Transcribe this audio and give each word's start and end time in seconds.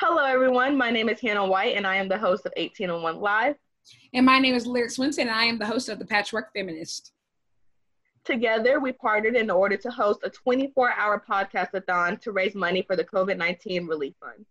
Hello, 0.00 0.24
everyone. 0.24 0.78
My 0.78 0.92
name 0.92 1.08
is 1.08 1.20
Hannah 1.20 1.44
White, 1.44 1.76
and 1.76 1.84
I 1.84 1.96
am 1.96 2.06
the 2.06 2.16
host 2.16 2.46
of 2.46 2.52
1801 2.56 3.20
Live. 3.20 3.56
And 4.14 4.24
my 4.24 4.38
name 4.38 4.54
is 4.54 4.64
Lyric 4.64 4.92
Swinson, 4.92 5.22
and 5.22 5.30
I 5.30 5.42
am 5.42 5.58
the 5.58 5.66
host 5.66 5.88
of 5.88 5.98
The 5.98 6.04
Patchwork 6.04 6.52
Feminist. 6.52 7.10
Together, 8.24 8.78
we 8.78 8.92
partnered 8.92 9.34
in 9.34 9.50
order 9.50 9.76
to 9.76 9.90
host 9.90 10.20
a 10.22 10.30
24 10.30 10.92
hour 10.92 11.20
podcast-a-thon 11.28 12.18
to 12.18 12.30
raise 12.30 12.54
money 12.54 12.82
for 12.82 12.94
the 12.94 13.02
COVID 13.02 13.38
19 13.38 13.88
relief 13.88 14.14
fund. 14.20 14.46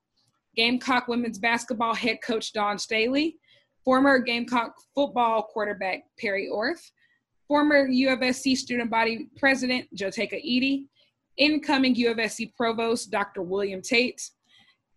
Gamecock 0.56 1.09
women's 1.09 1.38
basketball 1.38 1.95
head 1.95 2.19
coach 2.24 2.52
Dawn 2.52 2.79
Staley, 2.79 3.37
former 3.84 4.19
Gamecock 4.19 4.74
football 4.95 5.42
quarterback 5.42 6.05
Perry 6.19 6.48
Orth, 6.48 6.91
former 7.46 7.88
UofSC 7.88 8.56
student 8.56 8.91
body 8.91 9.29
president 9.37 9.87
Joteka 9.96 10.38
Edie, 10.38 10.87
incoming 11.37 11.95
UofSC 11.95 12.55
provost 12.55 13.10
Dr. 13.10 13.43
William 13.43 13.82
Tate, 13.82 14.30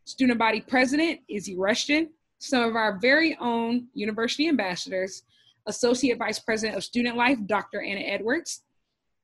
student 0.05 0.40
body 0.40 0.62
president 0.62 1.20
Izzy 1.27 1.58
Rushton, 1.58 2.10
some 2.40 2.63
of 2.63 2.76
our 2.76 2.99
very 2.99 3.38
own 3.41 3.88
university 3.94 4.48
ambassadors, 4.48 5.24
associate 5.66 6.18
vice 6.18 6.40
president 6.40 6.77
of 6.77 6.84
student 6.84 7.18
life 7.18 7.38
Dr. 7.46 7.82
Anna 7.82 8.02
Edwards, 8.02 8.63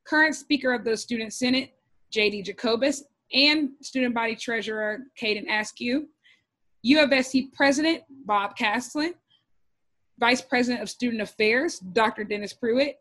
current 0.06 0.36
speaker 0.36 0.74
of 0.74 0.84
the 0.84 0.98
student 0.98 1.32
senate 1.32 1.74
JD 2.14 2.46
Jacobus, 2.46 3.04
and 3.32 3.70
student 3.82 4.14
body 4.14 4.36
treasurer 4.36 5.00
Caden 5.20 5.50
Askew, 5.50 6.08
UofSC 6.86 7.54
president 7.54 8.04
Bob 8.26 8.58
Caslen, 8.58 9.14
vice 10.20 10.42
president 10.42 10.82
of 10.82 10.90
student 10.90 11.22
affairs 11.22 11.80
Dr. 11.80 12.24
Dennis 12.24 12.54
Pruitt, 12.54 13.00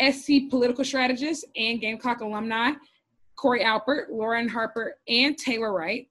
SC 0.00 0.50
political 0.50 0.84
strategist 0.84 1.46
and 1.56 1.80
Gamecock 1.80 2.20
alumni 2.20 2.72
Corey 3.36 3.64
Alpert, 3.64 4.10
Lauren 4.10 4.48
Harper, 4.48 4.96
and 5.08 5.36
Taylor 5.36 5.72
Wright, 5.72 6.08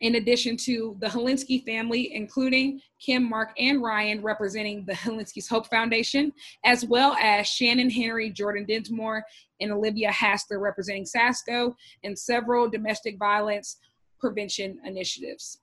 in 0.00 0.14
addition 0.14 0.56
to 0.56 0.96
the 1.00 1.06
Helinski 1.06 1.64
family, 1.64 2.14
including 2.14 2.80
Kim, 3.00 3.28
Mark, 3.28 3.50
and 3.58 3.82
Ryan, 3.82 4.22
representing 4.22 4.84
the 4.84 4.92
Helinski's 4.92 5.48
Hope 5.48 5.68
Foundation, 5.68 6.32
as 6.64 6.84
well 6.84 7.14
as 7.14 7.46
Shannon 7.46 7.90
Henry, 7.90 8.30
Jordan 8.30 8.64
Dinsmore, 8.64 9.24
and 9.60 9.72
Olivia 9.72 10.12
Hassler, 10.12 10.60
representing 10.60 11.04
SASCO, 11.04 11.74
and 12.04 12.16
several 12.16 12.68
domestic 12.68 13.18
violence 13.18 13.78
prevention 14.20 14.78
initiatives. 14.84 15.60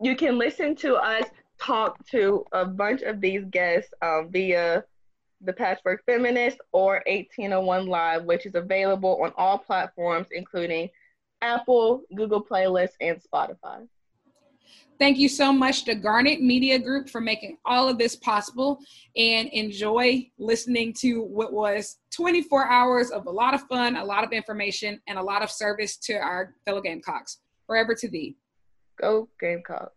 You 0.00 0.16
can 0.16 0.38
listen 0.38 0.74
to 0.76 0.96
us 0.96 1.24
talk 1.60 2.04
to 2.08 2.44
a 2.52 2.64
bunch 2.64 3.02
of 3.02 3.20
these 3.20 3.44
guests 3.50 3.90
um, 4.02 4.28
via 4.30 4.84
the 5.40 5.52
Patchwork 5.52 6.04
Feminist 6.04 6.58
or 6.72 7.02
1801 7.06 7.86
Live, 7.86 8.24
which 8.24 8.46
is 8.46 8.54
available 8.54 9.22
on 9.22 9.32
all 9.36 9.58
platforms, 9.58 10.26
including 10.32 10.88
Apple, 11.44 12.02
Google 12.16 12.42
Playlists, 12.42 12.96
and 13.00 13.20
Spotify. 13.22 13.86
Thank 14.98 15.18
you 15.18 15.28
so 15.28 15.52
much 15.52 15.84
to 15.84 15.94
Garnet 15.94 16.40
Media 16.40 16.78
Group 16.78 17.10
for 17.10 17.20
making 17.20 17.58
all 17.66 17.88
of 17.88 17.98
this 17.98 18.16
possible 18.16 18.78
and 19.16 19.48
enjoy 19.48 20.30
listening 20.38 20.94
to 21.00 21.22
what 21.22 21.52
was 21.52 21.98
24 22.14 22.68
hours 22.68 23.10
of 23.10 23.26
a 23.26 23.30
lot 23.30 23.54
of 23.54 23.62
fun, 23.62 23.96
a 23.96 24.04
lot 24.04 24.24
of 24.24 24.32
information, 24.32 25.00
and 25.08 25.18
a 25.18 25.22
lot 25.22 25.42
of 25.42 25.50
service 25.50 25.96
to 25.98 26.14
our 26.14 26.54
fellow 26.64 26.80
Gamecocks. 26.80 27.40
Forever 27.66 27.94
to 27.96 28.08
thee. 28.08 28.36
Go 29.00 29.28
Gamecocks. 29.40 29.92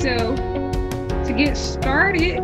So 0.00 0.16
to 1.26 1.34
get 1.36 1.54
started, 1.58 2.40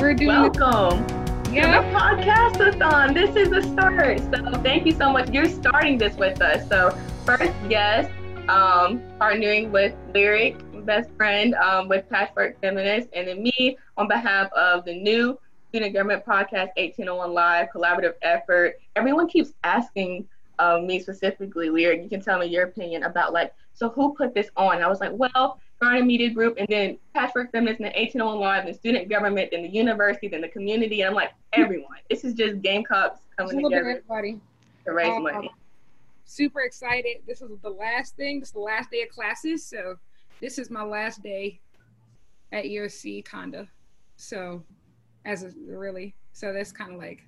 we're 0.00 0.12
doing 0.12 0.26
welcome. 0.26 1.06
The, 1.44 1.52
yeah, 1.52 1.82
the 1.82 1.96
podcast-a-thon. 1.96 3.14
This 3.14 3.36
is 3.36 3.52
a 3.52 3.62
start. 3.62 4.18
So 4.18 4.60
thank 4.60 4.86
you 4.86 4.92
so 4.92 5.12
much. 5.12 5.30
You're 5.30 5.48
starting 5.48 5.98
this 5.98 6.16
with 6.16 6.42
us. 6.42 6.68
So 6.68 6.90
first 7.24 7.52
guest, 7.68 8.10
um, 8.48 9.00
partnering 9.20 9.70
with 9.70 9.94
Lyric, 10.12 10.56
best 10.84 11.10
friend, 11.12 11.54
um, 11.54 11.86
with 11.86 12.08
Patchwork 12.10 12.60
Feminist, 12.60 13.08
and 13.12 13.28
then 13.28 13.40
me 13.40 13.78
on 13.96 14.08
behalf 14.08 14.52
of 14.54 14.84
the 14.84 15.00
new 15.00 15.38
Student 15.68 15.94
Government 15.94 16.26
Podcast 16.26 16.70
1801 16.74 17.32
Live 17.32 17.68
collaborative 17.72 18.14
effort. 18.22 18.80
Everyone 18.96 19.28
keeps 19.28 19.52
asking 19.62 20.26
um, 20.58 20.88
me 20.88 20.98
specifically, 20.98 21.70
Lyric. 21.70 22.02
You 22.02 22.08
can 22.08 22.20
tell 22.20 22.40
me 22.40 22.46
your 22.46 22.64
opinion 22.64 23.04
about 23.04 23.32
like, 23.32 23.54
so 23.74 23.90
who 23.90 24.12
put 24.12 24.34
this 24.34 24.50
on? 24.56 24.82
I 24.82 24.88
was 24.88 25.00
like, 25.00 25.12
well 25.12 25.60
Garnet 25.80 26.04
Media 26.04 26.30
Group, 26.30 26.56
and 26.58 26.68
then 26.68 26.98
Patchwork 27.14 27.52
Feminist, 27.52 27.80
and 27.80 27.86
then 27.86 27.94
1801 27.94 28.38
Live, 28.38 28.66
and 28.66 28.76
student 28.76 29.08
government, 29.08 29.50
and 29.52 29.64
the 29.64 29.68
university, 29.68 30.28
then 30.28 30.42
the 30.42 30.48
community. 30.48 31.00
And 31.00 31.10
I'm 31.10 31.14
like, 31.14 31.32
everyone. 31.54 31.98
This 32.10 32.24
is 32.24 32.34
just 32.34 32.60
Gamecocks 32.60 33.20
coming 33.36 33.62
together 33.62 33.90
everybody. 33.90 34.40
to 34.84 34.92
raise 34.92 35.16
um, 35.16 35.22
money. 35.22 35.50
Super 36.26 36.60
excited. 36.60 37.18
This 37.26 37.40
is 37.40 37.50
the 37.62 37.70
last 37.70 38.14
thing. 38.16 38.40
This 38.40 38.50
is 38.50 38.52
the 38.52 38.60
last 38.60 38.90
day 38.90 39.02
of 39.02 39.08
classes. 39.08 39.64
So 39.64 39.96
this 40.40 40.58
is 40.58 40.70
my 40.70 40.82
last 40.82 41.22
day 41.22 41.60
at 42.52 42.64
USC, 42.64 43.24
kinda. 43.24 43.66
So 44.16 44.62
as 45.24 45.44
a 45.44 45.52
really, 45.66 46.14
so 46.32 46.52
that's 46.52 46.72
kind 46.72 46.92
of 46.92 46.98
like 46.98 47.22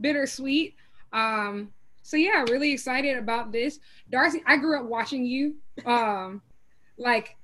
bittersweet. 0.00 0.76
Um, 1.12 1.70
so 2.02 2.16
yeah, 2.16 2.44
really 2.48 2.72
excited 2.72 3.18
about 3.18 3.50
this. 3.50 3.80
Darci, 4.12 4.40
I 4.46 4.56
grew 4.58 4.78
up 4.78 4.86
watching 4.86 5.24
you. 5.24 5.56
Um, 5.84 6.40
like 6.98 7.36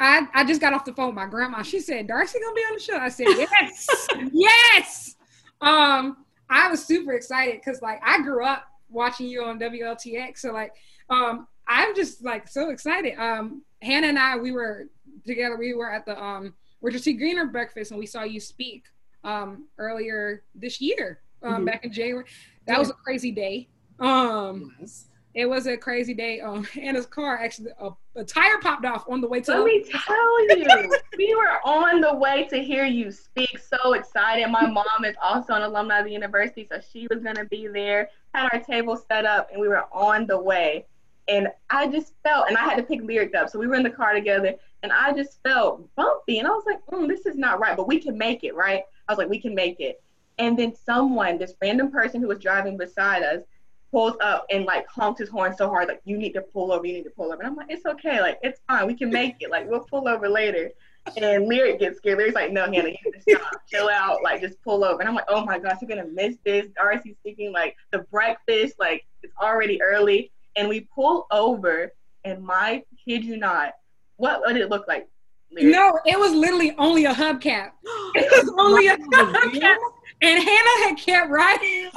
I, 0.00 0.26
I 0.32 0.44
just 0.44 0.60
got 0.60 0.72
off 0.72 0.84
the 0.84 0.94
phone 0.94 1.08
with 1.08 1.14
my 1.14 1.26
grandma. 1.26 1.62
She 1.62 1.78
said, 1.78 2.08
Darci 2.08 2.34
gonna 2.34 2.54
be 2.54 2.62
on 2.62 2.74
the 2.74 2.80
show. 2.80 2.96
I 2.96 3.08
said, 3.10 3.26
Yes, 3.36 4.08
yes. 4.32 5.16
Um, 5.60 6.24
I 6.48 6.68
was 6.68 6.84
super 6.84 7.12
excited 7.12 7.60
because 7.64 7.80
like 7.80 8.00
I 8.02 8.22
grew 8.22 8.44
up 8.44 8.64
watching 8.88 9.28
you 9.28 9.44
on 9.44 9.58
WLTX. 9.60 10.38
So 10.38 10.52
like 10.52 10.74
um 11.08 11.46
I'm 11.68 11.94
just 11.94 12.24
like 12.24 12.48
so 12.48 12.70
excited. 12.70 13.14
Um 13.18 13.62
Hannah 13.82 14.08
and 14.08 14.18
I 14.18 14.36
we 14.36 14.52
were 14.52 14.86
together, 15.26 15.56
we 15.56 15.74
were 15.74 15.90
at 15.90 16.04
the 16.04 16.20
um 16.20 16.54
Richard 16.80 17.02
T. 17.02 17.12
Greener 17.12 17.46
breakfast 17.46 17.92
and 17.92 18.00
we 18.00 18.06
saw 18.06 18.24
you 18.24 18.40
speak 18.40 18.84
um 19.22 19.66
earlier 19.78 20.42
this 20.54 20.80
year, 20.80 21.20
um 21.42 21.52
mm-hmm. 21.52 21.64
back 21.66 21.84
in 21.84 21.92
January. 21.92 22.24
That 22.66 22.74
yeah. 22.74 22.78
was 22.78 22.90
a 22.90 22.94
crazy 22.94 23.30
day. 23.30 23.68
Um 24.00 24.74
yes 24.80 25.06
it 25.34 25.48
was 25.48 25.66
a 25.66 25.76
crazy 25.76 26.14
day. 26.14 26.40
Um, 26.40 26.66
Anna's 26.80 27.06
car 27.06 27.38
actually 27.38 27.70
a, 27.78 27.90
a 28.16 28.24
tire 28.24 28.58
popped 28.60 28.84
off 28.84 29.04
on 29.08 29.20
the 29.20 29.28
way 29.28 29.40
to. 29.40 29.52
Let 29.52 29.64
me 29.64 29.84
tell 29.84 30.46
you, 30.48 30.92
we 31.16 31.34
were 31.34 31.60
on 31.64 32.00
the 32.00 32.14
way 32.14 32.46
to 32.48 32.62
hear 32.62 32.84
you 32.84 33.10
speak. 33.10 33.58
So 33.58 33.94
excited! 33.94 34.48
My 34.48 34.66
mom 34.66 35.04
is 35.04 35.14
also 35.22 35.54
an 35.54 35.62
alumni 35.62 36.00
of 36.00 36.06
the 36.06 36.12
university, 36.12 36.66
so 36.70 36.80
she 36.80 37.06
was 37.08 37.22
gonna 37.22 37.44
be 37.44 37.68
there. 37.68 38.10
Had 38.34 38.48
our 38.52 38.60
table 38.60 38.96
set 38.96 39.24
up, 39.24 39.50
and 39.52 39.60
we 39.60 39.68
were 39.68 39.84
on 39.92 40.26
the 40.26 40.38
way. 40.38 40.86
And 41.28 41.48
I 41.68 41.86
just 41.86 42.14
felt, 42.24 42.48
and 42.48 42.56
I 42.56 42.62
had 42.64 42.76
to 42.76 42.82
pick 42.82 43.02
lyric 43.02 43.34
up, 43.36 43.50
so 43.50 43.58
we 43.58 43.68
were 43.68 43.76
in 43.76 43.84
the 43.84 43.90
car 43.90 44.14
together, 44.14 44.54
and 44.82 44.92
I 44.92 45.12
just 45.12 45.40
felt 45.44 45.94
bumpy, 45.94 46.38
and 46.38 46.48
I 46.48 46.50
was 46.50 46.64
like, 46.66 46.84
mm, 46.86 47.06
"This 47.06 47.26
is 47.26 47.36
not 47.36 47.60
right," 47.60 47.76
but 47.76 47.86
we 47.86 48.00
can 48.00 48.18
make 48.18 48.42
it, 48.42 48.56
right? 48.56 48.82
I 49.08 49.12
was 49.12 49.18
like, 49.18 49.28
"We 49.28 49.40
can 49.40 49.54
make 49.54 49.78
it." 49.78 50.02
And 50.38 50.58
then 50.58 50.74
someone, 50.74 51.38
this 51.38 51.54
random 51.60 51.92
person 51.92 52.20
who 52.20 52.28
was 52.28 52.38
driving 52.38 52.78
beside 52.78 53.22
us, 53.22 53.42
pulls 53.90 54.14
up 54.20 54.46
and 54.50 54.64
like 54.64 54.86
honks 54.86 55.20
his 55.20 55.28
horn 55.28 55.54
so 55.56 55.68
hard, 55.68 55.88
like, 55.88 56.00
you 56.04 56.16
need 56.16 56.32
to 56.32 56.42
pull 56.42 56.72
over, 56.72 56.86
you 56.86 56.92
need 56.92 57.04
to 57.04 57.10
pull 57.10 57.32
over. 57.32 57.42
And 57.42 57.46
I'm 57.46 57.56
like, 57.56 57.70
it's 57.70 57.86
okay, 57.86 58.20
like, 58.20 58.38
it's 58.42 58.60
fine, 58.68 58.86
we 58.86 58.94
can 58.94 59.10
make 59.10 59.36
it, 59.40 59.50
like, 59.50 59.68
we'll 59.68 59.80
pull 59.80 60.08
over 60.08 60.28
later. 60.28 60.70
And 61.16 61.46
Lyric 61.46 61.80
gets 61.80 61.96
scared. 61.96 62.18
Lyric's 62.18 62.34
like, 62.34 62.52
no, 62.52 62.64
Hannah, 62.64 62.90
you 62.90 62.96
need 63.04 63.22
to 63.26 63.36
stop, 63.36 63.52
chill 63.68 63.88
out, 63.88 64.22
like, 64.22 64.40
just 64.42 64.62
pull 64.62 64.84
over. 64.84 65.00
And 65.00 65.08
I'm 65.08 65.14
like, 65.14 65.24
oh 65.28 65.44
my 65.44 65.58
gosh, 65.58 65.78
you're 65.80 65.88
gonna 65.88 66.06
miss 66.06 66.36
this. 66.44 66.66
Darci's 66.78 67.16
thinking, 67.22 67.52
like, 67.52 67.76
the 67.90 68.00
breakfast, 68.10 68.74
like, 68.78 69.06
it's 69.22 69.32
already 69.40 69.80
early. 69.82 70.30
And 70.56 70.68
we 70.68 70.80
pull 70.94 71.26
over, 71.30 71.92
and 72.24 72.44
my 72.44 72.84
kid 73.04 73.24
you 73.24 73.38
not, 73.38 73.72
what, 74.16 74.40
what 74.40 74.52
did 74.52 74.62
it 74.62 74.68
look 74.68 74.86
like? 74.86 75.08
Lyric? 75.50 75.74
No, 75.74 75.98
it 76.04 76.18
was 76.18 76.32
literally 76.32 76.74
only 76.78 77.06
a 77.06 77.14
hubcap. 77.14 77.70
It 78.14 78.30
was 78.30 78.52
only 78.58 78.88
a 78.88 78.96
hubcap. 79.14 79.76
And 80.22 80.42
Hannah 80.42 80.88
had 80.88 80.98
kept 80.98 81.30
writing. 81.30 81.90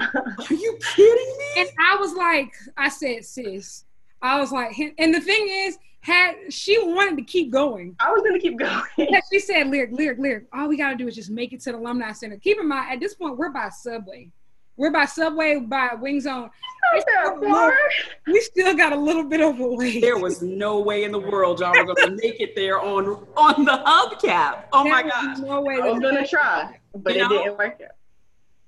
Are 0.00 0.54
you 0.54 0.78
kidding 0.94 1.38
me? 1.38 1.62
And 1.62 1.68
I 1.90 1.96
was 1.96 2.12
like, 2.14 2.52
I 2.76 2.88
said, 2.88 3.24
sis, 3.24 3.84
I 4.20 4.38
was 4.38 4.52
like, 4.52 4.78
and 4.98 5.14
the 5.14 5.20
thing 5.20 5.48
is, 5.48 5.78
had 6.00 6.34
she 6.50 6.78
wanted 6.82 7.16
to 7.16 7.22
keep 7.22 7.50
going. 7.50 7.94
I 8.00 8.10
was 8.10 8.22
gonna 8.22 8.40
keep 8.40 8.58
going. 8.58 8.82
she 9.32 9.38
said, 9.38 9.68
"Lyric, 9.68 9.92
lyric, 9.92 10.18
lyric. 10.18 10.44
All 10.52 10.68
we 10.68 10.76
gotta 10.76 10.96
do 10.96 11.06
is 11.06 11.14
just 11.14 11.30
make 11.30 11.52
it 11.52 11.60
to 11.60 11.72
the 11.72 11.78
alumni 11.78 12.12
center. 12.12 12.36
Keep 12.38 12.58
in 12.58 12.68
mind, 12.68 12.92
at 12.92 13.00
this 13.00 13.14
point, 13.14 13.38
we're 13.38 13.50
by 13.50 13.68
Subway. 13.68 14.28
We're 14.76 14.90
by 14.90 15.04
Subway, 15.04 15.60
by 15.60 15.90
Wing 16.00 16.20
Zone. 16.20 16.50
We 18.26 18.40
still 18.40 18.74
got 18.74 18.92
a 18.92 18.96
little 18.96 19.24
bit 19.24 19.40
of 19.40 19.60
a 19.60 19.66
way. 19.66 20.00
There 20.00 20.18
was 20.18 20.42
no 20.42 20.80
way 20.80 21.04
in 21.04 21.12
the 21.12 21.20
world 21.20 21.60
y'all 21.60 21.72
were 21.72 21.94
gonna 21.94 22.16
make 22.16 22.40
it 22.40 22.56
there 22.56 22.80
on 22.80 23.06
on 23.36 23.64
the 23.64 23.70
hubcap. 23.86 24.64
Oh 24.72 24.82
there 24.82 24.92
my 24.92 25.02
god! 25.02 25.38
No 25.38 25.60
way. 25.60 25.74
I 25.80 25.90
was 25.90 26.00
gonna 26.00 26.26
try, 26.26 26.80
but 26.94 27.14
you 27.14 27.20
it 27.20 27.28
know? 27.28 27.28
didn't 27.28 27.58
work 27.58 27.80
out. 27.82 27.96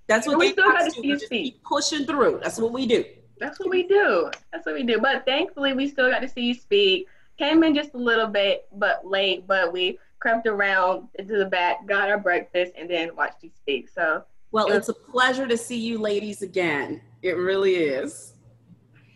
That's 0.07 0.27
what 0.27 0.39
we 0.39 0.53
still 0.53 0.71
got 0.71 0.93
to 0.93 1.03
do. 1.03 1.09
Just 1.15 1.31
keep 1.31 1.63
pushing 1.63 2.05
through. 2.05 2.41
That's 2.43 2.59
what 2.59 2.73
we 2.73 2.87
do. 2.87 3.05
That's 3.39 3.59
what 3.59 3.71
we 3.71 3.85
do. 3.85 4.31
That's 4.53 4.67
what 4.67 4.75
we 4.75 4.83
do. 4.83 4.99
But 4.99 5.25
thankfully, 5.25 5.73
we 5.73 5.89
still 5.89 6.11
got 6.11 6.21
to 6.21 6.29
see 6.29 6.43
you 6.43 6.55
speak. 6.55 7.09
Came 7.39 7.65
in 7.65 7.75
just 7.75 7.95
a 7.95 7.99
little 7.99 8.27
bit, 8.27 8.67
but 8.73 9.07
late. 9.07 9.47
But 9.47 9.73
we 9.73 9.99
crept 10.21 10.47
around 10.47 11.09
into 11.19 11.37
the 11.37 11.47
back, 11.47 11.87
got 11.87 12.11
our 12.11 12.19
breakfast, 12.19 12.73
and 12.77 12.89
then 12.89 13.17
watched 13.17 13.43
you 13.43 13.51
speak. 13.57 13.89
So 13.89 14.25
well, 14.53 14.71
it's 14.71 14.89
a 14.89 14.95
pleasure 14.95 15.49
to 15.49 15.57
see 15.57 15.79
you 15.79 15.99
ladies 15.99 16.43
again. 16.43 17.01
It 17.23 17.37
really 17.37 17.75
is. 17.75 18.35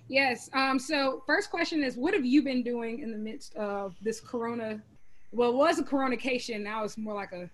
Yes. 0.09 0.49
Um, 0.55 0.79
so 0.79 1.23
first 1.27 1.51
question 1.51 1.85
is 1.85 1.97
what 1.97 2.15
have 2.15 2.25
you 2.25 2.43
been 2.43 2.63
doing 2.63 3.01
in 3.01 3.13
the 3.13 3.19
midst 3.19 3.55
of 3.57 3.95
this 4.01 4.21
corona? 4.21 4.83
Well, 5.31 5.51
it 5.51 5.57
was 5.57 5.79
a 5.79 5.85
coronacation. 5.85 6.63
Now 6.63 6.83
it's 6.85 6.97
more 6.97 7.15
like 7.15 7.33
a 7.33 7.49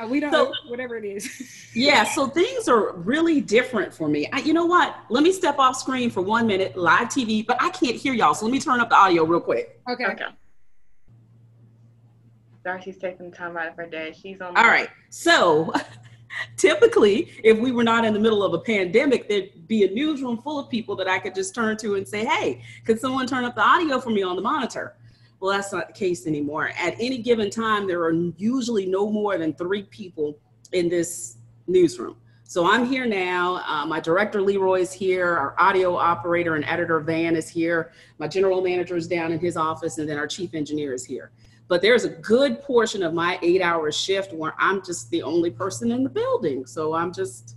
Uh, 0.00 0.06
we 0.06 0.20
don't 0.20 0.32
so, 0.32 0.52
whatever 0.68 0.96
it 0.96 1.04
is. 1.04 1.70
yeah, 1.74 2.04
so 2.04 2.26
things 2.26 2.68
are 2.68 2.92
really 2.96 3.40
different 3.40 3.92
for 3.92 4.08
me. 4.08 4.28
I, 4.32 4.40
you 4.40 4.52
know 4.52 4.66
what? 4.66 4.96
Let 5.08 5.22
me 5.22 5.32
step 5.32 5.58
off 5.58 5.76
screen 5.76 6.10
for 6.10 6.22
one 6.22 6.46
minute, 6.46 6.76
live 6.76 7.08
TV, 7.08 7.46
but 7.46 7.60
I 7.60 7.70
can't 7.70 7.96
hear 7.96 8.14
y'all. 8.14 8.34
So 8.34 8.46
let 8.46 8.52
me 8.52 8.60
turn 8.60 8.80
up 8.80 8.88
the 8.88 8.96
audio 8.96 9.24
real 9.24 9.40
quick. 9.40 9.80
Okay. 9.90 10.06
Okay. 10.06 10.24
Darci's 12.64 12.98
taking 12.98 13.30
time 13.30 13.56
out 13.56 13.68
of 13.68 13.74
her 13.76 13.86
day. 13.86 14.12
She's 14.20 14.40
on. 14.40 14.56
All 14.56 14.64
right. 14.64 14.88
So 15.10 15.72
typically, 16.56 17.30
if 17.44 17.58
we 17.58 17.70
were 17.70 17.84
not 17.84 18.04
in 18.04 18.12
the 18.12 18.20
middle 18.20 18.42
of 18.42 18.54
a 18.54 18.58
pandemic, 18.58 19.28
there'd 19.28 19.68
be 19.68 19.84
a 19.84 19.90
newsroom 19.90 20.42
full 20.42 20.58
of 20.58 20.68
people 20.68 20.96
that 20.96 21.08
I 21.08 21.18
could 21.18 21.34
just 21.34 21.54
turn 21.54 21.76
to 21.78 21.94
and 21.94 22.06
say, 22.06 22.24
hey, 22.24 22.62
could 22.84 23.00
someone 23.00 23.26
turn 23.26 23.44
up 23.44 23.54
the 23.54 23.62
audio 23.62 24.00
for 24.00 24.10
me 24.10 24.22
on 24.22 24.34
the 24.36 24.42
monitor? 24.42 24.96
Well, 25.40 25.52
that's 25.52 25.72
not 25.72 25.88
the 25.88 25.92
case 25.92 26.26
anymore. 26.26 26.70
At 26.78 26.94
any 26.94 27.18
given 27.18 27.50
time, 27.50 27.86
there 27.86 28.02
are 28.02 28.12
usually 28.12 28.86
no 28.86 29.10
more 29.10 29.36
than 29.38 29.52
three 29.54 29.82
people 29.84 30.38
in 30.72 30.88
this 30.88 31.36
newsroom. 31.66 32.16
So 32.48 32.70
I'm 32.70 32.86
here 32.86 33.06
now. 33.06 33.56
Uh, 33.66 33.84
my 33.86 33.98
director 33.98 34.40
Leroy 34.40 34.80
is 34.80 34.92
here. 34.92 35.36
Our 35.36 35.56
audio 35.58 35.96
operator 35.96 36.54
and 36.54 36.64
editor 36.64 37.00
Van 37.00 37.34
is 37.34 37.48
here. 37.48 37.92
My 38.18 38.28
general 38.28 38.62
manager 38.62 38.96
is 38.96 39.08
down 39.08 39.32
in 39.32 39.40
his 39.40 39.56
office, 39.56 39.98
and 39.98 40.08
then 40.08 40.16
our 40.16 40.28
chief 40.28 40.54
engineer 40.54 40.94
is 40.94 41.04
here. 41.04 41.32
But 41.68 41.82
there's 41.82 42.04
a 42.04 42.08
good 42.08 42.62
portion 42.62 43.02
of 43.02 43.12
my 43.12 43.38
eight 43.42 43.60
hour 43.60 43.90
shift 43.90 44.32
where 44.32 44.54
I'm 44.58 44.84
just 44.84 45.10
the 45.10 45.22
only 45.24 45.50
person 45.50 45.90
in 45.90 46.04
the 46.04 46.08
building. 46.08 46.64
So 46.66 46.94
I'm 46.94 47.12
just 47.12 47.56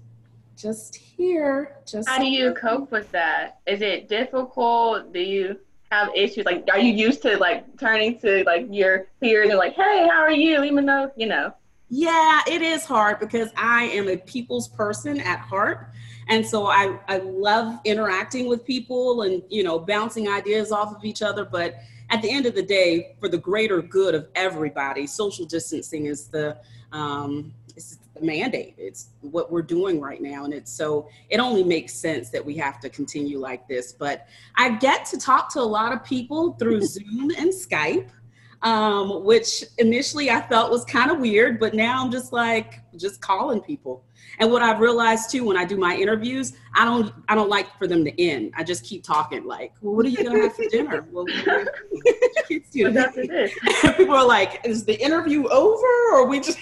just 0.57 0.95
here. 0.95 1.77
Just 1.85 2.09
how 2.09 2.17
do 2.17 2.25
you 2.25 2.53
cope 2.53 2.91
with 2.91 3.11
that? 3.11 3.59
Is 3.67 3.81
it 3.81 4.09
difficult? 4.09 5.13
Do 5.13 5.19
you 5.19 5.59
have 5.91 6.09
issues? 6.15 6.45
Like 6.45 6.67
are 6.71 6.79
you 6.79 6.93
used 6.93 7.21
to 7.23 7.37
like 7.37 7.77
turning 7.79 8.19
to 8.19 8.43
like 8.45 8.67
your 8.69 9.07
peers 9.19 9.49
and 9.49 9.57
like, 9.57 9.73
hey, 9.73 10.07
how 10.11 10.19
are 10.21 10.31
you? 10.31 10.63
Even 10.63 10.85
though, 10.85 11.11
you 11.15 11.27
know. 11.27 11.53
Yeah, 11.89 12.41
it 12.47 12.61
is 12.61 12.85
hard 12.85 13.19
because 13.19 13.49
I 13.57 13.85
am 13.85 14.07
a 14.07 14.17
people's 14.17 14.67
person 14.67 15.19
at 15.19 15.39
heart. 15.39 15.87
And 16.27 16.45
so 16.45 16.67
I, 16.67 16.99
I 17.07 17.17
love 17.17 17.79
interacting 17.83 18.47
with 18.47 18.63
people 18.63 19.23
and, 19.23 19.41
you 19.49 19.63
know, 19.63 19.79
bouncing 19.79 20.29
ideas 20.29 20.71
off 20.71 20.95
of 20.95 21.03
each 21.03 21.23
other. 21.23 21.43
But 21.43 21.77
at 22.11 22.21
the 22.21 22.29
end 22.29 22.45
of 22.45 22.53
the 22.53 22.61
day, 22.61 23.15
for 23.19 23.27
the 23.27 23.39
greater 23.39 23.81
good 23.81 24.13
of 24.13 24.27
everybody, 24.35 25.07
social 25.07 25.45
distancing 25.45 26.05
is 26.05 26.27
the 26.27 26.57
um, 26.91 27.51
it's 27.75 27.99
the 28.15 28.25
mandate. 28.25 28.75
It's 28.77 29.09
what 29.21 29.51
we're 29.51 29.61
doing 29.61 29.99
right 29.99 30.21
now, 30.21 30.45
and 30.45 30.53
it's 30.53 30.71
so 30.71 31.07
it 31.29 31.39
only 31.39 31.63
makes 31.63 31.93
sense 31.93 32.29
that 32.29 32.45
we 32.45 32.55
have 32.55 32.79
to 32.81 32.89
continue 32.89 33.39
like 33.39 33.67
this. 33.67 33.93
But 33.93 34.27
I 34.55 34.77
get 34.77 35.05
to 35.05 35.17
talk 35.17 35.51
to 35.53 35.59
a 35.59 35.61
lot 35.61 35.93
of 35.93 36.03
people 36.03 36.53
through 36.53 36.81
Zoom 36.81 37.31
and 37.37 37.49
Skype. 37.49 38.09
Um, 38.61 39.23
which 39.23 39.63
initially 39.77 40.29
I 40.29 40.41
felt 40.41 40.69
was 40.69 40.83
kind 40.83 41.11
of 41.11 41.19
weird, 41.19 41.61
but 41.61 41.73
now 41.73 42.03
I'm 42.03 42.11
just 42.11 42.33
like 42.33 42.81
just 42.97 43.21
calling 43.21 43.61
people. 43.61 44.03
And 44.39 44.51
what 44.51 44.61
I've 44.61 44.79
realized 44.79 45.29
too, 45.29 45.43
when 45.43 45.57
I 45.57 45.65
do 45.65 45.77
my 45.77 45.95
interviews, 45.95 46.53
I 46.75 46.85
don't 46.85 47.13
I 47.27 47.35
don't 47.35 47.49
like 47.49 47.77
for 47.77 47.87
them 47.87 48.05
to 48.05 48.21
end. 48.21 48.53
I 48.55 48.63
just 48.63 48.85
keep 48.85 49.03
talking. 49.03 49.45
Like, 49.45 49.73
well, 49.81 49.95
what 49.95 50.05
are 50.05 50.09
you 50.09 50.23
gonna 50.23 50.43
have 50.43 50.55
for 50.55 50.65
dinner? 50.69 51.05
well, 51.11 51.25
people 53.97 54.15
are 54.15 54.25
like, 54.25 54.61
is 54.63 54.85
the 54.85 54.99
interview 55.01 55.47
over, 55.47 55.87
or 56.13 56.27
we 56.27 56.39
just? 56.39 56.57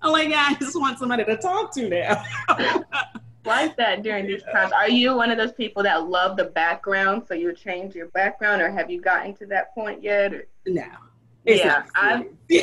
I'm 0.02 0.12
like, 0.12 0.28
yeah, 0.28 0.46
I 0.48 0.54
just 0.54 0.78
want 0.78 0.98
somebody 0.98 1.24
to 1.24 1.36
talk 1.36 1.74
to 1.74 1.88
now. 1.88 2.24
Why 3.44 3.64
is 3.64 3.72
that 3.76 4.02
during 4.02 4.26
these 4.26 4.42
times? 4.52 4.72
Are 4.72 4.88
you 4.88 5.14
one 5.14 5.30
of 5.30 5.38
those 5.38 5.52
people 5.52 5.82
that 5.82 6.08
love 6.08 6.36
the 6.36 6.44
background, 6.44 7.24
so 7.26 7.34
you 7.34 7.52
change 7.54 7.94
your 7.94 8.08
background, 8.08 8.60
or 8.60 8.70
have 8.70 8.90
you 8.90 9.00
gotten 9.00 9.34
to 9.36 9.46
that 9.46 9.74
point 9.74 10.02
yet? 10.02 10.34
Or? 10.34 10.46
No. 10.66 10.84
yeah, 11.44 11.84
i 11.94 12.26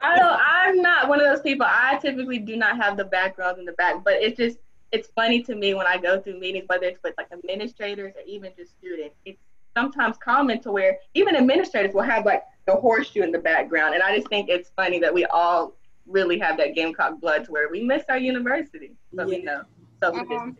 I 0.00 0.16
don't. 0.16 0.40
I'm 0.40 0.80
not 0.80 1.08
one 1.08 1.20
of 1.20 1.26
those 1.26 1.42
people. 1.42 1.66
I 1.68 1.98
typically 2.00 2.38
do 2.38 2.56
not 2.56 2.76
have 2.76 2.96
the 2.96 3.04
background 3.04 3.58
in 3.58 3.64
the 3.64 3.72
back, 3.72 4.04
but 4.04 4.14
it's 4.14 4.36
just 4.36 4.58
it's 4.92 5.08
funny 5.08 5.42
to 5.42 5.54
me 5.54 5.74
when 5.74 5.86
I 5.86 5.98
go 5.98 6.20
through 6.20 6.38
meetings, 6.38 6.66
whether 6.68 6.86
it's 6.86 7.02
with 7.02 7.14
like 7.18 7.28
administrators 7.32 8.14
or 8.16 8.22
even 8.26 8.52
just 8.56 8.78
students. 8.78 9.16
It's 9.24 9.40
sometimes 9.76 10.16
common 10.18 10.60
to 10.62 10.72
where 10.72 10.98
even 11.14 11.34
administrators 11.36 11.94
will 11.94 12.02
have 12.02 12.24
like 12.24 12.42
the 12.66 12.74
horseshoe 12.74 13.22
in 13.22 13.32
the 13.32 13.38
background, 13.38 13.94
and 13.94 14.02
I 14.02 14.14
just 14.14 14.28
think 14.28 14.48
it's 14.48 14.70
funny 14.76 14.98
that 15.00 15.12
we 15.12 15.24
all 15.26 15.77
really 16.08 16.38
have 16.38 16.56
that 16.58 16.74
Gamecock 16.74 17.20
blood 17.20 17.44
to 17.44 17.52
where 17.52 17.68
we 17.68 17.82
miss 17.82 18.04
our 18.08 18.18
university, 18.18 18.92
so 19.14 19.22
yeah. 19.22 19.24
we 19.24 19.42
know. 19.42 19.62
So 20.02 20.14
um, 20.14 20.56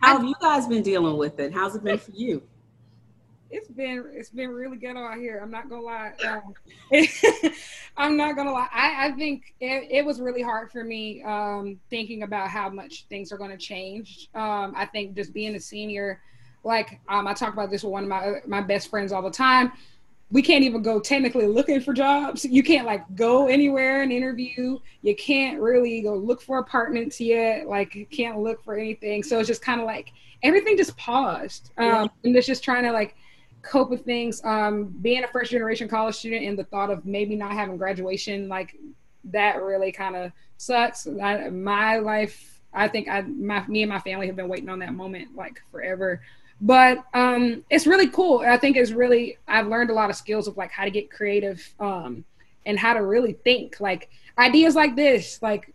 how 0.00 0.18
have 0.18 0.24
you 0.24 0.34
guys 0.40 0.66
been 0.66 0.82
dealing 0.82 1.16
with 1.16 1.38
it? 1.38 1.52
How's 1.52 1.74
it 1.74 1.84
been 1.84 1.98
for 1.98 2.10
you? 2.12 2.42
it's 3.52 3.68
been 3.68 4.04
it's 4.12 4.30
been 4.30 4.50
really 4.50 4.78
good 4.78 4.96
out 4.96 5.18
here. 5.18 5.38
I'm 5.42 5.50
not 5.50 5.68
gonna 5.68 5.82
lie. 5.82 6.12
Um, 6.26 6.54
I'm 7.96 8.16
not 8.16 8.34
gonna 8.34 8.50
lie. 8.50 8.68
I, 8.72 9.08
I 9.08 9.12
think 9.12 9.54
it, 9.60 9.88
it, 9.90 10.04
was 10.04 10.20
really 10.20 10.42
hard 10.42 10.72
for 10.72 10.82
me 10.82 11.22
um, 11.22 11.78
thinking 11.90 12.22
about 12.22 12.48
how 12.48 12.70
much 12.70 13.04
things 13.10 13.30
are 13.30 13.36
gonna 13.36 13.58
change. 13.58 14.30
Um, 14.34 14.72
I 14.74 14.86
think 14.86 15.14
just 15.14 15.34
being 15.34 15.54
a 15.54 15.60
senior, 15.60 16.22
like 16.64 16.98
um, 17.08 17.28
I 17.28 17.34
talk 17.34 17.52
about 17.52 17.70
this 17.70 17.84
with 17.84 17.92
one 17.92 18.04
of 18.04 18.08
my 18.08 18.40
my 18.46 18.62
best 18.62 18.88
friends 18.88 19.12
all 19.12 19.22
the 19.22 19.30
time. 19.30 19.72
We 20.32 20.42
can't 20.42 20.64
even 20.64 20.82
go 20.82 20.98
technically 20.98 21.46
looking 21.46 21.80
for 21.80 21.92
jobs. 21.92 22.44
You 22.44 22.62
can't 22.62 22.86
like 22.86 23.04
go 23.14 23.46
anywhere 23.46 24.02
and 24.02 24.10
interview. 24.10 24.78
You 25.02 25.14
can't 25.14 25.60
really 25.60 26.00
go 26.00 26.14
look 26.14 26.42
for 26.42 26.58
apartments 26.58 27.20
yet. 27.20 27.68
Like 27.68 27.94
you 27.94 28.06
can't 28.06 28.40
look 28.40 28.64
for 28.64 28.74
anything. 28.74 29.22
So 29.22 29.38
it's 29.38 29.46
just 29.48 29.62
kind 29.62 29.80
of 29.80 29.86
like 29.86 30.12
everything 30.42 30.76
just 30.76 30.96
paused. 30.96 31.70
Um, 31.76 31.86
yeah. 31.86 32.06
And 32.24 32.36
it's 32.36 32.46
just 32.46 32.64
trying 32.64 32.84
to 32.84 32.92
like 32.92 33.14
cope 33.62 33.90
with 33.90 34.04
things. 34.04 34.42
Um, 34.44 34.86
being 35.02 35.22
a 35.22 35.28
first 35.28 35.50
generation 35.50 35.86
college 35.86 36.16
student 36.16 36.44
and 36.44 36.58
the 36.58 36.64
thought 36.64 36.90
of 36.90 37.04
maybe 37.04 37.36
not 37.36 37.52
having 37.52 37.76
graduation, 37.76 38.48
like 38.48 38.74
that 39.24 39.62
really 39.62 39.92
kind 39.92 40.16
of 40.16 40.32
sucks. 40.56 41.06
I, 41.06 41.50
my 41.50 41.98
life, 41.98 42.60
I 42.72 42.88
think 42.88 43.08
I, 43.08 43.20
my, 43.22 43.66
me 43.66 43.82
and 43.82 43.90
my 43.90 44.00
family 44.00 44.26
have 44.26 44.36
been 44.36 44.48
waiting 44.48 44.68
on 44.68 44.78
that 44.80 44.94
moment 44.94 45.36
like 45.36 45.62
forever. 45.70 46.22
But 46.64 47.04
um, 47.12 47.64
it's 47.70 47.88
really 47.88 48.08
cool. 48.08 48.44
I 48.46 48.56
think 48.56 48.76
it's 48.76 48.92
really, 48.92 49.36
I've 49.48 49.66
learned 49.66 49.90
a 49.90 49.94
lot 49.94 50.10
of 50.10 50.16
skills 50.16 50.46
of 50.46 50.56
like 50.56 50.70
how 50.70 50.84
to 50.84 50.92
get 50.92 51.10
creative 51.10 51.74
um, 51.80 52.24
and 52.64 52.78
how 52.78 52.94
to 52.94 53.04
really 53.04 53.32
think. 53.32 53.80
Like 53.80 54.10
ideas 54.38 54.76
like 54.76 54.94
this, 54.94 55.42
like 55.42 55.74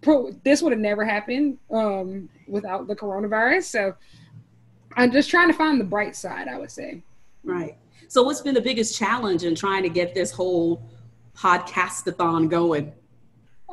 pro, 0.00 0.32
this 0.42 0.62
would 0.62 0.72
have 0.72 0.80
never 0.80 1.04
happened 1.04 1.58
um, 1.70 2.28
without 2.48 2.88
the 2.88 2.96
coronavirus. 2.96 3.64
So 3.64 3.94
I'm 4.96 5.12
just 5.12 5.30
trying 5.30 5.46
to 5.46 5.54
find 5.54 5.80
the 5.80 5.84
bright 5.84 6.16
side, 6.16 6.48
I 6.48 6.58
would 6.58 6.72
say. 6.72 7.04
Right. 7.44 7.76
So, 8.08 8.24
what's 8.24 8.40
been 8.40 8.54
the 8.54 8.60
biggest 8.60 8.98
challenge 8.98 9.44
in 9.44 9.54
trying 9.54 9.84
to 9.84 9.88
get 9.88 10.12
this 10.14 10.32
whole 10.32 10.82
podcastathon 11.36 12.50
going? 12.50 12.92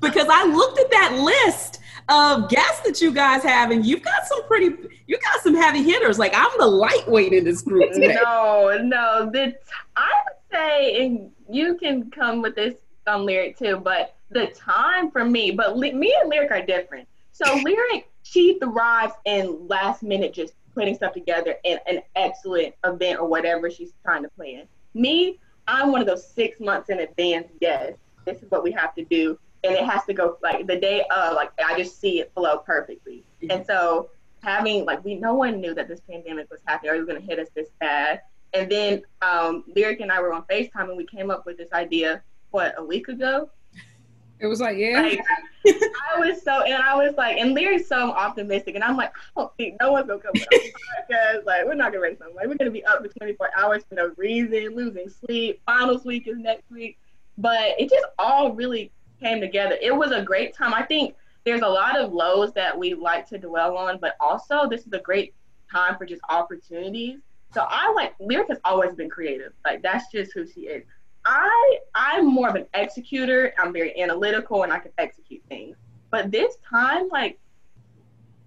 because 0.00 0.26
I 0.30 0.46
looked 0.46 0.78
at 0.78 0.90
that 0.90 1.18
list 1.20 1.80
of 2.08 2.48
guests 2.48 2.80
that 2.86 3.00
you 3.00 3.12
guys 3.12 3.42
have, 3.42 3.70
and 3.70 3.84
you've 3.84 4.02
got 4.02 4.26
some 4.26 4.42
pretty, 4.44 4.76
you 5.06 5.18
got 5.18 5.42
some 5.42 5.54
heavy 5.54 5.82
hitters. 5.82 6.18
Like 6.18 6.32
I'm 6.34 6.50
the 6.58 6.66
lightweight 6.66 7.32
in 7.32 7.44
this 7.44 7.62
group 7.62 7.92
today. 7.92 8.18
No, 8.22 8.78
no, 8.82 9.30
the 9.32 9.54
I 9.96 10.12
would 10.26 10.52
say, 10.52 11.04
and 11.04 11.30
you 11.48 11.76
can 11.76 12.10
come 12.10 12.42
with 12.42 12.54
this 12.54 12.74
on 13.06 13.26
lyric 13.26 13.58
too, 13.58 13.76
but 13.76 14.16
the 14.30 14.46
time 14.48 15.10
for 15.10 15.24
me, 15.24 15.50
but 15.50 15.76
me 15.76 16.14
and 16.20 16.30
lyric 16.30 16.50
are 16.50 16.64
different. 16.64 17.08
So 17.32 17.54
lyric 17.64 18.08
she 18.22 18.58
thrives 18.58 19.14
in 19.26 19.68
last 19.68 20.02
minute 20.02 20.32
just 20.32 20.54
putting 20.74 20.94
stuff 20.94 21.12
together 21.12 21.56
in 21.64 21.78
an 21.86 22.00
excellent 22.16 22.74
event 22.84 23.20
or 23.20 23.28
whatever 23.28 23.70
she's 23.70 23.92
trying 24.02 24.22
to 24.22 24.28
plan. 24.30 24.66
Me, 24.94 25.38
I'm 25.68 25.92
one 25.92 26.00
of 26.00 26.06
those 26.06 26.26
six 26.26 26.58
months 26.58 26.90
in 26.90 27.00
advance. 27.00 27.48
Yes, 27.60 27.94
this 28.24 28.42
is 28.42 28.50
what 28.50 28.62
we 28.62 28.72
have 28.72 28.94
to 28.96 29.04
do, 29.04 29.38
and 29.64 29.74
it 29.74 29.84
has 29.84 30.04
to 30.04 30.14
go 30.14 30.38
like 30.42 30.66
the 30.66 30.76
day 30.76 31.04
of. 31.14 31.34
Like 31.34 31.50
I 31.64 31.76
just 31.76 32.00
see 32.00 32.20
it 32.20 32.32
flow 32.34 32.58
perfectly, 32.58 33.24
and 33.50 33.64
so 33.66 34.10
having 34.44 34.84
like 34.84 35.04
we 35.04 35.14
no 35.14 35.34
one 35.34 35.60
knew 35.60 35.74
that 35.74 35.88
this 35.88 36.00
pandemic 36.00 36.50
was 36.50 36.60
happening 36.66 36.92
or 36.92 36.94
it 36.94 36.98
was 36.98 37.06
going 37.06 37.20
to 37.20 37.26
hit 37.26 37.38
us 37.38 37.48
this 37.54 37.68
bad. 37.80 38.20
And 38.52 38.70
then 38.70 39.02
um, 39.22 39.64
Lyric 39.74 40.00
and 40.00 40.12
I 40.12 40.20
were 40.20 40.32
on 40.32 40.42
FaceTime 40.42 40.88
and 40.88 40.96
we 40.96 41.06
came 41.06 41.30
up 41.30 41.44
with 41.44 41.56
this 41.56 41.72
idea 41.72 42.22
what 42.50 42.74
a 42.78 42.84
week 42.84 43.08
ago. 43.08 43.50
It 44.38 44.46
was 44.46 44.60
like 44.60 44.76
yeah. 44.76 45.00
Like, 45.00 45.20
I 45.66 46.18
was 46.18 46.42
so 46.42 46.62
and 46.62 46.82
I 46.82 46.94
was 46.94 47.14
like 47.16 47.38
and 47.38 47.54
Lyric's 47.54 47.88
so 47.88 48.10
optimistic 48.10 48.74
and 48.74 48.84
I'm 48.84 48.96
like 48.96 49.10
I 49.36 49.40
don't 49.40 49.56
think 49.56 49.76
no 49.80 49.92
one's 49.92 50.06
gonna 50.06 50.20
come 50.20 50.32
with 50.34 50.48
because 51.08 51.44
like 51.46 51.64
we're 51.64 51.74
not 51.74 51.92
gonna 51.92 52.02
raise 52.02 52.18
some 52.18 52.34
like 52.34 52.46
We're 52.46 52.56
gonna 52.56 52.70
be 52.70 52.84
up 52.84 53.00
for 53.00 53.08
24 53.08 53.50
hours 53.56 53.82
for 53.88 53.94
no 53.94 54.12
reason, 54.16 54.74
losing 54.74 55.08
sleep. 55.08 55.62
Finals 55.64 56.04
week 56.04 56.28
is 56.28 56.36
next 56.36 56.70
week, 56.70 56.98
but 57.38 57.70
it 57.78 57.88
just 57.88 58.04
all 58.18 58.52
really 58.52 58.92
came 59.24 59.40
together. 59.40 59.76
It 59.80 59.94
was 59.94 60.12
a 60.12 60.22
great 60.22 60.54
time. 60.54 60.74
I 60.74 60.82
think 60.82 61.14
there's 61.44 61.62
a 61.62 61.68
lot 61.68 61.98
of 61.98 62.12
lows 62.12 62.52
that 62.52 62.78
we 62.78 62.94
like 62.94 63.28
to 63.28 63.38
dwell 63.38 63.76
on, 63.76 63.98
but 63.98 64.16
also 64.20 64.68
this 64.68 64.86
is 64.86 64.92
a 64.92 64.98
great 64.98 65.34
time 65.70 65.96
for 65.96 66.06
just 66.06 66.22
opportunities. 66.28 67.18
So 67.52 67.66
I 67.68 67.92
like 67.92 68.14
Lyric 68.20 68.48
has 68.48 68.58
always 68.64 68.94
been 68.94 69.08
creative. 69.08 69.52
Like 69.64 69.82
that's 69.82 70.10
just 70.10 70.32
who 70.32 70.46
she 70.46 70.62
is. 70.62 70.84
I 71.24 71.78
I'm 71.94 72.26
more 72.26 72.48
of 72.48 72.54
an 72.54 72.66
executor. 72.74 73.54
I'm 73.58 73.72
very 73.72 74.00
analytical 74.00 74.62
and 74.62 74.72
I 74.72 74.78
can 74.78 74.92
execute 74.98 75.42
things. 75.48 75.76
But 76.10 76.30
this 76.30 76.56
time, 76.68 77.08
like, 77.08 77.38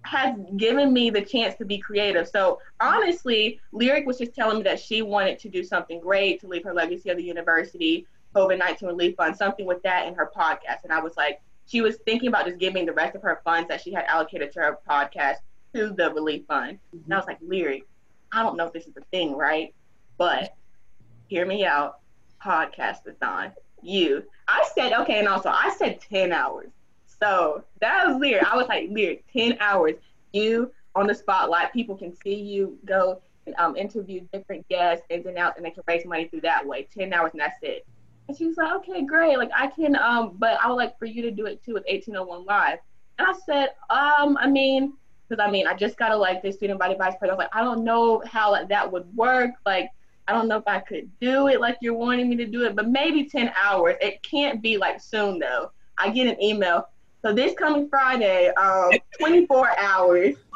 has 0.02 0.34
given 0.56 0.92
me 0.92 1.10
the 1.10 1.20
chance 1.20 1.54
to 1.56 1.66
be 1.66 1.76
creative. 1.76 2.26
So 2.26 2.60
honestly, 2.80 3.60
Lyric 3.72 4.06
was 4.06 4.16
just 4.16 4.34
telling 4.34 4.58
me 4.58 4.62
that 4.62 4.80
she 4.80 5.02
wanted 5.02 5.38
to 5.40 5.48
do 5.50 5.62
something 5.62 6.00
great 6.00 6.40
to 6.40 6.48
leave 6.48 6.64
her 6.64 6.72
legacy 6.72 7.10
of 7.10 7.18
the 7.18 7.22
university, 7.22 8.06
COVID 8.34 8.58
19 8.58 8.88
relief 8.88 9.16
fund, 9.16 9.36
something 9.36 9.66
with 9.66 9.82
that 9.82 10.06
in 10.06 10.14
her 10.14 10.30
podcast. 10.34 10.84
And 10.84 10.92
I 10.92 11.00
was 11.00 11.16
like, 11.16 11.40
she 11.66 11.80
was 11.80 11.96
thinking 12.04 12.28
about 12.28 12.46
just 12.46 12.58
giving 12.58 12.86
the 12.86 12.92
rest 12.92 13.14
of 13.14 13.22
her 13.22 13.40
funds 13.44 13.68
that 13.68 13.82
she 13.82 13.92
had 13.92 14.04
allocated 14.06 14.52
to 14.52 14.60
her 14.60 14.78
podcast 14.88 15.36
to 15.74 15.90
the 15.90 16.12
relief 16.12 16.46
fund. 16.46 16.78
Mm-hmm. 16.94 17.04
And 17.04 17.14
I 17.14 17.16
was 17.18 17.26
like, 17.26 17.38
Lyric, 17.42 17.84
I 18.32 18.42
don't 18.42 18.56
know 18.56 18.66
if 18.66 18.72
this 18.72 18.86
is 18.86 18.96
a 18.96 19.04
thing, 19.10 19.36
right? 19.36 19.74
But 20.16 20.54
hear 21.28 21.46
me 21.46 21.64
out. 21.64 22.00
Podcastathon. 22.44 23.52
You. 23.82 24.24
I 24.48 24.68
said, 24.74 24.92
okay, 24.92 25.18
and 25.18 25.28
also 25.28 25.50
I 25.50 25.74
said 25.76 26.00
10 26.00 26.32
hours. 26.32 26.70
So 27.20 27.64
that 27.80 28.06
was 28.06 28.16
Lyric. 28.16 28.44
I 28.44 28.56
was 28.56 28.66
like, 28.68 28.88
Lyric, 28.90 29.24
10 29.32 29.58
hours. 29.60 29.94
You 30.32 30.72
on 30.94 31.06
the 31.06 31.14
spotlight. 31.14 31.72
People 31.72 31.96
can 31.96 32.14
see 32.16 32.34
you 32.34 32.78
go 32.84 33.20
and 33.46 33.54
um, 33.58 33.76
interview 33.76 34.20
different 34.32 34.68
guests, 34.68 35.04
ins 35.10 35.26
and 35.26 35.38
outs, 35.38 35.56
and 35.56 35.64
they 35.64 35.70
can 35.70 35.82
raise 35.86 36.04
money 36.04 36.26
through 36.26 36.42
that 36.42 36.66
way. 36.66 36.88
10 36.96 37.12
hours, 37.12 37.32
and 37.32 37.40
that's 37.40 37.58
it. 37.62 37.86
And 38.28 38.36
she 38.36 38.46
was 38.46 38.56
like, 38.56 38.72
okay, 38.76 39.04
great. 39.04 39.38
Like 39.38 39.50
I 39.56 39.68
can, 39.68 39.96
um, 39.96 40.36
but 40.38 40.58
I 40.62 40.68
would 40.68 40.76
like 40.76 40.98
for 40.98 41.06
you 41.06 41.22
to 41.22 41.30
do 41.30 41.46
it 41.46 41.64
too 41.64 41.74
with 41.74 41.84
1801 41.88 42.44
Live. 42.44 42.78
And 43.18 43.26
I 43.26 43.32
said, 43.46 43.70
um, 43.90 44.36
I 44.38 44.46
mean, 44.46 44.92
because 45.28 45.44
I 45.44 45.50
mean, 45.50 45.66
I 45.66 45.74
just 45.74 45.96
got 45.96 46.12
elected 46.12 46.54
student 46.54 46.78
body 46.78 46.94
vice 46.94 47.14
president. 47.18 47.32
I 47.32 47.34
was 47.34 47.38
like, 47.38 47.56
I 47.56 47.64
don't 47.64 47.84
know 47.84 48.22
how 48.26 48.52
like, 48.52 48.68
that 48.68 48.90
would 48.90 49.14
work. 49.16 49.52
Like, 49.64 49.90
I 50.26 50.32
don't 50.32 50.46
know 50.46 50.58
if 50.58 50.68
I 50.68 50.78
could 50.80 51.10
do 51.20 51.48
it 51.48 51.60
like 51.60 51.78
you're 51.80 51.94
wanting 51.94 52.28
me 52.28 52.36
to 52.36 52.46
do 52.46 52.64
it, 52.64 52.76
but 52.76 52.88
maybe 52.88 53.24
10 53.24 53.50
hours. 53.62 53.96
It 54.00 54.22
can't 54.22 54.60
be 54.60 54.76
like 54.76 55.00
soon 55.00 55.38
though. 55.38 55.72
I 55.96 56.10
get 56.10 56.26
an 56.26 56.40
email. 56.42 56.88
So 57.22 57.32
this 57.32 57.54
coming 57.54 57.88
Friday, 57.88 58.48
um, 58.50 58.90
24 59.18 59.78
hours. 59.78 60.36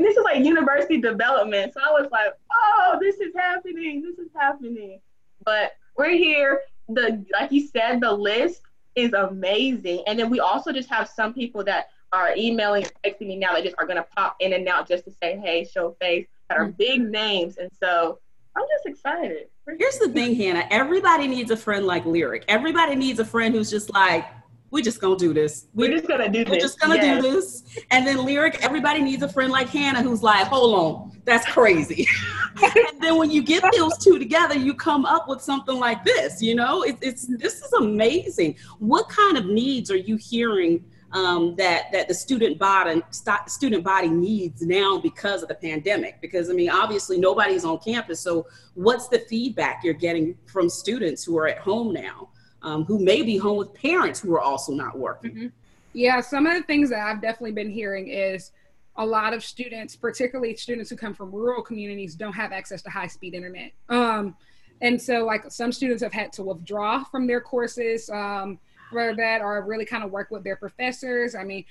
And 0.00 0.06
this 0.08 0.16
is 0.16 0.24
like 0.24 0.42
university 0.42 0.98
development. 0.98 1.74
So 1.74 1.80
I 1.86 1.90
was 1.90 2.08
like, 2.10 2.32
oh, 2.50 2.96
this 3.02 3.16
is 3.16 3.34
happening. 3.36 4.00
This 4.00 4.18
is 4.18 4.30
happening. 4.34 4.98
But 5.44 5.72
we're 6.00 6.16
here. 6.16 6.62
The 6.88 7.24
like 7.38 7.52
you 7.52 7.68
said, 7.68 8.00
the 8.00 8.10
list 8.10 8.62
is 8.96 9.12
amazing. 9.12 10.02
And 10.06 10.18
then 10.18 10.30
we 10.30 10.40
also 10.40 10.72
just 10.72 10.88
have 10.88 11.08
some 11.08 11.34
people 11.34 11.62
that 11.64 11.90
are 12.12 12.34
emailing 12.36 12.86
texting 13.04 13.28
me 13.28 13.36
now 13.36 13.52
that 13.52 13.62
just 13.62 13.76
are 13.78 13.86
gonna 13.86 14.06
pop 14.16 14.36
in 14.40 14.54
and 14.54 14.66
out 14.66 14.88
just 14.88 15.04
to 15.04 15.12
say, 15.22 15.38
hey, 15.38 15.64
show 15.64 15.94
face, 16.00 16.26
that 16.48 16.58
are 16.58 16.66
mm-hmm. 16.66 16.76
big 16.78 17.02
names. 17.02 17.58
And 17.58 17.70
so 17.78 18.18
I'm 18.56 18.64
just 18.74 18.86
excited. 18.86 19.48
Here's 19.78 19.98
the 19.98 20.08
thing, 20.08 20.34
Hannah. 20.34 20.66
Everybody 20.70 21.28
needs 21.28 21.50
a 21.52 21.56
friend 21.56 21.86
like 21.86 22.04
Lyric. 22.04 22.44
Everybody 22.48 22.96
needs 22.96 23.20
a 23.20 23.24
friend 23.24 23.54
who's 23.54 23.70
just 23.70 23.92
like, 23.92 24.24
we're 24.70 24.82
just 24.82 25.00
gonna 25.00 25.16
do 25.16 25.34
this. 25.34 25.66
We're, 25.74 25.88
we're 25.88 25.96
just 25.96 26.08
gonna 26.08 26.28
do 26.28 26.44
this. 26.44 26.50
We're 26.50 26.60
just 26.60 26.80
gonna 26.80 26.96
yes. 26.96 27.22
do 27.22 27.30
this. 27.30 27.78
And 27.90 28.06
then 28.06 28.24
lyric, 28.24 28.62
everybody 28.62 29.02
needs 29.02 29.22
a 29.22 29.28
friend 29.28 29.50
like 29.50 29.68
Hannah 29.68 30.02
who's 30.02 30.22
like, 30.22 30.46
hold 30.46 30.74
on, 30.74 31.20
that's 31.24 31.46
crazy. 31.46 32.06
and 32.62 33.00
then 33.00 33.16
when 33.16 33.30
you 33.30 33.42
get 33.42 33.64
those 33.76 33.98
two 33.98 34.18
together, 34.18 34.56
you 34.56 34.74
come 34.74 35.04
up 35.04 35.28
with 35.28 35.40
something 35.40 35.78
like 35.78 36.04
this. 36.04 36.40
You 36.40 36.54
know, 36.54 36.82
it, 36.82 36.96
it's 37.00 37.26
this 37.38 37.62
is 37.62 37.72
amazing. 37.72 38.56
What 38.78 39.08
kind 39.08 39.36
of 39.36 39.46
needs 39.46 39.90
are 39.90 39.96
you 39.96 40.16
hearing 40.16 40.84
um, 41.12 41.56
that 41.56 41.90
that 41.92 42.08
the 42.08 42.14
student 42.14 42.58
body 42.58 43.02
st- 43.10 43.48
student 43.48 43.82
body 43.82 44.08
needs 44.08 44.62
now 44.62 44.98
because 44.98 45.42
of 45.42 45.48
the 45.48 45.54
pandemic. 45.54 46.20
Because 46.20 46.50
I 46.50 46.52
mean, 46.52 46.70
obviously 46.70 47.18
nobody's 47.18 47.64
on 47.64 47.78
campus. 47.78 48.20
So 48.20 48.46
what's 48.74 49.08
the 49.08 49.18
feedback 49.20 49.82
you're 49.82 49.94
getting 49.94 50.36
from 50.46 50.68
students 50.68 51.24
who 51.24 51.36
are 51.38 51.48
at 51.48 51.58
home 51.58 51.92
now? 51.92 52.29
Um, 52.62 52.84
who 52.84 52.98
may 52.98 53.22
be 53.22 53.36
home 53.36 53.56
with 53.56 53.72
parents 53.74 54.20
who 54.20 54.34
are 54.34 54.40
also 54.40 54.72
not 54.72 54.98
working. 54.98 55.30
Mm-hmm. 55.30 55.46
Yeah, 55.92 56.20
some 56.20 56.46
of 56.46 56.54
the 56.54 56.62
things 56.62 56.90
that 56.90 57.00
I've 57.00 57.20
definitely 57.20 57.52
been 57.52 57.70
hearing 57.70 58.08
is 58.08 58.52
a 58.96 59.04
lot 59.04 59.32
of 59.32 59.42
students, 59.42 59.96
particularly 59.96 60.54
students 60.56 60.90
who 60.90 60.96
come 60.96 61.14
from 61.14 61.32
rural 61.32 61.62
communities, 61.62 62.14
don't 62.14 62.32
have 62.32 62.52
access 62.52 62.82
to 62.82 62.90
high 62.90 63.06
speed 63.06 63.34
internet. 63.34 63.72
Um, 63.88 64.36
and 64.82 65.00
so, 65.00 65.24
like, 65.24 65.50
some 65.50 65.72
students 65.72 66.02
have 66.02 66.12
had 66.12 66.32
to 66.34 66.42
withdraw 66.42 67.04
from 67.04 67.26
their 67.26 67.40
courses 67.40 68.08
um, 68.10 68.58
for 68.90 69.14
that 69.16 69.42
or 69.42 69.62
really 69.62 69.84
kind 69.84 70.04
of 70.04 70.10
work 70.10 70.30
with 70.30 70.44
their 70.44 70.56
professors. 70.56 71.34
I 71.34 71.44
mean, 71.44 71.64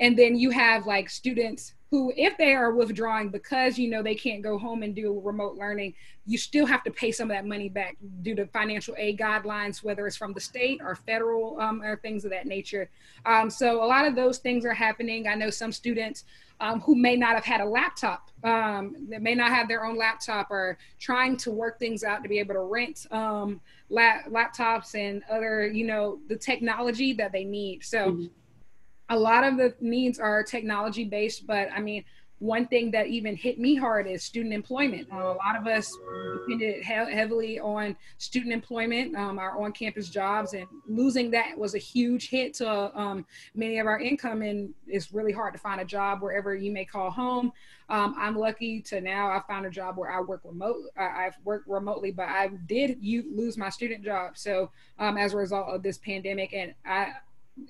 and 0.00 0.18
then 0.18 0.36
you 0.36 0.50
have 0.50 0.86
like 0.86 1.10
students 1.10 1.74
who 1.90 2.12
if 2.16 2.38
they 2.38 2.54
are 2.54 2.72
withdrawing 2.72 3.28
because 3.28 3.78
you 3.78 3.90
know 3.90 4.02
they 4.02 4.14
can't 4.14 4.42
go 4.42 4.58
home 4.58 4.82
and 4.82 4.94
do 4.94 5.20
remote 5.24 5.56
learning 5.56 5.92
you 6.26 6.38
still 6.38 6.66
have 6.66 6.84
to 6.84 6.90
pay 6.90 7.10
some 7.10 7.30
of 7.30 7.36
that 7.36 7.44
money 7.44 7.68
back 7.68 7.96
due 8.22 8.34
to 8.36 8.46
financial 8.46 8.94
aid 8.96 9.18
guidelines 9.18 9.82
whether 9.82 10.06
it's 10.06 10.16
from 10.16 10.32
the 10.32 10.40
state 10.40 10.80
or 10.82 10.94
federal 10.94 11.58
um, 11.60 11.82
or 11.82 11.96
things 11.96 12.24
of 12.24 12.30
that 12.30 12.46
nature. 12.46 12.88
Um, 13.26 13.50
so 13.50 13.82
a 13.82 13.86
lot 13.86 14.06
of 14.06 14.14
those 14.14 14.38
things 14.38 14.64
are 14.64 14.74
happening. 14.74 15.26
I 15.26 15.34
know 15.34 15.50
some 15.50 15.72
students 15.72 16.24
um, 16.60 16.80
who 16.80 16.94
may 16.94 17.16
not 17.16 17.34
have 17.34 17.44
had 17.44 17.60
a 17.60 17.64
laptop 17.64 18.30
um, 18.44 18.94
that 19.08 19.22
may 19.22 19.34
not 19.34 19.50
have 19.50 19.66
their 19.66 19.84
own 19.84 19.96
laptop 19.96 20.50
or 20.50 20.78
trying 20.98 21.36
to 21.38 21.50
work 21.50 21.78
things 21.78 22.04
out 22.04 22.22
to 22.22 22.28
be 22.28 22.38
able 22.38 22.54
to 22.54 22.60
rent 22.60 23.06
um, 23.10 23.60
la- 23.88 24.22
laptops 24.28 24.94
and 24.94 25.22
other 25.30 25.66
you 25.66 25.86
know 25.86 26.20
the 26.28 26.36
technology 26.36 27.12
that 27.14 27.32
they 27.32 27.44
need. 27.44 27.82
So 27.84 28.12
mm-hmm 28.12 28.26
a 29.10 29.18
lot 29.18 29.44
of 29.44 29.56
the 29.56 29.74
needs 29.80 30.18
are 30.18 30.42
technology 30.42 31.04
based, 31.04 31.46
but 31.46 31.68
I 31.74 31.80
mean, 31.80 32.04
one 32.38 32.66
thing 32.68 32.90
that 32.92 33.06
even 33.08 33.36
hit 33.36 33.58
me 33.58 33.74
hard 33.74 34.06
is 34.06 34.24
student 34.24 34.54
employment. 34.54 35.06
Uh, 35.12 35.16
a 35.16 35.36
lot 35.36 35.56
of 35.60 35.66
us 35.66 35.94
depended 36.32 36.82
he- 36.82 37.14
heavily 37.14 37.60
on 37.60 37.94
student 38.16 38.54
employment, 38.54 39.14
um, 39.14 39.38
our 39.38 39.62
on 39.62 39.72
campus 39.72 40.08
jobs, 40.08 40.54
and 40.54 40.66
losing 40.88 41.30
that 41.32 41.58
was 41.58 41.74
a 41.74 41.78
huge 41.78 42.30
hit 42.30 42.54
to 42.54 42.98
um, 42.98 43.26
many 43.54 43.78
of 43.78 43.86
our 43.86 44.00
income. 44.00 44.40
And 44.40 44.72
it's 44.86 45.12
really 45.12 45.32
hard 45.32 45.52
to 45.52 45.58
find 45.58 45.82
a 45.82 45.84
job 45.84 46.22
wherever 46.22 46.54
you 46.54 46.72
may 46.72 46.86
call 46.86 47.10
home. 47.10 47.52
Um, 47.90 48.14
I'm 48.16 48.38
lucky 48.38 48.80
to 48.82 49.02
now 49.02 49.26
I 49.28 49.42
found 49.46 49.66
a 49.66 49.70
job 49.70 49.98
where 49.98 50.10
I 50.10 50.20
work 50.22 50.40
remote. 50.42 50.84
I, 50.96 51.24
have 51.24 51.36
worked 51.44 51.68
remotely, 51.68 52.10
but 52.10 52.28
I 52.28 52.48
did 52.66 52.96
you 53.02 53.24
lose 53.36 53.58
my 53.58 53.68
student 53.68 54.02
job. 54.02 54.38
So 54.38 54.70
um, 54.98 55.18
as 55.18 55.34
a 55.34 55.36
result 55.36 55.68
of 55.68 55.82
this 55.82 55.98
pandemic, 55.98 56.54
and 56.54 56.72
I 56.86 57.12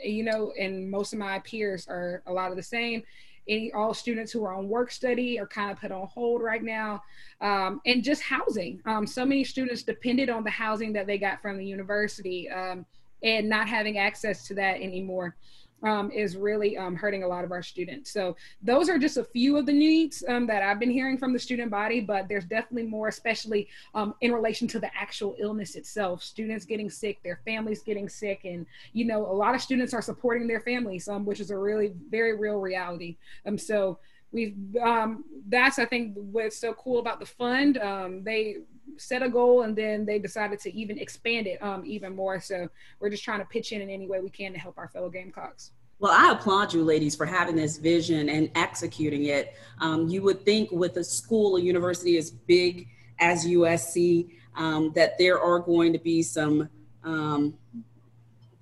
you 0.03 0.25
know, 0.25 0.53
and 0.59 0.91
most 0.91 1.13
of 1.13 1.19
my 1.19 1.39
peers 1.41 1.87
are 1.89 2.23
a 2.27 2.33
lot 2.33 2.51
of 2.51 2.57
the 2.57 2.63
same. 2.63 3.03
Any 3.49 3.73
all 3.73 3.95
students 3.95 4.31
who 4.31 4.45
are 4.45 4.55
on 4.55 4.69
work 4.69 4.91
study 4.91 5.41
are 5.41 5.47
kind 5.47 5.71
of 5.71 5.81
put 5.81 5.91
on 5.91 6.07
hold 6.07 6.43
right 6.43 6.63
now, 6.63 7.03
um, 7.41 7.81
and 7.87 8.03
just 8.05 8.23
housing. 8.23 8.81
Um, 8.87 9.07
so 9.07 9.25
many 9.25 9.45
students 9.45 9.83
depended 9.83 10.31
on 10.31 10.45
the 10.45 10.51
housing 10.51 10.93
that 10.93 11.07
they 11.07 11.19
got 11.19 11.41
from 11.43 11.59
the 11.59 11.65
university, 11.65 12.49
um, 12.51 12.85
and 13.23 13.49
not 13.49 13.69
having 13.69 13.99
access 13.99 14.47
to 14.49 14.55
that 14.55 14.77
anymore 14.77 15.37
um, 15.83 16.11
is 16.11 16.37
really 16.37 16.77
um, 16.77 16.95
hurting 16.95 17.23
a 17.23 17.29
lot 17.29 17.45
of 17.45 17.53
our 17.53 17.63
students. 17.63 18.11
So 18.11 18.37
those 18.63 18.89
are 18.89 18.99
just 18.99 19.17
a 19.17 19.25
few 19.25 19.57
of 19.57 19.67
the 19.67 19.73
needs 19.73 20.23
um, 20.29 20.47
that 20.47 20.63
I've 20.63 20.79
been 20.79 20.91
hearing 20.91 21.17
from 21.19 21.33
the 21.33 21.39
student 21.39 21.71
body, 21.71 22.01
but 22.01 22.29
there's 22.29 22.45
definitely 22.45 22.89
more, 22.89 23.09
especially 23.09 23.69
um, 23.95 24.15
in 24.21 24.33
relation 24.33 24.69
to 24.69 24.81
the 24.81 24.91
actual 24.95 25.37
illness 25.39 25.77
itself. 25.77 26.23
Students 26.23 26.65
getting 26.65 26.91
sick, 26.91 27.23
their 27.23 27.41
families 27.45 27.83
getting 27.83 28.09
sick, 28.09 28.45
and 28.45 28.67
you 28.93 29.05
know 29.05 29.25
a 29.27 29.33
lot 29.33 29.55
of 29.55 29.61
students 29.61 29.95
are 29.95 30.03
supporting 30.03 30.47
their 30.47 30.61
families, 30.61 31.09
um, 31.09 31.25
which 31.25 31.41
is 31.41 31.51
a 31.51 31.57
really 31.57 31.93
very 32.11 32.37
real 32.37 32.59
reality. 32.59 33.17
Um, 33.47 33.57
so 33.57 33.99
we've 34.33 34.57
um, 34.83 35.25
that's 35.49 35.79
I 35.79 35.87
think 35.87 36.15
what's 36.15 36.57
so 36.57 36.75
cool 36.75 36.99
about 36.99 37.21
the 37.21 37.27
fund. 37.27 37.79
Um, 37.79 38.23
they 38.23 38.59
set 38.99 39.23
a 39.23 39.29
goal 39.29 39.63
and 39.63 39.77
then 39.77 40.05
they 40.05 40.19
decided 40.19 40.61
to 40.61 40.75
even 40.75 40.99
expand 40.99 41.47
it 41.47 41.63
um, 41.63 41.83
even 41.85 42.15
more. 42.15 42.41
So 42.41 42.69
we're 42.99 43.11
just 43.11 43.25
trying 43.25 43.41
to 43.41 43.45
pitch 43.47 43.73
in 43.73 43.81
in 43.81 43.91
any 43.91 44.07
way 44.07 44.21
we 44.21 44.31
can 44.31 44.53
to 44.53 44.59
help 44.59 44.79
our 44.79 44.89
fellow 44.89 45.11
Gamecocks. 45.11 45.73
Well, 46.01 46.13
I 46.13 46.33
applaud 46.33 46.73
you, 46.73 46.83
ladies, 46.83 47.15
for 47.15 47.27
having 47.27 47.55
this 47.55 47.77
vision 47.77 48.31
and 48.31 48.51
executing 48.55 49.27
it. 49.27 49.55
Um, 49.81 50.09
you 50.09 50.23
would 50.23 50.47
think 50.47 50.71
with 50.71 50.97
a 50.97 51.05
school, 51.05 51.57
a 51.57 51.61
university 51.61 52.17
as 52.17 52.31
big 52.31 52.89
as 53.19 53.45
USC, 53.47 54.31
um, 54.57 54.93
that 54.95 55.19
there 55.19 55.39
are 55.39 55.59
going 55.59 55.93
to 55.93 55.99
be 55.99 56.23
some, 56.23 56.71
um, 57.05 57.55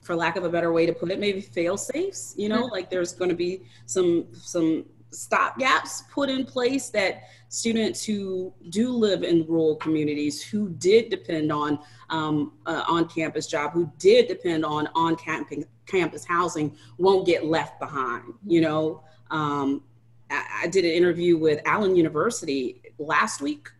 for 0.02 0.16
lack 0.16 0.36
of 0.36 0.42
a 0.42 0.48
better 0.48 0.72
way 0.72 0.84
to 0.84 0.92
put 0.92 1.12
it, 1.12 1.20
maybe 1.20 1.40
fail 1.40 1.76
safes. 1.76 2.34
You 2.36 2.48
know, 2.48 2.64
mm-hmm. 2.64 2.72
like 2.72 2.90
there's 2.90 3.12
going 3.12 3.30
to 3.30 3.36
be 3.36 3.62
some 3.86 4.26
some 4.32 4.84
stopgaps 5.12 6.08
put 6.10 6.28
in 6.28 6.44
place 6.44 6.90
that 6.90 7.22
students 7.48 8.04
who 8.04 8.52
do 8.70 8.90
live 8.90 9.22
in 9.22 9.46
rural 9.46 9.76
communities 9.76 10.42
who 10.42 10.68
did 10.70 11.08
depend 11.08 11.50
on 11.50 11.78
um, 12.10 12.52
uh, 12.66 12.84
on-campus 12.86 13.46
job 13.46 13.72
who 13.72 13.90
did 13.98 14.28
depend 14.28 14.64
on 14.64 14.88
on-campus 14.94 15.64
campus 15.86 16.24
housing 16.24 16.76
won't 16.98 17.26
get 17.26 17.46
left 17.46 17.78
behind 17.80 18.34
you 18.46 18.60
know 18.60 19.02
um, 19.30 19.82
I, 20.30 20.62
I 20.64 20.66
did 20.66 20.84
an 20.84 20.90
interview 20.90 21.38
with 21.38 21.60
allen 21.64 21.96
university 21.96 22.82
last 22.98 23.40
week 23.40 23.70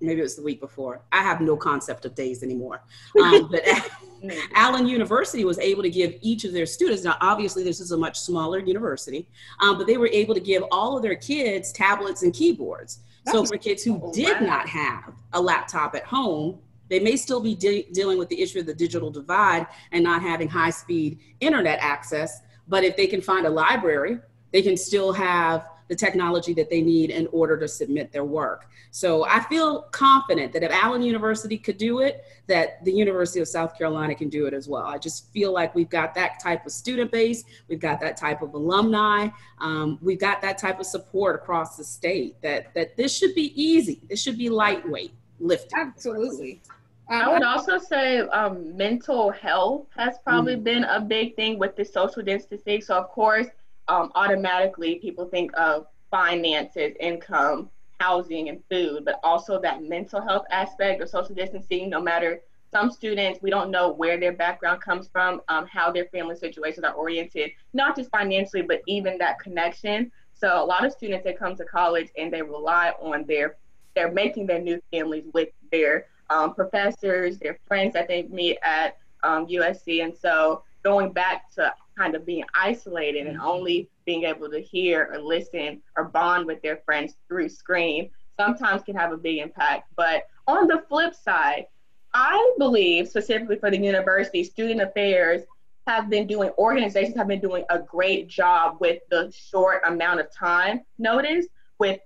maybe 0.00 0.20
it 0.20 0.22
was 0.22 0.36
the 0.36 0.42
week 0.42 0.60
before. 0.60 1.02
I 1.12 1.22
have 1.22 1.40
no 1.40 1.56
concept 1.56 2.04
of 2.04 2.14
days 2.14 2.42
anymore. 2.42 2.82
Um, 3.22 3.48
but 3.50 3.62
Allen 4.54 4.86
University 4.86 5.44
was 5.44 5.58
able 5.58 5.82
to 5.82 5.90
give 5.90 6.14
each 6.20 6.44
of 6.44 6.52
their 6.52 6.66
students, 6.66 7.04
now 7.04 7.16
obviously 7.20 7.64
this 7.64 7.80
is 7.80 7.92
a 7.92 7.96
much 7.96 8.18
smaller 8.18 8.58
university, 8.58 9.28
um, 9.60 9.78
but 9.78 9.86
they 9.86 9.96
were 9.96 10.08
able 10.08 10.34
to 10.34 10.40
give 10.40 10.64
all 10.70 10.96
of 10.96 11.02
their 11.02 11.16
kids 11.16 11.72
tablets 11.72 12.22
and 12.22 12.34
keyboards. 12.34 13.00
So 13.26 13.44
for 13.44 13.56
kids 13.56 13.82
who 13.82 14.00
oh, 14.02 14.12
did 14.12 14.40
not 14.42 14.68
have 14.68 15.12
a 15.32 15.40
laptop 15.40 15.94
at 15.94 16.04
home, 16.04 16.58
they 16.88 16.98
may 16.98 17.16
still 17.16 17.40
be 17.40 17.54
de- 17.54 17.86
dealing 17.92 18.18
with 18.18 18.28
the 18.28 18.40
issue 18.40 18.60
of 18.60 18.66
the 18.66 18.74
digital 18.74 19.10
divide 19.10 19.66
and 19.92 20.02
not 20.02 20.22
having 20.22 20.48
high 20.48 20.70
speed 20.70 21.18
internet 21.40 21.78
access. 21.80 22.40
But 22.66 22.84
if 22.84 22.96
they 22.96 23.06
can 23.06 23.20
find 23.20 23.46
a 23.46 23.50
library, 23.50 24.18
they 24.52 24.62
can 24.62 24.76
still 24.76 25.12
have 25.12 25.68
the 25.90 25.96
technology 25.96 26.54
that 26.54 26.70
they 26.70 26.80
need 26.80 27.10
in 27.10 27.26
order 27.32 27.58
to 27.58 27.66
submit 27.66 28.12
their 28.12 28.24
work. 28.24 28.68
So 28.92 29.24
I 29.24 29.40
feel 29.40 29.82
confident 29.90 30.52
that 30.52 30.62
if 30.62 30.70
Allen 30.70 31.02
University 31.02 31.58
could 31.58 31.78
do 31.78 31.98
it, 31.98 32.24
that 32.46 32.82
the 32.84 32.92
University 32.92 33.40
of 33.40 33.48
South 33.48 33.76
Carolina 33.76 34.14
can 34.14 34.28
do 34.28 34.46
it 34.46 34.54
as 34.54 34.68
well. 34.68 34.84
I 34.84 34.98
just 34.98 35.32
feel 35.32 35.52
like 35.52 35.74
we've 35.74 35.90
got 35.90 36.14
that 36.14 36.38
type 36.40 36.64
of 36.64 36.70
student 36.70 37.10
base, 37.10 37.42
we've 37.68 37.80
got 37.80 38.00
that 38.02 38.16
type 38.16 38.40
of 38.40 38.54
alumni, 38.54 39.28
um, 39.58 39.98
we've 40.00 40.20
got 40.20 40.40
that 40.42 40.58
type 40.58 40.78
of 40.78 40.86
support 40.86 41.34
across 41.34 41.76
the 41.76 41.82
state. 41.82 42.40
That 42.40 42.72
that 42.74 42.96
this 42.96 43.16
should 43.16 43.34
be 43.34 43.52
easy. 43.60 44.00
This 44.08 44.22
should 44.22 44.38
be 44.38 44.48
lightweight 44.48 45.12
lifting. 45.40 45.76
Absolutely. 45.76 46.62
Um, 47.10 47.22
I 47.22 47.32
would 47.32 47.42
also 47.42 47.78
say 47.78 48.20
um, 48.20 48.76
mental 48.76 49.32
health 49.32 49.86
has 49.96 50.18
probably 50.24 50.54
mm-hmm. 50.54 50.62
been 50.62 50.84
a 50.84 51.00
big 51.00 51.34
thing 51.34 51.58
with 51.58 51.74
the 51.74 51.84
social 51.84 52.22
distancing. 52.22 52.80
So, 52.80 52.96
of 52.96 53.08
course, 53.08 53.48
um, 53.90 54.12
automatically 54.14 54.94
people 54.96 55.26
think 55.26 55.50
of 55.58 55.86
finances, 56.12 56.92
income, 57.00 57.68
housing, 57.98 58.48
and 58.48 58.62
food, 58.70 59.04
but 59.04 59.18
also 59.24 59.60
that 59.60 59.82
mental 59.82 60.22
health 60.22 60.46
aspect 60.50 61.02
of 61.02 61.08
social 61.08 61.34
distancing. 61.34 61.90
No 61.90 62.00
matter 62.00 62.40
some 62.70 62.92
students, 62.92 63.40
we 63.42 63.50
don't 63.50 63.70
know 63.70 63.90
where 63.90 64.18
their 64.18 64.32
background 64.32 64.80
comes 64.80 65.08
from, 65.08 65.42
um, 65.48 65.66
how 65.66 65.90
their 65.90 66.04
family 66.06 66.36
situations 66.36 66.84
are 66.84 66.94
oriented, 66.94 67.50
not 67.74 67.96
just 67.96 68.10
financially, 68.10 68.62
but 68.62 68.80
even 68.86 69.18
that 69.18 69.40
connection. 69.40 70.10
So 70.34 70.62
a 70.62 70.64
lot 70.64 70.86
of 70.86 70.92
students 70.92 71.24
that 71.24 71.36
come 71.36 71.56
to 71.56 71.64
college 71.64 72.10
and 72.16 72.32
they 72.32 72.42
rely 72.42 72.92
on 73.00 73.26
their, 73.26 73.56
they're 73.96 74.12
making 74.12 74.46
their 74.46 74.60
new 74.60 74.80
families 74.92 75.24
with 75.34 75.48
their 75.72 76.06
um, 76.30 76.54
professors, 76.54 77.38
their 77.38 77.58
friends 77.66 77.92
that 77.94 78.06
they 78.06 78.22
meet 78.22 78.56
at 78.62 78.98
um, 79.24 79.48
USC. 79.48 80.04
And 80.04 80.16
so 80.16 80.62
going 80.84 81.12
back 81.12 81.50
to 81.56 81.74
kind 81.96 82.14
of 82.14 82.26
being 82.26 82.44
isolated 82.54 83.26
and 83.26 83.38
mm-hmm. 83.38 83.46
only 83.46 83.88
being 84.04 84.24
able 84.24 84.50
to 84.50 84.60
hear 84.60 85.10
or 85.12 85.20
listen 85.20 85.82
or 85.96 86.04
bond 86.04 86.46
with 86.46 86.60
their 86.62 86.78
friends 86.84 87.14
through 87.28 87.48
screen 87.48 88.10
sometimes 88.38 88.82
can 88.82 88.96
have 88.96 89.12
a 89.12 89.16
big 89.16 89.38
impact. 89.38 89.88
But 89.96 90.24
on 90.46 90.66
the 90.66 90.82
flip 90.88 91.14
side, 91.14 91.66
I 92.14 92.54
believe 92.58 93.08
specifically 93.08 93.56
for 93.56 93.70
the 93.70 93.78
university, 93.78 94.42
student 94.44 94.80
affairs 94.80 95.42
have 95.86 96.08
been 96.08 96.26
doing, 96.26 96.50
organizations 96.58 97.16
have 97.16 97.28
been 97.28 97.40
doing 97.40 97.64
a 97.70 97.78
great 97.78 98.28
job 98.28 98.78
with 98.80 99.02
the 99.10 99.32
short 99.36 99.82
amount 99.86 100.20
of 100.20 100.32
time 100.32 100.80
notice 100.98 101.46
with 101.78 102.00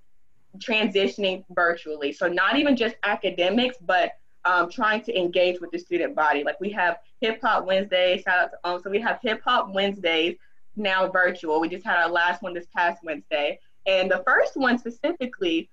transitioning 0.59 1.45
virtually. 1.51 2.13
So 2.13 2.29
not 2.29 2.57
even 2.57 2.77
just 2.77 2.97
academics, 3.03 3.77
but 3.81 4.13
um, 4.45 4.71
trying 4.71 5.03
to 5.03 5.19
engage 5.19 5.61
with 5.61 5.71
the 5.71 5.79
student 5.79 6.15
body. 6.15 6.45
Like 6.45 6.61
we 6.61 6.71
have 6.71 6.99
Hip 7.21 7.41
Hop 7.43 7.67
Wednesday, 7.67 8.23
shout 8.23 8.39
out 8.39 8.51
to 8.51 8.69
um, 8.69 8.83
so 8.83 8.91
we 8.91 9.01
have 9.01 9.19
Hip 9.23 9.41
Hop 9.45 9.73
Wednesdays 9.73 10.37
now 10.77 11.09
virtual. 11.09 11.61
We 11.61 11.69
just 11.69 11.85
had 11.85 11.97
our 11.97 12.09
last 12.09 12.43
one 12.43 12.55
this 12.55 12.67
past 12.75 13.03
Wednesday, 13.05 13.59
and 13.87 14.11
the 14.11 14.23
first 14.27 14.57
one 14.57 14.79
specifically, 14.79 15.69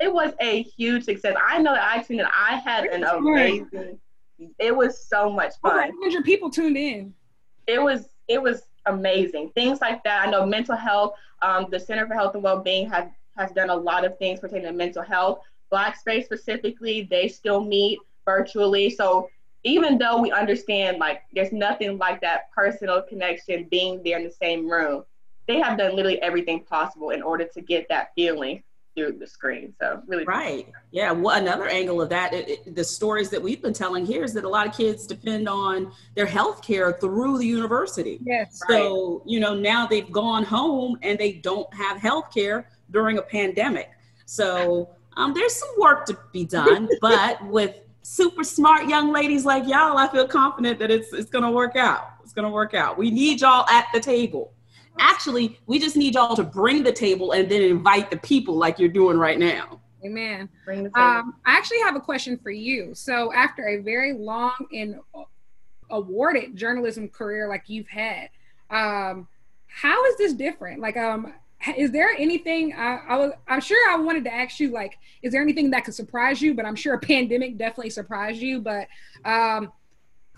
it 0.00 0.12
was 0.12 0.32
a 0.40 0.62
huge 0.62 1.04
success. 1.04 1.36
I 1.42 1.58
know 1.58 1.74
that 1.74 1.88
I 1.88 2.02
tuned 2.02 2.20
in. 2.20 2.26
I 2.26 2.56
had 2.56 2.84
an 2.86 3.04
amazing. 3.04 3.98
It 4.58 4.74
was 4.74 5.04
so 5.06 5.30
much 5.30 5.52
fun. 5.60 5.72
Over 5.72 5.92
100 6.00 6.24
people 6.24 6.50
tuned 6.50 6.76
in. 6.76 7.14
It 7.66 7.82
was 7.82 8.08
it 8.28 8.42
was 8.42 8.62
amazing. 8.86 9.50
Things 9.50 9.80
like 9.80 10.02
that. 10.04 10.26
I 10.26 10.30
know 10.30 10.46
mental 10.46 10.76
health. 10.76 11.14
Um, 11.42 11.66
the 11.70 11.80
Center 11.80 12.06
for 12.06 12.14
Health 12.14 12.34
and 12.34 12.42
Wellbeing 12.42 12.88
has 12.90 13.08
has 13.36 13.52
done 13.52 13.70
a 13.70 13.76
lot 13.76 14.04
of 14.04 14.18
things 14.18 14.40
pertaining 14.40 14.66
to 14.66 14.72
mental 14.72 15.02
health. 15.02 15.40
Black 15.70 15.96
Space 15.96 16.24
specifically, 16.24 17.06
they 17.08 17.28
still 17.28 17.62
meet 17.62 17.98
virtually. 18.24 18.90
So 18.90 19.30
even 19.64 19.98
though 19.98 20.20
we 20.20 20.30
understand 20.30 20.98
like 20.98 21.22
there's 21.34 21.52
nothing 21.52 21.98
like 21.98 22.20
that 22.22 22.50
personal 22.52 23.02
connection 23.02 23.66
being 23.70 24.02
there 24.02 24.18
in 24.18 24.24
the 24.24 24.32
same 24.32 24.68
room, 24.68 25.04
they 25.46 25.58
have 25.58 25.78
done 25.78 25.96
literally 25.96 26.20
everything 26.22 26.64
possible 26.64 27.10
in 27.10 27.22
order 27.22 27.44
to 27.44 27.60
get 27.60 27.86
that 27.88 28.12
feeling 28.14 28.62
through 28.94 29.18
the 29.18 29.26
screen. 29.26 29.74
So 29.80 30.02
really, 30.06 30.24
right? 30.24 30.68
Yeah. 30.90 31.12
Well, 31.12 31.36
another 31.36 31.66
angle 31.66 32.02
of 32.02 32.08
that, 32.10 32.32
it, 32.32 32.48
it, 32.48 32.74
the 32.74 32.84
stories 32.84 33.30
that 33.30 33.40
we've 33.40 33.62
been 33.62 33.72
telling 33.72 34.04
here 34.04 34.24
is 34.24 34.32
that 34.34 34.44
a 34.44 34.48
lot 34.48 34.66
of 34.66 34.76
kids 34.76 35.06
depend 35.06 35.48
on 35.48 35.92
their 36.14 36.26
health 36.26 36.62
care 36.62 36.92
through 36.92 37.38
the 37.38 37.46
university. 37.46 38.18
Yes. 38.22 38.60
So 38.68 39.18
right. 39.18 39.22
you 39.26 39.40
know 39.40 39.54
now 39.54 39.86
they've 39.86 40.10
gone 40.10 40.44
home 40.44 40.98
and 41.02 41.18
they 41.18 41.32
don't 41.32 41.72
have 41.74 41.98
health 41.98 42.32
care 42.32 42.68
during 42.90 43.18
a 43.18 43.22
pandemic. 43.22 43.90
So 44.26 44.90
um, 45.16 45.34
there's 45.34 45.54
some 45.54 45.70
work 45.78 46.06
to 46.06 46.18
be 46.32 46.44
done, 46.44 46.88
but 47.00 47.44
with 47.46 47.76
super 48.02 48.44
smart 48.44 48.88
young 48.88 49.12
ladies 49.12 49.44
like 49.44 49.64
y'all, 49.66 49.98
I 49.98 50.08
feel 50.10 50.26
confident 50.26 50.78
that 50.78 50.90
it's 50.90 51.12
it's 51.12 51.30
gonna 51.30 51.50
work 51.50 51.76
out. 51.76 52.12
It's 52.22 52.32
gonna 52.32 52.50
work 52.50 52.74
out. 52.74 52.96
We 52.98 53.10
need 53.10 53.40
y'all 53.40 53.68
at 53.68 53.86
the 53.92 54.00
table. 54.00 54.52
Actually, 54.98 55.58
we 55.66 55.78
just 55.78 55.96
need 55.96 56.14
y'all 56.14 56.36
to 56.36 56.44
bring 56.44 56.82
the 56.82 56.92
table 56.92 57.32
and 57.32 57.50
then 57.50 57.62
invite 57.62 58.10
the 58.10 58.18
people 58.18 58.56
like 58.56 58.78
you're 58.78 58.88
doing 58.88 59.16
right 59.16 59.38
now. 59.38 59.80
Amen. 60.04 60.48
Bring 60.64 60.84
the 60.84 60.98
Um, 60.98 61.34
I 61.44 61.56
actually 61.56 61.80
have 61.80 61.96
a 61.96 62.00
question 62.00 62.38
for 62.38 62.50
you. 62.50 62.94
So, 62.94 63.32
after 63.32 63.68
a 63.68 63.78
very 63.78 64.12
long 64.12 64.54
and 64.72 65.00
awarded 65.90 66.56
journalism 66.56 67.08
career 67.08 67.48
like 67.48 67.64
you've 67.68 67.88
had, 67.88 68.30
um, 68.70 69.28
how 69.66 70.04
is 70.06 70.16
this 70.16 70.32
different? 70.32 70.80
Like, 70.80 70.96
um, 70.96 71.32
is 71.76 71.90
there 71.90 72.10
anything 72.16 72.72
I, 72.74 73.00
I 73.08 73.16
was 73.16 73.32
i'm 73.48 73.60
sure 73.60 73.90
i 73.90 73.96
wanted 73.96 74.24
to 74.24 74.34
ask 74.34 74.60
you 74.60 74.70
like 74.70 74.98
is 75.22 75.32
there 75.32 75.42
anything 75.42 75.70
that 75.70 75.84
could 75.84 75.94
surprise 75.94 76.40
you? 76.40 76.54
But 76.54 76.64
i'm 76.66 76.76
sure 76.76 76.94
a 76.94 76.98
pandemic 76.98 77.58
definitely 77.58 77.90
surprised 77.90 78.40
you. 78.40 78.60
But 78.60 78.88
um 79.24 79.72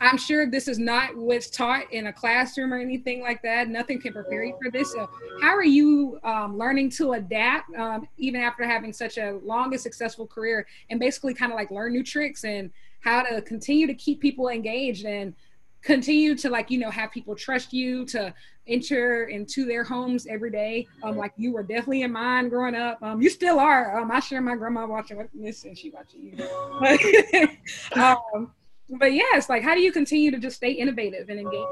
i'm 0.01 0.19
sure 0.19 0.51
this 0.51 0.67
is 0.67 0.79
not 0.79 1.17
what's 1.17 1.49
taught 1.49 1.93
in 1.93 2.09
a 2.09 2.13
classroom 2.13 2.73
or 2.73 2.79
anything 2.79 3.21
like 3.21 3.41
that. 3.43 3.69
Nothing 3.69 4.01
can 4.01 4.13
prepare 4.13 4.43
you 4.45 4.57
for 4.61 4.71
this. 4.71 4.93
So 4.93 5.09
how 5.41 5.55
are 5.55 5.65
you 5.65 6.19
um, 6.25 6.59
learning 6.59 6.91
to 6.91 7.13
adapt 7.13 7.73
um, 7.77 8.09
even 8.19 8.41
after 8.41 8.65
having 8.65 8.93
such 8.93 9.17
a 9.19 9.39
long 9.45 9.73
and 9.73 9.81
successful 9.81 10.27
career 10.27 10.67
and 10.91 10.99
basically 10.99 11.35
kind 11.35 11.53
of 11.53 11.57
like 11.57 11.71
learn 11.71 11.93
new 11.93 12.03
tricks 12.03 12.45
and 12.45 12.71
how 13.01 13.23
to 13.23 13.43
continue 13.43 13.87
to 13.87 13.95
keep 13.95 14.21
people 14.21 14.49
engaged 14.49 15.05
and 15.05 15.35
continue 15.83 16.37
to 16.37 16.49
like 16.49 16.71
you 16.71 16.79
know 16.79 16.91
have 16.91 17.11
people 17.11 17.35
trust 17.35 17.73
you 17.73 18.05
to 18.07 18.33
enter 18.67 19.25
into 19.25 19.65
their 19.65 19.85
homes 19.85 20.27
every 20.27 20.51
day. 20.51 20.87
Um 21.03 21.17
like 21.17 21.33
you 21.37 21.53
were 21.53 21.63
definitely 21.63 22.03
in 22.03 22.13
mine 22.13 22.49
growing 22.49 22.75
up. 22.75 23.03
Um 23.03 23.21
you 23.21 23.29
still 23.29 23.59
are. 23.59 23.99
Um 23.99 24.11
i 24.11 24.21
share 24.21 24.41
my 24.41 24.57
grandma 24.57 24.87
watching 24.87 25.29
this 25.35 25.65
and 25.65 25.77
she 25.77 25.91
watching 25.91 26.37
you. 26.37 27.49
Um 28.01 28.53
but 28.99 29.13
yes 29.13 29.49
like 29.49 29.63
how 29.63 29.75
do 29.75 29.81
you 29.81 29.93
continue 29.93 30.31
to 30.31 30.39
just 30.39 30.57
stay 30.57 30.73
innovative 30.73 31.29
and 31.29 31.39
engaged? 31.39 31.67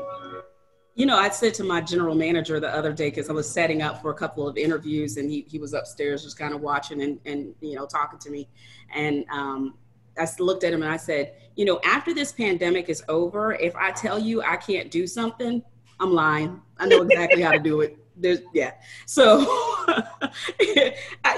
You 0.96 1.06
know, 1.06 1.16
I 1.16 1.30
said 1.30 1.54
to 1.54 1.64
my 1.64 1.80
general 1.80 2.14
manager 2.14 2.60
the 2.60 2.68
other 2.68 2.92
day 2.92 3.08
because 3.08 3.30
I 3.30 3.32
was 3.32 3.48
setting 3.48 3.80
up 3.80 4.02
for 4.02 4.10
a 4.10 4.14
couple 4.14 4.46
of 4.46 4.58
interviews, 4.58 5.16
and 5.16 5.30
he, 5.30 5.46
he 5.48 5.58
was 5.58 5.72
upstairs 5.72 6.24
just 6.24 6.36
kind 6.36 6.52
of 6.52 6.60
watching 6.60 7.00
and, 7.00 7.18
and 7.24 7.54
you 7.60 7.76
know 7.76 7.86
talking 7.86 8.18
to 8.18 8.30
me, 8.30 8.48
and 8.92 9.24
um, 9.30 9.78
I 10.18 10.26
looked 10.38 10.64
at 10.64 10.72
him 10.72 10.82
and 10.82 10.92
I 10.92 10.96
said, 10.96 11.34
you 11.56 11.64
know, 11.64 11.80
after 11.84 12.12
this 12.12 12.32
pandemic 12.32 12.88
is 12.88 13.02
over, 13.08 13.54
if 13.54 13.74
I 13.76 13.92
tell 13.92 14.18
you 14.18 14.42
I 14.42 14.56
can't 14.56 14.90
do 14.90 15.06
something, 15.06 15.62
I'm 16.00 16.12
lying. 16.12 16.60
I 16.78 16.86
know 16.86 17.02
exactly 17.02 17.42
how 17.42 17.52
to 17.52 17.58
do 17.58 17.82
it. 17.82 17.98
There's, 18.16 18.40
yeah. 18.52 18.72
So, 19.06 19.40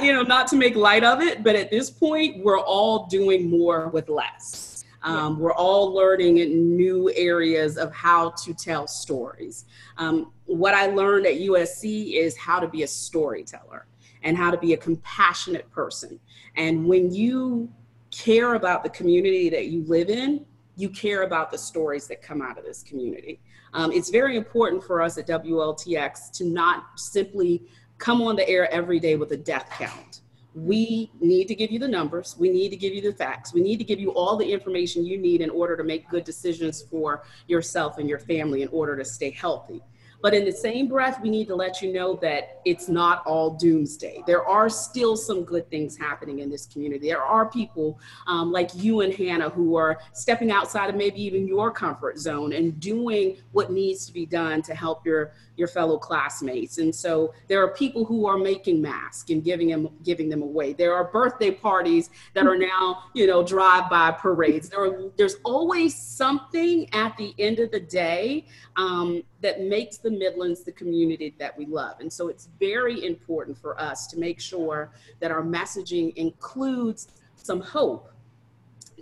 you 0.00 0.12
know, 0.12 0.22
not 0.22 0.46
to 0.48 0.56
make 0.56 0.76
light 0.76 1.04
of 1.04 1.20
it, 1.20 1.42
but 1.42 1.54
at 1.56 1.70
this 1.70 1.90
point, 1.90 2.42
we're 2.44 2.60
all 2.60 3.06
doing 3.06 3.50
more 3.50 3.88
with 3.88 4.08
less. 4.08 4.84
Um, 5.04 5.38
we're 5.38 5.54
all 5.54 5.92
learning 5.92 6.38
in 6.38 6.76
new 6.76 7.12
areas 7.16 7.76
of 7.76 7.92
how 7.92 8.30
to 8.30 8.54
tell 8.54 8.86
stories. 8.86 9.64
Um, 9.96 10.32
what 10.44 10.74
I 10.74 10.86
learned 10.86 11.26
at 11.26 11.34
USC 11.34 12.14
is 12.14 12.36
how 12.36 12.60
to 12.60 12.68
be 12.68 12.84
a 12.84 12.86
storyteller 12.86 13.86
and 14.22 14.36
how 14.36 14.52
to 14.52 14.58
be 14.58 14.74
a 14.74 14.76
compassionate 14.76 15.68
person. 15.72 16.20
And 16.56 16.86
when 16.86 17.12
you 17.12 17.68
care 18.12 18.54
about 18.54 18.84
the 18.84 18.90
community 18.90 19.50
that 19.50 19.66
you 19.66 19.84
live 19.84 20.08
in, 20.08 20.46
you 20.76 20.88
care 20.88 21.22
about 21.22 21.50
the 21.50 21.58
stories 21.58 22.06
that 22.06 22.22
come 22.22 22.40
out 22.40 22.58
of 22.58 22.64
this 22.64 22.82
community. 22.82 23.40
Um, 23.74 23.92
it's 23.92 24.10
very 24.10 24.36
important 24.36 24.84
for 24.84 25.00
us 25.00 25.18
at 25.18 25.26
WLTX 25.26 26.30
to 26.32 26.44
not 26.44 26.98
simply 26.98 27.62
come 27.98 28.20
on 28.20 28.36
the 28.36 28.48
air 28.48 28.70
every 28.72 29.00
day 29.00 29.16
with 29.16 29.32
a 29.32 29.36
death 29.36 29.68
count. 29.70 30.20
We 30.54 31.10
need 31.20 31.48
to 31.48 31.54
give 31.54 31.70
you 31.70 31.78
the 31.78 31.88
numbers. 31.88 32.36
We 32.38 32.50
need 32.50 32.68
to 32.70 32.76
give 32.76 32.92
you 32.92 33.00
the 33.00 33.14
facts. 33.14 33.54
We 33.54 33.62
need 33.62 33.78
to 33.78 33.84
give 33.84 33.98
you 33.98 34.10
all 34.10 34.36
the 34.36 34.52
information 34.52 35.06
you 35.06 35.16
need 35.16 35.40
in 35.40 35.48
order 35.48 35.76
to 35.76 35.84
make 35.84 36.08
good 36.10 36.24
decisions 36.24 36.82
for 36.82 37.22
yourself 37.46 37.96
and 37.96 38.08
your 38.08 38.18
family 38.18 38.60
in 38.60 38.68
order 38.68 38.96
to 38.96 39.04
stay 39.04 39.30
healthy. 39.30 39.80
But 40.22 40.34
in 40.34 40.44
the 40.44 40.52
same 40.52 40.86
breath, 40.86 41.20
we 41.20 41.30
need 41.30 41.48
to 41.48 41.56
let 41.56 41.82
you 41.82 41.92
know 41.92 42.14
that 42.22 42.60
it's 42.64 42.88
not 42.88 43.26
all 43.26 43.50
doomsday. 43.50 44.22
There 44.26 44.46
are 44.46 44.68
still 44.68 45.16
some 45.16 45.44
good 45.44 45.68
things 45.68 45.96
happening 45.96 46.38
in 46.38 46.48
this 46.48 46.66
community. 46.66 47.08
There 47.08 47.22
are 47.22 47.50
people 47.50 47.98
um, 48.28 48.52
like 48.52 48.70
you 48.74 49.00
and 49.00 49.12
Hannah 49.12 49.50
who 49.50 49.76
are 49.76 49.98
stepping 50.12 50.52
outside 50.52 50.88
of 50.88 50.96
maybe 50.96 51.20
even 51.20 51.48
your 51.48 51.72
comfort 51.72 52.18
zone 52.18 52.52
and 52.52 52.78
doing 52.78 53.38
what 53.50 53.72
needs 53.72 54.06
to 54.06 54.12
be 54.12 54.24
done 54.24 54.62
to 54.62 54.74
help 54.74 55.04
your 55.04 55.32
your 55.56 55.68
fellow 55.68 55.98
classmates. 55.98 56.78
And 56.78 56.94
so 56.94 57.34
there 57.46 57.62
are 57.62 57.74
people 57.74 58.06
who 58.06 58.26
are 58.26 58.38
making 58.38 58.80
masks 58.80 59.30
and 59.30 59.44
giving 59.44 59.68
them 59.68 59.90
giving 60.02 60.28
them 60.28 60.42
away. 60.42 60.72
There 60.72 60.94
are 60.94 61.04
birthday 61.04 61.50
parties 61.50 62.10
that 62.34 62.46
are 62.46 62.56
now, 62.56 63.04
you 63.12 63.26
know, 63.26 63.42
drive-by 63.42 64.12
parades. 64.12 64.70
There 64.70 64.84
are, 64.84 65.10
there's 65.18 65.36
always 65.44 65.94
something 65.94 66.88
at 66.94 67.16
the 67.16 67.34
end 67.38 67.58
of 67.58 67.70
the 67.70 67.80
day 67.80 68.46
um, 68.76 69.22
that 69.42 69.60
makes 69.60 69.98
the 69.98 70.10
Midlands 70.10 70.62
the 70.62 70.72
community 70.72 71.34
that 71.38 71.56
we 71.58 71.66
love. 71.66 72.00
And 72.00 72.10
so 72.10 72.28
it's 72.28 72.48
very 72.58 73.04
important 73.04 73.58
for 73.58 73.78
us 73.80 74.06
to 74.08 74.18
make 74.18 74.40
sure 74.40 74.92
that 75.20 75.30
our 75.30 75.42
messaging 75.42 76.14
includes 76.14 77.08
some 77.36 77.60
hope 77.60 78.12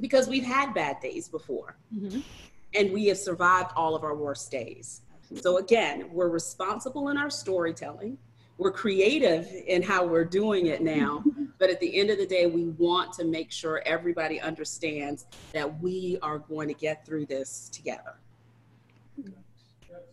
because 0.01 0.29
we've 0.29 0.45
had 0.45 0.73
bad 0.75 0.99
days 1.01 1.29
before. 1.29 1.77
Mm-hmm. 1.95 2.21
And 2.75 2.93
we 2.93 3.07
have 3.07 3.19
survived 3.19 3.73
all 3.77 3.95
of 3.95 4.03
our 4.03 4.17
worst 4.17 4.51
days. 4.51 5.03
So 5.41 5.59
again, 5.59 6.09
we're 6.13 6.29
responsible 6.29 7.09
in 7.11 7.17
our 7.17 7.31
storytelling. 7.31 8.17
We're 8.59 8.73
creative 8.73 9.49
in 9.67 9.83
how 9.83 10.07
we're 10.07 10.25
doing 10.25 10.67
it 10.67 10.83
now. 10.83 11.23
but 11.59 11.71
at 11.71 11.81
the 11.81 11.99
end 11.99 12.11
of 12.11 12.19
the 12.19 12.27
day, 12.27 12.47
we 12.47 12.65
want 12.65 13.13
to 13.15 13.25
make 13.25 13.53
sure 13.53 13.83
everybody 13.85 14.41
understands 14.41 15.27
that 15.53 15.81
we 15.81 16.19
are 16.23 16.39
going 16.39 16.69
to 16.69 16.75
get 16.75 17.05
through 17.05 17.27
this 17.27 17.69
together. 17.73 18.15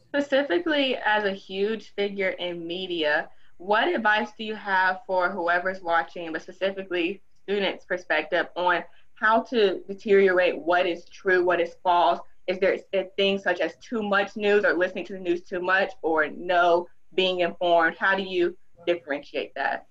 Specifically, 0.10 0.96
as 0.98 1.26
a 1.26 1.32
huge 1.32 1.94
figure 1.96 2.30
in 2.30 2.66
media, 2.66 3.30
what 3.58 3.88
advice 3.88 4.30
do 4.38 4.44
you 4.44 4.56
have 4.56 5.02
for 5.06 5.30
whoever's 5.30 5.82
watching, 5.82 6.32
but 6.32 6.42
specifically 6.42 7.22
students' 7.44 7.86
perspective 7.86 8.48
on 8.56 8.84
how 9.16 9.42
to 9.42 9.82
deteriorate 9.88 10.58
what 10.58 10.86
is 10.86 11.06
true, 11.06 11.44
what 11.44 11.60
is 11.60 11.76
false, 11.84 12.20
is 12.48 12.60
there 12.60 12.78
things 13.18 13.44
such 13.44 13.60
as 13.60 13.76
too 13.78 14.02
much 14.02 14.38
news 14.38 14.64
or 14.64 14.74
listening 14.74 15.06
to 15.06 15.14
the 15.14 15.20
news 15.20 15.42
too 15.42 15.60
much 15.60 15.92
or 16.02 16.28
no 16.30 16.88
being 17.14 17.42
informed? 17.42 17.98
How 17.98 18.16
do 18.16 18.24
you 18.24 18.56
differentiate 18.86 19.54
that? 19.56 19.88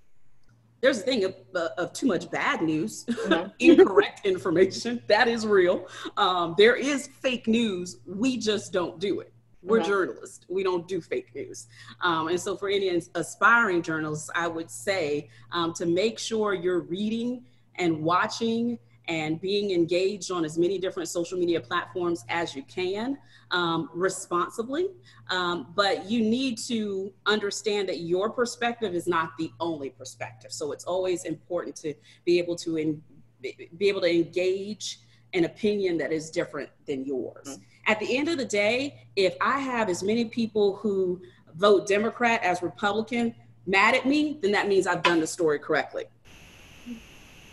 There's 0.81 1.01
a 1.01 1.03
thing 1.03 1.25
of, 1.25 1.35
uh, 1.55 1.69
of 1.79 1.93
too 1.93 2.07
much 2.07 2.31
bad 2.31 2.63
news, 2.63 3.05
mm-hmm. 3.07 3.49
incorrect 3.59 4.25
information. 4.25 5.03
That 5.09 5.27
is 5.27 5.47
real. 5.47 5.87
Um, 6.17 6.55
there 6.57 6.77
is 6.77 7.09
fake 7.21 7.47
news. 7.47 7.99
We 8.07 8.37
just 8.37 8.73
don't 8.73 8.99
do 8.99 9.21
it. 9.21 9.33
We're 9.67 9.81
mm-hmm. 9.81 9.89
journalists. 9.89 10.47
We 10.49 10.63
don't 10.63 10.87
do 10.87 11.01
fake 11.01 11.35
news. 11.35 11.67
Um, 12.01 12.29
and 12.29 12.41
so, 12.41 12.57
for 12.57 12.69
any 12.69 12.89
aspiring 13.15 13.83
journalists, 13.83 14.31
I 14.35 14.47
would 14.47 14.71
say 14.71 15.29
um, 15.51 15.73
to 15.75 15.87
make 15.87 16.19
sure 16.19 16.55
you're 16.55 16.81
reading 16.81 17.45
and 17.75 18.03
watching 18.03 18.79
and 19.09 19.41
being 19.41 19.71
engaged 19.73 20.31
on 20.31 20.45
as 20.45 20.59
many 20.59 20.79
different 20.79 21.09
social 21.09 21.39
media 21.39 21.61
platforms 21.61 22.25
as 22.29 22.55
you 22.55 22.63
can 22.65 23.19
um, 23.51 23.89
responsibly. 23.95 24.89
Um, 25.31 25.73
but 25.75 26.11
you 26.11 26.21
need 26.21 26.59
to 26.67 27.13
understand 27.27 27.89
that 27.89 28.01
your 28.01 28.31
perspective 28.31 28.95
is 28.95 29.07
not 29.07 29.37
the 29.39 29.53
only 29.61 29.91
perspective. 29.91 30.53
So 30.53 30.73
it's 30.73 30.85
always 30.85 31.25
important 31.25 31.77
to 31.77 31.95
be 32.25 32.39
able 32.39 32.57
to 32.57 32.77
in, 32.77 33.03
be 33.43 33.89
able 33.89 34.01
to 34.01 34.13
engage 34.13 35.01
an 35.33 35.45
opinion 35.45 35.99
that 35.99 36.13
is 36.13 36.31
different 36.31 36.71
than 36.87 37.05
yours. 37.05 37.49
Mm-hmm. 37.49 37.63
At 37.87 38.01
the 38.01 38.17
end 38.17 38.29
of 38.29 38.39
the 38.39 38.45
day, 38.45 39.07
if 39.15 39.37
I 39.41 39.59
have 39.59 39.89
as 39.89 40.03
many 40.03 40.25
people 40.25 40.77
who 40.77 41.21
vote 41.55 41.87
Democrat 41.87 42.43
as 42.43 42.63
Republican 42.63 43.35
mad 43.67 43.95
at 43.95 44.07
me, 44.07 44.39
then 44.43 44.53
that 44.53 44.69
means 44.69 44.87
I've 44.87 45.03
done 45.03 45.21
the 45.21 45.27
story 45.27 45.59
correctly 45.59 46.05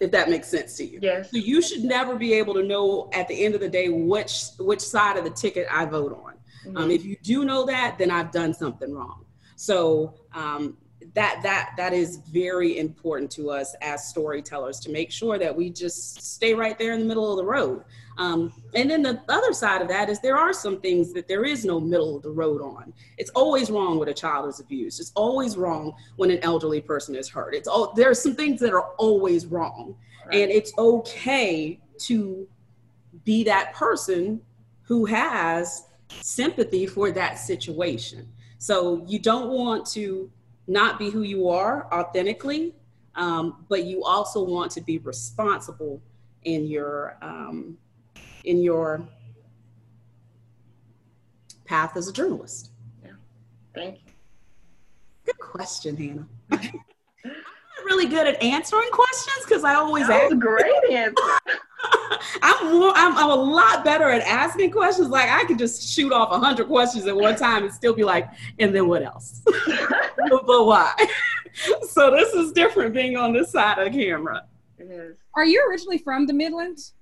if 0.03 0.11
that 0.11 0.29
makes 0.29 0.47
sense 0.47 0.75
to 0.77 0.85
you. 0.85 0.99
Yes. 1.01 1.31
So 1.31 1.37
you 1.37 1.61
should 1.61 1.83
never 1.83 2.15
be 2.15 2.33
able 2.33 2.53
to 2.55 2.63
know 2.63 3.09
at 3.13 3.27
the 3.27 3.45
end 3.45 3.55
of 3.55 3.61
the 3.61 3.69
day 3.69 3.89
which 3.89 4.45
which 4.59 4.81
side 4.81 5.17
of 5.17 5.23
the 5.23 5.29
ticket 5.29 5.67
I 5.71 5.85
vote 5.85 6.11
on. 6.23 6.33
Mm-hmm. 6.65 6.77
Um, 6.77 6.91
if 6.91 7.05
you 7.05 7.17
do 7.23 7.45
know 7.45 7.65
that, 7.65 7.97
then 7.97 8.11
I've 8.11 8.31
done 8.31 8.53
something 8.53 8.93
wrong. 8.93 9.25
So 9.55 10.15
um, 10.33 10.77
that 11.15 11.41
that 11.43 11.73
that 11.77 11.93
is 11.93 12.17
very 12.31 12.79
important 12.79 13.29
to 13.31 13.51
us 13.51 13.75
as 13.81 14.07
storytellers 14.07 14.79
to 14.79 14.89
make 14.89 15.11
sure 15.11 15.37
that 15.37 15.55
we 15.55 15.69
just 15.69 16.21
stay 16.21 16.53
right 16.53 16.77
there 16.79 16.93
in 16.93 16.99
the 16.99 17.05
middle 17.05 17.29
of 17.29 17.37
the 17.37 17.45
road. 17.45 17.83
Um, 18.17 18.53
and 18.75 18.89
then 18.89 19.01
the 19.01 19.21
other 19.29 19.53
side 19.53 19.81
of 19.81 19.87
that 19.87 20.09
is 20.09 20.19
there 20.19 20.37
are 20.37 20.53
some 20.53 20.79
things 20.79 21.13
that 21.13 21.27
there 21.27 21.45
is 21.45 21.65
no 21.65 21.79
middle 21.79 22.15
of 22.15 22.23
the 22.23 22.29
road 22.29 22.61
on. 22.61 22.93
It's 23.17 23.31
always 23.31 23.71
wrong 23.71 23.97
when 23.97 24.09
a 24.09 24.13
child 24.13 24.47
is 24.49 24.59
abused. 24.59 24.99
It's 24.99 25.11
always 25.15 25.57
wrong 25.57 25.93
when 26.15 26.29
an 26.29 26.39
elderly 26.43 26.81
person 26.81 27.15
is 27.15 27.27
hurt. 27.29 27.53
It's 27.53 27.67
all 27.67 27.93
there 27.93 28.09
are 28.09 28.15
some 28.15 28.35
things 28.35 28.59
that 28.61 28.73
are 28.73 28.89
always 28.97 29.45
wrong, 29.45 29.95
right. 30.25 30.35
and 30.35 30.51
it's 30.51 30.73
okay 30.77 31.79
to 31.99 32.47
be 33.23 33.43
that 33.43 33.73
person 33.73 34.41
who 34.81 35.05
has 35.05 35.85
sympathy 36.09 36.85
for 36.85 37.11
that 37.11 37.39
situation. 37.39 38.27
So 38.57 39.03
you 39.07 39.19
don't 39.19 39.49
want 39.49 39.85
to 39.87 40.29
not 40.67 40.97
be 40.97 41.09
who 41.09 41.21
you 41.21 41.49
are 41.49 41.87
authentically, 41.93 42.73
um, 43.15 43.65
but 43.69 43.83
you 43.83 44.03
also 44.03 44.43
want 44.43 44.71
to 44.71 44.81
be 44.81 44.97
responsible 44.99 46.01
in 46.43 46.65
your 46.65 47.17
um, 47.21 47.77
in 48.43 48.61
your 48.61 49.07
path 51.65 51.95
as 51.95 52.07
a 52.07 52.13
journalist? 52.13 52.71
Yeah. 53.03 53.11
Thank 53.73 53.99
you. 54.05 54.11
Good 55.25 55.39
question, 55.39 55.95
Hannah. 56.49 56.73
I'm 57.83 57.87
not 57.89 57.95
really 57.95 58.09
good 58.09 58.27
at 58.27 58.41
answering 58.41 58.89
questions 58.91 59.45
because 59.45 59.63
I 59.63 59.75
always 59.75 60.07
that 60.07 60.31
ask. 60.31 60.37
great 60.37 60.91
answer. 60.91 61.15
I'm 62.41 62.79
more. 62.79 62.93
I'm, 62.95 63.17
I'm 63.17 63.29
a 63.29 63.35
lot 63.35 63.83
better 63.83 64.09
at 64.09 64.21
asking 64.21 64.71
questions. 64.71 65.09
Like 65.09 65.29
I 65.29 65.43
could 65.45 65.57
just 65.57 65.93
shoot 65.93 66.13
off 66.13 66.31
a 66.31 66.39
hundred 66.39 66.67
questions 66.67 67.07
at 67.07 67.15
one 67.15 67.35
time 67.35 67.63
and 67.63 67.73
still 67.73 67.93
be 67.93 68.03
like, 68.03 68.29
and 68.59 68.73
then 68.73 68.87
what 68.87 69.03
else? 69.03 69.41
but 69.45 70.65
why? 70.65 70.93
so 71.89 72.11
this 72.11 72.33
is 72.33 72.51
different 72.53 72.93
being 72.93 73.17
on 73.17 73.33
this 73.33 73.51
side 73.51 73.79
of 73.79 73.91
the 73.91 73.97
camera. 73.99 74.43
It 74.77 74.89
is. 74.89 75.17
Are 75.35 75.45
you 75.45 75.65
originally 75.69 75.97
from 75.97 76.25
the 76.25 76.33
Midlands? 76.33 76.93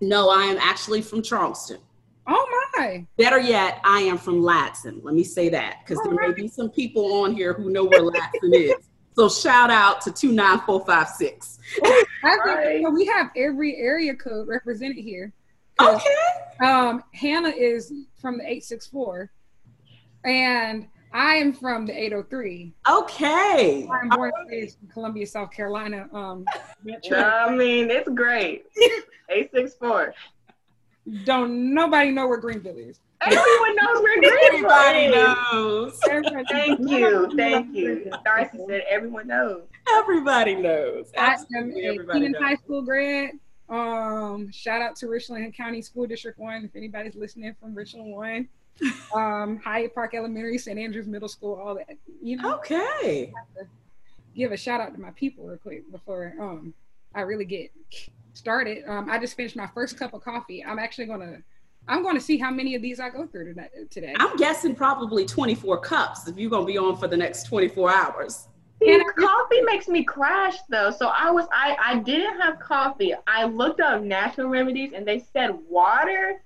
No, 0.00 0.30
I 0.30 0.44
am 0.44 0.58
actually 0.58 1.02
from 1.02 1.22
Charleston. 1.22 1.78
Oh 2.26 2.66
my. 2.76 3.06
Better 3.16 3.40
yet, 3.40 3.80
I 3.84 4.00
am 4.00 4.18
from 4.18 4.40
Ladson. 4.40 5.00
Let 5.02 5.14
me 5.14 5.24
say 5.24 5.48
that 5.50 5.78
because 5.84 6.02
there 6.04 6.14
right. 6.14 6.30
may 6.30 6.42
be 6.42 6.48
some 6.48 6.70
people 6.70 7.12
on 7.22 7.34
here 7.34 7.52
who 7.52 7.70
know 7.70 7.84
where 7.84 8.00
Ladson 8.02 8.52
is. 8.52 8.89
So 9.14 9.28
shout 9.28 9.70
out 9.70 10.00
to 10.02 10.12
29456. 10.12 11.58
right. 12.24 12.92
we 12.92 13.06
have 13.06 13.30
every 13.36 13.76
area 13.76 14.14
code 14.14 14.48
represented 14.48 14.98
here. 14.98 15.32
Okay. 15.80 16.16
Um, 16.64 17.02
Hannah 17.12 17.48
is 17.48 17.92
from 18.20 18.38
the 18.38 18.44
864 18.44 19.30
and 20.24 20.86
I 21.12 21.34
am 21.36 21.52
from 21.52 21.86
the 21.86 21.92
803. 21.92 22.72
Okay. 22.88 23.88
I'm 23.90 24.08
born 24.10 24.32
in 24.50 24.68
Columbia, 24.92 25.26
South 25.26 25.50
Carolina. 25.50 26.08
Um, 26.12 26.44
I 27.12 27.54
mean, 27.54 27.90
it's 27.90 28.08
great. 28.08 28.66
864. 29.28 30.14
Don't 31.24 31.74
nobody 31.74 32.10
know 32.10 32.28
where 32.28 32.38
Greenville 32.38 32.76
is. 32.76 33.00
Everyone 33.22 33.76
knows 33.76 34.02
where 34.02 34.20
Greenville 34.20 34.70
Everybody 34.70 34.98
is. 34.98 35.14
knows. 35.14 36.00
Thank 36.50 36.80
you. 36.80 37.36
Thank 37.36 37.74
you. 37.74 38.10
Darci 38.26 38.66
said 38.66 38.82
everyone 38.88 39.26
knows. 39.26 39.62
Everybody 39.90 40.54
knows. 40.54 41.10
Absolutely. 41.16 41.86
I 41.86 41.92
am 41.92 42.08
a 42.08 42.12
Keenan 42.12 42.34
High 42.34 42.54
School 42.56 42.82
grad. 42.82 43.32
Um, 43.68 44.50
shout 44.50 44.82
out 44.82 44.96
to 44.96 45.08
Richland 45.08 45.54
County 45.54 45.82
School 45.82 46.06
District 46.06 46.38
1 46.38 46.64
if 46.64 46.74
anybody's 46.74 47.14
listening 47.14 47.54
from 47.60 47.74
Richland 47.74 48.12
1 48.12 48.48
um, 49.14 49.58
Hyatt 49.58 49.94
Park 49.94 50.14
Elementary, 50.14 50.58
St. 50.58 50.78
Andrews 50.78 51.06
Middle 51.06 51.28
School, 51.28 51.60
all 51.62 51.74
that. 51.74 51.98
You 52.22 52.38
know. 52.38 52.54
Okay. 52.56 53.32
Give 54.34 54.52
a 54.52 54.56
shout 54.56 54.80
out 54.80 54.94
to 54.94 55.00
my 55.00 55.10
people 55.10 55.44
real 55.46 55.58
quick 55.58 55.90
before 55.90 56.34
um 56.40 56.72
I 57.14 57.22
really 57.22 57.44
get 57.44 57.70
started. 58.32 58.84
Um, 58.86 59.10
I 59.10 59.18
just 59.18 59.36
finished 59.36 59.56
my 59.56 59.66
first 59.74 59.98
cup 59.98 60.14
of 60.14 60.22
coffee. 60.24 60.64
I'm 60.64 60.78
actually 60.78 61.06
gonna 61.06 61.42
I'm 61.90 62.02
going 62.02 62.14
to 62.14 62.20
see 62.20 62.38
how 62.38 62.50
many 62.50 62.76
of 62.76 62.82
these 62.82 63.00
I 63.00 63.10
go 63.10 63.26
through 63.26 63.54
today. 63.90 64.14
I'm 64.16 64.36
guessing 64.36 64.76
probably 64.76 65.26
24 65.26 65.80
cups 65.80 66.28
if 66.28 66.38
you're 66.38 66.48
going 66.48 66.62
to 66.62 66.72
be 66.72 66.78
on 66.78 66.96
for 66.96 67.08
the 67.08 67.16
next 67.16 67.44
24 67.44 67.92
hours. 67.92 68.48
And 68.80 69.02
coffee 69.16 69.60
makes 69.62 69.88
me 69.88 70.04
crash 70.04 70.56
though. 70.70 70.90
So 70.90 71.08
I 71.08 71.30
was 71.30 71.46
I 71.52 71.76
I 71.78 71.98
didn't 71.98 72.40
have 72.40 72.58
coffee. 72.60 73.12
I 73.26 73.44
looked 73.44 73.80
up 73.80 74.02
natural 74.02 74.48
remedies 74.48 74.92
and 74.94 75.06
they 75.06 75.18
said 75.18 75.50
water 75.68 76.40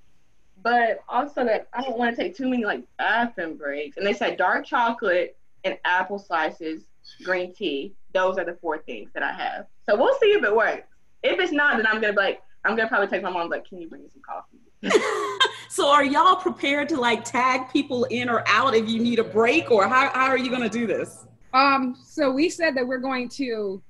but 0.64 1.04
also 1.10 1.44
that 1.44 1.68
I 1.74 1.82
don't 1.82 1.98
want 1.98 2.16
to 2.16 2.20
take 2.20 2.34
too 2.34 2.48
many 2.48 2.64
like 2.64 2.82
bathroom 2.96 3.56
breaks. 3.56 3.98
And 3.98 4.06
they 4.06 4.14
said 4.14 4.36
dark 4.36 4.64
chocolate 4.64 5.36
and 5.62 5.78
apple 5.84 6.18
slices 6.18 6.82
green 7.22 7.54
tea. 7.54 7.92
Those 8.14 8.38
are 8.38 8.44
the 8.44 8.54
four 8.54 8.78
things 8.78 9.10
that 9.12 9.22
I 9.22 9.32
have. 9.32 9.66
So 9.88 9.96
we'll 9.96 10.18
see 10.18 10.32
if 10.32 10.42
it 10.42 10.56
works. 10.56 10.88
If 11.22 11.38
it's 11.38 11.52
not, 11.52 11.76
then 11.76 11.86
I'm 11.86 12.00
gonna 12.00 12.14
be 12.14 12.18
like, 12.18 12.42
I'm 12.64 12.74
gonna 12.74 12.88
probably 12.88 13.08
text 13.08 13.22
my 13.22 13.30
mom 13.30 13.50
like, 13.50 13.68
can 13.68 13.80
you 13.80 13.88
bring 13.88 14.02
me 14.02 14.08
some 14.12 14.22
coffee? 14.26 14.63
so 15.68 15.88
are 15.88 16.04
y'all 16.04 16.36
prepared 16.36 16.88
to 16.90 16.96
like 16.96 17.24
tag 17.24 17.72
people 17.72 18.04
in 18.04 18.28
or 18.28 18.44
out 18.46 18.74
if 18.74 18.88
you 18.88 19.00
need 19.00 19.18
a 19.18 19.24
break, 19.24 19.70
or 19.70 19.88
how, 19.88 20.10
how 20.10 20.26
are 20.26 20.38
you 20.38 20.50
gonna 20.50 20.68
do 20.68 20.86
this? 20.86 21.26
Um, 21.52 21.96
so 22.02 22.32
we 22.32 22.48
said 22.48 22.76
that 22.76 22.86
we're 22.86 22.98
going 22.98 23.28
to 23.30 23.82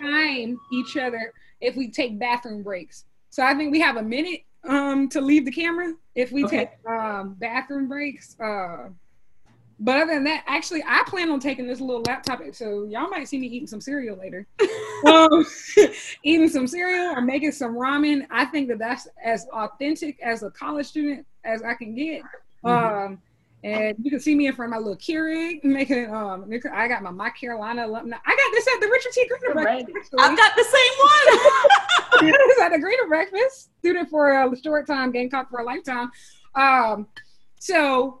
time 0.00 0.58
each 0.72 0.96
other 0.96 1.32
if 1.60 1.76
we 1.76 1.90
take 1.90 2.18
bathroom 2.18 2.62
breaks. 2.62 3.06
So 3.30 3.42
I 3.42 3.54
think 3.54 3.72
we 3.72 3.80
have 3.80 3.96
a 3.96 4.02
minute 4.02 4.42
um 4.68 5.08
to 5.08 5.20
leave 5.20 5.44
the 5.44 5.52
camera 5.52 5.94
if 6.14 6.32
we 6.32 6.44
okay. 6.44 6.58
take 6.58 6.90
um 6.90 7.34
bathroom 7.38 7.88
breaks. 7.88 8.38
Uh 8.40 8.88
but 9.78 9.96
other 9.96 10.14
than 10.14 10.24
that, 10.24 10.44
actually, 10.46 10.82
I 10.86 11.02
plan 11.06 11.30
on 11.30 11.38
taking 11.38 11.66
this 11.66 11.80
little 11.80 12.02
laptop. 12.02 12.40
So 12.52 12.84
y'all 12.84 13.10
might 13.10 13.28
see 13.28 13.38
me 13.38 13.46
eating 13.46 13.66
some 13.66 13.80
cereal 13.80 14.16
later. 14.16 14.46
um, 15.06 15.44
eating 16.22 16.48
some 16.48 16.66
cereal 16.66 17.14
or 17.14 17.20
making 17.20 17.52
some 17.52 17.74
ramen. 17.74 18.26
I 18.30 18.46
think 18.46 18.68
that 18.68 18.78
that's 18.78 19.06
as 19.22 19.46
authentic 19.52 20.18
as 20.22 20.42
a 20.42 20.50
college 20.50 20.86
student 20.86 21.26
as 21.44 21.62
I 21.62 21.74
can 21.74 21.94
get. 21.94 22.22
Mm-hmm. 22.64 22.68
Um, 23.12 23.22
and 23.64 23.96
you 24.00 24.10
can 24.10 24.20
see 24.20 24.34
me 24.34 24.46
in 24.46 24.54
front 24.54 24.72
of 24.72 24.78
my 24.78 24.78
little 24.78 24.96
Keurig 24.96 25.62
making. 25.64 26.14
Um, 26.14 26.50
I 26.72 26.88
got 26.88 27.02
my 27.02 27.10
My 27.10 27.30
Carolina 27.30 27.86
alumni. 27.86 28.16
I 28.24 28.30
got 28.30 28.52
this 28.52 28.68
at 28.68 28.80
the 28.80 28.88
Richard 28.88 29.12
T. 29.12 29.26
Greener 29.26 29.54
breakfast. 29.54 30.14
I've 30.18 30.36
got 30.36 30.52
the 30.56 30.64
same 30.64 32.22
one. 32.22 32.32
this 32.48 32.60
at 32.60 32.70
the 32.70 32.78
Greener 32.78 33.08
breakfast. 33.08 33.70
Student 33.80 34.08
for 34.08 34.30
a 34.30 34.56
short 34.62 34.86
time, 34.86 35.10
Gamecock 35.10 35.50
for 35.50 35.60
a 35.60 35.64
lifetime. 35.64 36.10
Um, 36.54 37.08
so 37.58 38.20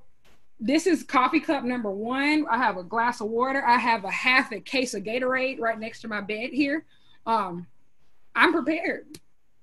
this 0.58 0.86
is 0.86 1.02
coffee 1.02 1.40
cup 1.40 1.64
number 1.64 1.90
one. 1.90 2.46
I 2.50 2.56
have 2.56 2.76
a 2.76 2.82
glass 2.82 3.20
of 3.20 3.28
water. 3.28 3.62
I 3.64 3.78
have 3.78 4.04
a 4.04 4.10
half 4.10 4.52
a 4.52 4.60
case 4.60 4.94
of 4.94 5.02
Gatorade 5.02 5.60
right 5.60 5.78
next 5.78 6.00
to 6.00 6.08
my 6.08 6.20
bed 6.20 6.50
here. 6.50 6.84
Um, 7.26 7.66
I'm 8.34 8.52
prepared. 8.52 9.18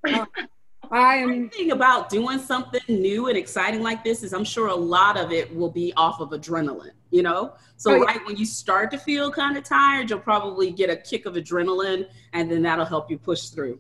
Uh, 0.08 0.26
I 0.92 1.16
am. 1.16 1.44
The 1.44 1.48
thing 1.50 1.72
about 1.72 2.10
doing 2.10 2.38
something 2.38 2.82
new 2.88 3.28
and 3.28 3.38
exciting 3.38 3.82
like 3.82 4.04
this 4.04 4.22
is 4.22 4.34
I'm 4.34 4.44
sure 4.44 4.68
a 4.68 4.76
lot 4.76 5.18
of 5.18 5.32
it 5.32 5.54
will 5.56 5.72
be 5.72 5.94
off 5.98 6.20
of 6.20 6.30
adrenaline, 6.30 6.92
you 7.10 7.24
know? 7.24 7.54
So, 7.78 7.92
oh, 7.92 7.96
yeah. 7.96 8.04
right 8.04 8.26
when 8.26 8.36
you 8.36 8.46
start 8.46 8.92
to 8.92 8.98
feel 8.98 9.32
kind 9.32 9.58
of 9.58 9.64
tired, 9.64 10.10
you'll 10.10 10.20
probably 10.20 10.72
get 10.72 10.90
a 10.90 10.96
kick 10.96 11.26
of 11.26 11.34
adrenaline 11.34 12.08
and 12.34 12.52
then 12.52 12.62
that'll 12.62 12.86
help 12.86 13.10
you 13.10 13.18
push 13.18 13.48
through. 13.48 13.80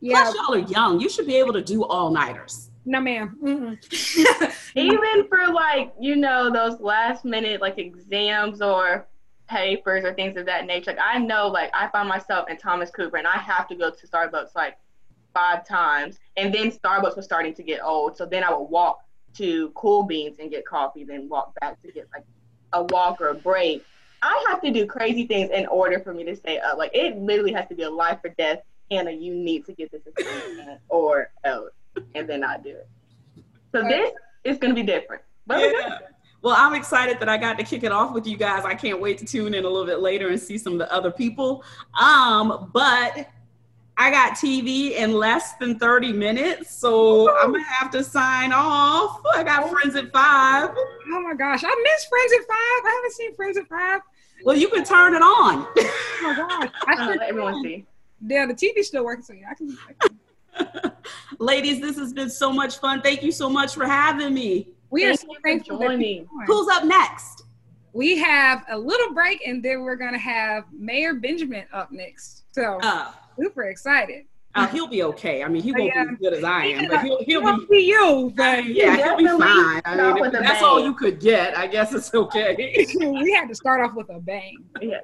Yeah. 0.00 0.22
Plus, 0.22 0.34
y'all 0.34 0.54
are 0.54 0.66
young. 0.66 1.00
You 1.00 1.08
should 1.08 1.26
be 1.26 1.36
able 1.36 1.52
to 1.54 1.62
do 1.62 1.84
all 1.84 2.10
nighters. 2.10 2.69
No, 2.90 3.00
ma'am. 3.00 3.38
Even 4.74 5.28
for 5.28 5.46
like, 5.52 5.94
you 6.00 6.16
know, 6.16 6.50
those 6.50 6.80
last 6.80 7.24
minute 7.24 7.60
like 7.60 7.78
exams 7.78 8.60
or 8.60 9.06
papers 9.46 10.04
or 10.04 10.12
things 10.12 10.36
of 10.36 10.44
that 10.46 10.66
nature. 10.66 10.90
Like 10.90 10.98
I 11.00 11.18
know 11.18 11.46
like 11.46 11.70
I 11.72 11.86
find 11.86 12.08
myself 12.08 12.50
in 12.50 12.56
Thomas 12.56 12.90
Cooper 12.90 13.16
and 13.16 13.28
I 13.28 13.36
have 13.36 13.68
to 13.68 13.76
go 13.76 13.92
to 13.92 14.06
Starbucks 14.08 14.56
like 14.56 14.76
five 15.32 15.64
times. 15.64 16.18
And 16.36 16.52
then 16.52 16.72
Starbucks 16.72 17.14
was 17.14 17.24
starting 17.24 17.54
to 17.54 17.62
get 17.62 17.80
old. 17.80 18.16
So 18.16 18.26
then 18.26 18.42
I 18.42 18.50
would 18.52 18.64
walk 18.64 19.04
to 19.34 19.70
Cool 19.76 20.02
Beans 20.02 20.38
and 20.40 20.50
get 20.50 20.66
coffee, 20.66 21.04
then 21.04 21.28
walk 21.28 21.54
back 21.60 21.80
to 21.82 21.92
get 21.92 22.08
like 22.12 22.24
a 22.72 22.82
walk 22.82 23.20
or 23.20 23.28
a 23.28 23.34
break. 23.36 23.84
I 24.20 24.46
have 24.48 24.60
to 24.62 24.72
do 24.72 24.84
crazy 24.84 25.28
things 25.28 25.50
in 25.52 25.66
order 25.68 26.00
for 26.00 26.12
me 26.12 26.24
to 26.24 26.34
stay 26.34 26.58
up. 26.58 26.76
Like 26.76 26.90
it 26.92 27.16
literally 27.16 27.52
has 27.52 27.68
to 27.68 27.76
be 27.76 27.84
a 27.84 27.90
life 27.90 28.18
or 28.24 28.30
death. 28.30 28.62
Hannah, 28.90 29.12
you 29.12 29.32
need 29.32 29.64
to 29.66 29.72
get 29.74 29.92
this 29.92 30.02
or 30.88 31.30
else 31.44 31.70
and 32.14 32.28
then 32.28 32.44
I 32.44 32.58
do 32.58 32.70
it. 32.70 32.88
So 33.72 33.82
this 33.82 34.10
is 34.44 34.58
going 34.58 34.74
to 34.74 34.80
be 34.80 34.86
different. 34.86 35.22
But 35.46 35.60
yeah. 35.60 35.98
Well, 36.42 36.56
I'm 36.56 36.74
excited 36.74 37.20
that 37.20 37.28
I 37.28 37.36
got 37.36 37.58
to 37.58 37.64
kick 37.64 37.82
it 37.82 37.92
off 37.92 38.14
with 38.14 38.26
you 38.26 38.36
guys. 38.36 38.64
I 38.64 38.74
can't 38.74 39.00
wait 39.00 39.18
to 39.18 39.26
tune 39.26 39.52
in 39.52 39.64
a 39.64 39.68
little 39.68 39.84
bit 39.86 40.00
later 40.00 40.28
and 40.28 40.40
see 40.40 40.56
some 40.56 40.72
of 40.72 40.78
the 40.78 40.90
other 40.92 41.10
people. 41.10 41.62
Um, 42.00 42.70
but 42.72 43.28
I 43.98 44.10
got 44.10 44.32
TV 44.32 44.92
in 44.92 45.12
less 45.12 45.52
than 45.56 45.78
30 45.78 46.14
minutes, 46.14 46.74
so 46.74 47.28
Ooh. 47.28 47.30
I'm 47.30 47.52
gonna 47.52 47.64
have 47.64 47.90
to 47.90 48.02
sign 48.02 48.50
off. 48.50 49.20
I 49.34 49.42
got 49.42 49.68
Friends 49.68 49.94
at 49.94 50.10
Five. 50.10 50.70
Oh 50.74 51.20
my 51.20 51.34
gosh, 51.34 51.62
I 51.62 51.82
miss 51.82 52.04
Friends 52.06 52.32
at 52.32 52.46
Five. 52.48 52.86
I 52.86 52.94
haven't 52.96 53.12
seen 53.12 53.34
Friends 53.34 53.58
at 53.58 53.68
Five. 53.68 54.00
Well, 54.42 54.56
you 54.56 54.68
can 54.68 54.84
turn 54.84 55.14
it 55.14 55.20
on. 55.20 55.66
oh 55.76 56.20
my 56.22 56.34
gosh, 56.34 56.72
I 56.86 56.96
should 57.06 57.18
let 57.18 57.28
everyone 57.28 57.62
see. 57.62 57.84
Yeah, 58.26 58.46
the 58.46 58.54
TV's 58.54 58.86
still 58.86 59.04
working, 59.04 59.22
so 59.22 59.34
yeah, 59.34 59.48
I 59.50 59.54
can. 59.54 59.76
I 59.86 60.08
can 60.08 60.18
Ladies, 61.38 61.80
this 61.80 61.96
has 61.98 62.12
been 62.12 62.30
so 62.30 62.52
much 62.52 62.78
fun. 62.78 63.02
Thank 63.02 63.22
you 63.22 63.32
so 63.32 63.48
much 63.48 63.74
for 63.74 63.86
having 63.86 64.34
me. 64.34 64.68
We 64.90 65.02
Thank 65.02 65.14
are 65.14 65.16
so 65.16 65.28
thankful 65.42 65.78
for 65.78 65.84
joining. 65.84 66.28
Who's 66.46 66.68
up 66.68 66.84
next? 66.84 67.44
We 67.92 68.18
have 68.18 68.64
a 68.70 68.78
little 68.78 69.12
break 69.14 69.46
and 69.46 69.62
then 69.62 69.82
we're 69.82 69.96
going 69.96 70.12
to 70.12 70.18
have 70.18 70.64
Mayor 70.72 71.14
Benjamin 71.14 71.64
up 71.72 71.90
next. 71.90 72.44
So, 72.52 72.78
uh, 72.82 73.12
super 73.38 73.64
excited. 73.64 74.26
Uh, 74.54 74.66
he'll 74.66 74.88
be 74.88 75.04
okay. 75.04 75.44
I 75.44 75.48
mean, 75.48 75.62
he 75.62 75.70
won't 75.70 75.92
yeah. 75.94 76.04
be 76.04 76.10
as 76.10 76.18
good 76.18 76.32
as 76.34 76.44
I 76.44 76.64
am, 76.66 76.88
but 76.88 77.04
he'll 77.04 77.22
he'll, 77.22 77.40
he'll 77.40 77.60
be, 77.60 77.66
be, 77.70 77.78
you. 77.78 78.32
But 78.34 78.64
yeah, 78.66 78.96
he'll 78.96 79.16
be 79.16 79.26
fine. 79.26 79.80
I 79.84 80.12
mean, 80.12 80.24
if, 80.24 80.32
that's 80.32 80.62
all 80.62 80.82
you 80.82 80.92
could 80.92 81.20
get. 81.20 81.56
I 81.56 81.68
guess 81.68 81.94
it's 81.94 82.12
okay. 82.12 82.56
we 82.98 83.32
had 83.32 83.46
to 83.48 83.54
start 83.54 83.80
off 83.80 83.94
with 83.94 84.10
a 84.10 84.18
bang. 84.18 84.56
Yeah. 84.80 85.00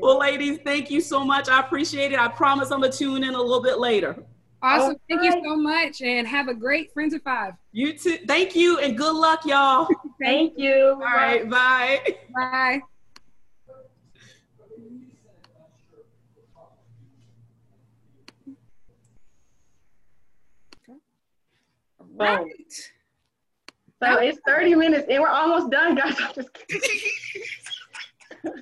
well, 0.00 0.18
ladies, 0.18 0.58
thank 0.64 0.90
you 0.90 1.00
so 1.00 1.24
much. 1.24 1.48
I 1.48 1.60
appreciate 1.60 2.12
it. 2.12 2.18
I 2.18 2.26
promise 2.26 2.72
I'm 2.72 2.80
gonna 2.80 2.92
tune 2.92 3.22
in 3.22 3.34
a 3.34 3.40
little 3.40 3.62
bit 3.62 3.78
later. 3.78 4.16
Awesome. 4.60 4.96
Thank 5.08 5.22
you 5.22 5.32
so 5.44 5.56
much, 5.56 6.00
and 6.02 6.26
have 6.26 6.48
a 6.48 6.54
great 6.54 6.92
Friends 6.92 7.14
of 7.14 7.22
Five. 7.22 7.54
You 7.70 7.96
too. 7.96 8.18
Thank 8.26 8.56
you, 8.56 8.78
and 8.78 8.98
good 8.98 9.14
luck, 9.14 9.44
y'all. 9.44 9.88
Thank 10.20 10.58
you. 10.58 10.94
All 10.94 10.98
right. 10.98 11.48
Bye. 11.48 12.00
Bye. 12.34 12.80
Right. 22.00 22.50
So 24.02 24.18
it's 24.18 24.38
30 24.46 24.74
minutes 24.74 25.06
and 25.10 25.22
we're 25.22 25.28
almost 25.28 25.70
done, 25.70 25.94
guys. 25.94 26.14
I'm 26.20 26.34
just 26.34 26.52
kidding. 26.52 26.80
that 28.44 28.54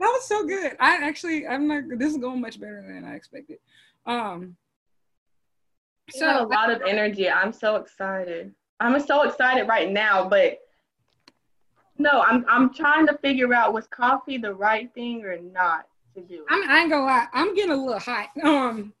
was 0.00 0.26
so 0.26 0.44
good. 0.44 0.76
I 0.80 0.96
actually, 0.96 1.46
I'm 1.46 1.68
not, 1.68 1.84
this 1.98 2.12
is 2.12 2.18
going 2.18 2.40
much 2.40 2.60
better 2.60 2.84
than 2.86 3.04
I 3.04 3.14
expected. 3.14 3.58
Um, 4.06 4.56
so 6.10 6.44
a 6.44 6.46
lot 6.46 6.70
of 6.70 6.82
energy. 6.86 7.28
I'm 7.28 7.52
so 7.52 7.76
excited. 7.76 8.54
I'm 8.80 8.98
so 9.00 9.22
excited 9.22 9.68
right 9.68 9.90
now, 9.90 10.28
but 10.28 10.58
no, 11.98 12.22
I'm 12.22 12.44
I'm 12.48 12.72
trying 12.72 13.06
to 13.08 13.18
figure 13.18 13.52
out 13.52 13.72
was 13.74 13.86
coffee 13.88 14.38
the 14.38 14.54
right 14.54 14.92
thing 14.94 15.24
or 15.24 15.36
not 15.38 15.86
to 16.14 16.22
do. 16.22 16.44
I'm, 16.48 16.68
I 16.70 16.80
ain't 16.80 16.90
gonna 16.90 17.04
lie, 17.04 17.26
I'm 17.32 17.54
getting 17.54 17.72
a 17.72 17.76
little 17.76 17.98
hot. 17.98 18.28
Um, 18.44 18.92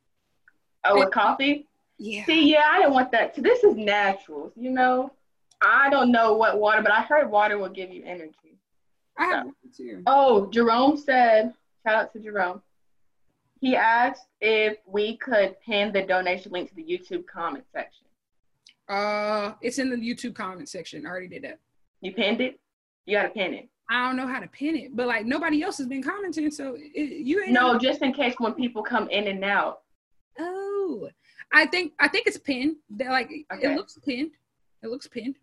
oh, 0.84 0.98
with 0.98 1.12
coffee. 1.12 1.67
Yeah. 1.98 2.24
See, 2.26 2.50
yeah, 2.50 2.64
I 2.70 2.78
didn't 2.78 2.94
want 2.94 3.10
that. 3.12 3.34
So 3.34 3.42
this 3.42 3.64
is 3.64 3.76
natural, 3.76 4.52
you 4.56 4.70
know. 4.70 5.12
I 5.60 5.90
don't 5.90 6.12
know 6.12 6.34
what 6.34 6.58
water, 6.60 6.82
but 6.82 6.92
I 6.92 7.02
heard 7.02 7.30
water 7.30 7.58
will 7.58 7.68
give 7.68 7.90
you 7.90 8.02
energy. 8.04 8.58
I 9.16 9.24
have 9.26 9.46
so. 9.46 9.52
too. 9.76 10.02
Oh, 10.06 10.46
Jerome 10.50 10.96
said, 10.96 11.52
shout 11.84 11.96
out 11.96 12.12
to 12.12 12.20
Jerome. 12.20 12.62
He 13.60 13.74
asked 13.74 14.28
if 14.40 14.78
we 14.86 15.16
could 15.16 15.60
pin 15.60 15.92
the 15.92 16.02
donation 16.02 16.52
link 16.52 16.68
to 16.68 16.76
the 16.76 16.84
YouTube 16.84 17.26
comment 17.26 17.64
section. 17.72 18.06
Uh, 18.88 19.54
it's 19.60 19.78
in 19.78 19.90
the 19.90 19.96
YouTube 19.96 20.34
comment 20.34 20.68
section. 20.68 21.04
I 21.04 21.10
already 21.10 21.26
did 21.28 21.42
that. 21.42 21.58
You 22.00 22.12
pinned 22.14 22.40
it? 22.40 22.60
You 23.06 23.16
gotta 23.16 23.30
pin 23.30 23.54
it. 23.54 23.68
I 23.90 24.06
don't 24.06 24.16
know 24.16 24.26
how 24.26 24.38
to 24.38 24.46
pin 24.46 24.76
it, 24.76 24.94
but 24.94 25.06
like 25.06 25.26
nobody 25.26 25.62
else 25.62 25.78
has 25.78 25.86
been 25.86 26.02
commenting, 26.02 26.50
so 26.50 26.76
it, 26.78 27.26
you 27.26 27.42
ain't. 27.42 27.52
No, 27.52 27.78
just 27.78 28.02
in 28.02 28.12
case 28.12 28.34
when 28.38 28.52
people 28.52 28.82
come 28.82 29.08
in 29.08 29.26
and 29.26 29.42
out. 29.44 29.80
Oh, 30.38 31.08
I 31.52 31.66
think 31.66 31.92
I 31.98 32.08
think 32.08 32.26
it's 32.26 32.36
a 32.36 32.40
pin. 32.40 32.76
That 32.90 33.10
like 33.10 33.30
okay. 33.52 33.72
it 33.72 33.76
looks 33.76 33.98
pinned. 34.04 34.32
It 34.82 34.88
looks 34.88 35.06
pinned. 35.06 35.36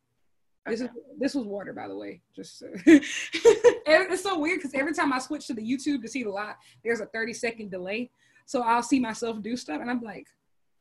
This 0.66 0.82
is 0.82 0.90
this 1.20 1.36
was 1.36 1.46
water, 1.46 1.74
by 1.74 1.88
the 1.88 1.96
way. 1.96 2.22
Just 2.36 2.60
so. 2.60 2.68
it's 2.86 4.24
so 4.24 4.40
weird 4.40 4.60
because 4.60 4.74
every 4.74 4.94
time 4.94 5.14
I 5.14 5.20
switch 5.20 5.48
to 5.48 5.54
the 5.54 5.62
YouTube 5.62 6.02
to 6.02 6.08
see 6.08 6.24
the 6.24 6.30
live, 6.30 6.56
there's 6.84 7.02
a 7.02 7.06
30 7.08 7.34
second 7.34 7.72
delay. 7.72 8.10
So 8.48 8.62
I'll 8.62 8.84
see 8.84 9.00
myself 9.00 9.42
do 9.42 9.56
stuff, 9.58 9.82
and 9.82 9.90
I'm 9.90 10.02
like, 10.02 10.28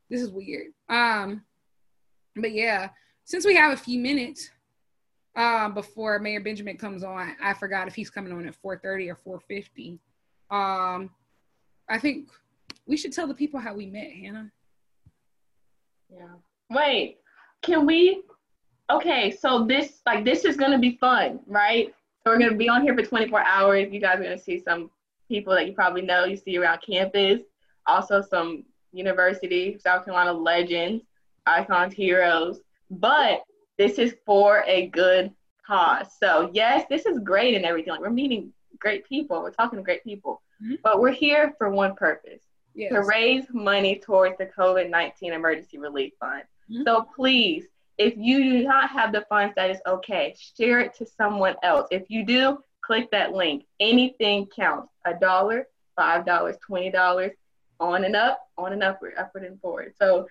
this 0.09 0.21
is 0.21 0.31
weird. 0.31 0.67
Um, 0.89 1.43
but 2.35 2.51
yeah, 2.51 2.89
since 3.23 3.45
we 3.45 3.55
have 3.55 3.73
a 3.73 3.77
few 3.77 3.99
minutes 3.99 4.49
um, 5.35 5.73
before 5.73 6.19
Mayor 6.19 6.41
Benjamin 6.41 6.77
comes 6.77 7.03
on, 7.03 7.35
I 7.41 7.53
forgot 7.53 7.87
if 7.87 7.95
he's 7.95 8.09
coming 8.09 8.33
on 8.33 8.47
at 8.47 8.55
4:30 8.61 9.15
or 9.25 9.39
4:50. 9.39 9.99
Um, 10.51 11.11
I 11.87 11.99
think 11.99 12.29
we 12.87 12.97
should 12.97 13.13
tell 13.13 13.27
the 13.27 13.33
people 13.33 13.59
how 13.59 13.73
we 13.73 13.85
met, 13.85 14.11
Hannah. 14.11 14.51
Yeah. 16.09 16.27
Wait, 16.69 17.17
can 17.61 17.85
we? 17.85 18.23
Okay, 18.89 19.31
so 19.31 19.65
this 19.65 20.01
like 20.05 20.23
this 20.23 20.45
is 20.45 20.55
gonna 20.55 20.79
be 20.79 20.97
fun, 20.97 21.39
right? 21.47 21.93
So 22.23 22.31
we're 22.31 22.39
gonna 22.39 22.55
be 22.55 22.69
on 22.69 22.83
here 22.83 22.95
for 22.95 23.03
24 23.03 23.43
hours. 23.43 23.91
You 23.91 23.99
guys 23.99 24.19
are 24.19 24.23
gonna 24.23 24.37
see 24.37 24.59
some 24.59 24.91
people 25.27 25.53
that 25.53 25.67
you 25.67 25.73
probably 25.73 26.01
know, 26.01 26.25
you 26.25 26.37
see 26.37 26.57
around 26.57 26.81
campus. 26.81 27.41
Also, 27.87 28.21
some 28.21 28.63
university, 28.91 29.77
South 29.79 30.05
Carolina 30.05 30.33
legends, 30.33 31.03
icons, 31.45 31.93
heroes. 31.93 32.59
But 32.89 33.43
this 33.77 33.97
is 33.99 34.15
for 34.25 34.63
a 34.67 34.87
good 34.87 35.31
cause. 35.65 36.07
So 36.19 36.49
yes, 36.53 36.85
this 36.89 37.05
is 37.05 37.19
great 37.19 37.55
and 37.55 37.65
everything. 37.65 37.91
Like 37.91 38.01
we're 38.01 38.09
meeting 38.09 38.53
great 38.79 39.05
people. 39.05 39.41
We're 39.41 39.51
talking 39.51 39.77
to 39.77 39.83
great 39.83 40.03
people. 40.03 40.41
Mm-hmm. 40.63 40.75
But 40.83 40.99
we're 40.99 41.11
here 41.11 41.53
for 41.57 41.69
one 41.69 41.95
purpose 41.95 42.41
yes. 42.75 42.91
to 42.91 43.01
raise 43.01 43.45
money 43.51 43.99
towards 43.99 44.37
the 44.37 44.45
COVID 44.45 44.89
19 44.89 45.33
Emergency 45.33 45.77
Relief 45.77 46.13
Fund. 46.19 46.43
Mm-hmm. 46.69 46.83
So 46.85 47.07
please, 47.15 47.65
if 47.97 48.13
you 48.17 48.43
do 48.43 48.63
not 48.63 48.89
have 48.89 49.11
the 49.11 49.25
funds, 49.29 49.53
that 49.55 49.69
is 49.69 49.79
okay. 49.87 50.35
Share 50.57 50.79
it 50.79 50.93
to 50.95 51.05
someone 51.05 51.55
else. 51.63 51.87
If 51.91 52.03
you 52.09 52.25
do, 52.25 52.59
click 52.81 53.09
that 53.11 53.33
link. 53.33 53.65
Anything 53.79 54.47
counts. 54.47 54.91
A 55.05 55.13
dollar, 55.13 55.67
five 55.95 56.25
dollars, 56.25 56.57
twenty 56.65 56.91
dollars, 56.91 57.31
on 57.79 58.03
and 58.03 58.15
up, 58.15 58.39
on 58.57 58.73
and 58.73 58.83
upward, 58.83 59.13
upward 59.17 59.43
and 59.43 59.59
forward. 59.61 59.93
So 59.97 60.27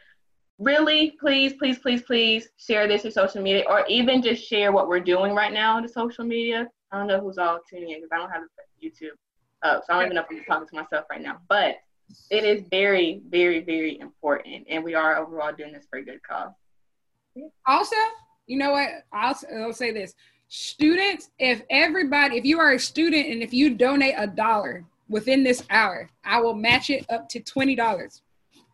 really, 0.59 1.13
please, 1.21 1.55
please, 1.55 1.79
please, 1.79 2.03
please 2.03 2.49
share 2.57 2.87
this 2.87 3.03
to 3.03 3.11
social 3.11 3.43
media 3.43 3.65
or 3.69 3.85
even 3.89 4.23
just 4.23 4.47
share 4.47 4.73
what 4.73 4.89
we're 4.89 5.01
doing 5.01 5.35
right 5.35 5.53
now 5.53 5.81
to 5.81 5.89
social 5.89 6.25
media. 6.25 6.69
I 6.93 6.99
don't 6.99 7.07
know 7.07 7.21
who's 7.21 7.39
all 7.39 7.61
tuning 7.69 7.91
in 7.91 8.01
because 8.01 8.11
I 8.13 8.19
don't 8.19 8.31
have 8.31 8.43
YouTube 8.83 9.17
up, 9.63 9.85
so 9.87 9.93
I 9.93 9.97
don't 9.97 10.07
even 10.07 10.17
know 10.17 10.23
if 10.23 10.27
I'm 10.31 10.45
talking 10.45 10.69
to 10.69 10.75
myself 10.77 11.07
right 11.11 11.21
now. 11.21 11.39
But 11.49 11.77
it 12.31 12.45
is 12.45 12.63
very, 12.71 13.23
very, 13.29 13.61
very 13.61 13.99
important, 14.01 14.67
and 14.69 14.83
we 14.83 14.95
are 14.95 15.17
overall 15.17 15.53
doing 15.53 15.73
this 15.73 15.87
for 15.91 15.99
a 15.99 16.05
good 16.05 16.23
cause. 16.23 16.53
Also, 17.67 17.97
you 18.47 18.59
know 18.59 18.73
what? 18.73 18.89
I'll, 19.13 19.39
I'll 19.57 19.73
say 19.73 19.93
this: 19.93 20.15
students, 20.49 21.31
if 21.39 21.63
everybody, 21.71 22.37
if 22.37 22.45
you 22.45 22.59
are 22.61 22.73
a 22.73 22.79
student 22.79 23.27
and 23.27 23.43
if 23.43 23.53
you 23.53 23.75
donate 23.75 24.15
a 24.17 24.27
dollar 24.27 24.85
within 25.09 25.43
this 25.43 25.65
hour, 25.71 26.09
I 26.25 26.41
will 26.41 26.55
match 26.55 26.91
it 26.91 27.07
up 27.11 27.29
to 27.31 27.41
twenty 27.41 27.75
dollars. 27.75 28.23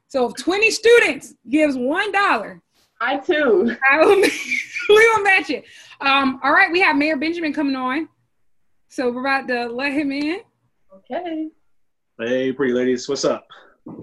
So 0.09 0.29
if 0.29 0.35
20 0.43 0.73
students 0.73 1.35
gives 1.49 1.77
one 1.77 2.11
dollar, 2.11 2.61
I 3.01 3.19
too. 3.19 3.77
I 3.91 3.99
will, 3.99 4.17
we 4.21 4.29
will 4.89 5.23
match 5.23 5.51
it. 5.51 5.65
Um, 6.01 6.41
all 6.43 6.53
right, 6.53 6.71
we 6.71 6.81
have 6.81 6.97
Mayor 6.97 7.17
Benjamin 7.17 7.53
coming 7.53 7.77
on. 7.77 8.09
So 8.89 9.11
we're 9.11 9.21
about 9.21 9.47
to 9.49 9.67
let 9.67 9.93
him 9.93 10.11
in. 10.11 10.41
Okay. 10.93 11.49
Hey, 12.21 12.53
pretty 12.53 12.75
ladies, 12.75 13.09
what's 13.09 13.25
up? 13.25 13.47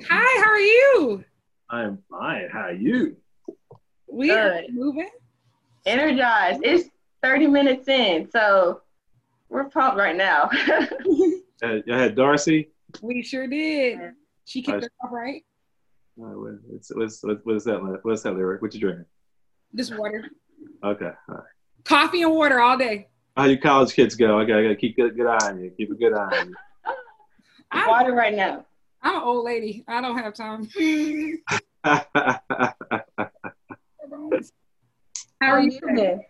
Hi, 0.09 0.43
how 0.43 0.49
are 0.49 0.59
you? 0.59 1.23
I'm 1.69 1.99
fine. 2.09 2.49
How 2.51 2.61
are 2.61 2.73
you? 2.73 3.15
We 4.11 4.29
Good. 4.29 4.37
are 4.39 4.61
moving. 4.71 5.09
Energized. 5.85 6.61
It's 6.63 6.89
30 7.21 7.45
minutes 7.45 7.87
in, 7.87 8.27
so 8.31 8.81
we're 9.49 9.69
pumped 9.69 9.99
right 9.99 10.15
now. 10.15 10.49
uh, 11.61 11.75
you 11.85 11.93
had 11.93 12.15
Darci? 12.15 12.69
We 13.03 13.21
sure 13.21 13.45
did. 13.45 13.99
She 14.45 14.63
kicked 14.63 14.85
us 14.85 14.89
off 15.03 15.11
right. 15.11 15.43
What's, 16.15 16.91
what's, 16.95 17.21
what's 17.43 17.65
that? 17.65 17.99
What's 18.01 18.23
that 18.23 18.33
lyric? 18.33 18.63
What 18.63 18.73
you 18.73 18.79
drinking? 18.79 19.05
Just 19.75 19.95
water. 19.95 20.25
Okay. 20.83 21.11
All 21.29 21.35
right. 21.35 21.43
Coffee 21.83 22.23
and 22.23 22.33
water 22.33 22.61
all 22.61 22.79
day. 22.79 23.09
How 23.35 23.43
you 23.43 23.59
college 23.59 23.93
kids 23.93 24.15
go? 24.15 24.39
I 24.39 24.45
gotta, 24.45 24.61
I 24.61 24.63
gotta 24.63 24.75
keep 24.75 24.95
good, 24.95 25.15
good 25.15 25.27
eye 25.27 25.49
on 25.49 25.61
you. 25.61 25.69
Keep 25.77 25.91
a 25.91 25.95
good 25.95 26.13
eye 26.13 26.39
on 26.39 26.47
you. 26.47 26.55
Water 27.73 28.13
right 28.13 28.35
now. 28.35 28.65
I'm 29.01 29.15
an 29.15 29.21
old 29.21 29.45
lady. 29.45 29.83
I 29.87 30.01
don't 30.01 30.17
have 30.17 30.33
time. 30.33 30.69
How 31.83 32.03
are 35.41 35.61
you 35.61 35.79
doing? 35.79 36.23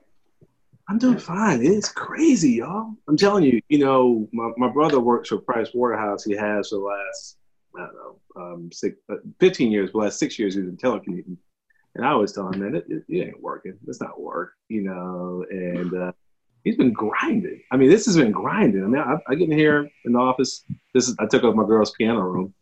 I'm 0.89 0.97
doing 0.97 1.17
fine. 1.17 1.65
It's 1.65 1.91
crazy, 1.91 2.51
y'all. 2.53 2.93
I'm 3.07 3.17
telling 3.17 3.43
you, 3.43 3.61
you 3.67 3.79
know, 3.79 4.27
my, 4.31 4.51
my 4.57 4.69
brother 4.69 4.99
works 4.99 5.29
for 5.29 5.37
Price 5.37 5.69
Waterhouse. 5.73 6.23
He 6.23 6.33
has 6.33 6.69
for 6.69 6.75
the 6.75 6.81
last 6.81 7.37
I 7.75 7.85
don't 7.85 7.95
know, 7.95 8.19
um, 8.35 8.71
six, 8.71 8.97
uh, 9.11 9.15
15 9.39 9.71
years, 9.71 9.91
but 9.91 9.99
last 9.99 10.19
six 10.19 10.39
years 10.39 10.55
he 10.55 10.61
was 10.61 10.69
in 10.69 10.77
telecommuting. 10.77 11.37
And 11.95 12.05
I 12.05 12.11
always 12.11 12.31
tell 12.31 12.51
him, 12.51 12.59
man, 12.59 12.75
it, 12.75 12.85
it, 12.87 13.03
it 13.07 13.27
ain't 13.27 13.41
working. 13.41 13.77
It's 13.87 14.01
not 14.01 14.19
work, 14.19 14.53
you 14.69 14.81
know. 14.81 15.45
And 15.49 15.93
uh, 15.93 16.11
he's 16.63 16.77
been 16.77 16.93
grinding. 16.93 17.61
I 17.71 17.77
mean, 17.77 17.89
this 17.89 18.05
has 18.05 18.17
been 18.17 18.31
grinding. 18.31 18.83
I 18.83 18.87
mean, 18.87 19.01
I, 19.01 19.17
I 19.27 19.35
get 19.35 19.49
in 19.49 19.57
here 19.57 19.89
in 20.05 20.13
the 20.13 20.19
office. 20.19 20.63
This 20.93 21.07
is 21.07 21.15
I 21.19 21.25
took 21.25 21.43
off 21.43 21.55
my 21.55 21.65
girl's 21.65 21.91
piano 21.91 22.21
room. 22.21 22.53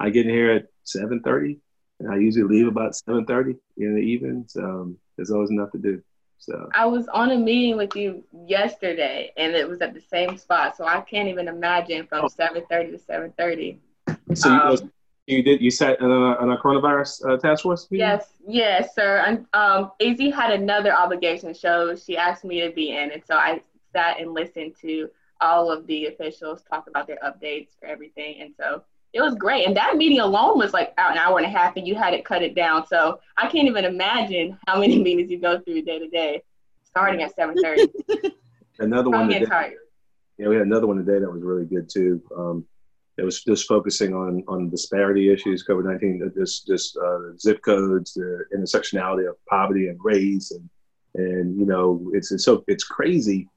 I 0.00 0.10
get 0.10 0.26
in 0.26 0.32
here 0.32 0.50
at 0.50 0.66
7:30, 0.84 1.58
and 2.00 2.12
I 2.12 2.16
usually 2.16 2.44
leave 2.44 2.68
about 2.68 2.92
7:30 2.92 3.56
in 3.78 3.94
the 3.94 4.00
evening. 4.00 4.44
So 4.48 4.64
um, 4.64 4.98
there's 5.16 5.30
always 5.30 5.50
enough 5.50 5.72
to 5.72 5.78
do. 5.78 6.02
So 6.38 6.68
I 6.74 6.84
was 6.86 7.08
on 7.08 7.30
a 7.30 7.38
meeting 7.38 7.76
with 7.76 7.96
you 7.96 8.24
yesterday, 8.46 9.32
and 9.36 9.54
it 9.54 9.68
was 9.68 9.80
at 9.80 9.94
the 9.94 10.00
same 10.00 10.36
spot. 10.36 10.76
So 10.76 10.84
I 10.84 11.00
can't 11.00 11.28
even 11.28 11.48
imagine 11.48 12.06
from 12.06 12.28
7:30 12.28 12.92
to 12.92 12.98
7:30. 12.98 13.78
So 14.34 14.48
you, 14.48 14.60
um, 14.60 14.92
you 15.26 15.42
did 15.42 15.60
you 15.60 15.70
sat 15.70 16.00
on 16.00 16.10
a, 16.10 16.36
on 16.36 16.50
a 16.50 16.58
coronavirus 16.58 17.28
uh, 17.28 17.36
task 17.38 17.62
force? 17.62 17.90
Meeting? 17.90 18.06
Yes, 18.06 18.26
yes, 18.46 18.94
sir. 18.94 19.22
And 19.26 19.46
um, 19.54 19.92
Az 20.00 20.18
had 20.34 20.52
another 20.52 20.92
obligation, 20.92 21.54
so 21.54 21.96
she 21.96 22.16
asked 22.16 22.44
me 22.44 22.60
to 22.60 22.70
be 22.70 22.96
in, 22.96 23.10
and 23.10 23.22
so 23.26 23.36
I 23.36 23.60
sat 23.92 24.20
and 24.20 24.34
listened 24.34 24.74
to 24.82 25.08
all 25.40 25.70
of 25.70 25.86
the 25.86 26.06
officials 26.06 26.62
talk 26.62 26.88
about 26.88 27.06
their 27.06 27.18
updates 27.24 27.68
for 27.78 27.86
everything, 27.86 28.40
and 28.40 28.52
so 28.58 28.82
it 29.14 29.20
was 29.20 29.34
great. 29.34 29.66
And 29.66 29.76
that 29.76 29.96
meeting 29.96 30.20
alone 30.20 30.58
was 30.58 30.72
like 30.72 30.92
an 30.98 31.16
hour 31.16 31.38
and 31.38 31.46
a 31.46 31.50
half, 31.50 31.76
and 31.76 31.86
you 31.86 31.94
had 31.94 32.12
it 32.12 32.24
cut 32.24 32.42
it 32.42 32.54
down. 32.54 32.86
So 32.86 33.20
I 33.36 33.48
can't 33.48 33.68
even 33.68 33.84
imagine 33.84 34.58
how 34.66 34.78
many 34.78 35.02
meetings 35.02 35.30
you 35.30 35.38
go 35.38 35.58
through 35.60 35.82
day 35.82 36.00
to 36.00 36.08
day, 36.08 36.42
starting 36.84 37.22
at 37.22 37.34
seven 37.34 37.56
thirty. 37.62 37.86
another 38.78 39.08
one. 39.08 39.28
Today, 39.28 39.74
yeah, 40.36 40.48
we 40.48 40.56
had 40.56 40.66
another 40.66 40.86
one 40.86 40.98
today 40.98 41.20
that 41.20 41.32
was 41.32 41.42
really 41.42 41.64
good 41.64 41.88
too. 41.88 42.20
Um, 42.36 42.66
it 43.16 43.22
was 43.22 43.42
just 43.44 43.68
focusing 43.68 44.12
on 44.14 44.42
on 44.48 44.70
disparity 44.70 45.32
issues, 45.32 45.64
COVID 45.64 45.84
nineteen, 45.84 46.32
just 46.36 46.66
just 46.66 46.96
uh, 46.96 47.36
zip 47.38 47.62
codes, 47.62 48.14
the 48.14 48.44
intersectionality 48.54 49.28
of 49.28 49.36
poverty 49.46 49.88
and 49.88 49.98
race, 50.02 50.50
and 50.50 50.68
and 51.14 51.58
you 51.58 51.66
know 51.66 52.10
it's, 52.12 52.32
it's 52.32 52.44
so 52.44 52.64
it's 52.66 52.84
crazy 52.84 53.48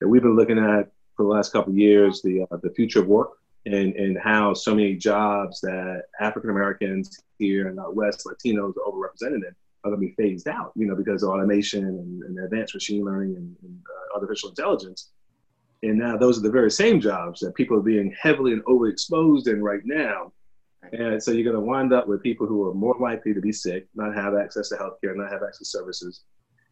that 0.00 0.08
we've 0.08 0.22
been 0.22 0.36
looking 0.36 0.58
at 0.58 0.90
for 1.16 1.24
the 1.24 1.28
last 1.28 1.52
couple 1.52 1.72
of 1.72 1.78
years 1.78 2.22
the 2.22 2.46
uh, 2.50 2.56
the 2.62 2.70
future 2.70 3.00
of 3.00 3.06
work 3.06 3.32
and 3.66 3.94
and 3.94 4.18
how 4.18 4.54
so 4.54 4.74
many 4.74 4.96
jobs 4.96 5.60
that 5.60 6.04
African 6.20 6.50
Americans 6.50 7.20
here 7.38 7.68
in 7.68 7.76
the 7.76 7.90
West 7.90 8.26
Latinos 8.26 8.74
are 8.76 8.90
overrepresented 8.90 9.46
in 9.46 9.54
are 9.84 9.90
going 9.90 10.00
to 10.00 10.06
be 10.06 10.14
phased 10.14 10.46
out, 10.46 10.70
you 10.76 10.86
know, 10.86 10.94
because 10.94 11.24
of 11.24 11.30
automation 11.30 11.84
and, 11.84 12.22
and 12.22 12.38
advanced 12.38 12.72
machine 12.72 13.04
learning 13.04 13.34
and, 13.36 13.56
and 13.62 13.78
uh, 13.84 14.14
artificial 14.16 14.48
intelligence 14.50 15.10
and 15.82 15.98
now 15.98 16.16
those 16.16 16.38
are 16.38 16.42
the 16.42 16.50
very 16.50 16.70
same 16.70 17.00
jobs 17.00 17.40
that 17.40 17.54
people 17.54 17.76
are 17.76 17.82
being 17.82 18.14
heavily 18.20 18.52
and 18.52 18.64
overexposed 18.64 19.48
in 19.48 19.62
right 19.62 19.82
now. 19.84 20.32
And 20.92 21.22
so 21.22 21.30
you're 21.30 21.50
going 21.50 21.56
to 21.56 21.68
wind 21.68 21.92
up 21.92 22.06
with 22.06 22.22
people 22.22 22.46
who 22.46 22.68
are 22.68 22.74
more 22.74 22.96
likely 23.00 23.34
to 23.34 23.40
be 23.40 23.52
sick, 23.52 23.86
not 23.94 24.14
have 24.14 24.34
access 24.34 24.68
to 24.68 24.76
healthcare, 24.76 25.16
not 25.16 25.30
have 25.30 25.42
access 25.42 25.58
to 25.58 25.64
services. 25.64 26.22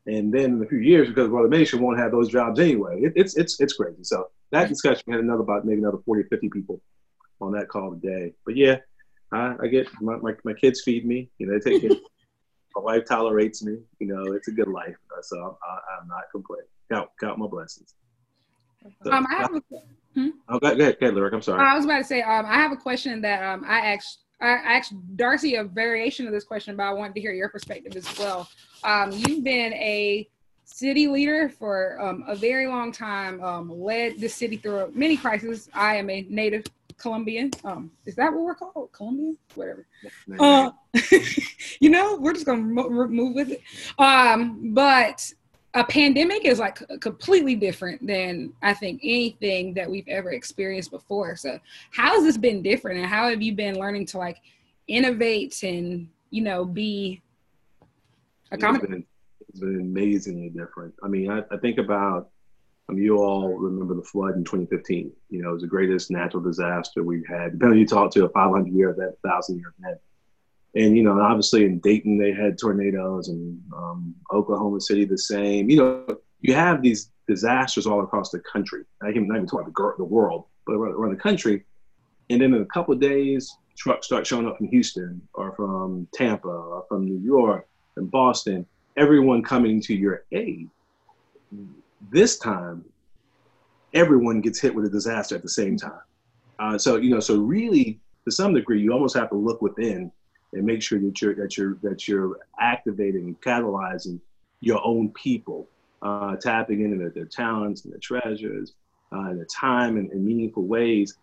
And 0.07 0.33
then 0.33 0.57
in 0.57 0.63
a 0.63 0.67
few 0.67 0.79
years, 0.79 1.09
because 1.09 1.27
of 1.27 1.35
automation, 1.35 1.81
won't 1.81 1.99
have 1.99 2.13
those 2.13 2.29
jobs 2.29 2.59
anyway. 2.61 3.03
It, 3.03 3.13
it's, 3.17 3.37
it's, 3.37 3.61
it's 3.61 3.75
crazy. 3.75 4.03
So 4.03 4.29
that 4.53 4.69
discussion, 4.69 5.13
had 5.13 5.21
another 5.21 5.43
about 5.43 5.65
maybe 5.65 5.81
another 5.81 5.99
40 6.05 6.23
or 6.23 6.27
50 6.27 6.49
people 6.49 6.81
on 7.41 7.53
that 7.53 7.69
call 7.69 7.93
today. 7.93 8.33
But 8.45 8.57
yeah, 8.57 8.79
I, 9.33 9.55
I 9.63 9.67
get 9.67 9.89
my, 10.01 10.17
my, 10.17 10.33
my, 10.45 10.55
kids 10.55 10.83
feed 10.83 11.07
me, 11.07 11.31
you 11.39 11.47
know, 11.47 11.59
they 11.59 11.71
take 11.71 11.85
it. 11.85 11.99
my 12.75 12.83
wife 12.83 13.05
tolerates 13.07 13.63
me, 13.63 13.79
you 13.99 14.07
know, 14.07 14.33
it's 14.33 14.49
a 14.49 14.53
good 14.53 14.69
life. 14.69 14.97
So 15.23 15.37
I'm, 15.39 15.55
I, 15.63 16.01
am 16.01 16.09
not 16.09 16.25
complaining. 16.33 16.67
Count, 16.91 17.11
count 17.21 17.39
my 17.39 17.47
blessings. 17.47 17.95
Um, 19.11 19.27
I 19.31 19.35
have 19.35 19.55
a, 19.55 19.63
hmm? 20.15 20.29
Oh, 20.49 20.59
go 20.59 20.67
ahead, 20.69 20.79
go 20.79 21.07
ahead, 21.07 21.15
Lyric. 21.15 21.35
I'm 21.35 21.43
sorry. 21.43 21.61
I 21.61 21.75
was 21.75 21.85
about 21.85 21.99
to 21.99 22.05
say, 22.05 22.23
um, 22.23 22.47
I 22.47 22.55
have 22.55 22.73
a 22.73 22.77
question 22.77 23.21
that 23.23 23.43
um, 23.43 23.65
I 23.67 23.95
asked. 23.95 24.19
I 24.43 24.53
asked 24.53 24.95
Darci 25.17 25.61
a 25.61 25.65
variation 25.65 26.27
of 26.27 26.33
this 26.33 26.45
question, 26.45 26.75
but 26.75 26.85
I 26.85 26.95
wanted 26.95 27.15
to 27.15 27.21
hear 27.21 27.33
your 27.33 27.51
perspective 27.51 27.95
as 27.95 28.19
well. 28.19 28.49
Um, 28.85 29.13
you've 29.13 29.45
been 29.45 29.75
a 29.75 30.27
city 30.65 31.09
leader 31.09 31.51
for 31.51 32.01
um, 32.01 32.25
a 32.27 32.35
very 32.35 32.67
long 32.67 32.91
time, 32.91 33.43
um, 33.43 33.69
led 33.69 34.19
the 34.19 34.29
city 34.29 34.57
through 34.57 34.93
many 34.95 35.19
crises. 35.19 35.69
I 35.75 35.97
am 35.97 36.09
a 36.09 36.27
native 36.31 36.65
Columbian. 36.97 37.51
Um, 37.65 37.91
is 38.07 38.15
that 38.17 38.33
what 38.33 38.43
we're 38.43 38.55
called? 38.55 38.93
Columbian? 38.93 39.37
Whatever. 39.55 39.87
Uh, 40.39 40.71
you 41.81 41.91
know, 41.91 42.17
we're 42.17 42.35
just 42.35 42.47
gonna 42.47 42.63
move 42.63 43.35
with 43.35 43.51
it. 43.51 43.63
Um, 43.99 44.73
but 44.75 45.33
a 45.75 45.85
pandemic 45.85 46.45
is 46.45 46.59
like 46.59 46.83
completely 47.01 47.55
different 47.55 48.05
than 48.05 48.53
I 48.63 48.75
think 48.75 49.01
anything 49.05 49.75
that 49.75 49.89
we've 49.89 50.09
ever 50.09 50.33
experienced 50.33 50.91
before. 50.91 51.37
So 51.37 51.59
how 51.93 52.15
has 52.15 52.25
this 52.25 52.37
been 52.37 52.63
different 52.63 52.99
and 52.99 53.07
how 53.07 53.29
have 53.29 53.41
you 53.41 53.55
been 53.55 53.79
learning 53.79 54.07
to 54.07 54.19
like 54.19 54.39
innovate 54.89 55.63
and, 55.63 56.09
you 56.31 56.43
know, 56.43 56.65
be 56.65 57.23
accommodating? 58.51 59.07
It's 59.49 59.61
been, 59.61 59.69
it's 59.69 59.79
been 59.79 59.81
amazingly 59.81 60.49
different. 60.49 60.95
I 61.05 61.09
mean, 61.09 61.31
I, 61.31 61.43
I 61.53 61.57
think 61.59 61.79
about, 61.79 62.31
um, 62.89 62.99
you 62.99 63.19
all 63.19 63.57
remember 63.57 63.95
the 63.95 64.03
flood 64.03 64.35
in 64.35 64.43
2015. 64.43 65.13
You 65.29 65.43
know, 65.43 65.51
it 65.51 65.53
was 65.53 65.63
the 65.63 65.69
greatest 65.69 66.11
natural 66.11 66.43
disaster 66.43 67.05
we've 67.05 67.27
had. 67.29 67.53
Depending 67.53 67.71
on 67.71 67.79
you 67.79 67.87
talk 67.87 68.11
to, 68.15 68.25
a 68.25 68.29
500 68.29 68.73
year 68.73 68.91
event, 68.91 69.15
1,000 69.21 69.57
year 69.57 69.73
event 69.79 70.01
and 70.75 70.97
you 70.97 71.03
know, 71.03 71.21
obviously 71.21 71.65
in 71.65 71.79
Dayton 71.81 72.19
they 72.19 72.33
had 72.33 72.59
tornadoes, 72.59 73.29
and 73.29 73.61
um, 73.75 74.15
Oklahoma 74.33 74.81
City 74.81 75.05
the 75.05 75.19
same. 75.19 75.69
You 75.69 75.77
know, 75.77 76.07
you 76.41 76.55
have 76.55 76.83
these 76.83 77.11
disasters 77.27 77.87
all 77.87 78.03
across 78.03 78.31
the 78.31 78.41
country. 78.41 78.85
I 79.03 79.13
can 79.13 79.27
not 79.27 79.37
even 79.37 79.47
talk 79.47 79.67
about 79.67 79.97
the 79.99 80.05
world, 80.05 80.45
but 80.67 80.75
around, 80.75 81.11
the 81.11 81.21
country. 81.21 81.65
And 82.29 82.41
then 82.41 82.55
in 82.55 82.63
a 82.63 82.67
couple 82.67 82.95
days, 82.95 83.57
trucks 83.77 84.07
start 84.07 84.27
showing 84.27 84.47
up 84.47 84.59
from 84.59 84.69
Houston 84.69 85.21
or 85.35 85.53
from 85.53 86.07
Tampa 86.15 86.49
or 86.49 86.85
from 86.89 87.05
New 87.05 87.19
York 87.19 87.67
and 87.97 88.11
Boston. 88.11 88.65
Everyone 88.97 89.43
coming 89.43 89.81
to 89.83 89.95
your 89.95 90.25
aid. 90.33 90.69
This 92.11 92.39
time, 92.39 92.85
everyone 93.93 94.41
gets 94.41 94.61
hit 94.61 94.75
with 94.75 94.85
a 94.85 94.91
disaster 94.91 95.35
at 95.35 95.43
the 95.43 95.49
same 95.49 95.77
time. 95.77 96.01
Uh, 96.59 96.79
so 96.79 96.97
you 96.97 97.11
know, 97.11 97.21
so 97.21 97.37
really, 97.39 97.99
to 98.25 98.31
some 98.31 98.55
degree, 98.55 98.81
you 98.81 98.93
almost 98.93 99.17
have 99.17 99.31
to 99.31 99.37
look 99.37 99.63
within 99.63 100.13
and 100.53 100.65
make 100.65 100.83
sure 100.83 100.99
that 100.99 101.21
you're 101.21 101.35
that 101.35 101.57
you're 101.57 101.77
that 101.83 102.09
you're 102.09 102.39
activating 102.61 103.25
and 103.25 103.41
catalyzing 103.41 104.21
your 104.61 104.85
own 104.85 105.11
people, 105.11 105.69
uh, 106.03 106.37
tapping 106.37 106.83
into 106.85 106.99
their, 106.99 107.11
their, 107.11 107.25
talents 107.25 107.85
and 107.85 107.93
their 107.93 108.01
treasures, 108.01 108.75
uh, 109.13 109.21
and 109.21 109.39
their 109.39 109.47
time 109.47 109.97
in, 109.97 110.11
in, 110.13 110.25
meaningful 110.25 110.65
ways. 110.65 111.17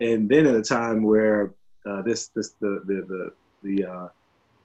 And 0.00 0.28
then 0.28 0.46
at 0.46 0.54
a 0.54 0.62
time 0.62 1.02
where 1.02 1.54
uh, 1.84 2.02
this 2.02 2.28
this 2.28 2.50
the 2.60 2.82
the 2.86 3.06
the, 3.08 3.32
the 3.62 3.90
uh, 3.90 4.08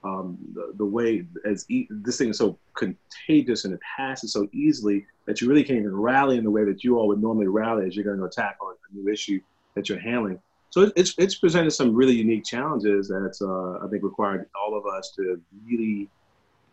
um, 0.04 0.36
the, 0.54 0.72
the, 0.76 0.84
way 0.84 1.24
as 1.44 1.64
e- 1.70 1.86
this 1.88 2.18
thing 2.18 2.30
is 2.30 2.38
so 2.38 2.58
contagious 2.74 3.64
and 3.64 3.72
it 3.72 3.80
passes 3.96 4.32
so 4.32 4.48
easily 4.52 5.06
that 5.26 5.40
you 5.40 5.48
really 5.48 5.62
can't 5.62 5.78
even 5.78 5.94
rally 5.94 6.38
in 6.38 6.44
the 6.44 6.50
way 6.50 6.64
that 6.64 6.82
you 6.82 6.98
all 6.98 7.06
would 7.08 7.22
normally 7.22 7.46
rally 7.46 7.86
as 7.86 7.94
you're 7.94 8.04
going 8.04 8.18
to 8.18 8.28
tackle 8.34 8.68
a 8.70 8.94
new 8.96 9.10
issue 9.10 9.40
that 9.74 9.88
you're 9.88 10.00
handling. 10.00 10.40
So 10.72 10.90
it's 10.96 11.14
it's 11.18 11.34
presented 11.34 11.70
some 11.70 11.94
really 11.94 12.14
unique 12.14 12.44
challenges 12.44 13.08
that 13.08 13.36
uh, 13.40 13.84
I 13.84 13.88
think 13.90 14.02
required 14.02 14.48
all 14.54 14.76
of 14.76 14.86
us 14.86 15.12
to 15.16 15.40
really 15.66 16.08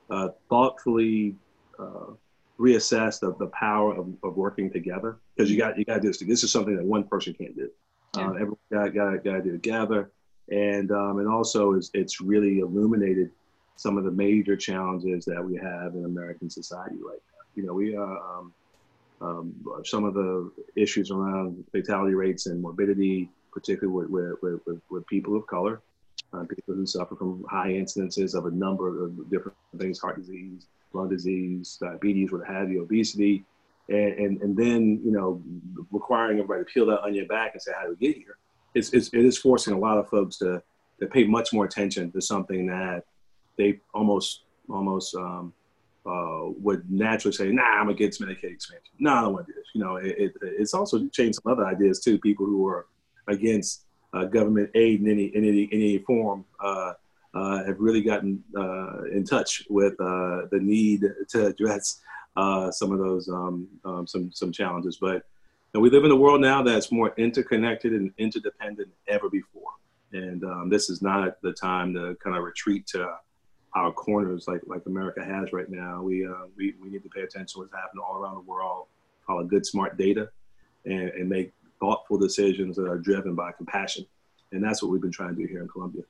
uh, 0.09 0.29
thoughtfully 0.49 1.35
uh, 1.77 2.13
reassess 2.57 3.19
the, 3.19 3.35
the 3.39 3.47
power 3.47 3.93
of, 3.93 4.07
of 4.23 4.37
working 4.37 4.71
together 4.71 5.17
because 5.35 5.51
you 5.51 5.57
got 5.57 5.77
you 5.77 5.83
got 5.83 5.95
to 5.95 6.01
do 6.01 6.07
this. 6.07 6.19
This 6.19 6.43
is 6.43 6.51
something 6.51 6.77
that 6.77 6.85
one 6.85 7.03
person 7.03 7.33
can't 7.33 7.55
do. 7.55 7.69
Yeah. 8.17 8.29
Uh, 8.29 8.33
everyone 8.33 8.57
got 8.71 8.93
got 8.93 9.23
got 9.23 9.33
to 9.33 9.41
do 9.41 9.51
together 9.51 10.11
and 10.49 10.91
um, 10.91 11.19
and 11.19 11.27
also 11.27 11.73
it's, 11.73 11.91
it's 11.93 12.21
really 12.21 12.59
illuminated 12.59 13.31
some 13.75 13.97
of 13.97 14.03
the 14.03 14.11
major 14.11 14.55
challenges 14.55 15.25
that 15.25 15.43
we 15.43 15.55
have 15.55 15.95
in 15.95 16.05
American 16.05 16.49
society 16.49 16.95
right 16.95 17.19
now. 17.31 17.43
You 17.55 17.65
know, 17.65 17.73
we 17.73 17.95
are 17.95 18.17
uh, 18.17 18.39
um, 18.39 18.53
um, 19.21 19.83
some 19.83 20.03
of 20.03 20.13
the 20.13 20.51
issues 20.75 21.11
around 21.11 21.63
fatality 21.71 22.13
rates 22.13 22.47
and 22.47 22.61
morbidity, 22.61 23.29
particularly 23.51 24.07
with, 24.07 24.37
with, 24.41 24.59
with, 24.65 24.81
with 24.89 25.07
people 25.07 25.35
of 25.35 25.45
color, 25.47 25.81
uh, 26.33 26.43
people 26.43 26.75
who 26.75 26.85
suffer 26.85 27.15
from 27.15 27.43
high 27.49 27.69
incidences 27.69 28.35
of 28.35 28.45
a 28.45 28.51
number 28.51 29.03
of 29.03 29.29
different 29.29 29.57
things, 29.77 29.99
heart 29.99 30.17
disease, 30.17 30.67
lung 30.93 31.09
disease, 31.09 31.77
diabetes, 31.81 32.31
what 32.31 32.45
have 32.47 32.69
you, 32.69 32.81
obesity, 32.81 33.43
and, 33.87 34.13
and, 34.13 34.41
and 34.41 34.57
then, 34.57 35.01
you 35.03 35.11
know, 35.11 35.41
requiring 35.91 36.37
everybody 36.39 36.63
to 36.63 36.71
peel 36.71 36.85
that 36.85 37.01
onion 37.01 37.27
back 37.27 37.53
and 37.53 37.61
say, 37.61 37.71
how 37.75 37.85
do 37.85 37.95
we 37.99 38.07
get 38.07 38.17
here? 38.17 38.37
it's, 38.73 38.91
it's, 38.93 39.09
it 39.09 39.25
is 39.25 39.37
forcing 39.37 39.73
a 39.73 39.77
lot 39.77 39.97
of 39.97 40.09
folks 40.09 40.37
to, 40.37 40.61
to 40.99 41.07
pay 41.07 41.23
much 41.23 41.53
more 41.53 41.65
attention 41.65 42.11
to 42.11 42.21
something 42.21 42.67
that 42.67 43.03
they 43.57 43.79
almost 43.93 44.43
almost 44.69 45.15
um, 45.15 45.51
uh, 46.05 46.45
would 46.59 46.89
naturally 46.89 47.35
say, 47.35 47.51
"Nah, 47.51 47.63
I'm 47.63 47.89
against 47.89 48.21
Medicaid 48.21 48.53
expansion. 48.53 48.91
No, 48.99 49.09
nah, 49.09 49.17
I 49.17 49.21
don't 49.23 49.33
want 49.33 49.47
to 49.47 49.53
do 49.53 49.59
this." 49.59 49.67
You 49.73 49.81
know, 49.81 49.95
it, 49.97 50.15
it, 50.17 50.33
it's 50.41 50.73
also 50.73 51.07
changed 51.07 51.39
some 51.41 51.51
other 51.51 51.65
ideas 51.65 51.99
too. 51.99 52.19
People 52.19 52.45
who 52.45 52.65
are 52.67 52.85
against 53.29 53.85
uh, 54.13 54.25
government 54.25 54.69
aid 54.75 55.01
in 55.01 55.09
any 55.09 55.25
in 55.35 55.43
any, 55.43 55.69
any 55.71 55.97
form 55.99 56.43
uh, 56.63 56.93
uh 57.35 57.63
have 57.63 57.79
really 57.79 58.01
gotten 58.01 58.43
uh, 58.57 59.03
in 59.05 59.23
touch 59.23 59.63
with 59.69 59.93
uh, 60.01 60.47
the 60.51 60.59
need 60.59 61.05
to 61.29 61.47
address 61.47 62.01
some 62.71 62.91
of 62.91 62.99
those 62.99 63.29
um, 63.29 63.67
um, 63.85 64.07
some 64.07 64.31
some 64.31 64.51
challenges, 64.51 64.97
but 64.99 65.23
we 65.75 65.89
live 65.91 66.03
in 66.03 66.11
a 66.11 66.15
world 66.15 66.41
now 66.41 66.63
that's 66.63 66.91
more 66.91 67.13
interconnected 67.17 67.93
and 67.93 68.11
interdependent 68.17 68.89
than 68.89 69.15
ever 69.15 69.29
before. 69.29 69.71
And 70.13 70.43
um, 70.43 70.69
this 70.69 70.89
is 70.89 71.03
not 71.03 71.39
the 71.43 71.53
time 71.53 71.93
to 71.93 72.15
kind 72.23 72.35
of 72.35 72.43
retreat 72.43 72.87
to 72.87 73.07
our 73.75 73.91
corners 73.91 74.47
like, 74.47 74.61
like 74.65 74.81
America 74.85 75.23
has 75.23 75.53
right 75.53 75.69
now. 75.69 76.01
We, 76.01 76.25
uh, 76.25 76.47
we, 76.57 76.73
we 76.81 76.89
need 76.89 77.03
to 77.03 77.09
pay 77.09 77.21
attention 77.21 77.47
to 77.47 77.59
what's 77.59 77.73
happening 77.73 78.03
all 78.03 78.17
around 78.17 78.35
the 78.35 78.49
world, 78.51 78.87
follow 79.25 79.43
good, 79.43 79.65
smart 79.65 79.97
data, 79.97 80.29
and, 80.85 81.09
and 81.09 81.29
make 81.29 81.53
thoughtful 81.79 82.17
decisions 82.17 82.75
that 82.77 82.87
are 82.87 82.97
driven 82.97 83.35
by 83.35 83.51
compassion. 83.51 84.05
And 84.51 84.63
that's 84.63 84.81
what 84.81 84.91
we've 84.91 85.01
been 85.01 85.11
trying 85.11 85.35
to 85.35 85.35
do 85.35 85.47
here 85.47 85.61
in 85.61 85.67
Columbia. 85.67 86.03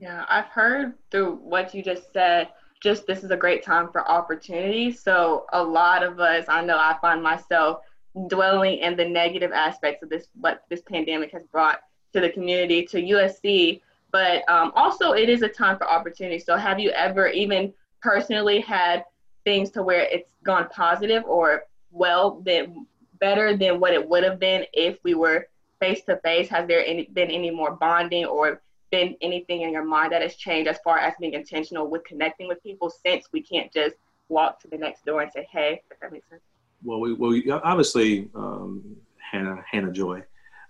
Yeah, 0.00 0.24
I've 0.28 0.46
heard 0.46 0.94
through 1.10 1.36
what 1.36 1.74
you 1.74 1.82
just 1.82 2.12
said, 2.12 2.48
just 2.82 3.06
this 3.06 3.22
is 3.22 3.30
a 3.30 3.36
great 3.36 3.62
time 3.62 3.90
for 3.92 4.08
opportunity. 4.10 4.90
So 4.90 5.46
a 5.52 5.62
lot 5.62 6.02
of 6.02 6.18
us, 6.18 6.46
I 6.48 6.64
know 6.64 6.76
I 6.76 6.96
find 7.00 7.22
myself 7.22 7.82
dwelling 8.28 8.78
in 8.78 8.96
the 8.96 9.04
negative 9.04 9.52
aspects 9.52 10.02
of 10.02 10.10
this 10.10 10.28
what 10.34 10.64
this 10.68 10.82
pandemic 10.82 11.32
has 11.32 11.42
brought 11.50 11.80
to 12.12 12.20
the 12.20 12.28
community 12.28 12.84
to 12.84 13.00
USC 13.00 13.80
but 14.10 14.46
um, 14.50 14.70
also 14.76 15.12
it 15.12 15.30
is 15.30 15.42
a 15.42 15.48
time 15.48 15.78
for 15.78 15.88
opportunity 15.88 16.38
so 16.38 16.56
have 16.56 16.78
you 16.78 16.90
ever 16.90 17.28
even 17.28 17.72
personally 18.02 18.60
had 18.60 19.04
things 19.44 19.70
to 19.70 19.82
where 19.82 20.02
it's 20.02 20.34
gone 20.44 20.68
positive 20.68 21.24
or 21.24 21.64
well 21.90 22.32
been 22.32 22.86
better 23.22 23.56
than 23.56 23.80
what 23.80 23.92
it 23.94 24.04
would 24.10 24.24
have 24.24 24.38
been 24.38 24.66
if 24.74 24.98
we 25.04 25.14
were 25.14 25.46
face 25.80 26.02
to 26.04 26.16
face 26.18 26.48
has 26.48 26.66
there 26.68 26.84
any, 26.84 27.04
been 27.18 27.30
any 27.30 27.50
more 27.50 27.72
bonding 27.76 28.24
or 28.26 28.60
been 28.90 29.16
anything 29.22 29.62
in 29.62 29.70
your 29.70 29.84
mind 29.84 30.12
that 30.12 30.22
has 30.22 30.34
changed 30.34 30.68
as 30.68 30.78
far 30.84 30.98
as 30.98 31.14
being 31.18 31.32
intentional 31.32 31.88
with 31.88 32.04
connecting 32.04 32.46
with 32.48 32.62
people 32.62 32.92
since 33.04 33.26
we 33.32 33.40
can't 33.40 33.72
just 33.72 33.96
walk 34.28 34.60
to 34.60 34.68
the 34.68 34.76
next 34.76 35.04
door 35.06 35.22
and 35.22 35.30
say 35.32 35.46
hey 35.50 35.80
if 35.90 36.00
that 36.00 36.12
makes 36.12 36.28
sense 36.28 36.42
well, 36.84 37.00
we, 37.00 37.14
well, 37.14 37.30
we, 37.30 37.50
obviously, 37.50 38.28
um, 38.34 38.96
Hannah, 39.18 39.62
Hannah 39.70 39.92
Joy. 39.92 40.22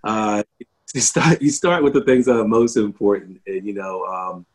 Uh, 0.03 0.43
you 0.93 1.01
start, 1.01 1.41
you 1.41 1.49
start 1.49 1.83
with 1.83 1.93
the 1.93 2.03
things 2.03 2.25
that 2.25 2.39
are 2.39 2.47
most 2.47 2.77
important, 2.77 3.41
and 3.47 3.65
you 3.65 3.73
know, 3.73 4.05
um, 4.05 4.45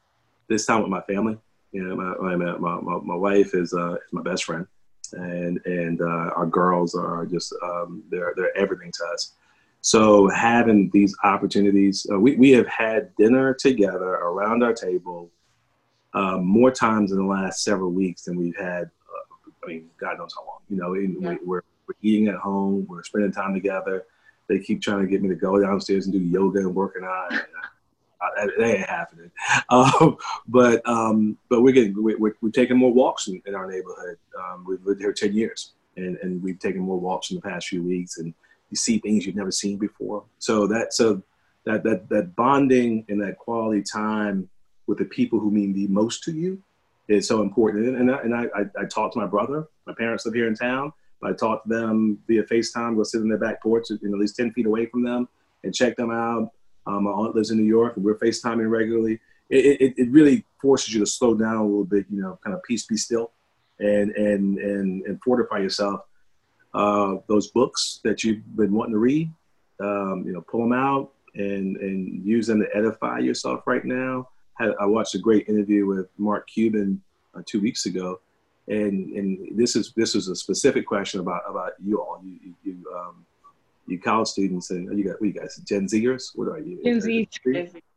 this 0.49 0.66
time 0.66 0.82
with 0.82 0.90
my 0.90 1.01
family. 1.03 1.36
You 1.72 1.82
know, 1.82 1.96
my 1.96 2.36
my, 2.36 2.78
my, 2.78 2.99
my 3.03 3.14
wife 3.14 3.55
is 3.55 3.74
uh, 3.74 3.94
is 3.94 4.12
my 4.12 4.22
best 4.22 4.44
friend, 4.44 4.66
and 5.12 5.61
and 5.64 6.00
uh, 6.00 6.30
our 6.36 6.46
girls 6.46 6.94
are 6.94 7.26
just 7.26 7.54
um, 7.62 8.02
they're 8.11 8.32
they're 8.36 8.56
everything 8.56 8.92
to 8.92 9.04
us. 9.14 9.32
So 9.80 10.28
having 10.28 10.90
these 10.92 11.16
opportunities, 11.24 12.06
uh, 12.12 12.18
we 12.18 12.36
we 12.36 12.50
have 12.52 12.66
had 12.66 13.14
dinner 13.16 13.54
together 13.54 14.14
around 14.14 14.62
our 14.62 14.72
table 14.72 15.30
uh, 16.14 16.38
more 16.38 16.70
times 16.70 17.12
in 17.12 17.18
the 17.18 17.24
last 17.24 17.62
several 17.62 17.90
weeks 17.90 18.24
than 18.24 18.36
we've 18.36 18.56
had 18.56 18.90
I 19.62 19.66
mean, 19.66 19.90
God 19.98 20.18
knows 20.18 20.34
how 20.34 20.46
long. 20.46 20.61
You 20.68 20.76
know, 20.76 20.94
yeah. 20.94 21.36
we're, 21.44 21.62
we're 21.86 21.94
eating 22.02 22.28
at 22.28 22.36
home, 22.36 22.86
we're 22.88 23.02
spending 23.02 23.32
time 23.32 23.54
together. 23.54 24.04
They 24.48 24.59
keep 24.59 24.80
trying 24.80 25.02
to 25.02 25.06
get 25.06 25.22
me 25.22 25.28
to 25.28 25.34
go 25.34 25.61
downstairs 25.61 26.06
and 26.06 26.12
do 26.12 26.18
yoga 26.18 26.61
and 26.61 26.74
working 26.74 27.04
out. 27.04 27.32
That, 28.20 28.50
that 28.56 28.64
ain't 28.64 28.88
happening. 28.88 29.30
Um, 29.70 30.16
but 30.46 30.86
um, 30.88 31.36
but 31.50 31.62
we're 31.62 31.72
getting 31.72 32.02
we're, 32.02 32.18
we're, 32.18 32.50
taking 32.50 32.76
more 32.76 32.92
walks 32.92 33.28
in, 33.28 33.42
in 33.44 33.54
our 33.54 33.70
neighborhood. 33.70 34.16
Um, 34.38 34.64
we've 34.66 34.82
lived 34.84 35.00
here 35.00 35.12
ten 35.12 35.34
years, 35.34 35.72
and, 35.96 36.16
and 36.22 36.42
we've 36.42 36.58
taken 36.58 36.80
more 36.80 36.98
walks 36.98 37.30
in 37.30 37.36
the 37.36 37.42
past 37.42 37.68
few 37.68 37.82
weeks, 37.82 38.18
and 38.18 38.32
you 38.70 38.76
see 38.76 38.98
things 38.98 39.26
you've 39.26 39.36
never 39.36 39.50
seen 39.50 39.76
before. 39.76 40.24
So 40.38 40.66
that 40.68 40.94
so 40.94 41.22
that 41.64 41.82
that 41.84 42.08
that 42.08 42.34
bonding 42.34 43.04
and 43.08 43.20
that 43.22 43.36
quality 43.36 43.82
time 43.82 44.48
with 44.86 44.98
the 44.98 45.04
people 45.04 45.38
who 45.38 45.50
mean 45.50 45.74
the 45.74 45.86
most 45.88 46.24
to 46.24 46.32
you 46.32 46.62
is 47.08 47.28
so 47.28 47.42
important. 47.42 47.88
And, 47.88 47.96
and, 47.96 48.10
I, 48.10 48.18
and 48.22 48.34
I, 48.34 48.44
I, 48.54 48.82
I 48.82 48.84
talk 48.86 49.12
to 49.12 49.18
my 49.18 49.26
brother. 49.26 49.68
My 49.86 49.94
parents 49.94 50.24
live 50.24 50.34
here 50.34 50.48
in 50.48 50.54
town. 50.54 50.92
I 51.22 51.32
talk 51.32 51.64
to 51.64 51.68
them 51.68 52.18
via 52.28 52.44
FaceTime, 52.44 52.96
go 52.96 53.02
sit 53.02 53.20
in 53.20 53.28
their 53.28 53.38
back 53.38 53.62
porch, 53.62 53.90
you 53.90 53.98
know, 54.02 54.14
at 54.14 54.20
least 54.20 54.36
10 54.36 54.52
feet 54.52 54.66
away 54.66 54.86
from 54.86 55.02
them 55.02 55.28
and 55.64 55.74
check 55.74 55.96
them 55.96 56.10
out. 56.10 56.52
Um, 56.89 57.05
my 57.05 57.11
aunt 57.11 57.34
lives 57.34 57.51
in 57.51 57.59
New 57.59 57.64
York 57.64 57.97
and 57.97 58.05
we're 58.05 58.18
FaceTiming 58.18 58.68
regularly. 58.70 59.20
It, 59.51 59.80
it, 59.80 59.95
it 59.97 60.11
really 60.11 60.45
forces 60.61 60.93
you 60.93 61.01
to 61.01 61.07
slow 61.07 61.34
down 61.34 61.57
a 61.57 61.64
little 61.64 61.84
bit, 61.84 62.07
you 62.11 62.20
know, 62.20 62.39
kind 62.43 62.55
of 62.57 62.62
peace, 62.62 62.86
be 62.86 62.97
still 62.97 63.30
and, 63.78 64.11
and, 64.12 64.59
and, 64.59 65.03
and 65.07 65.22
fortify 65.22 65.59
yourself. 65.59 66.01
Uh, 66.74 67.16
those 67.28 67.49
books 67.49 68.01
that 68.05 68.24
you've 68.24 68.45
been 68.57 68.72
wanting 68.72 68.93
to 68.93 68.99
read, 68.99 69.30
um, 69.80 70.24
you 70.26 70.32
know, 70.32 70.41
pull 70.41 70.61
them 70.61 70.72
out 70.72 71.12
and, 71.34 71.76
and 71.76 72.24
use 72.26 72.47
them 72.47 72.61
to 72.61 72.76
edify 72.76 73.18
yourself 73.18 73.66
right 73.66 73.84
now 73.84 74.28
I 74.61 74.86
watched 74.86 75.14
a 75.14 75.18
great 75.18 75.49
interview 75.49 75.86
with 75.86 76.09
Mark 76.18 76.49
Cuban 76.49 77.01
uh, 77.34 77.43
two 77.47 77.61
weeks 77.61 77.86
ago, 77.86 78.20
and 78.66 79.12
and 79.12 79.57
this 79.57 79.76
is 79.76 79.93
this 79.97 80.14
was 80.14 80.28
a 80.28 80.34
specific 80.34 80.86
question 80.86 81.20
about 81.20 81.43
about 81.49 81.72
you 81.84 82.01
all, 82.01 82.20
you 82.24 82.55
you, 82.64 82.84
um, 82.97 83.24
you 83.89 83.99
college 83.99 84.28
students, 84.28 84.70
and 84.70 84.97
you 84.99 85.05
got 85.05 85.20
what 85.20 85.26
you 85.26 85.32
guys 85.32 85.57
Gen 85.57 85.86
Zers? 85.86 86.30
What 86.34 86.49
are 86.49 86.59
you? 86.59 86.82
Gen 86.84 87.01
Z. 87.01 87.28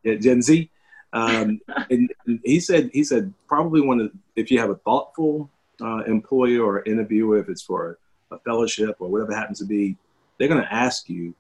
Yeah, 0.04 0.16
Gen 0.16 0.42
Z. 0.42 0.70
Um, 1.14 1.60
and, 1.90 2.12
and, 2.26 2.40
he 2.44 2.60
said 2.60 2.90
he 2.94 3.04
said 3.04 3.34
probably 3.48 3.82
one 3.82 4.00
of 4.00 4.12
if 4.36 4.50
you 4.50 4.60
have 4.60 4.70
a 4.70 4.76
thoughtful 4.76 5.50
uh, 5.82 6.04
employer 6.08 6.64
or 6.64 6.84
interviewer, 6.84 7.38
if 7.38 7.50
it's 7.50 7.62
for 7.62 7.98
a 8.32 8.40
fellowship 8.40 8.96
or 9.00 9.10
whatever 9.10 9.36
happens 9.36 9.60
to 9.60 9.66
be, 9.66 9.98
they're 10.38 10.48
going 10.48 10.62
to 10.62 10.74
ask 10.74 11.10
you. 11.10 11.34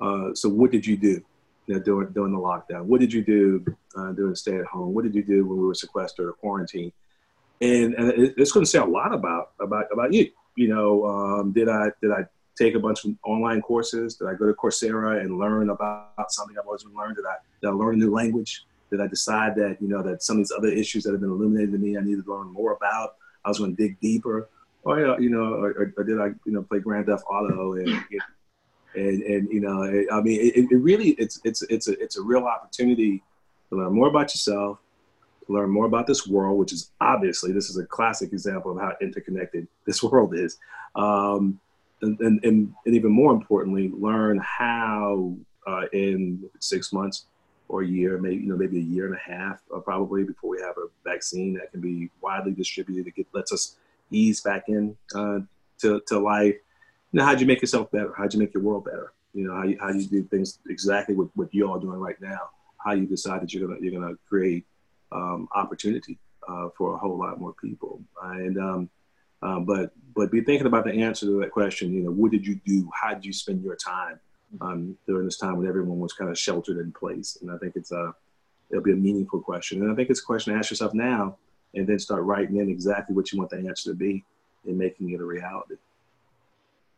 Uh, 0.00 0.34
so 0.34 0.48
what 0.48 0.70
did 0.70 0.86
you 0.86 0.96
do? 0.96 1.22
you 1.66 1.74
know, 1.74 1.80
during, 1.80 2.12
during 2.12 2.32
the 2.32 2.38
lockdown? 2.38 2.84
What 2.84 3.00
did 3.00 3.12
you 3.12 3.22
do 3.22 3.64
uh, 3.96 4.12
during 4.12 4.34
stay 4.34 4.56
at 4.56 4.66
home? 4.66 4.94
What 4.94 5.04
did 5.04 5.14
you 5.14 5.22
do 5.22 5.44
when 5.44 5.58
we 5.58 5.66
were 5.66 5.74
sequestered 5.74 6.26
or 6.26 6.32
quarantined? 6.32 6.92
And, 7.60 7.94
and 7.94 8.34
it's 8.36 8.52
going 8.52 8.64
to 8.64 8.70
say 8.70 8.78
a 8.78 8.84
lot 8.84 9.12
about, 9.12 9.52
about, 9.60 9.86
about 9.92 10.12
you. 10.12 10.30
You 10.54 10.68
know, 10.68 11.06
um, 11.06 11.52
did 11.52 11.68
I, 11.68 11.90
did 12.00 12.12
I 12.12 12.26
take 12.56 12.74
a 12.74 12.80
bunch 12.80 13.04
of 13.04 13.14
online 13.24 13.60
courses? 13.62 14.16
Did 14.16 14.28
I 14.28 14.34
go 14.34 14.46
to 14.46 14.54
Coursera 14.54 15.20
and 15.20 15.38
learn 15.38 15.70
about 15.70 16.30
something 16.30 16.56
I've 16.58 16.66
always 16.66 16.84
learned? 16.84 17.16
Did 17.16 17.26
I, 17.26 17.36
did 17.60 17.68
I 17.68 17.72
learn 17.72 17.94
a 17.94 17.98
new 17.98 18.12
language? 18.12 18.64
Did 18.90 19.00
I 19.00 19.06
decide 19.06 19.56
that, 19.56 19.78
you 19.80 19.88
know, 19.88 20.02
that 20.02 20.22
some 20.22 20.36
of 20.36 20.42
these 20.42 20.52
other 20.56 20.68
issues 20.68 21.04
that 21.04 21.12
have 21.12 21.20
been 21.20 21.30
illuminated 21.30 21.72
to 21.72 21.78
me, 21.78 21.96
I 21.96 22.00
needed 22.00 22.24
to 22.24 22.34
learn 22.34 22.48
more 22.48 22.72
about? 22.72 23.16
I 23.44 23.48
was 23.48 23.58
going 23.58 23.74
to 23.74 23.82
dig 23.82 23.98
deeper. 24.00 24.48
Or, 24.84 25.20
you 25.20 25.30
know, 25.30 25.54
or, 25.54 25.92
or 25.96 26.04
did 26.04 26.20
I, 26.20 26.26
you 26.44 26.52
know, 26.52 26.62
play 26.62 26.78
Grand 26.78 27.06
Theft 27.06 27.24
Auto 27.28 27.74
and 27.74 27.86
get 28.10 28.22
and 28.96 29.22
and 29.22 29.48
you 29.50 29.60
know, 29.60 29.82
it, 29.82 30.06
I 30.10 30.20
mean, 30.20 30.40
it, 30.40 30.70
it 30.70 30.76
really 30.76 31.10
it's 31.10 31.40
it's 31.44 31.62
it's 31.62 31.88
a 31.88 32.00
it's 32.02 32.16
a 32.16 32.22
real 32.22 32.44
opportunity 32.44 33.22
to 33.70 33.76
learn 33.76 33.92
more 33.92 34.08
about 34.08 34.34
yourself, 34.34 34.78
to 35.46 35.52
learn 35.52 35.70
more 35.70 35.86
about 35.86 36.06
this 36.06 36.26
world, 36.26 36.58
which 36.58 36.72
is 36.72 36.90
obviously 37.00 37.52
this 37.52 37.68
is 37.68 37.76
a 37.76 37.84
classic 37.86 38.32
example 38.32 38.72
of 38.72 38.78
how 38.78 38.92
interconnected 39.00 39.68
this 39.84 40.02
world 40.02 40.34
is, 40.34 40.58
um, 40.94 41.60
and, 42.02 42.18
and 42.20 42.40
and 42.44 42.74
even 42.86 43.10
more 43.10 43.32
importantly, 43.32 43.90
learn 43.94 44.38
how 44.38 45.34
uh, 45.66 45.86
in 45.92 46.44
six 46.60 46.92
months 46.92 47.26
or 47.68 47.82
a 47.82 47.86
year, 47.86 48.18
maybe 48.18 48.36
you 48.36 48.48
know 48.48 48.56
maybe 48.56 48.78
a 48.78 48.82
year 48.82 49.06
and 49.06 49.14
a 49.14 49.18
half 49.18 49.60
uh, 49.74 49.80
probably 49.80 50.24
before 50.24 50.50
we 50.50 50.60
have 50.60 50.76
a 50.76 50.88
vaccine 51.04 51.54
that 51.54 51.70
can 51.72 51.80
be 51.80 52.10
widely 52.20 52.52
distributed 52.52 53.12
that 53.16 53.26
lets 53.32 53.52
us 53.52 53.76
ease 54.10 54.40
back 54.40 54.64
in 54.68 54.96
uh, 55.14 55.40
to, 55.78 56.00
to 56.06 56.18
life. 56.18 56.54
You 57.12 57.20
know, 57.20 57.24
how'd 57.24 57.40
you 57.40 57.46
make 57.46 57.60
yourself 57.60 57.90
better? 57.90 58.12
How'd 58.16 58.32
you 58.34 58.40
make 58.40 58.54
your 58.54 58.62
world 58.62 58.84
better? 58.84 59.12
You 59.34 59.46
know, 59.46 59.54
how 59.54 59.86
how 59.86 59.92
you 59.92 60.06
do 60.06 60.22
things 60.24 60.58
exactly 60.68 61.14
what, 61.14 61.28
what 61.34 61.52
you 61.52 61.68
all 61.68 61.78
doing 61.78 61.98
right 61.98 62.20
now. 62.20 62.50
How 62.78 62.92
you 62.92 63.06
decide 63.06 63.42
that 63.42 63.52
you're 63.52 63.66
gonna 63.66 63.80
you're 63.80 64.00
gonna 64.00 64.14
create 64.28 64.64
um, 65.12 65.48
opportunity 65.54 66.18
uh, 66.48 66.68
for 66.76 66.94
a 66.94 66.98
whole 66.98 67.18
lot 67.18 67.40
more 67.40 67.54
people. 67.54 68.00
And 68.22 68.58
um, 68.58 68.90
um, 69.46 69.64
but 69.64 69.92
but 70.14 70.32
be 70.32 70.40
thinking 70.40 70.66
about 70.66 70.84
the 70.84 70.92
answer 70.92 71.26
to 71.26 71.40
that 71.40 71.52
question. 71.52 71.92
You 71.92 72.02
know, 72.02 72.10
what 72.10 72.32
did 72.32 72.46
you 72.46 72.58
do? 72.66 72.90
How 73.00 73.14
did 73.14 73.24
you 73.24 73.32
spend 73.32 73.62
your 73.62 73.76
time 73.76 74.18
um, 74.60 74.96
during 75.06 75.26
this 75.26 75.36
time 75.38 75.56
when 75.56 75.68
everyone 75.68 76.00
was 76.00 76.12
kind 76.14 76.30
of 76.30 76.38
sheltered 76.38 76.78
in 76.78 76.90
place? 76.90 77.38
And 77.40 77.50
I 77.50 77.58
think 77.58 77.74
it's 77.76 77.92
a 77.92 78.14
it'll 78.70 78.82
be 78.82 78.92
a 78.92 78.96
meaningful 78.96 79.40
question. 79.40 79.82
And 79.82 79.92
I 79.92 79.94
think 79.94 80.10
it's 80.10 80.20
a 80.20 80.24
question 80.24 80.52
to 80.52 80.58
ask 80.58 80.70
yourself 80.70 80.94
now, 80.94 81.36
and 81.74 81.86
then 81.86 81.98
start 81.98 82.24
writing 82.24 82.56
in 82.56 82.68
exactly 82.68 83.14
what 83.14 83.30
you 83.30 83.38
want 83.38 83.50
the 83.50 83.58
answer 83.58 83.90
to 83.90 83.94
be, 83.94 84.24
and 84.66 84.76
making 84.76 85.12
it 85.12 85.20
a 85.20 85.24
reality. 85.24 85.76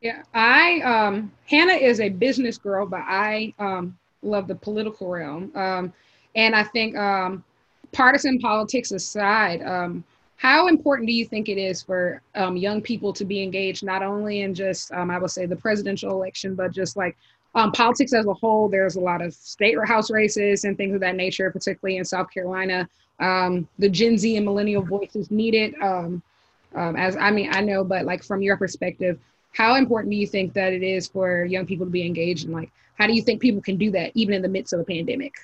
Yeah, 0.00 0.22
I 0.32 0.80
um, 0.80 1.30
Hannah 1.44 1.74
is 1.74 2.00
a 2.00 2.08
business 2.08 2.56
girl, 2.56 2.86
but 2.86 3.00
I 3.00 3.52
um, 3.58 3.98
love 4.22 4.48
the 4.48 4.54
political 4.54 5.08
realm, 5.08 5.52
um, 5.54 5.92
and 6.34 6.54
I 6.54 6.62
think 6.62 6.96
um, 6.96 7.44
partisan 7.92 8.38
politics 8.38 8.92
aside, 8.92 9.60
um, 9.62 10.04
how 10.38 10.68
important 10.68 11.06
do 11.08 11.12
you 11.12 11.26
think 11.26 11.48
it 11.48 11.58
is 11.58 11.82
for 11.82 12.22
um, 12.34 12.56
young 12.56 12.80
people 12.80 13.12
to 13.12 13.24
be 13.24 13.42
engaged 13.42 13.84
not 13.84 14.02
only 14.02 14.42
in 14.42 14.54
just 14.54 14.90
um, 14.92 15.10
I 15.10 15.18
would 15.18 15.30
say 15.30 15.46
the 15.46 15.56
presidential 15.56 16.10
election, 16.10 16.54
but 16.54 16.72
just 16.72 16.96
like 16.96 17.16
um, 17.54 17.72
politics 17.72 18.12
as 18.14 18.26
a 18.26 18.34
whole? 18.34 18.68
There's 18.68 18.96
a 18.96 19.00
lot 19.00 19.20
of 19.20 19.34
state 19.34 19.76
house 19.84 20.10
races 20.10 20.64
and 20.64 20.76
things 20.76 20.94
of 20.94 21.00
that 21.00 21.16
nature, 21.16 21.50
particularly 21.50 21.98
in 21.98 22.04
South 22.04 22.32
Carolina. 22.32 22.88
Um, 23.20 23.68
the 23.78 23.88
Gen 23.88 24.16
Z 24.16 24.36
and 24.36 24.46
millennial 24.46 24.82
voices 24.82 25.30
needed. 25.30 25.74
Um, 25.82 26.22
um, 26.74 26.96
as 26.96 27.16
I 27.16 27.30
mean, 27.32 27.50
I 27.52 27.60
know, 27.60 27.82
but 27.82 28.04
like 28.04 28.22
from 28.22 28.40
your 28.40 28.56
perspective, 28.56 29.18
how 29.52 29.74
important 29.74 30.12
do 30.12 30.16
you 30.16 30.26
think 30.26 30.52
that 30.52 30.72
it 30.72 30.84
is 30.84 31.08
for 31.08 31.44
young 31.44 31.66
people 31.66 31.84
to 31.84 31.90
be 31.90 32.06
engaged 32.06 32.44
and 32.44 32.54
like 32.54 32.70
how 32.94 33.06
do 33.06 33.12
you 33.12 33.22
think 33.22 33.40
people 33.40 33.60
can 33.60 33.76
do 33.76 33.90
that 33.90 34.12
even 34.14 34.34
in 34.34 34.42
the 34.42 34.48
midst 34.48 34.72
of 34.72 34.80
a 34.80 34.84
pandemic 34.84 35.34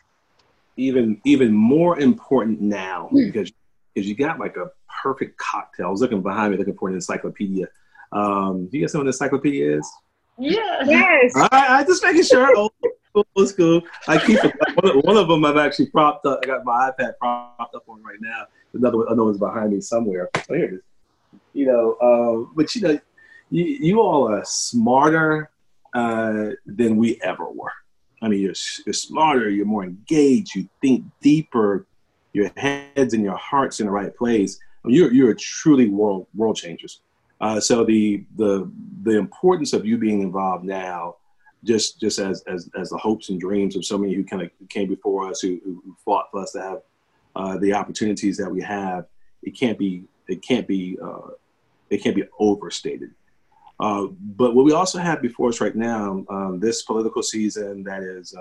even 0.76 1.20
even 1.24 1.52
more 1.52 1.98
important 1.98 2.60
now 2.60 3.08
mm. 3.12 3.32
because 3.32 3.52
because 3.94 4.08
you 4.08 4.14
got 4.14 4.38
like 4.38 4.56
a 4.56 4.66
perfect 5.02 5.38
cocktail 5.38 5.86
i 5.86 5.90
was 5.90 6.00
looking 6.00 6.22
behind 6.22 6.52
me 6.52 6.58
looking 6.58 6.76
for 6.76 6.88
an 6.88 6.94
encyclopedia 6.94 7.66
um 8.12 8.66
do 8.66 8.78
you 8.78 8.84
guys 8.84 8.94
know 8.94 9.00
what 9.00 9.04
an 9.04 9.08
encyclopedia 9.08 9.78
is 9.78 9.90
yeah 10.38 10.82
yes 10.84 11.32
all 11.36 11.42
right 11.42 11.70
i 11.70 11.84
just 11.84 12.02
making 12.02 12.22
sure 12.22 12.52
oh, 12.56 12.70
cool, 13.14 13.52
cool. 13.52 13.82
I 14.08 14.18
keep 14.18 14.42
it. 14.42 14.54
One 14.74 14.96
of, 14.96 15.04
one 15.04 15.16
of, 15.16 15.28
them 15.28 15.44
I've 15.44 15.56
actually 15.56 15.86
propped 15.86 16.26
up. 16.26 16.40
I 16.42 16.46
got 16.46 16.64
my 16.64 16.90
iPad 16.90 17.12
propped 17.18 17.74
up 17.74 17.84
on 17.88 18.02
right 18.02 18.18
now. 18.20 18.46
Another 18.72 18.98
one, 18.98 19.06
another 19.06 19.24
one's 19.24 19.38
behind 19.38 19.72
me 19.72 19.80
somewhere. 19.80 20.30
Oh, 20.34 20.54
here 20.54 20.64
it 20.64 20.74
is. 20.74 20.80
You 21.52 21.66
know, 21.66 21.92
uh, 21.94 22.50
but 22.54 22.74
you 22.74 22.82
know, 22.82 22.98
you, 23.50 23.64
you 23.64 24.00
all 24.00 24.28
are 24.28 24.44
smarter 24.44 25.50
uh, 25.94 26.50
than 26.66 26.96
we 26.96 27.20
ever 27.22 27.48
were. 27.48 27.70
I 28.20 28.28
mean, 28.28 28.40
you're, 28.40 28.54
you're 28.86 28.92
smarter, 28.92 29.48
you're 29.48 29.66
more 29.66 29.84
engaged, 29.84 30.56
you 30.56 30.68
think 30.80 31.04
deeper, 31.20 31.86
your 32.34 32.50
heads 32.56 33.14
and 33.14 33.24
your 33.24 33.36
heart's 33.36 33.80
in 33.80 33.86
the 33.86 33.92
right 33.92 34.14
place. 34.14 34.58
You're, 34.84 35.12
you're 35.12 35.34
truly 35.34 35.88
world, 35.88 36.26
world 36.34 36.56
changers. 36.56 37.00
Uh, 37.40 37.58
so 37.58 37.84
the, 37.84 38.24
the, 38.36 38.70
the 39.02 39.16
importance 39.16 39.72
of 39.72 39.86
you 39.86 39.96
being 39.96 40.20
involved 40.20 40.64
now, 40.64 41.16
just, 41.64 41.98
just 41.98 42.18
as, 42.18 42.42
as, 42.46 42.68
as 42.78 42.90
the 42.90 42.98
hopes 42.98 43.30
and 43.30 43.40
dreams 43.40 43.76
of 43.76 43.84
so 43.84 43.96
many 43.96 44.12
who 44.12 44.24
kind 44.24 44.42
of 44.42 44.50
came 44.68 44.88
before 44.88 45.30
us, 45.30 45.40
who, 45.40 45.58
who 45.64 45.96
fought 46.04 46.26
for 46.30 46.42
us 46.42 46.52
to 46.52 46.60
have 46.60 46.82
uh, 47.34 47.56
the 47.58 47.72
opportunities 47.72 48.36
that 48.36 48.50
we 48.50 48.60
have, 48.60 49.06
it 49.42 49.52
can't 49.52 49.78
be, 49.78 50.04
it 50.28 50.42
can't 50.42 50.66
be, 50.66 50.98
uh, 51.02 51.30
it 51.88 52.02
can't 52.02 52.16
be 52.16 52.24
overstated. 52.38 53.10
Uh, 53.80 54.06
but 54.36 54.54
what 54.54 54.64
we 54.64 54.72
also 54.72 54.98
have 54.98 55.22
before 55.22 55.48
us 55.48 55.60
right 55.60 55.74
now, 55.74 56.24
um, 56.28 56.60
this 56.60 56.82
political 56.82 57.22
season 57.22 57.82
that 57.84 58.02
is 58.02 58.34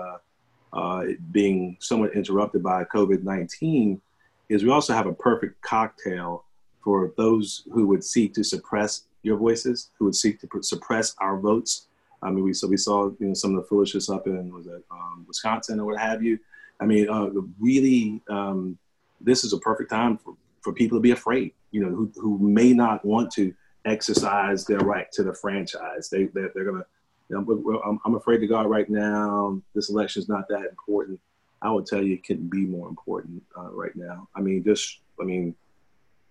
uh, 0.74 1.04
being 1.30 1.76
somewhat 1.80 2.14
interrupted 2.14 2.62
by 2.62 2.84
COVID 2.84 3.22
19, 3.22 4.00
is 4.48 4.64
we 4.64 4.70
also 4.70 4.92
have 4.92 5.06
a 5.06 5.12
perfect 5.14 5.62
cocktail 5.62 6.44
for 6.82 7.12
those 7.16 7.66
who 7.72 7.86
would 7.86 8.04
seek 8.04 8.34
to 8.34 8.44
suppress 8.44 9.04
your 9.22 9.38
voices, 9.38 9.90
who 9.98 10.04
would 10.04 10.14
seek 10.14 10.40
to 10.40 10.46
pr- 10.46 10.62
suppress 10.62 11.14
our 11.18 11.38
votes. 11.38 11.86
I 12.22 12.30
mean, 12.30 12.44
we 12.44 12.52
so 12.52 12.68
we 12.68 12.76
saw 12.76 13.10
you 13.18 13.28
know 13.28 13.34
some 13.34 13.54
of 13.54 13.62
the 13.62 13.68
foolishness 13.68 14.10
up 14.10 14.26
in 14.26 14.52
was 14.52 14.66
it 14.66 14.84
um, 14.90 15.24
Wisconsin 15.26 15.80
or 15.80 15.86
what 15.86 16.00
have 16.00 16.22
you. 16.22 16.38
I 16.80 16.86
mean, 16.86 17.08
uh, 17.08 17.30
really, 17.60 18.20
um, 18.28 18.76
this 19.20 19.44
is 19.44 19.52
a 19.52 19.58
perfect 19.58 19.90
time 19.90 20.18
for, 20.18 20.34
for 20.60 20.72
people 20.72 20.98
to 20.98 21.02
be 21.02 21.12
afraid. 21.12 21.52
You 21.70 21.84
know, 21.84 21.90
who 21.90 22.12
who 22.16 22.38
may 22.38 22.72
not 22.72 23.04
want 23.04 23.30
to 23.34 23.54
exercise 23.84 24.64
their 24.64 24.80
right 24.80 25.10
to 25.12 25.22
the 25.22 25.34
franchise. 25.34 26.08
They 26.10 26.24
they're, 26.24 26.50
they're. 26.54 26.64
You 26.64 26.72
know, 26.72 26.84
I'm, 27.30 28.00
I'm 28.04 28.14
afraid 28.14 28.38
to 28.38 28.46
God 28.46 28.66
right 28.66 28.88
now. 28.88 29.60
This 29.74 29.90
election 29.90 30.22
is 30.22 30.28
not 30.28 30.48
that 30.48 30.66
important. 30.68 31.20
I 31.62 31.70
would 31.70 31.86
tell 31.86 32.02
you 32.02 32.14
it 32.14 32.26
couldn't 32.26 32.50
be 32.50 32.66
more 32.66 32.88
important 32.88 33.42
uh, 33.56 33.70
right 33.70 33.94
now. 33.96 34.28
I 34.34 34.40
mean, 34.40 34.62
just 34.62 35.00
I 35.20 35.24
mean, 35.24 35.54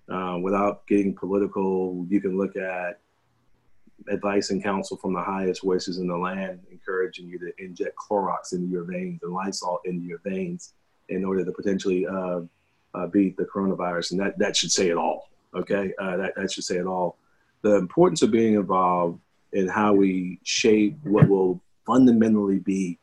uh, 0.10 0.38
without 0.42 0.86
getting 0.88 1.16
political, 1.16 2.06
you 2.10 2.22
can 2.22 2.38
look 2.38 2.56
at 2.56 3.00
advice 4.10 4.50
and 4.50 4.62
counsel 4.62 4.98
from 4.98 5.14
the 5.14 5.22
highest 5.22 5.64
voices 5.64 5.98
in 5.98 6.08
the 6.08 6.16
land, 6.16 6.60
encouraging 6.72 7.28
you 7.28 7.40
to 7.40 7.52
inject 7.58 7.96
Clorox 7.96 8.54
into 8.54 8.68
your 8.68 8.84
veins 8.84 9.22
and 9.24 9.34
Lysol 9.34 9.80
into 9.86 10.06
your 10.06 10.20
veins 10.24 10.74
in 11.10 11.24
order 11.24 11.44
to 11.44 11.52
potentially 11.52 12.06
uh, 12.06 12.42
uh, 12.94 13.08
beat 13.08 13.38
the 13.38 13.46
coronavirus. 13.46 14.12
And 14.12 14.20
that, 14.20 14.38
that 14.40 14.56
should 14.56 14.72
say 14.72 14.90
it 14.90 14.98
all. 14.98 15.30
Okay, 15.56 15.94
uh, 16.00 16.18
that, 16.18 16.34
that 16.36 16.52
should 16.52 16.64
say 16.64 16.78
it 16.78 16.86
all 16.86 17.18
the 17.62 17.76
importance 17.76 18.22
of 18.22 18.32
being 18.32 18.56
involved 18.56 19.20
in 19.54 19.68
how 19.68 19.94
we 19.94 20.40
shape 20.44 20.98
what 21.04 21.28
will 21.28 21.62
fundamentally 21.86 22.60
be 22.60 22.98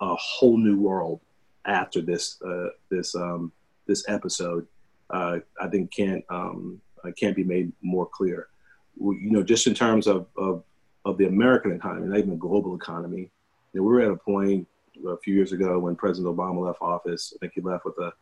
a 0.00 0.14
whole 0.14 0.56
new 0.56 0.78
world 0.78 1.20
after 1.64 2.00
this 2.00 2.40
uh, 2.42 2.68
this 2.90 3.14
um, 3.14 3.52
this 3.86 4.08
episode, 4.08 4.66
uh, 5.10 5.38
I 5.60 5.68
think 5.68 5.90
can't 5.92 6.24
um, 6.30 6.80
uh, 7.04 7.10
can't 7.18 7.36
be 7.36 7.44
made 7.44 7.72
more 7.82 8.06
clear. 8.06 8.48
We, 8.96 9.16
you 9.16 9.30
know, 9.30 9.42
just 9.42 9.66
in 9.66 9.74
terms 9.74 10.06
of, 10.06 10.26
of 10.36 10.62
of 11.04 11.18
the 11.18 11.26
American 11.26 11.72
economy, 11.72 12.08
not 12.08 12.18
even 12.18 12.30
the 12.30 12.36
global 12.36 12.74
economy. 12.74 13.30
You 13.72 13.80
know, 13.80 13.82
we 13.82 13.92
were 13.92 14.00
at 14.00 14.10
a 14.10 14.16
point 14.16 14.66
a 15.06 15.16
few 15.18 15.34
years 15.34 15.52
ago 15.52 15.78
when 15.78 15.96
President 15.96 16.34
Obama 16.34 16.66
left 16.66 16.82
office. 16.82 17.32
I 17.34 17.38
think 17.38 17.52
he 17.54 17.60
left 17.60 17.84
with 17.84 17.98
a, 17.98 18.12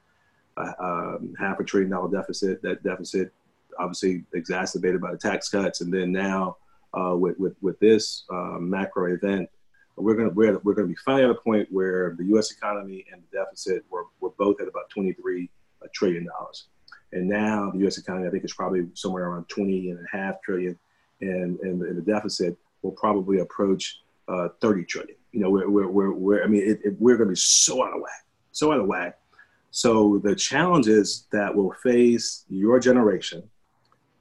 a 0.57 0.85
um, 0.85 1.35
half 1.39 1.61
a 1.61 1.65
trillion 1.65 1.91
dollar 1.91 2.11
deficit. 2.11 2.63
That 2.63 2.83
deficit 2.83 3.33
obviously 3.79 4.25
exacerbated 4.33 5.01
by 5.01 5.13
the 5.13 5.19
tax 5.19 5.49
cuts, 5.49 5.81
and 5.81 5.93
then 5.93 6.13
now 6.13 6.57
uh, 6.95 7.17
with, 7.17 7.39
with 7.39 7.57
with 7.61 7.79
this 7.81 8.25
uh, 8.31 8.59
macro 8.59 9.13
event, 9.13 9.49
we're 9.97 10.15
gonna 10.15 10.31
we're, 10.31 10.59
we're 10.59 10.75
gonna 10.75 10.89
be 10.89 10.97
finally 11.05 11.25
at 11.25 11.31
a 11.31 11.35
point 11.35 11.69
where 11.71 12.15
the 12.19 12.25
U.S. 12.27 12.51
economy 12.51 13.05
and 13.13 13.23
the 13.23 13.39
deficit 13.39 13.85
were, 13.91 14.05
were 14.21 14.31
both 14.39 14.61
at 14.61 14.69
about 14.69 14.89
23 14.91 15.51
uh, 15.83 15.87
trillion 15.95 16.27
dollars, 16.27 16.69
and 17.13 17.29
now 17.29 17.71
the 17.71 17.79
U.S. 17.81 17.99
economy 17.99 18.27
I 18.27 18.31
think 18.31 18.45
is 18.45 18.55
probably 18.55 18.87
somewhere 18.95 19.29
around 19.29 19.49
20 19.49 19.91
and 19.91 20.01
a 20.01 20.17
half 20.17 20.43
trillion, 20.43 20.79
and 21.21 21.59
and 21.61 21.81
the, 21.81 21.87
and 21.87 21.99
the 21.99 22.03
deficit 22.03 22.57
will 22.83 22.93
probably 22.93 23.41
approach 23.41 24.01
uh, 24.29 24.49
30 24.61 24.85
trillion. 24.85 25.17
You 25.33 25.41
know, 25.41 25.51
we're, 25.51 25.69
we're, 25.69 25.89
we're, 25.89 26.13
we're 26.13 26.45
I 26.45 26.47
mean, 26.47 26.63
it, 26.63 26.81
it, 26.85 26.97
we're 26.99 27.17
going 27.17 27.29
to 27.29 27.33
be 27.33 27.37
so 27.37 27.85
out 27.85 27.95
of 27.95 28.01
whack, 28.01 28.25
so 28.53 28.73
out 28.73 28.81
of 28.81 28.87
whack. 28.87 29.19
So 29.71 30.19
the 30.23 30.35
challenges 30.35 31.27
that 31.33 31.55
will 31.55 31.73
face 31.83 32.45
your 32.49 32.81
generation 32.81 33.43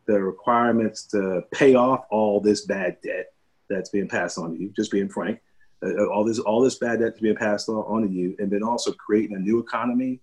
the 0.08 0.22
requirements 0.22 1.04
to 1.04 1.44
pay 1.52 1.76
off 1.76 2.06
all 2.10 2.40
this 2.40 2.66
bad 2.66 2.98
debt 3.04 3.34
that's 3.70 3.90
being 3.90 4.08
passed 4.08 4.38
on 4.38 4.54
to 4.54 4.60
you, 4.60 4.70
just 4.76 4.92
being 4.92 5.10
frank, 5.10 5.40
uh, 5.84 6.06
all 6.08 6.24
this 6.24 6.40
all 6.40 6.62
this 6.62 6.76
bad 6.76 7.00
debt 7.00 7.16
to 7.16 7.22
being 7.22 7.36
passed 7.36 7.70
on, 7.70 7.84
on 7.88 8.02
to 8.04 8.14
you, 8.14 8.36
and 8.40 8.52
then 8.52 8.64
also 8.64 8.92
creating 8.94 9.36
a 9.36 9.40
new 9.40 9.60
economy 9.60 10.20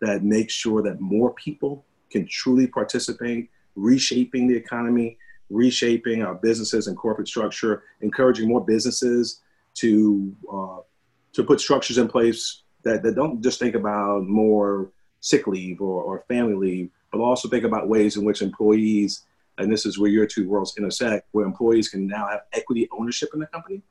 that 0.00 0.24
makes 0.24 0.52
sure 0.52 0.82
that 0.82 1.00
more 1.00 1.32
people 1.34 1.84
can 2.10 2.26
truly 2.26 2.66
participate, 2.66 3.50
reshaping 3.76 4.48
the 4.48 4.56
economy, 4.56 5.16
reshaping 5.48 6.22
our 6.22 6.34
businesses 6.34 6.86
and 6.86 6.96
corporate 6.96 7.28
structure, 7.28 7.84
encouraging 8.00 8.48
more 8.48 8.64
businesses 8.64 9.40
to 9.74 10.34
uh, 10.52 10.78
to 11.32 11.44
put 11.44 11.60
structures 11.60 11.98
in 11.98 12.08
place 12.08 12.62
that, 12.82 13.02
that 13.02 13.14
don't 13.14 13.42
just 13.42 13.58
think 13.58 13.74
about 13.74 14.26
more 14.26 14.90
sick 15.20 15.46
leave 15.46 15.80
or, 15.80 16.02
or 16.02 16.24
family 16.28 16.54
leave, 16.54 16.90
but 17.12 17.20
also 17.20 17.48
think 17.48 17.64
about 17.64 17.88
ways 17.88 18.16
in 18.16 18.24
which 18.24 18.42
employees, 18.42 19.24
and 19.58 19.70
this 19.70 19.84
is 19.86 19.98
where 19.98 20.10
your 20.10 20.26
two 20.26 20.48
worlds 20.48 20.74
intersect, 20.76 21.28
where 21.32 21.44
employees 21.44 21.88
can 21.88 22.06
now 22.06 22.26
have 22.26 22.42
equity 22.52 22.88
ownership 22.92 23.30
in 23.34 23.40
the 23.40 23.46
company. 23.46 23.82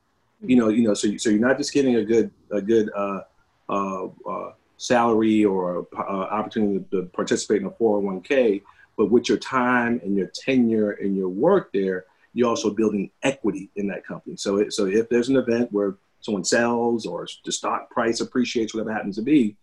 You 0.42 0.56
know, 0.56 0.68
you 0.68 0.82
know, 0.82 0.94
so 0.94 1.06
you, 1.06 1.18
so 1.18 1.28
you're 1.28 1.38
not 1.38 1.58
just 1.58 1.72
getting 1.72 1.96
a 1.96 2.04
good 2.04 2.30
a 2.50 2.62
good 2.62 2.90
uh, 2.96 3.20
uh, 3.68 4.06
uh, 4.28 4.52
salary 4.78 5.44
or 5.44 5.86
uh, 5.96 6.00
opportunity 6.00 6.84
to 6.90 7.02
participate 7.12 7.60
in 7.60 7.66
a 7.66 7.70
401k, 7.70 8.62
but 8.96 9.10
with 9.10 9.28
your 9.28 9.38
time 9.38 10.00
and 10.02 10.16
your 10.16 10.28
tenure 10.28 10.92
and 10.92 11.14
your 11.14 11.28
work 11.28 11.70
there, 11.72 12.06
you're 12.32 12.48
also 12.48 12.70
building 12.70 13.10
equity 13.22 13.70
in 13.76 13.86
that 13.88 14.06
company. 14.06 14.36
So, 14.36 14.56
it, 14.56 14.72
so 14.72 14.86
if 14.86 15.08
there's 15.10 15.28
an 15.28 15.36
event 15.36 15.70
where 15.72 15.96
someone 16.20 16.44
sells 16.44 17.06
or 17.06 17.26
the 17.44 17.52
stock 17.52 17.90
price 17.90 18.20
appreciates, 18.20 18.74
whatever 18.74 18.92
happens 18.92 19.16
to 19.16 19.22
be, 19.22 19.56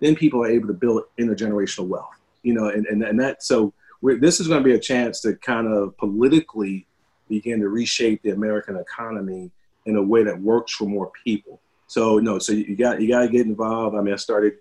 then 0.00 0.14
people 0.14 0.42
are 0.42 0.50
able 0.50 0.66
to 0.68 0.74
build 0.74 1.04
intergenerational 1.18 1.86
wealth. 1.86 2.20
You 2.44 2.54
know, 2.54 2.68
and 2.68 2.86
and, 2.86 3.02
and 3.02 3.18
that 3.18 3.42
so 3.42 3.74
this 4.02 4.38
is 4.38 4.48
going 4.48 4.62
to 4.62 4.64
be 4.64 4.74
a 4.74 4.80
chance 4.80 5.20
to 5.22 5.34
kind 5.36 5.66
of 5.66 5.96
politically 5.96 6.86
begin 7.28 7.60
to 7.60 7.68
reshape 7.68 8.22
the 8.22 8.30
American 8.30 8.76
economy 8.76 9.50
in 9.86 9.96
a 9.96 10.02
way 10.02 10.22
that 10.22 10.40
works 10.40 10.72
for 10.74 10.84
more 10.84 11.10
people. 11.24 11.60
So 11.86 12.18
no, 12.18 12.38
so 12.38 12.52
you 12.52 12.76
got 12.76 13.00
you 13.00 13.08
got 13.08 13.22
to 13.22 13.28
get 13.28 13.46
involved. 13.46 13.96
I 13.96 14.00
mean, 14.00 14.14
I 14.14 14.16
started 14.16 14.54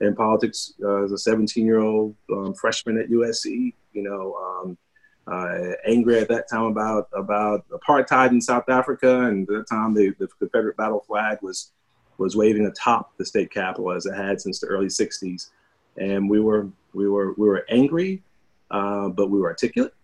in 0.00 0.14
politics 0.14 0.72
uh, 0.82 1.04
as 1.04 1.12
a 1.12 1.18
17 1.18 1.64
year 1.64 1.78
old 1.78 2.14
um, 2.32 2.54
freshman 2.54 2.98
at 2.98 3.10
USC. 3.10 3.74
You 3.92 4.02
know, 4.02 4.34
um, 4.34 4.78
uh, 5.26 5.72
angry 5.86 6.18
at 6.18 6.28
that 6.28 6.48
time 6.48 6.64
about 6.64 7.08
about 7.12 7.68
apartheid 7.68 8.30
in 8.30 8.40
South 8.40 8.68
Africa, 8.68 9.22
and 9.22 9.48
at 9.48 9.54
that 9.54 9.68
time 9.68 9.94
the, 9.94 10.14
the 10.18 10.28
Confederate 10.38 10.76
battle 10.76 11.04
flag 11.06 11.38
was 11.42 11.72
was 12.18 12.36
waving 12.36 12.66
atop 12.66 13.16
the 13.16 13.24
state 13.24 13.50
capitol 13.50 13.92
as 13.92 14.06
it 14.06 14.14
had 14.14 14.40
since 14.40 14.58
the 14.60 14.66
early 14.66 14.86
'60s, 14.86 15.50
and 15.96 16.28
we 16.28 16.40
were 16.40 16.68
we 16.92 17.08
were 17.08 17.34
we 17.36 17.48
were 17.48 17.64
angry, 17.68 18.22
uh, 18.70 19.08
but 19.08 19.30
we 19.30 19.38
were 19.38 19.48
articulate, 19.48 19.94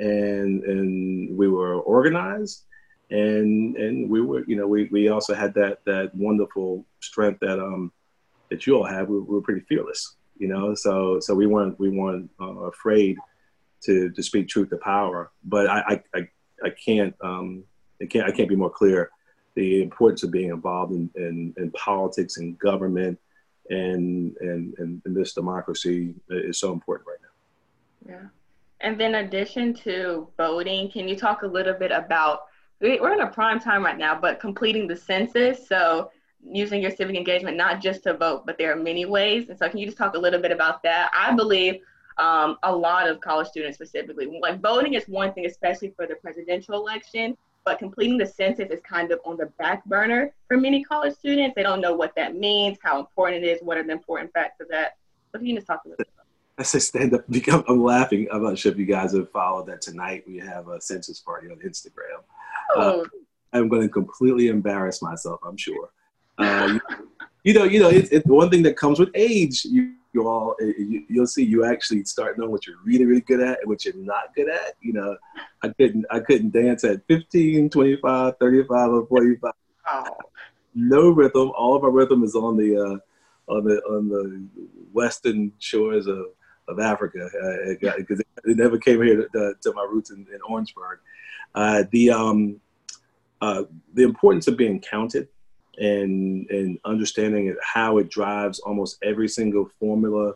and 0.00 0.62
and 0.64 1.36
we 1.36 1.48
were 1.48 1.74
organized, 1.80 2.64
and 3.10 3.76
and 3.76 4.08
we 4.10 4.20
were 4.20 4.44
you 4.46 4.56
know 4.56 4.66
we, 4.66 4.88
we 4.90 5.08
also 5.08 5.34
had 5.34 5.54
that 5.54 5.84
that 5.84 6.14
wonderful 6.14 6.84
strength 7.00 7.40
that 7.40 7.58
um 7.58 7.92
that 8.50 8.66
you 8.66 8.76
all 8.76 8.84
have. 8.84 9.08
We, 9.08 9.18
we 9.20 9.34
were 9.34 9.42
pretty 9.42 9.64
fearless, 9.68 10.16
you 10.38 10.48
know. 10.48 10.74
So 10.74 11.20
so 11.20 11.34
we 11.34 11.46
weren't 11.46 11.78
we 11.78 11.90
weren't 11.90 12.30
uh, 12.40 12.68
afraid 12.72 13.16
to 13.82 14.10
to 14.10 14.22
speak 14.22 14.48
truth 14.48 14.70
to 14.70 14.76
power. 14.78 15.30
But 15.44 15.68
I 15.68 16.02
I, 16.14 16.28
I 16.64 16.70
can't 16.70 17.14
um, 17.20 17.64
I 18.00 18.06
can't 18.06 18.28
I 18.28 18.32
can't 18.32 18.48
be 18.48 18.56
more 18.56 18.70
clear. 18.70 19.10
The 19.54 19.82
importance 19.82 20.22
of 20.22 20.30
being 20.30 20.50
involved 20.50 20.92
in, 20.92 21.10
in, 21.16 21.52
in 21.56 21.72
politics 21.72 22.36
and 22.36 22.56
government 22.60 23.18
and, 23.70 24.36
and 24.40 24.74
and 24.78 25.02
and 25.04 25.16
this 25.16 25.32
democracy 25.32 26.14
is 26.28 26.58
so 26.58 26.72
important 26.72 27.08
right 27.08 27.18
now. 27.22 28.14
Yeah. 28.14 28.28
And 28.80 28.98
then, 28.98 29.16
addition 29.16 29.74
to 29.74 30.28
voting, 30.36 30.90
can 30.90 31.08
you 31.08 31.16
talk 31.16 31.42
a 31.42 31.46
little 31.46 31.74
bit 31.74 31.90
about? 31.90 32.42
We're 32.80 33.12
in 33.12 33.20
a 33.20 33.26
prime 33.26 33.58
time 33.58 33.84
right 33.84 33.98
now, 33.98 34.18
but 34.20 34.38
completing 34.38 34.86
the 34.86 34.96
census. 34.96 35.66
So, 35.66 36.12
using 36.40 36.80
your 36.80 36.92
civic 36.92 37.16
engagement 37.16 37.56
not 37.56 37.80
just 37.80 38.04
to 38.04 38.14
vote, 38.14 38.46
but 38.46 38.56
there 38.56 38.72
are 38.72 38.76
many 38.76 39.04
ways. 39.04 39.48
And 39.48 39.58
so, 39.58 39.68
can 39.68 39.78
you 39.78 39.86
just 39.86 39.98
talk 39.98 40.14
a 40.14 40.18
little 40.18 40.40
bit 40.40 40.52
about 40.52 40.82
that? 40.84 41.10
I 41.12 41.34
believe 41.34 41.80
um, 42.18 42.58
a 42.62 42.74
lot 42.74 43.08
of 43.08 43.20
college 43.20 43.48
students 43.48 43.76
specifically. 43.76 44.38
Like 44.40 44.60
voting 44.60 44.94
is 44.94 45.04
one 45.08 45.32
thing, 45.32 45.46
especially 45.46 45.92
for 45.96 46.06
the 46.06 46.14
presidential 46.16 46.74
election, 46.74 47.36
but 47.68 47.78
completing 47.78 48.16
the 48.16 48.24
census 48.24 48.70
is 48.70 48.80
kind 48.80 49.12
of 49.12 49.20
on 49.26 49.36
the 49.36 49.44
back 49.58 49.84
burner 49.84 50.32
for 50.46 50.56
many 50.56 50.82
college 50.82 51.14
students. 51.14 51.54
They 51.54 51.62
don't 51.62 51.82
know 51.82 51.94
what 51.94 52.14
that 52.16 52.34
means, 52.34 52.78
how 52.82 52.98
important 52.98 53.44
it 53.44 53.46
is, 53.46 53.58
what 53.60 53.76
are 53.76 53.82
the 53.82 53.92
important 53.92 54.32
facts 54.32 54.58
of 54.62 54.68
that. 54.70 54.96
So 55.30 55.38
can 55.38 55.48
you 55.48 55.54
just 55.54 55.66
talk 55.66 55.82
a 55.84 55.88
little 55.88 55.98
bit 55.98 56.08
I 56.56 56.62
say 56.62 56.78
stand 56.78 57.12
up. 57.12 57.24
I'm 57.68 57.82
laughing. 57.82 58.26
I'm 58.32 58.42
not 58.42 58.58
sure 58.58 58.72
if 58.72 58.78
you 58.78 58.86
guys 58.86 59.12
have 59.12 59.30
followed 59.30 59.66
that 59.66 59.82
tonight. 59.82 60.24
We 60.26 60.38
have 60.38 60.68
a 60.68 60.80
census 60.80 61.20
party 61.20 61.48
on 61.50 61.58
Instagram. 61.58 62.22
Oh. 62.74 63.02
Uh, 63.02 63.04
I'm 63.52 63.68
going 63.68 63.82
to 63.82 63.88
completely 63.90 64.48
embarrass 64.48 65.02
myself. 65.02 65.38
I'm 65.46 65.58
sure. 65.58 65.90
Uh, 66.38 66.78
you, 67.44 67.52
you, 67.52 67.52
know, 67.52 67.64
you 67.64 67.80
know, 67.80 67.90
it's, 67.90 68.08
it's 68.08 68.26
one 68.26 68.48
thing 68.48 68.62
that 68.62 68.78
comes 68.78 68.98
with 68.98 69.10
age. 69.14 69.62
You 69.66 69.92
you 70.18 70.28
all 70.28 70.56
eh, 70.60 70.72
you, 70.78 71.04
you'll 71.08 71.26
see 71.26 71.44
you 71.44 71.64
actually 71.64 72.04
start 72.04 72.38
knowing 72.38 72.50
what 72.50 72.66
you're 72.66 72.76
really 72.84 73.04
really 73.04 73.20
good 73.20 73.40
at 73.40 73.60
and 73.60 73.68
what 73.68 73.84
you're 73.84 73.94
not 73.96 74.34
good 74.34 74.48
at 74.48 74.74
you 74.80 74.92
know. 74.92 75.16
I 75.62 75.68
couldn't 75.70 76.06
i 76.10 76.20
couldn't 76.20 76.50
dance 76.50 76.84
at 76.84 77.06
15 77.08 77.70
25 77.70 78.34
35 78.38 78.90
or 78.90 79.06
45 79.06 79.52
oh. 79.90 80.04
no 80.74 81.10
rhythm. 81.10 81.52
All 81.56 81.74
of 81.74 81.84
our 81.84 81.90
rhythm 81.90 82.22
is 82.22 82.34
on 82.34 82.56
the 82.56 82.76
uh, 82.76 83.52
on 83.52 83.64
the 83.64 83.76
on 83.84 84.08
the 84.08 84.46
western 84.92 85.52
shores 85.58 86.06
of 86.06 86.26
of 86.68 86.78
africa. 86.78 87.28
Because 87.80 88.20
uh, 88.20 88.24
it, 88.44 88.50
it, 88.52 88.56
never 88.56 88.78
came 88.78 89.02
here 89.02 89.26
to, 89.28 89.54
to 89.62 89.72
my 89.72 89.86
roots 89.90 90.10
in, 90.10 90.26
in 90.32 90.40
orangeburg. 90.48 91.00
Uh, 91.54 91.84
the 91.90 92.10
um 92.10 92.60
uh, 93.40 93.62
the 93.94 94.02
importance 94.02 94.48
of 94.48 94.56
being 94.56 94.80
counted 94.80 95.28
and 95.78 96.48
and 96.50 96.78
understanding 96.84 97.54
how 97.62 97.98
it 97.98 98.08
drives 98.10 98.58
almost 98.60 98.98
every 99.02 99.28
single 99.28 99.70
formula 99.78 100.34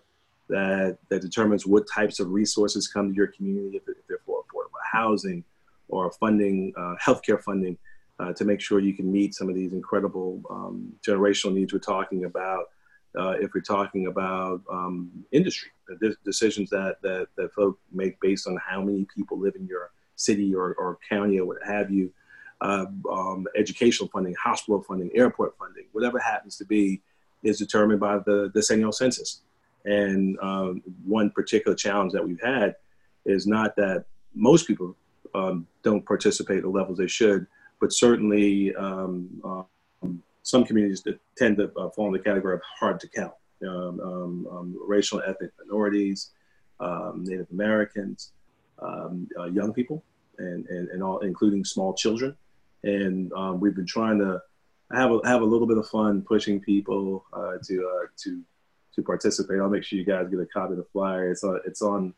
that 0.48 0.98
that 1.08 1.20
determines 1.20 1.66
what 1.66 1.86
types 1.92 2.20
of 2.20 2.30
resources 2.30 2.88
come 2.88 3.10
to 3.10 3.14
your 3.14 3.28
community 3.28 3.76
if, 3.76 3.84
they're 3.84 4.18
for 4.24 4.42
affordable 4.42 4.78
housing 4.90 5.44
or 5.88 6.10
funding 6.12 6.72
uh, 6.76 6.94
healthcare 7.02 7.40
funding 7.40 7.76
uh, 8.18 8.32
to 8.32 8.44
make 8.44 8.60
sure 8.60 8.78
you 8.78 8.94
can 8.94 9.10
meet 9.10 9.34
some 9.34 9.48
of 9.48 9.54
these 9.54 9.72
incredible 9.72 10.40
um, 10.50 10.92
generational 11.06 11.52
needs 11.54 11.72
we're 11.72 11.78
talking 11.78 12.24
about 12.24 12.70
uh, 13.18 13.34
if 13.40 13.52
we're 13.54 13.60
talking 13.60 14.06
about 14.06 14.62
um, 14.70 15.10
industry 15.32 15.70
decisions 16.24 16.70
that, 16.70 16.96
that 17.02 17.26
that 17.36 17.52
folk 17.52 17.78
make 17.90 18.18
based 18.20 18.46
on 18.46 18.56
how 18.56 18.80
many 18.80 19.06
people 19.14 19.38
live 19.38 19.54
in 19.56 19.66
your 19.66 19.90
city 20.16 20.54
or, 20.54 20.74
or 20.74 20.98
county 21.08 21.40
or 21.40 21.46
what 21.46 21.58
have 21.66 21.90
you 21.90 22.12
uh, 22.62 22.86
um, 23.10 23.46
educational 23.56 24.08
funding, 24.08 24.34
hospital 24.34 24.82
funding, 24.82 25.10
airport 25.14 25.58
funding, 25.58 25.84
whatever 25.92 26.18
happens 26.18 26.56
to 26.56 26.64
be, 26.64 27.02
is 27.42 27.58
determined 27.58 27.98
by 27.98 28.18
the 28.18 28.50
decennial 28.54 28.92
census. 28.92 29.42
And 29.84 30.38
um, 30.40 30.80
one 31.04 31.30
particular 31.30 31.74
challenge 31.74 32.12
that 32.12 32.24
we've 32.26 32.40
had 32.40 32.76
is 33.26 33.48
not 33.48 33.74
that 33.76 34.04
most 34.32 34.68
people 34.68 34.96
um, 35.34 35.66
don't 35.82 36.06
participate 36.06 36.58
at 36.58 36.62
the 36.62 36.68
levels 36.68 36.98
they 36.98 37.08
should, 37.08 37.48
but 37.80 37.92
certainly 37.92 38.72
um, 38.76 39.28
um, 39.44 40.22
some 40.44 40.64
communities 40.64 41.02
that 41.02 41.18
tend 41.36 41.56
to 41.56 41.72
uh, 41.76 41.90
fall 41.90 42.06
in 42.06 42.12
the 42.12 42.18
category 42.20 42.54
of 42.54 42.60
hard 42.78 43.00
to 43.00 43.08
count. 43.08 43.34
Um, 43.66 44.76
racial 44.86 45.18
and 45.18 45.34
ethnic 45.34 45.50
minorities, 45.58 46.30
Native 47.14 47.48
Americans, 47.50 48.32
uh, 48.80 49.08
young 49.50 49.72
people, 49.72 50.04
and, 50.38 50.66
and, 50.66 50.88
and 50.90 51.02
all, 51.02 51.18
including 51.20 51.64
small 51.64 51.92
children 51.94 52.36
and 52.84 53.32
um, 53.32 53.60
we've 53.60 53.74
been 53.74 53.86
trying 53.86 54.18
to 54.18 54.40
have 54.92 55.10
a, 55.10 55.20
have 55.24 55.42
a 55.42 55.44
little 55.44 55.66
bit 55.66 55.78
of 55.78 55.88
fun 55.88 56.22
pushing 56.22 56.60
people 56.60 57.24
uh, 57.32 57.54
to 57.64 57.88
uh, 57.88 58.06
to 58.18 58.42
to 58.94 59.02
participate. 59.02 59.60
I'll 59.60 59.70
make 59.70 59.84
sure 59.84 59.98
you 59.98 60.04
guys 60.04 60.28
get 60.28 60.40
a 60.40 60.46
copy 60.46 60.72
of 60.72 60.78
the 60.78 60.86
flyer. 60.92 61.30
It's 61.30 61.44
on 61.44 61.60
it's 61.66 61.82
on 61.82 62.14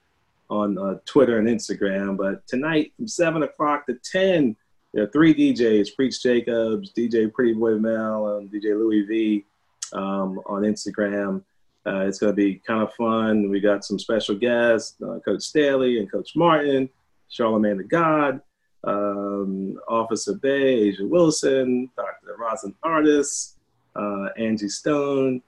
on 0.50 0.78
uh, 0.78 0.98
Twitter 1.06 1.38
and 1.38 1.48
Instagram. 1.48 2.16
But 2.16 2.46
tonight 2.46 2.92
from 2.96 3.08
seven 3.08 3.42
o'clock 3.42 3.86
to 3.86 3.94
ten, 4.04 4.56
there 4.92 5.04
are 5.04 5.10
three 5.10 5.34
DJs: 5.34 5.94
Preach 5.94 6.22
Jacobs, 6.22 6.92
DJ 6.92 7.32
Pretty 7.32 7.52
Boy 7.52 7.76
Mel, 7.76 8.36
and 8.36 8.50
DJ 8.50 8.76
Louis 8.76 9.02
V 9.02 9.44
um, 9.92 10.40
on 10.46 10.62
Instagram. 10.62 11.42
Uh, 11.86 12.06
it's 12.06 12.18
going 12.18 12.32
to 12.32 12.36
be 12.36 12.54
kind 12.66 12.82
of 12.82 12.94
fun. 12.94 13.50
We 13.50 13.60
got 13.60 13.84
some 13.84 13.98
special 13.98 14.34
guests: 14.34 15.00
uh, 15.02 15.18
Coach 15.24 15.42
Staley 15.42 15.98
and 16.00 16.10
Coach 16.10 16.32
Martin, 16.34 16.88
Charlamagne 17.30 17.76
tha 17.76 17.84
God 17.84 18.40
um, 18.86 19.78
Officer 19.88 20.34
Bay, 20.34 20.90
A'ja 20.90 21.08
Wilson, 21.08 21.90
Dr. 21.96 22.36
Roslyn 22.38 22.74
Artis, 22.82 23.56
uh, 23.96 24.28
Angie 24.36 24.68
Stone, 24.68 25.42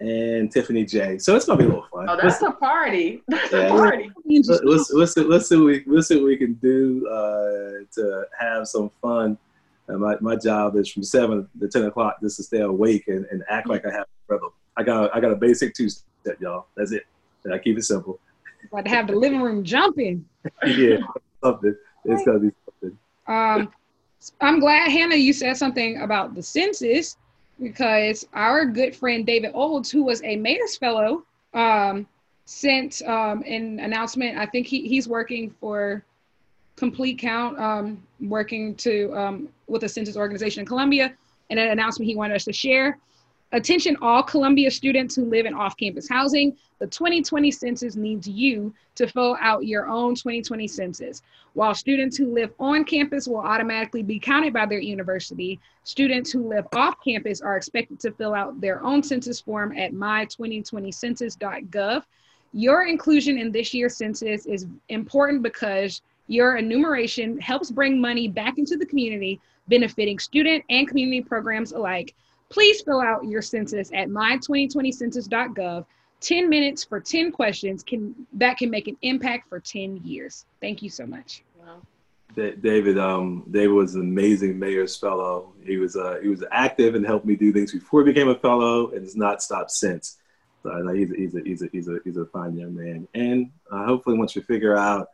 and 0.00 0.50
Tiffany 0.52 0.84
J. 0.84 1.18
So 1.18 1.36
it's 1.36 1.46
gonna 1.46 1.58
be 1.58 1.64
a 1.64 1.68
little 1.68 1.86
fun. 1.92 2.08
Oh, 2.08 2.16
that's 2.16 2.42
let's, 2.42 2.54
a 2.54 2.58
party. 2.58 3.22
That's 3.28 3.52
yeah, 3.52 3.58
a 3.58 3.68
party. 3.70 4.10
Let's, 4.24 4.48
let's, 4.62 4.92
let's, 4.92 5.14
see, 5.14 5.20
let's, 5.22 5.48
see 5.48 5.56
what 5.56 5.64
we, 5.64 5.84
let's 5.86 6.08
see 6.08 6.16
what 6.16 6.24
we 6.24 6.36
can 6.36 6.54
do 6.54 7.06
uh, 7.08 7.84
to 7.94 8.24
have 8.38 8.68
some 8.68 8.90
fun. 9.00 9.38
And 9.88 10.00
my, 10.00 10.16
my 10.20 10.36
job 10.36 10.76
is 10.76 10.90
from 10.90 11.02
seven 11.02 11.48
to 11.60 11.68
ten 11.68 11.84
o'clock 11.84 12.20
just 12.20 12.36
to 12.36 12.42
stay 12.42 12.60
awake 12.60 13.08
and, 13.08 13.24
and 13.30 13.42
act 13.48 13.68
like 13.68 13.86
I 13.86 13.92
have 13.92 14.06
a 14.28 14.34
rhythm. 14.34 14.50
I 14.76 14.82
got 14.82 15.14
I 15.16 15.20
got 15.20 15.32
a 15.32 15.36
basic 15.36 15.74
two 15.74 15.88
step, 15.88 16.40
y'all. 16.40 16.66
That's 16.76 16.92
it. 16.92 17.04
And 17.44 17.54
I 17.54 17.58
keep 17.58 17.78
it 17.78 17.84
simple. 17.84 18.18
About 18.70 18.84
to 18.84 18.90
have 18.90 19.06
the 19.06 19.14
living 19.14 19.40
room 19.40 19.64
jumping. 19.64 20.26
yeah, 20.66 20.98
something. 21.42 21.76
It's 22.04 22.24
gonna 22.24 22.40
be 22.40 22.50
um, 23.28 23.70
I'm 24.40 24.60
glad, 24.60 24.90
Hannah, 24.90 25.16
you 25.16 25.32
said 25.32 25.56
something 25.56 26.00
about 26.00 26.34
the 26.34 26.42
census 26.42 27.16
because 27.62 28.26
our 28.32 28.66
good 28.66 28.94
friend 28.94 29.24
David 29.24 29.52
Olds, 29.54 29.90
who 29.90 30.02
was 30.02 30.22
a 30.24 30.36
mayor's 30.36 30.76
fellow, 30.76 31.24
um, 31.54 32.06
sent 32.44 33.02
um, 33.06 33.42
an 33.46 33.80
announcement. 33.80 34.38
I 34.38 34.46
think 34.46 34.66
he, 34.66 34.86
he's 34.88 35.08
working 35.08 35.50
for 35.60 36.04
Complete 36.76 37.18
Count, 37.18 37.58
um, 37.58 38.02
working 38.20 38.74
to 38.76 39.12
um, 39.14 39.48
with 39.66 39.84
a 39.84 39.88
census 39.88 40.16
organization 40.16 40.60
in 40.60 40.66
Columbia, 40.66 41.14
and 41.50 41.58
an 41.58 41.70
announcement 41.70 42.08
he 42.08 42.16
wanted 42.16 42.34
us 42.34 42.44
to 42.44 42.52
share. 42.52 42.98
Attention 43.52 43.96
all 44.02 44.24
Columbia 44.24 44.70
students 44.70 45.14
who 45.14 45.24
live 45.24 45.46
in 45.46 45.54
off-campus 45.54 46.08
housing. 46.08 46.56
The 46.80 46.88
2020 46.88 47.52
census 47.52 47.94
needs 47.94 48.26
you 48.26 48.74
to 48.96 49.06
fill 49.06 49.36
out 49.40 49.64
your 49.64 49.86
own 49.86 50.16
2020 50.16 50.66
census. 50.66 51.22
While 51.54 51.74
students 51.74 52.16
who 52.16 52.34
live 52.34 52.52
on 52.58 52.84
campus 52.84 53.28
will 53.28 53.38
automatically 53.38 54.02
be 54.02 54.18
counted 54.18 54.52
by 54.52 54.66
their 54.66 54.80
university, 54.80 55.60
students 55.84 56.32
who 56.32 56.48
live 56.48 56.66
off 56.74 56.96
campus 57.04 57.40
are 57.40 57.56
expected 57.56 58.00
to 58.00 58.10
fill 58.10 58.34
out 58.34 58.60
their 58.60 58.82
own 58.82 59.00
census 59.02 59.40
form 59.40 59.78
at 59.78 59.92
my2020census.gov. 59.92 62.02
Your 62.52 62.86
inclusion 62.86 63.38
in 63.38 63.52
this 63.52 63.72
year's 63.72 63.96
census 63.96 64.46
is 64.46 64.66
important 64.88 65.42
because 65.42 66.02
your 66.26 66.56
enumeration 66.56 67.40
helps 67.40 67.70
bring 67.70 68.00
money 68.00 68.26
back 68.26 68.58
into 68.58 68.76
the 68.76 68.86
community, 68.86 69.40
benefiting 69.68 70.18
student 70.18 70.64
and 70.68 70.88
community 70.88 71.22
programs 71.22 71.70
alike. 71.72 72.14
Please 72.48 72.80
fill 72.82 73.00
out 73.00 73.24
your 73.24 73.42
census 73.42 73.90
at 73.92 74.08
my2020census.gov. 74.08 75.84
10 76.20 76.48
minutes 76.48 76.82
for 76.82 76.98
10 76.98 77.30
questions 77.30 77.82
can 77.82 78.14
that 78.32 78.56
can 78.56 78.70
make 78.70 78.88
an 78.88 78.96
impact 79.02 79.48
for 79.48 79.60
10 79.60 80.00
years. 80.02 80.46
Thank 80.60 80.82
you 80.82 80.88
so 80.88 81.06
much. 81.06 81.42
Wow. 81.58 81.82
David, 82.34 82.98
um, 82.98 83.44
David 83.50 83.72
was 83.72 83.94
an 83.94 84.02
amazing 84.02 84.58
mayor's 84.58 84.96
fellow. 84.96 85.52
He 85.64 85.76
was 85.76 85.96
uh, 85.96 86.18
he 86.22 86.28
was 86.28 86.42
active 86.50 86.94
and 86.94 87.04
helped 87.04 87.26
me 87.26 87.36
do 87.36 87.52
things 87.52 87.72
before 87.72 88.00
he 88.00 88.12
became 88.12 88.28
a 88.28 88.34
fellow, 88.34 88.90
and 88.90 89.02
has 89.02 89.16
not 89.16 89.42
stopped 89.42 89.70
since. 89.70 90.18
So 90.62 90.70
uh, 90.70 90.92
he's, 90.92 91.12
a, 91.12 91.14
he's, 91.14 91.34
a, 91.34 91.40
he's, 91.44 91.62
a, 91.62 91.68
he's, 91.72 91.88
a, 91.88 91.98
he's 92.04 92.16
a 92.16 92.26
fine 92.26 92.56
young 92.56 92.74
man. 92.74 93.06
And 93.14 93.50
uh, 93.70 93.84
hopefully, 93.86 94.18
once 94.18 94.34
we 94.34 94.42
figure 94.42 94.76
out 94.76 95.08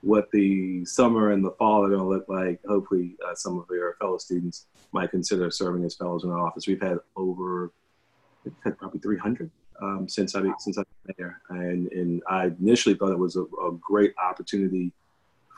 what 0.00 0.30
the 0.32 0.84
summer 0.84 1.32
and 1.32 1.44
the 1.44 1.50
fall 1.52 1.84
are 1.84 1.88
going 1.88 2.00
to 2.00 2.06
look 2.06 2.28
like, 2.28 2.60
hopefully, 2.66 3.16
uh, 3.26 3.34
some 3.34 3.58
of 3.58 3.66
your 3.70 3.94
fellow 4.00 4.18
students 4.18 4.66
might 4.94 5.10
consider 5.10 5.50
serving 5.50 5.84
as 5.84 5.94
fellows 5.94 6.24
in 6.24 6.30
our 6.30 6.38
office. 6.38 6.66
We've 6.66 6.80
had 6.80 6.98
over, 7.16 7.72
we've 8.44 8.54
had 8.62 8.78
probably 8.78 9.00
300 9.00 9.50
um, 9.82 10.08
since 10.08 10.34
I 10.34 10.42
since 10.58 10.78
I've 10.78 10.86
been 11.04 11.16
there, 11.18 11.40
and 11.50 11.90
and 11.92 12.22
I 12.28 12.46
initially 12.60 12.94
thought 12.94 13.12
it 13.12 13.18
was 13.18 13.36
a, 13.36 13.42
a, 13.42 13.72
great 13.80 14.14
opportunity 14.22 14.92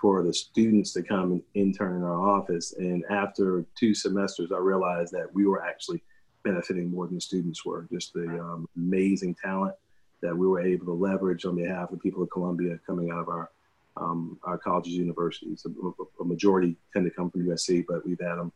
for 0.00 0.22
the 0.22 0.32
students 0.32 0.92
to 0.94 1.02
come 1.02 1.32
and 1.32 1.42
intern 1.54 1.96
in 1.96 2.02
our 2.02 2.20
office. 2.20 2.74
And 2.78 3.04
after 3.10 3.64
two 3.78 3.94
semesters, 3.94 4.52
I 4.52 4.58
realized 4.58 5.12
that 5.12 5.32
we 5.34 5.46
were 5.46 5.62
actually 5.62 6.02
benefiting 6.44 6.90
more 6.90 7.06
than 7.06 7.16
the 7.16 7.20
students 7.20 7.64
were. 7.64 7.86
Just 7.92 8.14
the 8.14 8.26
um, 8.26 8.68
amazing 8.76 9.36
talent 9.42 9.74
that 10.22 10.36
we 10.36 10.46
were 10.46 10.60
able 10.60 10.86
to 10.86 10.92
leverage 10.92 11.44
on 11.44 11.56
behalf 11.56 11.92
of 11.92 12.00
people 12.00 12.22
of 12.22 12.30
Columbia 12.30 12.78
coming 12.86 13.10
out 13.10 13.20
of 13.20 13.28
our 13.28 13.50
um, 13.98 14.38
our 14.44 14.58
colleges, 14.58 14.94
universities. 14.94 15.66
A, 15.66 16.22
a, 16.22 16.24
majority 16.24 16.76
tend 16.92 17.06
to 17.06 17.10
come 17.10 17.30
from 17.30 17.46
USC, 17.46 17.84
but 17.88 18.06
we've 18.06 18.20
had 18.20 18.36
them 18.36 18.52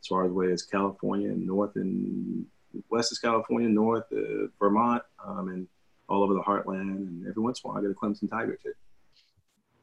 as 0.00 0.06
far 0.06 0.24
away 0.24 0.52
as 0.52 0.62
California, 0.62 1.28
and 1.28 1.46
North 1.46 1.76
and 1.76 2.46
West 2.90 3.12
is 3.12 3.18
California, 3.18 3.68
North 3.68 4.04
uh, 4.12 4.46
Vermont, 4.58 5.02
um, 5.24 5.48
and 5.48 5.66
all 6.08 6.22
over 6.22 6.34
the 6.34 6.40
heartland. 6.40 6.96
And 6.96 7.26
every 7.26 7.42
once 7.42 7.60
in 7.62 7.68
a 7.68 7.72
while, 7.72 7.78
I 7.78 7.82
get 7.82 7.90
a 7.90 7.94
Clemson 7.94 8.28
Tiger 8.28 8.56
too. 8.62 8.72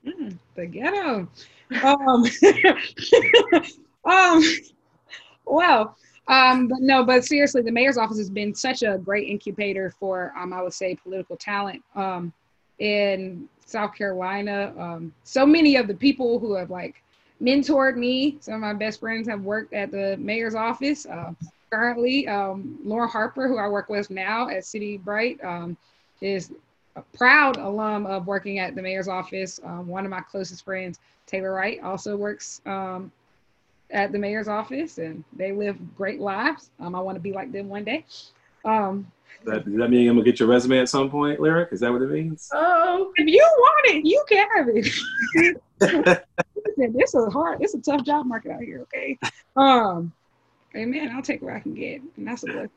Mm, 0.06 0.38
the 0.56 0.66
ghetto. 0.66 1.28
Um, 1.84 2.26
um, 4.06 4.44
well, 5.46 5.98
um, 6.28 6.68
but 6.68 6.80
no, 6.82 7.04
but 7.04 7.26
seriously, 7.26 7.62
the 7.62 7.72
mayor's 7.72 7.98
office 7.98 8.18
has 8.18 8.30
been 8.30 8.54
such 8.54 8.84
a 8.84 8.98
great 8.98 9.28
incubator 9.28 9.94
for, 10.00 10.34
um, 10.38 10.54
I 10.54 10.62
would 10.62 10.74
say, 10.74 10.96
political 10.96 11.38
talent 11.38 11.84
um, 11.96 12.34
in 12.80 13.48
South 13.66 13.96
Carolina. 13.96 14.74
Um, 14.78 15.14
so 15.24 15.46
many 15.46 15.76
of 15.76 15.88
the 15.88 15.94
people 15.94 16.40
who 16.40 16.56
have 16.56 16.70
like 16.70 16.96
mentored 17.42 17.96
me, 17.96 18.38
some 18.42 18.56
of 18.56 18.62
my 18.62 18.74
best 18.74 19.00
friends 19.00 19.28
have 19.28 19.42
worked 19.42 19.74
at 19.74 19.92
the 19.92 20.18
mayor's 20.18 20.56
office. 20.56 21.06
Uh, 21.06 21.34
currently, 21.70 22.28
um, 22.28 22.80
Laura 22.84 23.08
Harper, 23.08 23.48
who 23.48 23.58
I 23.58 23.68
work 23.68 23.90
with 23.90 24.10
now 24.10 24.50
at 24.50 24.66
City 24.66 24.98
Bright, 24.98 25.44
um, 25.44 25.78
is 26.22 26.52
a 26.96 27.02
proud 27.16 27.58
alum 27.58 28.06
of 28.06 28.26
working 28.28 28.60
at 28.60 28.76
the 28.76 28.82
mayor's 28.82 29.08
office. 29.08 29.60
Um, 29.64 29.88
one 29.88 30.06
of 30.06 30.12
my 30.12 30.22
closest 30.22 30.66
friends, 30.66 31.00
Taylor 31.28 31.54
Wright, 31.54 31.80
also 31.84 32.18
works 32.18 32.62
um, 32.66 33.12
at 33.92 34.12
the 34.12 34.18
mayor's 34.18 34.48
office, 34.48 34.98
and 34.98 35.24
they 35.36 35.52
live 35.52 35.78
great 35.96 36.20
lives. 36.20 36.72
Um, 36.80 36.96
I 36.96 37.00
want 37.00 37.16
to 37.16 37.22
be 37.22 37.34
like 37.34 37.52
them 37.52 37.70
one 37.70 37.84
day. 37.84 38.06
Um, 38.66 39.12
that, 39.46 39.66
does 39.66 39.76
that 39.76 39.90
mean 39.90 40.10
I'm 40.10 40.16
gonna 40.16 40.26
get 40.26 40.40
your 40.40 40.50
resume 40.50 40.80
at 40.80 40.90
some 40.90 41.10
point, 41.10 41.40
Lyric? 41.40 41.70
Is 41.72 41.80
that 41.82 41.92
what 41.92 42.02
it 42.02 42.10
means? 42.10 42.50
Oh, 42.54 43.14
if 43.16 43.28
you 43.28 43.42
want 43.42 43.96
it, 43.96 44.06
you 44.06 44.24
can 44.28 44.48
have 44.56 44.68
it. 44.70 46.24
this 46.78 47.16
is 47.16 47.34
hard. 47.34 47.62
It's 47.62 47.74
a 47.74 47.82
tough 47.82 48.04
job 48.04 48.26
market 48.26 48.52
out 48.52 48.62
here. 48.62 48.82
Okay. 48.82 49.18
Um, 49.56 50.14
Amen. 50.76 51.12
I'll 51.16 51.22
take 51.22 51.42
what 51.42 51.54
I 51.54 51.60
can 51.60 51.74
get, 51.74 52.02
and 52.18 52.28
that's 52.28 52.44
a 52.44 52.48
blessing. 52.48 52.70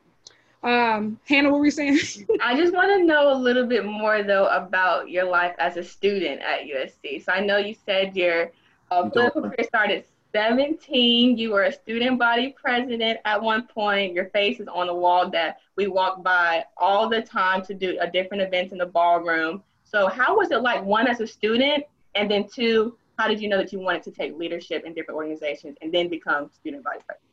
Um, 0.63 1.19
Hannah, 1.27 1.51
what 1.51 1.61
were 1.61 1.65
you 1.65 1.71
saying? 1.71 1.99
I 2.43 2.57
just 2.57 2.75
want 2.75 2.89
to 2.89 3.05
know 3.05 3.33
a 3.33 3.37
little 3.37 3.67
bit 3.67 3.85
more 3.85 4.23
though 4.23 4.47
about 4.47 5.09
your 5.09 5.25
life 5.25 5.55
as 5.59 5.77
a 5.77 5.85
student 5.85 6.41
at 6.43 6.67
USC. 6.67 7.25
So 7.25 7.33
I 7.33 7.41
know 7.41 7.57
you 7.57 7.75
said 7.87 8.17
your 8.17 8.53
uh, 8.91 9.09
political 9.09 9.43
career 9.43 9.65
started 9.65 10.05
17. 10.33 11.39
You 11.39 11.51
were 11.51 11.65
a 11.65 11.73
student 11.73 12.19
body 12.19 12.55
president 12.61 13.21
at 13.25 13.43
one 13.43 13.67
point. 13.67 14.13
Your 14.13 14.27
face 14.27 14.61
is 14.61 14.69
on 14.69 14.89
a 14.89 14.95
wall 14.95 15.31
that 15.31 15.61
we 15.77 15.87
walk 15.87 16.23
by 16.23 16.65
all 16.77 17.09
the 17.09 17.23
time 17.23 17.63
to 17.63 17.75
do 17.75 17.97
a 18.01 18.11
different 18.11 18.43
events 18.43 18.73
in 18.73 18.79
the 18.79 18.87
ballroom. 18.87 19.63
So 19.85 20.09
how 20.09 20.37
was 20.37 20.51
it 20.51 20.63
like 20.63 20.85
one 20.85 21.09
as 21.09 21.21
a 21.21 21.27
student, 21.27 21.85
and 22.15 22.31
then 22.31 22.49
two, 22.49 22.97
how 23.21 23.29
did 23.29 23.41
you 23.41 23.49
know 23.51 23.59
that 23.59 23.71
you 23.71 23.79
wanted 23.79 24.03
to 24.03 24.11
take 24.11 24.35
leadership 24.39 24.83
in 24.87 24.95
different 24.95 25.17
organizations 25.17 25.77
and 25.83 25.93
then 25.93 26.09
become 26.09 26.51
student 26.59 26.83
body 26.83 27.01
president? 27.07 27.29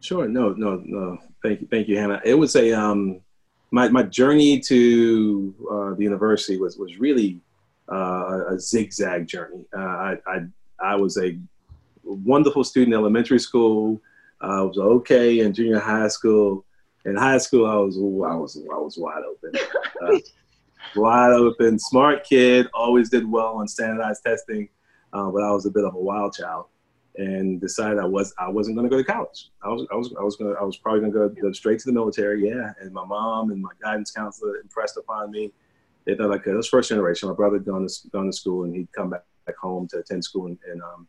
Sure. 0.00 0.26
No, 0.26 0.50
no, 0.54 0.82
no. 0.84 1.18
Thank 1.40 1.60
you. 1.60 1.68
Thank 1.68 1.86
you, 1.86 1.96
Hannah. 1.96 2.20
It 2.24 2.34
was 2.34 2.56
a, 2.56 2.72
um, 2.72 3.20
my, 3.70 3.88
my 3.88 4.02
journey 4.02 4.58
to 4.58 5.54
uh, 5.70 5.94
the 5.94 6.02
university 6.02 6.58
was, 6.58 6.76
was 6.78 6.98
really 6.98 7.40
uh, 7.92 8.54
a 8.54 8.58
zigzag 8.58 9.28
journey. 9.28 9.64
Uh, 9.76 9.80
I, 9.80 10.16
I, 10.26 10.38
I 10.80 10.96
was 10.96 11.16
a 11.18 11.38
wonderful 12.02 12.64
student 12.64 12.92
in 12.92 12.98
elementary 12.98 13.38
school. 13.38 14.00
I 14.40 14.62
was 14.62 14.78
okay 14.78 15.40
in 15.40 15.54
junior 15.54 15.78
high 15.78 16.08
school. 16.08 16.64
In 17.04 17.14
high 17.14 17.38
school, 17.38 17.66
I 17.66 17.76
was, 17.76 17.96
I 17.96 18.34
was, 18.34 18.56
I 18.56 18.78
was 18.78 18.98
wide 18.98 19.22
open. 19.30 19.60
Uh, 20.00 20.16
wide 20.94 21.32
open, 21.32 21.76
smart 21.76 22.22
kid, 22.22 22.68
always 22.72 23.10
did 23.10 23.28
well 23.28 23.56
on 23.56 23.66
standardized 23.66 24.22
testing, 24.24 24.68
uh, 25.12 25.30
but 25.30 25.42
I 25.42 25.50
was 25.50 25.66
a 25.66 25.70
bit 25.70 25.84
of 25.84 25.94
a 25.94 25.98
wild 25.98 26.34
child 26.34 26.66
and 27.16 27.60
decided 27.60 27.98
I 27.98 28.04
was 28.04 28.32
I 28.38 28.48
wasn't 28.48 28.76
going 28.76 28.88
to 28.88 28.94
go 28.94 29.02
to 29.02 29.04
college. 29.04 29.50
I 29.62 29.68
was 29.68 29.86
I 29.92 29.96
was 29.96 30.14
I 30.18 30.22
was 30.22 30.36
going 30.36 30.54
I 30.58 30.62
was 30.62 30.76
probably 30.76 31.00
going 31.00 31.12
to 31.12 31.40
go 31.40 31.52
straight 31.52 31.80
to 31.80 31.86
the 31.86 31.92
military. 31.92 32.48
Yeah, 32.48 32.72
and 32.80 32.92
my 32.92 33.04
mom 33.04 33.50
and 33.50 33.60
my 33.60 33.72
guidance 33.82 34.10
counselor 34.10 34.56
impressed 34.56 34.96
upon 34.96 35.30
me. 35.30 35.52
They 36.06 36.14
thought 36.14 36.32
I 36.32 36.38
could. 36.38 36.54
It 36.54 36.56
was 36.56 36.68
first 36.68 36.88
generation. 36.88 37.28
My 37.28 37.34
brother 37.34 37.58
gone 37.58 37.86
to 37.86 38.08
gone 38.10 38.26
to 38.26 38.32
school, 38.32 38.64
and 38.64 38.74
he'd 38.74 38.90
come 38.92 39.10
back, 39.10 39.24
back 39.46 39.56
home 39.56 39.88
to 39.88 39.98
attend 39.98 40.24
school 40.24 40.46
in 40.46 40.58
in 40.72 40.80
um, 40.80 41.08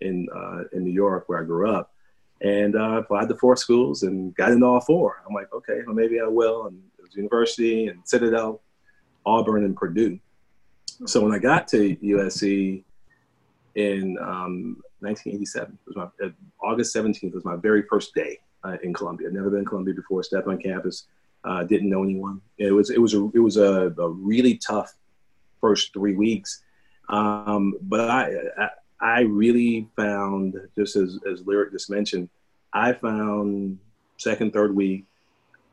in, 0.00 0.28
uh, 0.34 0.62
in 0.72 0.84
New 0.84 0.92
York 0.92 1.28
where 1.28 1.40
I 1.40 1.44
grew 1.44 1.70
up, 1.70 1.92
and 2.40 2.76
uh, 2.76 2.98
applied 2.98 3.28
to 3.28 3.36
four 3.36 3.56
schools 3.56 4.02
and 4.04 4.34
got 4.36 4.52
into 4.52 4.64
all 4.64 4.80
four. 4.80 5.22
I'm 5.28 5.34
like, 5.34 5.52
okay, 5.52 5.80
well 5.84 5.94
maybe 5.94 6.20
I 6.20 6.26
will. 6.26 6.66
And 6.66 6.80
it 6.98 7.02
was 7.02 7.14
university 7.14 7.88
and 7.88 8.00
Citadel, 8.04 8.62
Auburn, 9.26 9.64
and 9.64 9.76
Purdue. 9.76 10.18
So 11.06 11.22
when 11.22 11.32
I 11.32 11.38
got 11.38 11.66
to 11.68 11.96
USC 11.96 12.84
in 13.74 14.18
um, 14.18 14.76
1987. 15.00 15.72
It 15.72 15.78
was 15.86 15.96
my, 15.96 16.26
uh, 16.26 16.30
August 16.62 16.94
17th 16.94 17.34
was 17.34 17.44
my 17.44 17.56
very 17.56 17.82
first 17.82 18.14
day 18.14 18.38
uh, 18.64 18.76
in 18.82 18.92
Columbia. 18.92 19.28
I'd 19.28 19.34
never 19.34 19.50
been 19.50 19.60
in 19.60 19.64
Columbia 19.64 19.94
before. 19.94 20.22
Stepped 20.22 20.48
on 20.48 20.58
campus, 20.58 21.06
uh, 21.44 21.64
didn't 21.64 21.90
know 21.90 22.02
anyone. 22.02 22.40
It 22.58 22.72
was 22.72 22.90
it 22.90 23.00
was 23.00 23.14
a 23.14 23.30
it 23.34 23.38
was 23.38 23.56
a, 23.56 23.94
a 23.98 24.08
really 24.08 24.56
tough 24.56 24.92
first 25.60 25.92
three 25.92 26.14
weeks, 26.14 26.62
um, 27.08 27.74
but 27.82 28.10
I, 28.10 28.32
I, 28.58 28.68
I 29.00 29.20
really 29.22 29.88
found 29.96 30.56
just 30.76 30.96
as 30.96 31.18
as 31.30 31.46
Lyric 31.46 31.72
just 31.72 31.90
mentioned, 31.90 32.28
I 32.72 32.92
found 32.92 33.78
second 34.18 34.52
third 34.52 34.74
week 34.74 35.04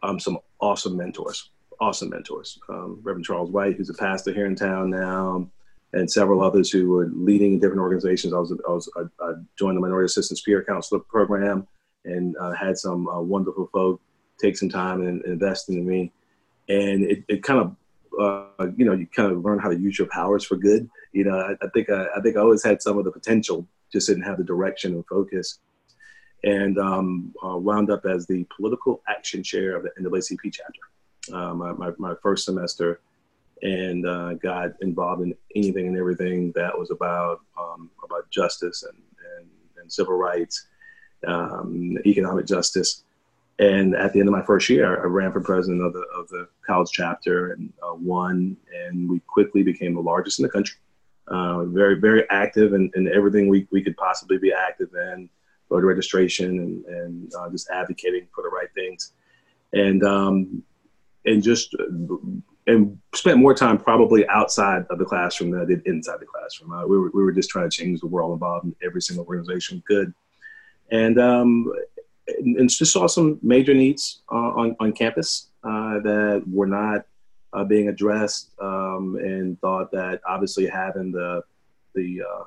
um, 0.04 0.20
some 0.20 0.40
awesome 0.60 0.96
mentors, 0.96 1.50
awesome 1.80 2.10
mentors. 2.10 2.60
Um, 2.70 3.00
Reverend 3.04 3.26
Charles 3.26 3.52
White, 3.52 3.76
who's 3.76 3.90
a 3.90 3.94
pastor 3.94 4.34
here 4.34 4.46
in 4.46 4.56
town 4.56 4.90
now 4.90 5.50
and 5.94 6.12
several 6.12 6.44
others 6.44 6.70
who 6.70 6.90
were 6.90 7.10
leading 7.14 7.54
in 7.54 7.60
different 7.60 7.82
organizations. 7.82 8.34
I 8.34 8.40
was, 8.40 8.52
I, 8.68 8.72
was, 8.72 8.92
I, 8.98 9.24
I 9.24 9.34
joined 9.58 9.78
the 9.78 9.82
Minority 9.82 10.06
Assistance 10.06 10.42
Peer 10.42 10.64
Counselor 10.64 11.00
Program 11.00 11.68
and 12.06 12.36
uh, 12.38 12.54
had 12.54 12.78
some 12.78 13.08
uh, 13.08 13.22
wonderful 13.22 13.70
folk 13.72 14.02
take 14.40 14.58
some 14.58 14.70
time 14.70 15.02
and, 15.02 15.22
and 15.24 15.34
invest 15.34 15.70
in 15.70 15.86
me. 15.86 16.12
And 16.70 17.04
it, 17.04 17.24
it 17.28 17.44
kind 17.44 17.60
of, 17.60 17.76
uh, 18.20 18.68
you 18.76 18.86
know, 18.86 18.94
you 18.94 19.08
kind 19.08 19.32
of 19.32 19.44
learn 19.44 19.60
how 19.60 19.70
to 19.70 19.80
use 19.80 19.98
your 19.98 20.08
powers 20.10 20.44
for 20.44 20.56
good. 20.58 20.90
You 21.12 21.26
know, 21.26 21.38
I, 21.38 21.54
I 21.66 21.70
think 21.74 21.90
I, 21.90 22.20
think 22.22 22.36
I 22.36 22.42
always 22.42 22.64
had 22.64 22.82
some 22.82 22.98
of 22.98 23.06
the 23.06 23.12
potential, 23.12 23.68
just 23.92 24.08
didn't 24.08 24.24
have 24.24 24.38
the 24.38 24.44
direction 24.44 24.94
and 24.94 25.06
focus. 25.08 25.60
And 26.44 26.78
um, 26.78 27.34
uh, 27.44 27.58
wound 27.58 27.90
up 27.90 28.06
as 28.06 28.28
the 28.28 28.46
political 28.56 29.02
action 29.08 29.42
chair 29.42 29.76
of 29.76 29.84
the 29.84 29.92
NAACP 30.00 30.54
chapter. 30.54 30.82
Uh, 31.34 31.54
my, 31.54 31.74
my, 31.74 31.92
my 31.98 32.14
first 32.22 32.46
semester 32.46 33.02
and 33.62 34.06
uh, 34.06 34.34
got 34.36 34.72
involved 34.82 35.22
in 35.22 35.34
anything 35.56 35.88
and 35.88 35.98
everything 35.98 36.52
that 36.56 36.78
was 36.78 36.92
about 36.92 37.42
um, 37.60 37.90
about 38.04 38.30
justice 38.30 38.84
and, 38.84 39.02
and, 39.38 39.50
and 39.82 39.92
civil 39.92 40.14
rights, 40.14 40.68
um, 41.26 41.98
economic 42.06 42.46
justice. 42.46 43.04
and 43.60 43.96
at 43.96 44.14
the 44.14 44.20
end 44.20 44.30
of 44.30 44.34
my 44.34 44.44
first 44.44 44.70
year, 44.70 45.02
I 45.02 45.06
ran 45.06 45.32
for 45.32 45.42
president 45.42 45.82
of 45.82 45.94
the 45.94 46.06
of 46.16 46.28
the 46.30 46.48
college 46.66 46.92
chapter 46.92 47.54
and 47.54 47.74
uh, 47.82 47.96
won, 47.96 48.56
and 48.86 49.10
we 49.10 49.20
quickly 49.22 49.64
became 49.64 49.96
the 49.96 50.02
largest 50.02 50.40
in 50.40 50.44
the 50.44 50.50
country. 50.50 50.78
Uh, 51.28 51.66
very 51.66 51.96
very 52.00 52.24
active 52.30 52.74
in, 52.74 52.90
in 52.96 53.08
everything 53.14 53.50
we, 53.50 53.68
we 53.72 53.84
could 53.84 53.98
possibly 53.98 54.38
be 54.38 54.54
active 54.54 54.90
in, 54.94 55.30
voter 55.70 55.88
registration 55.88 56.60
and 56.60 56.86
and 56.86 57.36
uh, 57.36 57.50
just 57.50 57.70
advocating 57.70 58.28
for 58.34 58.44
the 58.44 58.50
right 58.50 58.70
things, 58.76 59.14
and 59.74 60.04
um, 60.04 60.64
and 61.26 61.44
just 61.44 61.76
and 62.68 63.00
spent 63.16 63.40
more 63.40 63.54
time 63.54 63.78
probably 63.78 64.28
outside 64.28 64.86
of 64.90 65.00
the 65.00 65.06
classroom 65.06 65.52
than 65.52 65.62
I 65.62 65.66
did 65.66 65.88
inside 65.88 66.20
the 66.20 66.26
classroom. 66.26 66.74
Uh, 66.74 66.86
we, 66.86 66.98
were, 66.98 67.10
we 67.14 67.24
were 67.24 67.32
just 67.32 67.50
trying 67.50 67.70
to 67.70 67.76
change 67.76 68.02
the 68.02 68.08
world 68.08 68.34
involved 68.34 68.66
in 68.66 68.76
every 68.86 69.02
single 69.02 69.26
organization 69.26 69.78
we 69.78 69.96
could. 69.96 70.14
And, 70.92 71.20
um, 71.20 71.72
and, 72.28 72.70
just 72.70 72.92
saw 72.92 73.08
some 73.08 73.40
major 73.42 73.74
needs 73.74 74.22
uh, 74.32 74.36
on, 74.36 74.76
on 74.82 74.92
campus 74.92 75.48
uh, 75.64 76.00
that 76.00 76.44
were 76.46 76.68
not 76.68 77.06
uh, 77.54 77.64
being 77.64 77.88
addressed 77.88 78.52
um, 78.62 79.18
and 79.22 79.60
thought 79.62 79.90
that 79.92 80.20
obviously 80.28 80.68
having 80.68 81.12
the, 81.12 81.42
the, 81.96 82.22
uh, 82.22 82.44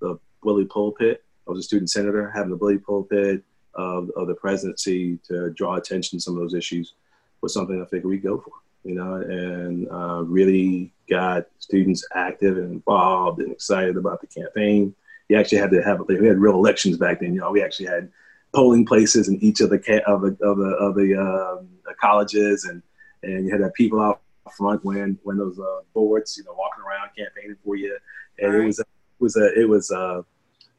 the 0.00 0.18
bully 0.42 0.64
pulpit, 0.64 1.24
I 1.46 1.50
was 1.50 1.60
a 1.60 1.62
student 1.64 1.90
senator, 1.90 2.30
having 2.30 2.50
the 2.50 2.56
bully 2.56 2.78
pulpit 2.78 3.42
of, 3.74 4.10
of 4.16 4.28
the 4.28 4.34
presidency 4.34 5.18
to 5.28 5.50
draw 5.50 5.74
attention 5.74 6.18
to 6.18 6.22
some 6.22 6.34
of 6.34 6.40
those 6.40 6.54
issues 6.54 6.94
was 7.40 7.52
something 7.52 7.82
I 7.82 7.84
figured 7.84 8.06
we'd 8.06 8.22
go 8.22 8.38
for 8.38 8.52
you 8.86 8.94
know, 8.94 9.14
and 9.14 9.88
uh, 9.90 10.22
really 10.22 10.92
got 11.10 11.46
students 11.58 12.06
active 12.14 12.56
and 12.56 12.72
involved 12.72 13.40
and 13.40 13.50
excited 13.50 13.96
about 13.96 14.20
the 14.20 14.26
campaign. 14.28 14.94
You 15.28 15.36
actually 15.36 15.58
had 15.58 15.72
to 15.72 15.82
have 15.82 16.00
we 16.08 16.26
had 16.26 16.38
real 16.38 16.54
elections 16.54 16.96
back 16.96 17.20
then. 17.20 17.34
You 17.34 17.40
know, 17.40 17.50
we 17.50 17.62
actually 17.62 17.86
had 17.86 18.10
polling 18.54 18.86
places 18.86 19.28
in 19.28 19.42
each 19.42 19.60
of 19.60 19.70
the 19.70 20.02
of 20.06 20.22
the 20.22 20.36
of 20.44 20.58
the, 20.58 20.70
of 20.78 20.94
the, 20.94 21.20
um, 21.20 21.68
the 21.84 21.94
colleges, 22.00 22.64
and 22.64 22.80
and 23.24 23.44
you 23.44 23.50
had 23.50 23.58
to 23.58 23.70
people 23.70 24.00
out 24.00 24.20
front 24.56 24.84
when 24.84 25.18
when 25.24 25.36
those 25.36 25.58
uh, 25.58 25.80
boards, 25.92 26.36
you 26.36 26.44
know, 26.44 26.54
walking 26.54 26.84
around 26.84 27.10
campaigning 27.16 27.56
for 27.64 27.74
you. 27.74 27.96
And 28.38 28.52
right. 28.52 28.62
it 28.62 28.66
was 28.66 28.78
it 28.78 28.86
was 29.18 29.36
a 29.36 29.60
it 29.60 29.68
was 29.68 29.90
a 29.90 30.24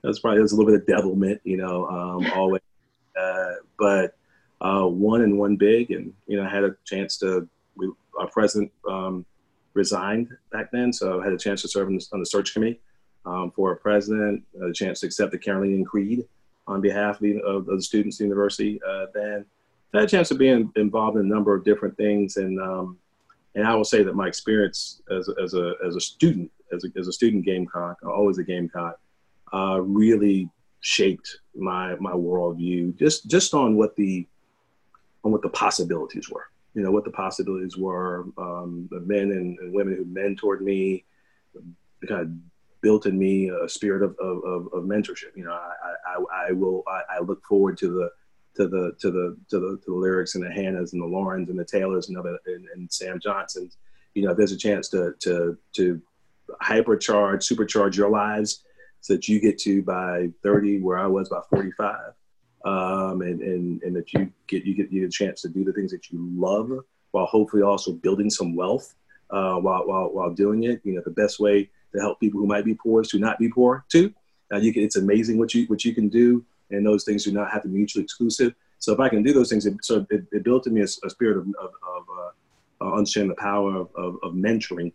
it 0.03 0.08
was 0.08 0.20
probably 0.20 0.39
it 0.39 0.43
was 0.43 0.53
a 0.53 0.55
little 0.55 0.72
bit 0.72 0.82
of 0.82 0.88
devilment, 0.88 1.41
you 1.43 1.58
know, 1.58 1.88
um, 1.88 2.32
always. 2.34 2.62
Uh, 3.20 3.55
but 3.78 4.16
uh, 4.62 4.86
one 4.86 5.22
and 5.22 5.38
one 5.38 5.55
big, 5.55 5.91
and 5.91 6.14
you 6.28 6.38
know, 6.38 6.45
I 6.45 6.49
had 6.49 6.64
a 6.64 6.76
chance 6.86 7.18
to 7.18 7.49
our 8.18 8.28
president 8.28 8.72
um, 8.89 9.26
resigned 9.74 10.36
back 10.51 10.72
then, 10.72 10.91
so 10.91 11.22
I 11.22 11.24
had 11.24 11.34
a 11.34 11.38
chance 11.38 11.61
to 11.61 11.68
serve 11.68 11.88
on 11.88 12.20
the, 12.20 12.26
search 12.26 12.53
committee 12.53 12.80
um, 13.26 13.51
for 13.51 13.72
a 13.72 13.76
president, 13.78 14.43
a 14.61 14.74
chance 14.74 14.99
to 15.01 15.05
accept 15.05 15.32
the 15.32 15.38
Carolinian 15.38 15.86
Creed 15.86 16.28
on 16.68 16.82
behalf 16.82 17.15
of 17.15 17.22
the, 17.22 17.39
of 17.41 17.65
the 17.65 17.82
students 17.82 18.18
at 18.18 18.20
the 18.20 18.24
university. 18.26 18.80
Uh, 18.88 19.05
then 19.13 19.45
I 19.93 19.99
had 19.99 20.07
a 20.07 20.09
chance 20.09 20.30
to 20.30 20.36
be 20.36 20.49
in, 20.49 20.72
involved 20.76 21.18
in 21.18 21.26
a 21.26 21.30
number 21.30 21.55
of 21.55 21.63
different 21.63 21.95
things, 21.95 22.38
and 22.38 22.59
um, 22.59 22.97
and 23.55 23.65
I 23.65 23.74
will 23.74 23.86
say 23.86 24.03
that 24.03 24.15
my 24.15 24.28
experience 24.28 25.01
as, 25.09 25.30
as 25.41 25.53
a 25.53 25.74
as 25.86 25.95
a 25.95 26.01
student, 26.01 26.51
as 26.74 26.84
a, 26.84 26.99
as 26.99 27.07
a 27.07 27.13
student 27.13 27.45
Gamecock, 27.45 27.97
always 28.03 28.38
a 28.38 28.43
Gamecock, 28.43 28.99
uh, 29.53 29.80
really 29.82 30.49
shaped 30.82 31.39
my 31.55 31.95
my 31.95 32.11
worldview 32.11 32.95
just 32.97 33.28
just 33.28 33.53
on 33.53 33.76
what 33.76 33.95
the 33.95 34.28
on 35.24 35.32
what 35.32 35.41
the 35.41 35.49
possibilities 35.49 36.30
were 36.30 36.45
you 36.78 36.84
know, 36.84 36.92
what 36.92 37.04
the 37.04 37.10
possibilities 37.10 37.76
were. 37.76 38.28
Um, 38.38 38.88
the 38.92 39.00
men 39.00 39.32
and, 39.32 39.58
and, 39.58 39.74
women 39.74 39.96
who 39.96 40.06
mentored 40.06 40.62
me 40.62 41.06
kind 42.08 42.22
of 42.22 42.30
built 42.82 43.08
in 43.08 43.18
me 43.18 43.50
a 43.50 43.68
spirit 43.68 44.04
of, 44.04 44.16
of, 44.20 44.68
of, 44.72 44.84
mentorship. 44.84 45.36
You 45.36 45.46
know, 45.46 45.54
I, 45.54 45.96
I, 46.06 46.50
I 46.50 46.52
will, 46.52 46.84
I, 46.88 47.16
I, 47.16 47.20
look 47.22 47.44
forward 47.46 47.80
to 47.80 47.88
the, 47.88 48.12
to 48.58 48.68
the, 48.68 48.96
to 49.00 49.10
the, 49.10 49.38
to 49.50 49.60
the, 49.60 49.80
to 49.84 49.84
the 49.88 49.96
lyrics 49.96 50.36
and 50.36 50.44
the 50.44 50.50
Hannahs 50.50 50.94
and 50.94 51.02
the 51.02 51.08
Laurens 51.08 51.50
and 51.50 51.58
the 51.58 51.66
Taylors 51.66 52.10
and, 52.10 52.18
other, 52.18 52.38
and, 52.46 52.68
and 52.76 52.94
Sam 52.94 53.20
Johnsons. 53.20 53.78
You 54.14 54.26
know, 54.26 54.32
if 54.34 54.38
there's 54.38 54.52
a 54.52 54.58
chance 54.58 54.88
to, 54.90 55.16
to, 55.22 55.58
to 55.78 56.00
hypercharge, 56.62 57.52
supercharge 57.52 57.96
your 57.96 58.12
lives 58.12 58.64
so 59.02 59.14
that 59.14 59.28
you 59.28 59.40
get 59.40 59.58
to 59.62 59.82
by 59.82 60.30
30 60.44 60.82
where 60.82 61.00
I 61.00 61.08
was 61.08 61.28
by 61.30 61.42
45 61.50 62.14
um, 62.68 63.22
and, 63.22 63.41
and, 63.41 63.82
and 63.84 63.95
that 63.95 64.11
you 64.13 64.30
get, 64.47 64.65
you 64.65 64.76
get, 64.76 64.91
you 64.91 65.01
get 65.01 65.07
a 65.07 65.11
chance 65.11 65.41
to 65.41 65.49
do 65.49 65.63
the 65.63 65.72
things 65.72 65.91
that 65.91 66.11
you 66.11 66.20
love 66.36 66.72
while 67.11 67.26
hopefully 67.26 67.63
also 67.63 67.93
building 67.93 68.30
some 68.30 68.55
wealth 68.55 68.93
uh, 69.30 69.55
while, 69.55 69.88
while, 69.88 70.09
while 70.09 70.32
doing 70.32 70.63
it. 70.63 70.82
You 70.84 70.95
know, 70.95 71.01
the 71.05 71.11
best 71.11 71.39
way 71.39 71.70
to 71.93 72.01
help 72.01 72.20
people 72.20 72.41
who 72.41 72.45
might 72.45 72.65
be 72.65 72.76
poor 72.76 73.01
is 73.01 73.07
to 73.09 73.20
not 73.20 73.39
be 73.39 73.47
poor 73.47 73.86
too. 73.88 74.13
Uh, 74.51 74.57
you 74.57 74.74
can, 74.74 74.84
it's 74.84 74.97
amazing 74.97 75.38
what 75.38 75.53
you, 75.53 75.65
what 75.68 75.86
you 75.86 75.95
can 75.95 76.09
do 76.09 76.45
and 76.70 76.86
those 76.86 77.05
things 77.05 77.24
do 77.24 77.32
not 77.32 77.51
have 77.51 77.61
to 77.61 77.70
be 77.70 77.76
mutually 77.76 78.03
exclusive. 78.03 78.53
So 78.80 78.93
if 78.93 78.99
I 78.99 79.07
can 79.07 79.24
do 79.24 79.32
those 79.32 79.49
things, 79.49 79.65
it, 79.65 79.74
so 79.82 80.05
it, 80.09 80.26
it 80.32 80.43
built 80.43 80.68
in 80.68 80.74
me 80.74 80.82
a, 80.82 80.84
a 81.05 81.09
spirit 81.09 81.38
of, 81.38 81.47
of, 81.47 81.72
of 81.95 82.05
uh, 82.20 82.86
uh, 82.86 82.93
understanding 82.93 83.30
the 83.30 83.41
power 83.41 83.76
of, 83.76 83.89
of, 83.95 84.18
of, 84.24 84.34
mentoring 84.34 84.91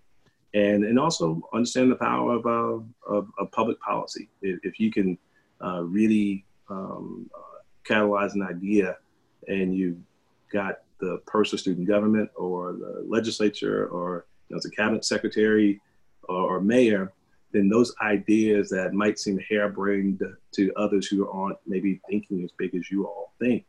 and, 0.54 0.84
and 0.84 0.98
also 0.98 1.42
understand 1.52 1.90
the 1.90 1.96
power 1.96 2.34
of, 2.34 2.46
uh, 2.46 3.12
of, 3.12 3.28
of, 3.38 3.50
public 3.50 3.80
policy. 3.80 4.28
If, 4.40 4.60
if 4.62 4.78
you 4.78 4.92
can 4.92 5.18
uh, 5.64 5.82
really 5.82 6.44
um, 6.68 7.28
catalyze 7.85 8.35
an 8.35 8.43
idea 8.43 8.97
and 9.49 9.74
you 9.74 10.01
got 10.53 10.80
the 11.01 11.20
personal 11.26 11.59
student 11.59 11.87
government 11.87 12.30
or 12.37 12.72
the 12.72 13.05
legislature 13.07 13.87
or 13.87 14.26
you 14.49 14.55
know, 14.55 14.59
as 14.59 14.64
a 14.66 14.70
cabinet 14.70 15.05
secretary 15.05 15.80
or, 16.24 16.57
or, 16.57 16.61
mayor, 16.61 17.12
then 17.53 17.68
those 17.68 17.93
ideas 18.01 18.70
that 18.70 18.93
might 18.93 19.18
seem 19.18 19.39
harebrained 19.51 20.22
to 20.53 20.72
others 20.76 21.07
who 21.07 21.28
aren't 21.28 21.59
maybe 21.66 22.01
thinking 22.09 22.45
as 22.45 22.51
big 22.57 22.74
as 22.74 22.91
you 22.91 23.07
all 23.07 23.33
think, 23.41 23.64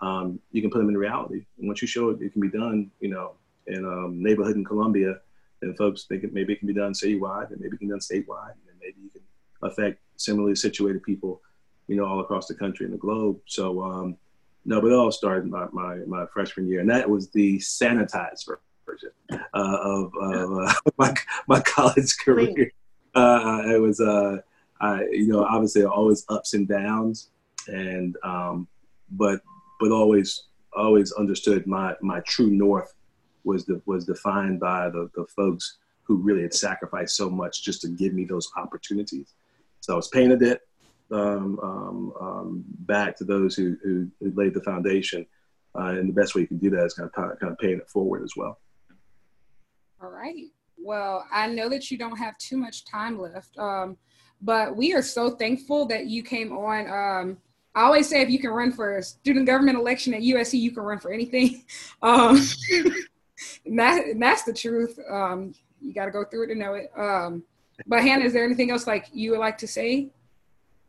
um, 0.00 0.38
you 0.52 0.62
can 0.62 0.70
put 0.70 0.78
them 0.78 0.88
in 0.88 0.96
reality. 0.96 1.44
And 1.58 1.66
once 1.66 1.82
you 1.82 1.88
show 1.88 2.10
it, 2.10 2.22
it 2.22 2.32
can 2.32 2.40
be 2.40 2.50
done, 2.50 2.90
you 3.00 3.08
know, 3.08 3.32
in 3.66 3.84
a 3.84 4.08
neighborhood 4.08 4.56
in 4.56 4.64
Columbia, 4.64 5.18
then 5.60 5.74
folks 5.74 6.04
think 6.04 6.22
it, 6.22 6.32
maybe 6.32 6.52
it 6.52 6.58
can 6.58 6.68
be 6.68 6.74
done 6.74 6.92
citywide 6.92 7.50
and 7.50 7.60
maybe 7.60 7.74
it 7.74 7.78
can 7.78 7.88
be 7.88 7.92
done 7.92 8.00
statewide 8.00 8.54
and 8.68 8.78
maybe 8.80 8.96
you 9.02 9.10
can 9.10 9.22
affect 9.62 10.00
similarly 10.16 10.54
situated 10.54 11.02
people 11.02 11.40
you 11.88 11.96
know, 11.96 12.04
all 12.04 12.20
across 12.20 12.46
the 12.46 12.54
country 12.54 12.84
and 12.84 12.94
the 12.94 12.98
globe. 12.98 13.38
So, 13.46 13.82
um, 13.82 14.16
no, 14.64 14.80
but 14.80 14.88
it 14.88 14.94
all 14.94 15.12
started 15.12 15.46
my, 15.46 15.66
my, 15.72 15.96
my 16.06 16.26
freshman 16.26 16.66
year, 16.66 16.80
and 16.80 16.90
that 16.90 17.08
was 17.08 17.30
the 17.30 17.58
sanitized 17.58 18.48
version 18.84 19.10
uh, 19.30 19.38
of, 19.54 20.12
of 20.20 20.52
uh, 20.52 20.72
my, 20.98 21.14
my 21.46 21.60
college 21.60 22.16
career. 22.18 22.72
Uh, 23.14 23.62
it 23.66 23.80
was, 23.80 24.00
uh, 24.00 24.38
I, 24.80 25.04
you 25.10 25.28
know, 25.28 25.44
obviously 25.44 25.84
always 25.84 26.24
ups 26.28 26.54
and 26.54 26.68
downs, 26.68 27.30
and 27.68 28.16
um, 28.22 28.68
but 29.10 29.40
but 29.80 29.90
always 29.90 30.44
always 30.74 31.12
understood 31.12 31.66
my 31.66 31.94
my 32.02 32.20
true 32.20 32.50
north 32.50 32.92
was 33.44 33.64
the, 33.64 33.80
was 33.86 34.04
defined 34.04 34.60
by 34.60 34.90
the, 34.90 35.08
the 35.14 35.24
folks 35.26 35.78
who 36.02 36.16
really 36.16 36.42
had 36.42 36.52
sacrificed 36.52 37.16
so 37.16 37.30
much 37.30 37.62
just 37.62 37.80
to 37.80 37.88
give 37.88 38.12
me 38.12 38.24
those 38.24 38.50
opportunities. 38.56 39.34
So 39.80 39.94
I 39.94 39.96
was 39.96 40.08
paying 40.08 40.32
a 40.32 40.36
debt 40.36 40.60
um, 41.12 41.58
um, 41.62 42.12
um, 42.20 42.64
back 42.80 43.16
to 43.18 43.24
those 43.24 43.54
who, 43.54 43.76
who, 43.82 44.08
who 44.20 44.32
laid 44.34 44.54
the 44.54 44.62
foundation. 44.62 45.26
Uh, 45.78 45.90
and 45.90 46.08
the 46.08 46.12
best 46.12 46.34
way 46.34 46.40
you 46.42 46.46
can 46.46 46.58
do 46.58 46.70
that 46.70 46.84
is 46.84 46.94
kind 46.94 47.10
of 47.14 47.38
kind 47.38 47.52
of 47.52 47.58
paying 47.58 47.78
it 47.78 47.88
forward 47.88 48.22
as 48.22 48.32
well. 48.36 48.58
All 50.02 50.10
right. 50.10 50.46
Well, 50.78 51.26
I 51.32 51.48
know 51.48 51.68
that 51.68 51.90
you 51.90 51.98
don't 51.98 52.16
have 52.16 52.36
too 52.38 52.56
much 52.56 52.84
time 52.84 53.18
left, 53.18 53.58
um, 53.58 53.96
but 54.40 54.76
we 54.76 54.94
are 54.94 55.02
so 55.02 55.30
thankful 55.30 55.86
that 55.86 56.06
you 56.06 56.22
came 56.22 56.56
on. 56.56 56.86
Um, 56.88 57.38
I 57.74 57.82
always 57.82 58.08
say 58.08 58.22
if 58.22 58.30
you 58.30 58.38
can 58.38 58.50
run 58.50 58.72
for 58.72 58.96
a 58.96 59.02
student 59.02 59.46
government 59.46 59.76
election 59.76 60.14
at 60.14 60.22
USC, 60.22 60.58
you 60.58 60.70
can 60.70 60.82
run 60.82 60.98
for 60.98 61.12
anything. 61.12 61.64
Um, 62.02 62.36
that, 63.76 64.04
that's 64.18 64.44
the 64.44 64.52
truth. 64.52 64.98
Um, 65.10 65.54
you 65.80 65.92
got 65.92 66.06
to 66.06 66.10
go 66.10 66.24
through 66.24 66.44
it 66.44 66.46
to 66.48 66.54
know 66.54 66.74
it. 66.74 66.90
Um, 66.96 67.42
but 67.86 68.02
Hannah, 68.02 68.24
is 68.24 68.32
there 68.32 68.44
anything 68.44 68.70
else 68.70 68.86
like 68.86 69.08
you 69.12 69.32
would 69.32 69.40
like 69.40 69.58
to 69.58 69.66
say? 69.66 70.10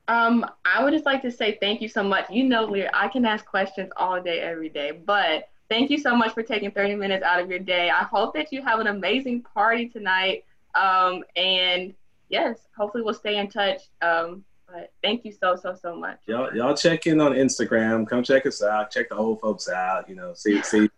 Um, 0.08 0.46
I 0.64 0.84
would 0.84 0.94
just 0.94 1.06
like 1.06 1.22
to 1.24 1.32
say 1.32 1.58
thank 1.60 1.82
you 1.82 1.90
so 1.90 2.04
much. 2.04 2.30
You 2.30 2.46
know, 2.46 2.66
Lear, 2.66 2.90
I 2.94 3.08
can 3.08 3.26
ask 3.26 3.46
questions 3.46 3.92
all 3.98 4.22
day, 4.22 4.40
every 4.40 4.70
day, 4.70 4.92
but 5.06 5.50
thank 5.70 5.90
you 5.90 5.98
so 5.98 6.16
much 6.16 6.34
for 6.34 6.44
taking 6.44 6.72
30 6.72 6.96
minutes 6.96 7.24
out 7.24 7.42
of 7.42 7.50
your 7.50 7.60
day. 7.60 7.90
I 7.90 8.04
hope 8.04 8.34
that 8.36 8.52
you 8.52 8.62
have 8.62 8.80
an 8.80 8.88
amazing 8.88 9.42
party 9.42 9.90
tonight. 9.90 10.46
Um, 10.76 11.24
and 11.36 11.94
yes, 12.30 12.60
hopefully 12.78 13.04
we'll 13.04 13.14
stay 13.14 13.38
in 13.38 13.50
touch. 13.50 13.82
Um, 14.02 14.46
but 14.68 14.92
thank 15.02 15.26
you 15.26 15.32
so, 15.32 15.56
so, 15.56 15.76
so 15.76 15.96
much. 15.96 16.20
Y'all, 16.26 16.54
y'all 16.56 16.76
check 16.76 17.08
in 17.08 17.22
on 17.22 17.34
Instagram. 17.34 18.08
Come 18.08 18.24
check 18.24 18.46
us 18.46 18.62
out. 18.62 18.92
Check 18.92 19.10
the 19.10 19.16
old 19.16 19.40
folks 19.40 19.70
out. 19.70 20.10
You 20.10 20.16
know, 20.16 20.34
see, 20.34 20.62
see, 20.62 20.90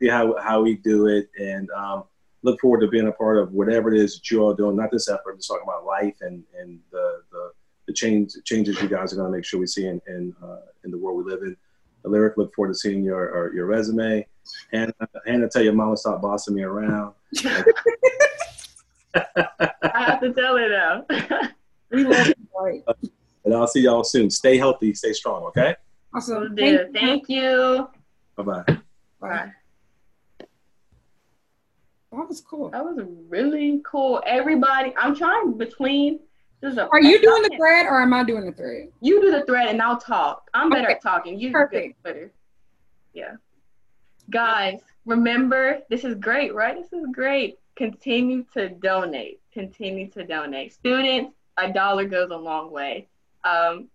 see 0.00 0.08
how 0.08 0.36
how 0.38 0.62
we 0.62 0.74
do 0.74 1.06
it, 1.06 1.30
and 1.38 1.70
um, 1.70 2.04
look 2.42 2.60
forward 2.60 2.80
to 2.80 2.88
being 2.88 3.06
a 3.06 3.12
part 3.12 3.38
of 3.38 3.52
whatever 3.52 3.94
it 3.94 4.00
is 4.00 4.16
that 4.16 4.28
you 4.30 4.42
all 4.42 4.54
doing. 4.54 4.74
Not 4.74 4.90
this 4.90 5.08
effort, 5.08 5.36
just 5.36 5.48
talking 5.48 5.62
about 5.62 5.84
life 5.84 6.16
and 6.20 6.42
and 6.58 6.80
the 6.90 7.22
the 7.30 7.52
the 7.92 7.96
change 7.96 8.32
changes 8.44 8.80
you 8.80 8.88
guys 8.88 9.12
are 9.12 9.16
going 9.16 9.30
to 9.30 9.36
make 9.36 9.44
sure 9.44 9.60
we 9.60 9.66
see 9.66 9.86
in 9.86 10.00
in, 10.08 10.34
uh, 10.42 10.60
in 10.84 10.90
the 10.90 10.98
world 10.98 11.24
we 11.24 11.30
live 11.30 11.42
in. 11.42 11.56
Lyric, 12.04 12.36
look 12.36 12.52
forward 12.54 12.72
to 12.72 12.78
seeing 12.78 13.04
your 13.04 13.52
your 13.54 13.66
resume. 13.66 14.26
Hannah, 14.72 14.92
Hannah, 15.24 15.48
tell 15.48 15.62
your 15.62 15.72
mama 15.72 15.96
stop 15.96 16.20
bossing 16.20 16.54
me 16.54 16.62
around. 16.62 17.14
I 19.14 20.04
have 20.04 20.20
to 20.20 20.32
tell 20.32 20.56
her 20.56 20.68
now. 20.68 21.04
we 21.90 22.04
love 22.04 22.26
you, 22.26 22.82
And 23.44 23.54
I'll 23.54 23.66
see 23.66 23.82
y'all 23.82 24.04
soon. 24.04 24.30
Stay 24.30 24.56
healthy, 24.56 24.94
stay 24.94 25.12
strong, 25.12 25.44
okay? 25.44 25.76
Awesome. 26.14 26.56
Thank, 26.56 26.92
Thank 26.92 27.28
you. 27.28 27.88
Bye-bye. 28.36 28.78
Bye. 29.20 29.52
That 30.38 32.28
was 32.28 32.40
cool. 32.40 32.70
That 32.70 32.84
was 32.84 32.98
really 33.28 33.80
cool. 33.84 34.22
Everybody, 34.26 34.92
I'm 34.96 35.14
trying 35.14 35.56
between. 35.56 36.20
Are 36.62 37.00
you 37.00 37.20
doing 37.20 37.42
the 37.42 37.56
thread 37.56 37.86
or 37.86 38.00
am 38.00 38.14
I 38.14 38.22
doing 38.22 38.46
the 38.46 38.52
thread? 38.52 38.88
You 39.00 39.20
do 39.20 39.30
the 39.32 39.44
thread 39.44 39.68
and 39.68 39.82
I'll 39.82 39.98
talk. 39.98 40.48
I'm 40.54 40.70
better 40.70 40.84
okay. 40.84 40.94
at 40.94 41.02
talking. 41.02 41.38
You 41.38 41.50
Perfect. 41.50 42.00
better. 42.02 42.30
Yeah. 43.14 43.34
Guys, 44.30 44.80
remember 45.04 45.80
this 45.90 46.04
is 46.04 46.14
great, 46.14 46.54
right? 46.54 46.76
This 46.76 46.92
is 46.92 47.06
great. 47.12 47.58
Continue 47.74 48.44
to 48.54 48.68
donate. 48.68 49.40
Continue 49.52 50.08
to 50.10 50.24
donate. 50.24 50.72
Students, 50.72 51.34
a 51.58 51.72
dollar 51.72 52.06
goes 52.06 52.30
a 52.30 52.36
long 52.36 52.70
way. 52.70 53.08
Um, 53.44 53.88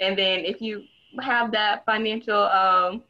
and 0.00 0.18
then 0.18 0.40
if 0.40 0.60
you 0.60 0.82
have 1.20 1.50
that 1.52 1.84
financial 1.86 2.42
um, 2.42 3.02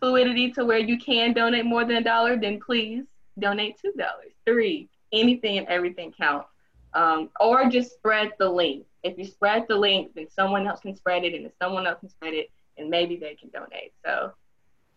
fluidity 0.00 0.50
to 0.52 0.64
where 0.64 0.78
you 0.78 0.98
can 0.98 1.32
donate 1.32 1.64
more 1.64 1.84
than 1.84 1.96
a 1.96 2.02
dollar, 2.02 2.36
then 2.36 2.58
please 2.60 3.04
donate 3.38 3.78
two 3.80 3.92
dollars, 3.92 4.32
three, 4.44 4.88
anything 5.12 5.58
and 5.58 5.68
everything 5.68 6.12
counts. 6.12 6.48
Um, 6.94 7.30
or 7.40 7.68
just 7.68 7.92
spread 7.92 8.32
the 8.38 8.48
link. 8.48 8.86
If 9.02 9.18
you 9.18 9.24
spread 9.24 9.66
the 9.68 9.76
link, 9.76 10.12
then 10.14 10.28
someone 10.30 10.66
else 10.66 10.80
can 10.80 10.96
spread 10.96 11.24
it, 11.24 11.34
and 11.34 11.46
if 11.46 11.52
someone 11.60 11.86
else 11.86 12.00
can 12.00 12.08
spread 12.08 12.34
it, 12.34 12.50
and 12.76 12.88
maybe 12.88 13.16
they 13.16 13.34
can 13.34 13.50
donate. 13.50 13.92
So, 14.04 14.32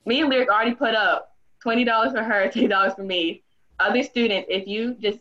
me 0.06 0.22
and 0.22 0.30
Lyric 0.30 0.50
already 0.50 0.74
put 0.74 0.96
up 0.96 1.36
twenty 1.62 1.84
dollars 1.84 2.12
for 2.14 2.24
her, 2.24 2.50
two 2.54 2.68
dollars 2.68 2.94
for 2.94 3.04
me. 3.04 3.44
Other 3.80 4.04
students, 4.04 4.48
if 4.50 4.68
you 4.68 4.96
just 4.96 5.20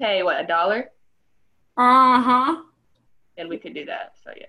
pay 0.00 0.22
what 0.22 0.40
a 0.40 0.46
dollar, 0.46 0.90
uh 1.76 2.20
huh, 2.20 2.62
then 3.36 3.48
we 3.48 3.58
could 3.58 3.74
do 3.74 3.84
that. 3.86 4.14
So 4.22 4.32
yes. 4.36 4.48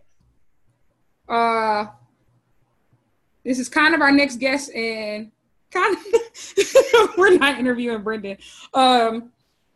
Uh, 1.27 1.85
this 3.43 3.59
is 3.59 3.69
kind 3.69 3.93
of 3.93 4.01
our 4.01 4.11
next 4.11 4.37
guest, 4.37 4.73
and 4.73 5.31
kind 5.71 5.95
of 5.95 6.03
we're 7.17 7.37
not 7.37 7.59
interviewing 7.59 8.01
Brendan. 8.01 8.37
Um, 8.73 9.31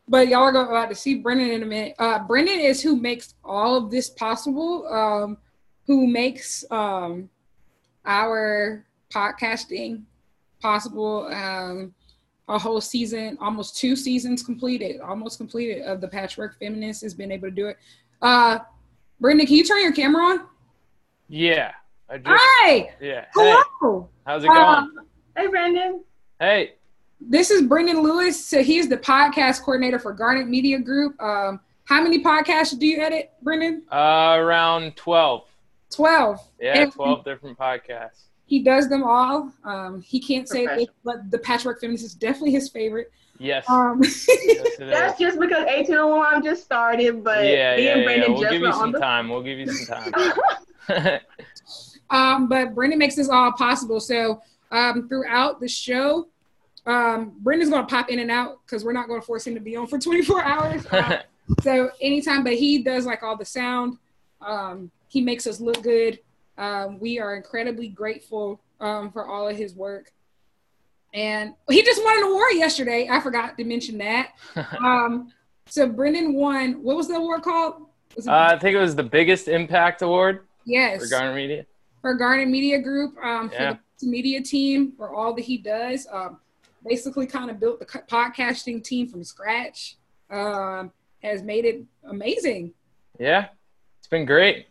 but 0.07 0.27
y'all 0.27 0.41
are 0.41 0.51
going 0.51 0.67
about 0.67 0.89
to 0.89 0.95
see 0.95 1.15
Brendan 1.15 1.49
in 1.49 1.63
a 1.63 1.65
minute. 1.65 1.95
Uh, 1.99 2.19
Brendan 2.19 2.59
is 2.59 2.81
who 2.81 2.95
makes 2.95 3.35
all 3.43 3.75
of 3.75 3.91
this 3.91 4.09
possible. 4.09 4.87
Um, 4.87 5.37
who 5.85 6.07
makes 6.07 6.63
um 6.71 7.29
our 8.05 8.85
podcasting 9.13 10.03
possible. 10.61 11.27
Um, 11.27 11.93
a 12.49 12.59
whole 12.59 12.81
season, 12.81 13.37
almost 13.39 13.77
two 13.77 13.95
seasons 13.95 14.43
completed, 14.43 14.99
almost 14.99 15.37
completed 15.37 15.83
of 15.83 16.01
the 16.01 16.07
Patchwork 16.07 16.59
Feminist 16.59 17.01
has 17.01 17.13
been 17.13 17.31
able 17.31 17.47
to 17.47 17.55
do 17.55 17.67
it. 17.67 17.77
Uh, 18.21 18.59
Brendan, 19.19 19.47
can 19.47 19.55
you 19.55 19.63
turn 19.63 19.81
your 19.81 19.93
camera 19.93 20.23
on? 20.23 20.45
Yeah. 21.29 21.71
I 22.09 22.17
just, 22.17 22.27
Hi. 22.29 22.89
Yeah. 22.99 23.25
Hello. 23.33 24.01
Hey, 24.01 24.07
how's 24.25 24.43
it 24.43 24.47
going? 24.47 24.59
Um, 24.59 24.99
hey, 25.37 25.47
Brendan. 25.47 26.03
hey. 26.39 26.73
This 27.29 27.51
is 27.51 27.61
Brendan 27.61 28.01
Lewis. 28.01 28.43
So 28.43 28.61
he's 28.61 28.89
the 28.89 28.97
podcast 28.97 29.61
coordinator 29.61 29.97
for 29.97 30.13
Garnet 30.13 30.47
Media 30.47 30.79
Group. 30.79 31.21
Um, 31.21 31.59
how 31.85 32.03
many 32.03 32.23
podcasts 32.23 32.77
do 32.77 32.85
you 32.85 33.01
edit, 33.01 33.31
Brendan? 33.41 33.83
Uh, 33.91 34.35
around 34.37 34.95
12. 34.95 35.45
12. 35.91 36.39
Yeah, 36.59 36.81
And 36.81 36.91
12 36.91 37.23
different 37.23 37.57
podcasts. 37.57 38.23
He 38.45 38.61
does 38.61 38.89
them 38.89 39.03
all. 39.03 39.51
Um, 39.63 40.01
he 40.01 40.19
can't 40.19 40.47
say 40.49 40.65
it, 40.65 40.89
but 41.03 41.31
the 41.31 41.39
Patchwork 41.39 41.79
Feminist 41.79 42.03
is 42.03 42.13
definitely 42.13 42.51
his 42.51 42.69
favorite. 42.69 43.11
Yes. 43.39 43.67
Um, 43.69 44.01
yes 44.03 44.27
That's 44.79 45.17
just 45.17 45.39
because 45.39 45.65
1801 45.65 46.43
just 46.43 46.63
started, 46.63 47.23
but 47.23 47.45
yeah, 47.45 47.75
me 47.75 47.85
yeah, 47.85 47.91
and 47.93 48.01
yeah. 48.01 48.03
Brendan 48.03 48.33
We'll 48.33 48.41
just 48.41 48.51
give 48.51 48.61
you 48.61 48.73
some 48.73 48.91
the. 48.91 48.99
time. 48.99 49.29
We'll 49.29 49.41
give 49.41 49.59
you 49.59 49.71
some 49.71 50.11
time. 50.11 51.19
um, 52.09 52.47
but 52.47 52.75
Brendan 52.75 52.99
makes 52.99 53.15
this 53.15 53.29
all 53.29 53.51
possible. 53.53 53.99
So 53.99 54.41
um, 54.71 55.07
throughout 55.07 55.59
the 55.59 55.67
show, 55.67 56.27
um, 56.85 57.33
Brendan's 57.39 57.69
going 57.69 57.85
to 57.85 57.89
pop 57.89 58.09
in 58.09 58.19
and 58.19 58.29
out 58.31 58.59
because 58.65 58.83
we're 58.83 58.93
not 58.93 59.07
going 59.07 59.19
to 59.21 59.25
force 59.25 59.47
him 59.47 59.53
to 59.55 59.59
be 59.61 59.75
on 59.75 59.87
for 59.87 59.97
24 59.99 60.43
hours. 60.43 60.85
Uh, 60.87 61.21
so 61.61 61.89
anytime, 62.01 62.43
but 62.43 62.53
he 62.53 62.83
does 62.83 63.05
like 63.05 63.23
all 63.23 63.37
the 63.37 63.45
sound. 63.45 63.97
Um, 64.41 64.91
he 65.07 65.21
makes 65.21 65.47
us 65.47 65.59
look 65.59 65.81
good. 65.83 66.19
Um, 66.57 66.99
we 66.99 67.19
are 67.19 67.35
incredibly 67.35 67.87
grateful 67.87 68.61
um, 68.79 69.11
for 69.11 69.25
all 69.27 69.47
of 69.47 69.55
his 69.55 69.73
work. 69.73 70.11
And 71.13 71.53
he 71.69 71.83
just 71.83 72.03
won 72.03 72.17
an 72.17 72.23
award 72.23 72.53
yesterday. 72.55 73.07
I 73.09 73.19
forgot 73.19 73.57
to 73.57 73.63
mention 73.63 73.97
that. 73.99 74.29
Um, 74.83 75.31
so 75.67 75.87
Brendan 75.87 76.33
won. 76.33 76.83
What 76.83 76.97
was 76.97 77.07
the 77.07 77.13
award 77.15 77.43
called? 77.43 77.87
Uh, 78.27 78.31
I 78.31 78.59
think 78.59 78.75
it 78.75 78.79
was 78.79 78.95
the 78.97 79.03
biggest 79.03 79.47
impact 79.47 80.01
award 80.01 80.45
yes, 80.65 81.01
for 81.01 81.07
Garnet 81.07 81.35
Media. 81.35 81.65
for 82.01 82.13
Garnet 82.15 82.49
Media 82.49 82.81
Group 82.81 83.15
um, 83.23 83.47
for 83.49 83.55
Yeah. 83.55 83.75
the 84.01 84.07
media 84.07 84.41
team 84.41 84.91
for 84.97 85.15
all 85.15 85.33
that 85.35 85.43
he 85.43 85.57
does. 85.57 86.05
Um, 86.11 86.37
basically, 86.87 87.25
kind 87.27 87.49
of 87.49 87.59
built 87.59 87.79
the 87.79 87.85
podcasting 87.85 88.83
team 88.83 89.07
from 89.07 89.23
scratch. 89.23 89.97
Um, 90.29 90.91
has 91.21 91.41
made 91.43 91.63
it 91.65 91.83
amazing. 92.09 92.73
Yeah. 93.19 93.47
It's 93.99 94.07
been 94.07 94.25
great. 94.25 94.67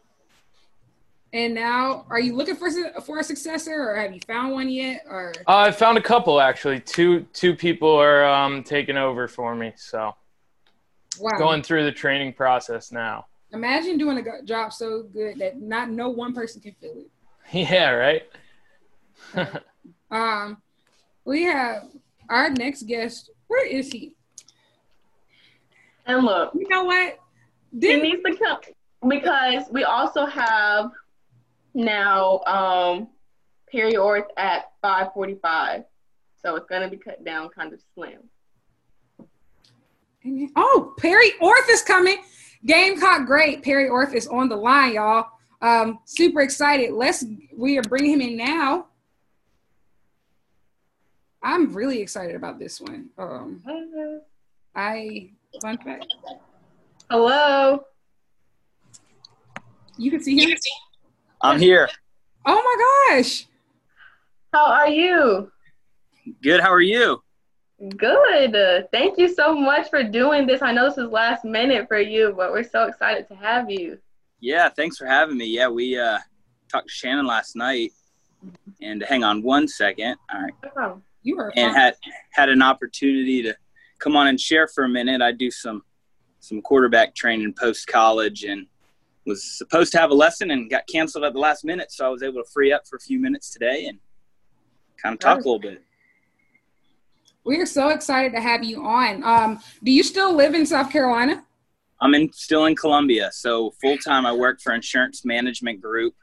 And 1.33 1.55
now, 1.55 2.05
are 2.11 2.21
you 2.21 2.37
looking 2.37 2.57
for 2.57 2.69
for 3.01 3.19
a 3.21 3.25
successor, 3.25 3.73
or 3.73 3.97
have 3.97 4.13
you 4.13 4.21
found 4.27 4.53
one 4.53 4.69
yet? 4.69 5.03
Or 5.09 5.33
Uh, 5.49 5.57
I 5.57 5.71
found 5.71 5.97
a 5.97 6.03
couple 6.03 6.39
actually. 6.41 6.81
Two 6.81 7.23
two 7.33 7.57
people 7.57 7.89
are 7.91 8.23
um, 8.25 8.63
taking 8.63 8.99
over 8.99 9.27
for 9.29 9.55
me, 9.55 9.73
so 9.77 10.15
wow, 11.19 11.31
going 11.39 11.63
through 11.63 11.85
the 11.85 11.93
training 11.93 12.35
process 12.35 12.93
now. 12.93 13.25
imagine 13.55 13.97
doing 13.97 14.19
a 14.19 14.43
job 14.45 14.75
so 14.75 15.05
good 15.05 15.39
that 15.39 15.59
not 15.59 15.89
no 15.89 16.11
one 16.11 16.35
person 16.35 16.61
can 16.61 16.75
fill 16.81 16.97
it. 16.99 17.11
Yeah, 17.53 17.91
right. 17.93 18.23
Um, 20.11 20.61
we 21.25 21.45
have 21.45 21.85
our 22.33 22.51
next 22.51 22.85
guest. 22.87 23.31
Where 23.49 23.67
is 23.67 23.93
he? 23.93 24.15
And 26.07 26.25
look, 26.25 26.53
You 26.55 26.69
know 26.69 26.85
what? 26.85 27.19
he 27.81 27.97
needs 27.97 28.23
to 28.25 28.37
come 28.37 28.59
because 29.09 29.65
we 29.71 29.85
also 29.85 30.27
have 30.27 30.91
now 31.75 32.41
um 32.47 33.09
Perry 33.71 33.97
Orth 33.97 34.27
at 34.37 34.73
5:45, 34.83 35.85
so 36.43 36.57
it's 36.57 36.67
gonna 36.67 36.89
be 36.89 36.99
cut 36.99 37.25
down 37.25 37.49
kind 37.49 37.73
of 37.73 37.81
slim. 37.95 38.19
Oh, 40.57 40.95
Perry 40.99 41.33
Orth 41.41 41.69
is 41.71 41.83
coming. 41.83 42.19
Gamecock 42.65 43.27
great. 43.27 43.63
Perry 43.63 43.89
Orth 43.89 44.15
is 44.15 44.27
on 44.29 44.49
the 44.49 44.57
line, 44.57 44.95
y'all. 44.95 45.27
Um, 45.63 45.99
super 46.05 46.41
excited. 46.43 46.93
Let's 46.93 47.25
we 47.57 47.79
are 47.79 47.83
bringing 47.83 48.13
him 48.13 48.21
in 48.21 48.37
now. 48.37 48.87
I'm 51.43 51.73
really 51.73 52.01
excited 52.01 52.37
about 52.37 52.59
this 52.59 52.81
one. 52.81 53.09
Um, 53.19 53.63
I 54.75 55.31
fun 55.61 55.79
fact. 55.79 56.07
Hello. 57.11 57.85
You 59.99 60.11
can 60.11 60.23
see 60.23 60.41
him. 60.41 60.57
I'm 61.43 61.59
here. 61.59 61.89
Oh 62.47 63.09
my 63.09 63.17
gosh. 63.19 63.47
How 64.53 64.67
are 64.67 64.89
you? 64.89 65.51
Good. 66.43 66.61
How 66.61 66.73
are 66.73 66.81
you? 66.81 67.23
Good. 67.97 68.55
Uh, 68.55 68.83
thank 68.93 69.19
you 69.19 69.33
so 69.35 69.55
much 69.55 69.91
for 69.91 70.05
doing 70.05 70.47
this. 70.47 70.63
I 70.63 70.73
know 70.73 70.89
this 70.89 70.99
is 70.99 71.11
last 71.11 71.45
minute 71.45 71.89
for 71.89 71.99
you, 71.99 72.33
but 72.37 72.53
we're 72.53 72.63
so 72.63 72.85
excited 72.85 73.27
to 73.29 73.35
have 73.35 73.69
you. 73.69 73.99
Yeah. 74.41 74.69
Thanks 74.69 74.97
for 74.97 75.07
having 75.07 75.37
me. 75.37 75.47
Yeah, 75.47 75.69
we 75.69 75.99
uh, 75.99 76.19
talked 76.71 76.89
to 76.89 76.93
Shannon 76.95 77.27
last 77.27 77.57
night, 77.57 77.93
and 78.81 79.03
hang 79.03 79.25
on 79.25 79.43
one 79.43 79.67
second. 79.67 80.17
All 80.33 80.43
right, 80.43 80.53
No 80.63 80.71
problem. 80.71 81.03
You 81.23 81.39
are 81.39 81.53
and 81.57 81.75
had 81.75 81.95
had 82.33 82.49
an 82.49 82.63
opportunity 82.63 83.43
to 83.43 83.55
come 83.99 84.17
on 84.17 84.27
and 84.27 84.41
share 84.41 84.67
for 84.67 84.85
a 84.85 84.89
minute. 84.89 85.23
I 85.23 85.33
do 85.33 85.51
some 85.51 85.83
some 86.41 86.61
quarterback 86.61 87.15
training 87.15 87.55
post 87.59 87.87
college, 87.87 88.45
and 88.45 88.67
was 89.27 89.45
supposed 89.45 89.93
to 89.93 89.99
have 89.99 90.11
a 90.11 90.15
lesson 90.15 90.51
and 90.51 90.69
got 90.69 90.87
canceled 90.89 91.25
at 91.25 91.33
the 91.33 91.39
last 91.39 91.65
minute, 91.65 91.93
so 91.93 92.05
I 92.07 92.09
was 92.09 92.23
able 92.23 92.43
to 92.43 92.51
free 92.51 92.73
up 92.73 92.87
for 92.89 92.97
a 92.97 93.01
few 93.01 93.21
minutes 93.21 93.53
today 93.53 93.87
and 93.87 93.99
kind 95.01 95.15
of 95.15 95.21
talk 95.21 95.37
a 95.37 95.39
little 95.39 95.61
bit. 95.61 95.83
we 97.45 97.59
are 97.59 97.67
so 97.67 97.91
excited 97.91 98.33
to 98.33 98.41
have 98.41 98.65
you 98.65 98.85
on. 98.85 99.23
Um, 99.23 99.61
do 99.83 99.93
you 99.93 100.03
still 100.03 100.35
live 100.35 100.55
in 100.55 100.67
South 100.67 100.91
Carolina? 100.91 101.45
I'm 102.01 102.15
in 102.15 102.33
still 102.33 102.67
in 102.67 102.75
Columbia, 102.75 103.31
so 103.33 103.73
full 103.81 103.97
time 103.99 104.27
I 104.27 104.33
work 104.33 104.61
for 104.61 104.75
Insurance 104.75 105.25
Management 105.25 105.81
Group. 105.81 106.15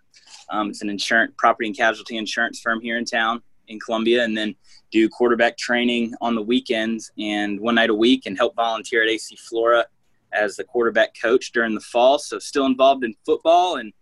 Um, 0.50 0.70
it's 0.70 0.82
an 0.82 0.90
insurance 0.90 1.34
property 1.38 1.68
and 1.68 1.78
casualty 1.78 2.18
insurance 2.18 2.60
firm 2.60 2.82
here 2.82 2.98
in 2.98 3.06
town 3.06 3.42
in 3.70 3.80
Columbia, 3.80 4.26
and 4.26 4.38
then 4.38 4.56
do 4.92 5.10
quarterback 5.10 5.58
training 5.58 6.14
on 6.22 6.36
the 6.36 6.42
weekends 6.42 7.12
and 7.18 7.60
one 7.60 7.76
night 7.76 7.90
a 7.90 7.96
week, 7.96 8.26
and 8.26 8.38
help 8.38 8.56
volunteer 8.56 9.04
at 9.04 9.10
AC 9.10 9.36
Flora 9.36 9.86
as 10.32 10.56
the 10.56 10.64
quarterback 10.64 11.14
coach 11.20 11.52
during 11.52 11.74
the 11.74 11.82
fall. 11.82 12.20
So 12.20 12.40
still 12.40 12.66
involved 12.66 13.04
in 13.04 13.16
football 13.26 13.78
and 13.78 13.94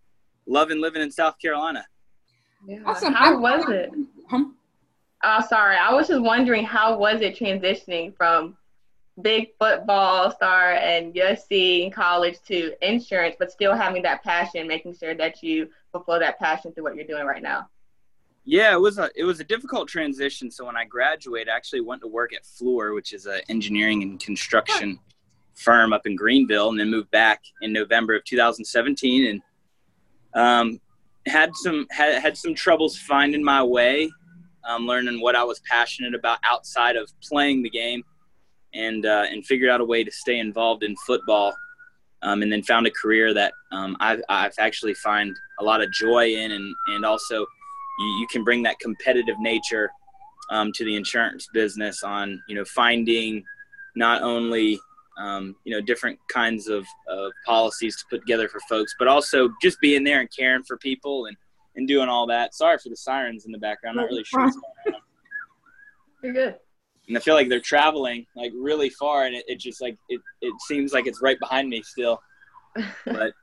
loving 0.45 0.81
living 0.81 1.01
in 1.01 1.11
South 1.11 1.39
Carolina. 1.39 1.85
Yeah. 2.67 2.79
Awesome. 2.85 3.13
How 3.13 3.39
was 3.39 3.69
it? 3.69 3.91
Hum? 4.29 4.55
Oh, 5.23 5.43
sorry. 5.47 5.77
I 5.77 5.93
was 5.93 6.07
just 6.07 6.21
wondering 6.21 6.63
how 6.63 6.97
was 6.97 7.21
it 7.21 7.37
transitioning 7.37 8.15
from 8.15 8.57
big 9.21 9.49
football 9.57 10.31
star 10.31 10.73
and 10.73 11.13
USC 11.13 11.83
in 11.83 11.91
college 11.91 12.37
to 12.47 12.73
insurance, 12.87 13.35
but 13.39 13.51
still 13.51 13.75
having 13.75 14.03
that 14.03 14.23
passion, 14.23 14.67
making 14.67 14.95
sure 14.95 15.15
that 15.15 15.41
you 15.41 15.69
fulfill 15.91 16.19
that 16.19 16.37
passion 16.39 16.71
through 16.71 16.83
what 16.83 16.95
you're 16.95 17.07
doing 17.07 17.25
right 17.25 17.41
now. 17.41 17.67
Yeah, 18.49 18.73
it 18.73 18.79
was 18.79 18.97
a 18.97 19.09
it 19.13 19.25
was 19.25 19.41
a 19.41 19.43
difficult 19.43 19.89
transition. 19.89 20.49
So 20.49 20.65
when 20.65 20.77
I 20.77 20.85
graduated, 20.85 21.49
I 21.49 21.55
actually 21.57 21.81
went 21.81 22.01
to 22.01 22.07
work 22.07 22.33
at 22.33 22.43
Fluor, 22.45 22.95
which 22.95 23.11
is 23.11 23.25
an 23.25 23.41
engineering 23.49 24.03
and 24.03 24.17
construction 24.21 24.99
firm 25.53 25.91
up 25.91 26.07
in 26.07 26.15
Greenville, 26.15 26.69
and 26.69 26.79
then 26.79 26.89
moved 26.89 27.11
back 27.11 27.41
in 27.61 27.73
November 27.73 28.15
of 28.15 28.23
2017, 28.23 29.41
and 30.33 30.41
um, 30.41 30.79
had 31.25 31.53
some 31.55 31.87
had, 31.91 32.21
had 32.21 32.37
some 32.37 32.55
troubles 32.55 32.97
finding 32.97 33.43
my 33.43 33.61
way, 33.61 34.09
um, 34.63 34.87
learning 34.87 35.19
what 35.19 35.35
I 35.35 35.43
was 35.43 35.59
passionate 35.69 36.15
about 36.15 36.39
outside 36.45 36.95
of 36.95 37.11
playing 37.21 37.63
the 37.63 37.69
game, 37.69 38.01
and 38.73 39.05
uh, 39.05 39.25
and 39.29 39.45
figured 39.45 39.69
out 39.69 39.81
a 39.81 39.85
way 39.85 40.05
to 40.05 40.11
stay 40.11 40.39
involved 40.39 40.83
in 40.83 40.95
football, 41.05 41.53
um, 42.21 42.41
and 42.43 42.49
then 42.49 42.63
found 42.63 42.87
a 42.87 42.91
career 42.91 43.33
that 43.33 43.51
um, 43.73 43.97
I've, 43.99 44.21
I've 44.29 44.55
actually 44.57 44.93
find 44.93 45.35
a 45.59 45.65
lot 45.65 45.81
of 45.81 45.91
joy 45.91 46.29
in, 46.29 46.53
and 46.53 46.73
and 46.87 47.03
also 47.03 47.45
you, 47.99 48.05
you 48.19 48.27
can 48.27 48.43
bring 48.43 48.63
that 48.63 48.79
competitive 48.79 49.39
nature 49.39 49.89
um, 50.49 50.71
to 50.73 50.85
the 50.85 50.95
insurance 50.95 51.47
business 51.53 52.03
on 52.03 52.41
you 52.47 52.55
know 52.55 52.65
finding 52.65 53.43
not 53.95 54.21
only 54.21 54.79
um, 55.17 55.55
you 55.63 55.73
know 55.73 55.81
different 55.81 56.19
kinds 56.29 56.67
of, 56.67 56.85
of 57.09 57.31
policies 57.45 57.97
to 57.97 58.03
put 58.09 58.19
together 58.21 58.47
for 58.47 58.59
folks 58.69 58.95
but 58.99 59.07
also 59.07 59.49
just 59.61 59.79
being 59.81 60.03
there 60.03 60.19
and 60.19 60.29
caring 60.35 60.63
for 60.63 60.77
people 60.77 61.25
and 61.25 61.37
and 61.77 61.87
doing 61.87 62.09
all 62.09 62.27
that. 62.27 62.53
Sorry 62.55 62.77
for 62.79 62.89
the 62.89 62.97
sirens 62.97 63.45
in 63.45 63.51
the 63.51 63.57
background. 63.57 63.97
I'm 63.97 64.03
not 64.03 64.09
really 64.09 64.23
sure 64.25 64.49
you're 66.23 66.33
good. 66.33 66.55
And 67.07 67.17
i 67.17 67.21
feel 67.21 67.35
like 67.35 67.47
they're 67.47 67.61
traveling 67.61 68.25
like 68.35 68.51
really 68.53 68.89
far 68.89 69.25
and 69.25 69.35
it, 69.35 69.45
it 69.47 69.59
just 69.59 69.79
like 69.79 69.95
it, 70.09 70.19
it 70.41 70.53
seems 70.67 70.91
like 70.91 71.07
it's 71.07 71.21
right 71.21 71.39
behind 71.39 71.69
me 71.69 71.81
still. 71.83 72.21
But 73.05 73.33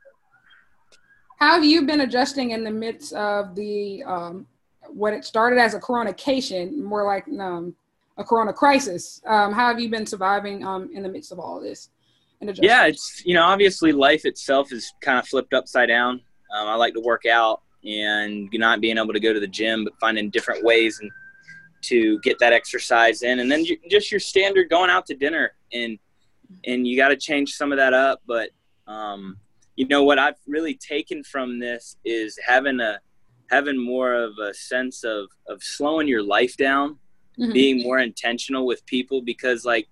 how 1.45 1.57
have 1.57 1.65
you 1.65 1.83
been 1.83 2.01
adjusting 2.01 2.53
in 2.53 2.65
the 2.65 2.71
midst 2.71 3.13
of 3.13 3.55
the 3.55 4.03
um, 4.05 4.47
what 4.89 5.13
it 5.13 5.27
started 5.27 5.59
as 5.59 5.75
a 5.75 5.79
coronation, 5.79 6.83
more 6.83 7.05
like 7.05 7.27
um, 7.39 7.75
a 8.17 8.25
corona 8.25 8.51
crisis? 8.51 9.21
Um, 9.27 9.53
how 9.53 9.69
have 9.69 9.79
you 9.79 9.91
been 9.91 10.07
surviving 10.07 10.65
um, 10.65 10.89
in 10.95 11.03
the 11.03 11.09
midst 11.11 11.33
of 11.33 11.39
all 11.39 11.59
of 11.59 11.63
this? 11.63 11.91
Yeah, 12.41 12.87
it's 12.87 13.23
you 13.27 13.35
know 13.35 13.43
obviously 13.43 13.93
life 13.93 14.25
itself 14.25 14.73
is 14.73 14.91
kind 15.03 15.19
of 15.19 15.29
flipped 15.29 15.53
upside 15.53 15.89
down. 15.89 16.15
Um, 16.55 16.69
I 16.69 16.77
like 16.77 16.95
to 16.95 17.01
work 17.01 17.27
out 17.27 17.61
and 17.85 18.49
not 18.55 18.81
being 18.81 18.97
able 18.97 19.13
to 19.13 19.21
go 19.21 19.35
to 19.35 19.41
the 19.41 19.47
gym, 19.47 19.85
but 19.85 19.93
finding 20.01 20.31
different 20.31 20.65
ways 20.65 20.99
and 21.01 21.11
to 21.83 22.19
get 22.21 22.39
that 22.39 22.55
exercise 22.55 23.21
in, 23.23 23.41
and 23.41 23.53
then 23.53 23.67
just 23.91 24.11
your 24.11 24.21
standard 24.21 24.71
going 24.71 24.89
out 24.89 25.05
to 25.07 25.15
dinner 25.15 25.53
and 25.75 25.99
and 26.65 26.87
you 26.87 26.97
got 26.97 27.09
to 27.09 27.17
change 27.17 27.53
some 27.53 27.71
of 27.71 27.77
that 27.77 27.93
up, 27.93 28.23
but 28.27 28.49
um, 28.87 29.37
you 29.77 29.87
know 29.89 30.05
what 30.05 30.19
I've 30.19 30.39
really 30.47 30.75
taken 30.75 31.25
from 31.25 31.59
this 31.59 31.97
is 32.05 32.39
having 32.45 32.81
a 32.81 33.01
having 33.51 33.83
more 33.83 34.15
of 34.15 34.33
a 34.39 34.55
sense 34.55 35.05
of 35.05 35.27
of 35.49 35.63
slowing 35.63 36.09
your 36.09 36.23
life 36.23 36.57
down, 36.57 36.99
mm-hmm. 37.39 37.53
being 37.53 37.83
more 37.83 37.99
intentional 37.99 38.67
with 38.67 38.85
people 38.87 39.23
because 39.23 39.65
like 39.65 39.89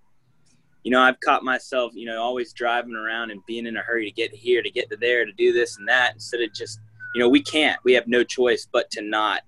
you 0.82 0.90
know, 0.90 1.00
I've 1.00 1.20
caught 1.20 1.44
myself, 1.44 1.92
you 1.94 2.06
know, 2.06 2.20
always 2.20 2.52
driving 2.52 2.94
around 2.94 3.30
and 3.30 3.44
being 3.46 3.66
in 3.66 3.76
a 3.76 3.82
hurry 3.82 4.04
to 4.06 4.10
get 4.10 4.34
here, 4.34 4.62
to 4.62 4.70
get 4.70 4.90
to 4.90 4.96
there, 4.96 5.24
to 5.24 5.32
do 5.32 5.52
this 5.52 5.78
and 5.78 5.88
that, 5.88 6.14
instead 6.14 6.40
of 6.40 6.52
just, 6.52 6.80
you 7.14 7.20
know, 7.20 7.28
we 7.28 7.42
can't, 7.42 7.78
we 7.84 7.92
have 7.92 8.08
no 8.08 8.24
choice 8.24 8.66
but 8.72 8.90
to 8.90 9.02
not, 9.02 9.42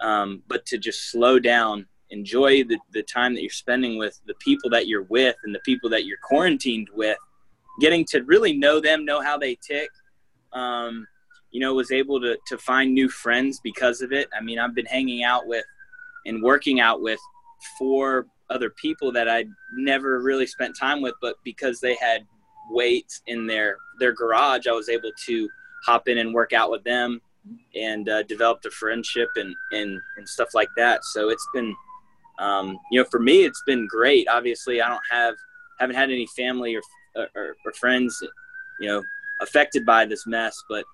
um, 0.00 0.42
but 0.48 0.66
to 0.66 0.78
just 0.78 1.10
slow 1.10 1.38
down, 1.38 1.86
enjoy 2.10 2.64
the, 2.64 2.78
the 2.92 3.02
time 3.02 3.34
that 3.34 3.42
you're 3.42 3.50
spending 3.50 3.98
with 3.98 4.20
the 4.26 4.34
people 4.34 4.68
that 4.70 4.88
you're 4.88 5.04
with 5.04 5.36
and 5.44 5.54
the 5.54 5.60
people 5.60 5.88
that 5.90 6.04
you're 6.04 6.18
quarantined 6.22 6.88
with, 6.92 7.18
getting 7.80 8.04
to 8.06 8.22
really 8.22 8.52
know 8.52 8.80
them, 8.80 9.04
know 9.04 9.22
how 9.22 9.38
they 9.38 9.56
tick. 9.66 9.90
Um, 10.52 11.06
you 11.50 11.60
know, 11.60 11.74
was 11.74 11.90
able 11.90 12.20
to, 12.20 12.36
to 12.46 12.58
find 12.58 12.92
new 12.92 13.08
friends 13.08 13.60
because 13.62 14.02
of 14.02 14.12
it. 14.12 14.28
I 14.38 14.42
mean, 14.42 14.58
I've 14.58 14.74
been 14.74 14.86
hanging 14.86 15.22
out 15.22 15.46
with 15.46 15.64
and 16.26 16.42
working 16.42 16.78
out 16.80 17.00
with 17.00 17.20
four 17.78 18.26
other 18.50 18.70
people 18.70 19.12
that 19.12 19.28
I'd 19.28 19.48
never 19.74 20.20
really 20.20 20.46
spent 20.46 20.76
time 20.76 21.00
with, 21.00 21.14
but 21.22 21.36
because 21.44 21.80
they 21.80 21.94
had 21.94 22.26
weights 22.70 23.22
in 23.26 23.46
their, 23.46 23.78
their 23.98 24.12
garage, 24.12 24.66
I 24.66 24.72
was 24.72 24.88
able 24.88 25.10
to 25.26 25.48
hop 25.84 26.08
in 26.08 26.18
and 26.18 26.34
work 26.34 26.52
out 26.52 26.70
with 26.70 26.84
them 26.84 27.20
and 27.74 28.08
uh, 28.08 28.22
developed 28.24 28.66
a 28.66 28.70
friendship 28.70 29.28
and, 29.36 29.54
and, 29.72 29.98
and 30.18 30.28
stuff 30.28 30.48
like 30.54 30.68
that. 30.76 31.04
So 31.04 31.30
it's 31.30 31.48
been, 31.54 31.74
um, 32.38 32.78
you 32.90 33.00
know, 33.00 33.08
for 33.10 33.20
me, 33.20 33.44
it's 33.44 33.62
been 33.66 33.86
great. 33.86 34.28
Obviously 34.28 34.82
I 34.82 34.88
don't 34.88 35.00
have, 35.10 35.34
haven't 35.78 35.96
had 35.96 36.10
any 36.10 36.26
family 36.36 36.74
or 36.74 36.82
or, 37.18 37.56
or 37.64 37.72
friends, 37.72 38.22
you 38.80 38.88
know, 38.88 39.02
affected 39.40 39.84
by 39.84 40.06
this 40.06 40.26
mess. 40.26 40.62
But 40.68 40.84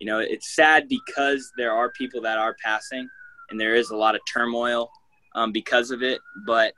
you 0.00 0.06
know, 0.06 0.18
it's 0.18 0.56
sad 0.56 0.88
because 0.88 1.52
there 1.56 1.72
are 1.72 1.90
people 1.90 2.20
that 2.22 2.38
are 2.38 2.56
passing, 2.64 3.08
and 3.50 3.60
there 3.60 3.74
is 3.74 3.90
a 3.90 3.96
lot 3.96 4.14
of 4.14 4.20
turmoil 4.32 4.90
um, 5.34 5.52
because 5.52 5.90
of 5.90 6.02
it. 6.02 6.20
But 6.46 6.74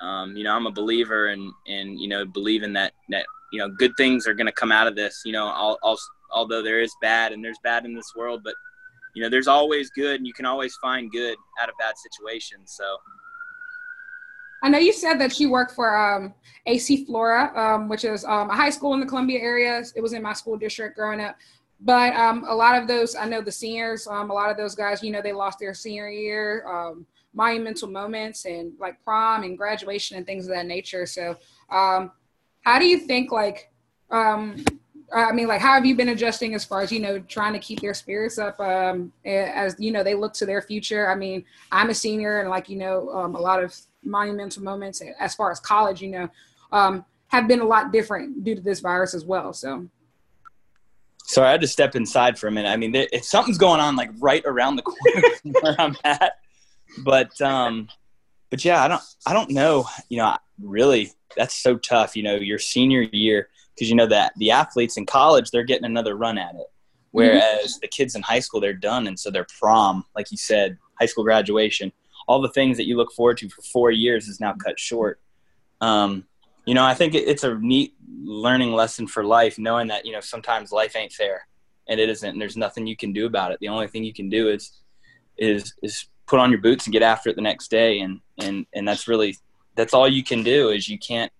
um, 0.00 0.36
you 0.36 0.44
know, 0.44 0.54
I'm 0.54 0.66
a 0.66 0.72
believer, 0.72 1.28
and 1.28 1.52
and 1.66 1.98
you 1.98 2.08
know, 2.08 2.24
believing 2.24 2.72
that 2.74 2.92
that 3.10 3.26
you 3.52 3.58
know, 3.58 3.68
good 3.68 3.96
things 3.96 4.26
are 4.26 4.34
going 4.34 4.46
to 4.46 4.52
come 4.52 4.72
out 4.72 4.86
of 4.86 4.96
this. 4.96 5.22
You 5.24 5.32
know, 5.32 5.46
all, 5.46 5.78
all, 5.82 5.96
although 6.32 6.62
there 6.62 6.80
is 6.80 6.92
bad 7.00 7.32
and 7.32 7.44
there's 7.44 7.58
bad 7.62 7.84
in 7.84 7.94
this 7.94 8.12
world, 8.16 8.40
but 8.42 8.54
you 9.14 9.22
know, 9.22 9.28
there's 9.28 9.46
always 9.46 9.90
good, 9.90 10.16
and 10.16 10.26
you 10.26 10.32
can 10.32 10.44
always 10.44 10.76
find 10.82 11.10
good 11.10 11.36
out 11.62 11.68
of 11.68 11.76
bad 11.78 11.94
situations. 11.96 12.74
So 12.76 12.96
I 14.64 14.68
know 14.70 14.78
you 14.78 14.94
said 14.94 15.20
that 15.20 15.38
you 15.38 15.50
work 15.50 15.72
for 15.72 15.94
um, 15.94 16.32
AC 16.64 17.04
Flora, 17.04 17.52
um, 17.54 17.86
which 17.86 18.02
is 18.02 18.24
um, 18.24 18.48
a 18.48 18.56
high 18.56 18.70
school 18.70 18.94
in 18.94 19.00
the 19.00 19.04
Columbia 19.04 19.38
area. 19.38 19.84
It 19.94 20.00
was 20.00 20.14
in 20.14 20.22
my 20.22 20.32
school 20.32 20.56
district 20.56 20.96
growing 20.96 21.20
up. 21.20 21.36
But 21.82 22.16
um, 22.16 22.46
a 22.48 22.54
lot 22.54 22.80
of 22.80 22.88
those, 22.88 23.14
I 23.14 23.26
know 23.26 23.42
the 23.42 23.52
seniors, 23.52 24.06
um, 24.06 24.30
a 24.30 24.32
lot 24.32 24.50
of 24.50 24.56
those 24.56 24.74
guys, 24.74 25.02
you 25.02 25.12
know, 25.12 25.20
they 25.20 25.34
lost 25.34 25.58
their 25.58 25.74
senior 25.74 26.08
year, 26.08 26.66
um, 26.66 27.04
monumental 27.34 27.90
moments 27.90 28.46
and 28.46 28.72
like 28.80 29.04
prom 29.04 29.42
and 29.42 29.58
graduation 29.58 30.16
and 30.16 30.24
things 30.24 30.46
of 30.46 30.54
that 30.54 30.64
nature. 30.64 31.04
So, 31.04 31.36
how 31.68 32.78
do 32.78 32.86
you 32.86 33.00
think, 33.00 33.30
like, 33.32 33.70
I 34.10 35.32
mean, 35.34 35.46
like, 35.46 35.60
how 35.60 35.74
have 35.74 35.84
you 35.84 35.94
been 35.94 36.08
adjusting 36.08 36.54
as 36.54 36.64
far 36.64 36.80
as 36.80 36.90
you 36.90 37.00
know, 37.00 37.18
trying 37.18 37.52
to 37.52 37.58
keep 37.58 37.80
their 37.80 37.92
spirits 37.92 38.38
up 38.38 38.58
um, 38.60 39.12
as 39.26 39.76
you 39.78 39.92
know 39.92 40.02
they 40.02 40.14
look 40.14 40.32
to 40.34 40.46
their 40.46 40.62
future? 40.62 41.10
I 41.10 41.16
mean, 41.16 41.44
I'm 41.70 41.90
a 41.90 41.94
senior, 41.94 42.40
and 42.40 42.48
like 42.48 42.70
you 42.70 42.78
know, 42.78 43.10
um, 43.10 43.34
a 43.34 43.40
lot 43.40 43.62
of 43.62 43.78
monumental 44.04 44.62
moments 44.62 45.02
as 45.18 45.34
far 45.34 45.50
as 45.50 45.60
college, 45.60 46.02
you 46.02 46.10
know, 46.10 46.28
um, 46.72 47.04
have 47.28 47.48
been 47.48 47.60
a 47.60 47.64
lot 47.64 47.92
different 47.92 48.44
due 48.44 48.54
to 48.54 48.60
this 48.60 48.80
virus 48.80 49.14
as 49.14 49.24
well. 49.24 49.52
So. 49.52 49.88
Sorry, 51.26 51.48
I 51.48 51.52
had 51.52 51.62
to 51.62 51.66
step 51.66 51.96
inside 51.96 52.38
for 52.38 52.48
a 52.48 52.52
minute. 52.52 52.68
I 52.68 52.76
mean, 52.76 52.94
if 52.94 53.24
something's 53.24 53.56
going 53.56 53.80
on 53.80 53.96
like 53.96 54.10
right 54.18 54.42
around 54.44 54.76
the 54.76 54.82
corner 54.82 55.22
from 55.42 55.52
where 55.62 55.80
I'm 55.80 55.96
at, 56.04 56.34
but 56.98 57.40
um, 57.40 57.88
but 58.50 58.64
yeah, 58.64 58.84
I 58.84 58.88
don't 58.88 59.02
I 59.26 59.32
don't 59.32 59.50
know. 59.50 59.86
You 60.10 60.18
know, 60.18 60.36
really, 60.62 61.12
that's 61.36 61.54
so 61.54 61.76
tough. 61.78 62.14
You 62.14 62.24
know, 62.24 62.36
your 62.36 62.58
senior 62.58 63.02
year 63.02 63.48
because 63.74 63.88
you 63.88 63.96
know 63.96 64.06
that 64.06 64.32
the 64.36 64.50
athletes 64.50 64.96
in 64.96 65.06
college 65.06 65.50
they're 65.50 65.64
getting 65.64 65.86
another 65.86 66.14
run 66.14 66.38
at 66.38 66.54
it, 66.54 66.66
whereas 67.10 67.42
mm-hmm. 67.42 67.78
the 67.82 67.88
kids 67.88 68.14
in 68.14 68.22
high 68.22 68.38
school 68.38 68.60
they're 68.60 68.72
done, 68.72 69.06
and 69.06 69.18
so 69.18 69.30
their 69.30 69.46
prom, 69.58 70.04
like 70.14 70.30
you 70.30 70.36
said, 70.36 70.78
high 71.00 71.06
school 71.06 71.24
graduation, 71.24 71.90
all 72.26 72.40
the 72.40 72.48
things 72.50 72.76
that 72.76 72.86
you 72.86 72.96
look 72.96 73.12
forward 73.12 73.38
to 73.38 73.48
for 73.48 73.62
four 73.62 73.90
years 73.90 74.28
is 74.28 74.40
now 74.40 74.54
cut 74.54 74.78
short. 74.78 75.20
Um, 75.80 76.24
you 76.66 76.74
know, 76.74 76.84
I 76.84 76.94
think 76.94 77.14
it's 77.14 77.44
a 77.44 77.58
neat 77.58 77.94
learning 78.22 78.72
lesson 78.72 79.06
for 79.06 79.24
life, 79.24 79.58
knowing 79.58 79.88
that 79.88 80.06
you 80.06 80.12
know 80.12 80.20
sometimes 80.20 80.72
life 80.72 80.96
ain't 80.96 81.12
fair, 81.12 81.46
and 81.88 82.00
it 82.00 82.08
isn't. 82.08 82.30
And 82.30 82.40
there's 82.40 82.56
nothing 82.56 82.86
you 82.86 82.96
can 82.96 83.12
do 83.12 83.26
about 83.26 83.52
it. 83.52 83.58
The 83.60 83.68
only 83.68 83.86
thing 83.86 84.04
you 84.04 84.14
can 84.14 84.28
do 84.28 84.48
is 84.48 84.80
is 85.36 85.74
is 85.82 86.06
put 86.26 86.40
on 86.40 86.50
your 86.50 86.60
boots 86.60 86.86
and 86.86 86.92
get 86.92 87.02
after 87.02 87.28
it 87.28 87.36
the 87.36 87.42
next 87.42 87.70
day, 87.70 88.00
and 88.00 88.20
and 88.40 88.66
and 88.74 88.88
that's 88.88 89.08
really 89.08 89.36
that's 89.74 89.92
all 89.92 90.08
you 90.08 90.24
can 90.24 90.42
do. 90.42 90.70
Is 90.70 90.88
you 90.88 90.98
can't 90.98 91.30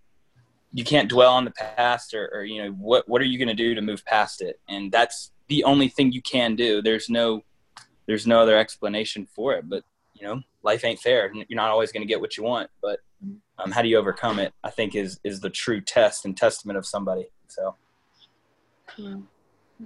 you 0.73 0.85
can't 0.85 1.09
dwell 1.09 1.33
on 1.33 1.45
the 1.45 1.53
past, 1.53 2.13
or, 2.13 2.29
or 2.35 2.45
you 2.45 2.63
know 2.63 2.71
what 2.73 3.09
what 3.09 3.23
are 3.23 3.27
you 3.27 3.39
going 3.39 3.49
to 3.49 3.55
do 3.55 3.75
to 3.75 3.81
move 3.81 4.05
past 4.05 4.43
it? 4.43 4.61
And 4.69 4.93
that's 4.93 5.33
the 5.49 5.65
only 5.65 5.89
thing 5.89 6.13
you 6.13 6.21
can 6.21 6.55
do. 6.57 6.83
There's 6.83 7.09
no 7.09 7.43
there's 8.07 8.27
no 8.27 8.41
other 8.41 8.59
explanation 8.59 9.27
for 9.35 9.55
it, 9.55 9.69
but 9.69 9.85
you 10.25 10.31
know 10.31 10.43
life 10.63 10.85
ain't 10.85 10.99
fair. 10.99 11.31
You're 11.35 11.45
not 11.51 11.71
always 11.71 11.93
going 11.93 12.03
to 12.03 12.07
get 12.07 12.21
what 12.21 12.37
you 12.37 12.45
want, 12.45 12.71
but 12.81 13.01
um, 13.59 13.71
how 13.71 13.83
do 13.83 13.89
you 13.89 13.99
overcome 13.99 14.39
it? 14.39 14.53
I 14.65 14.71
think 14.71 14.95
is 14.95 15.21
is 15.23 15.41
the 15.41 15.51
true 15.51 15.81
test 15.81 16.25
and 16.25 16.37
testament 16.37 16.79
of 16.79 16.87
somebody. 16.87 17.29
So. 17.49 17.77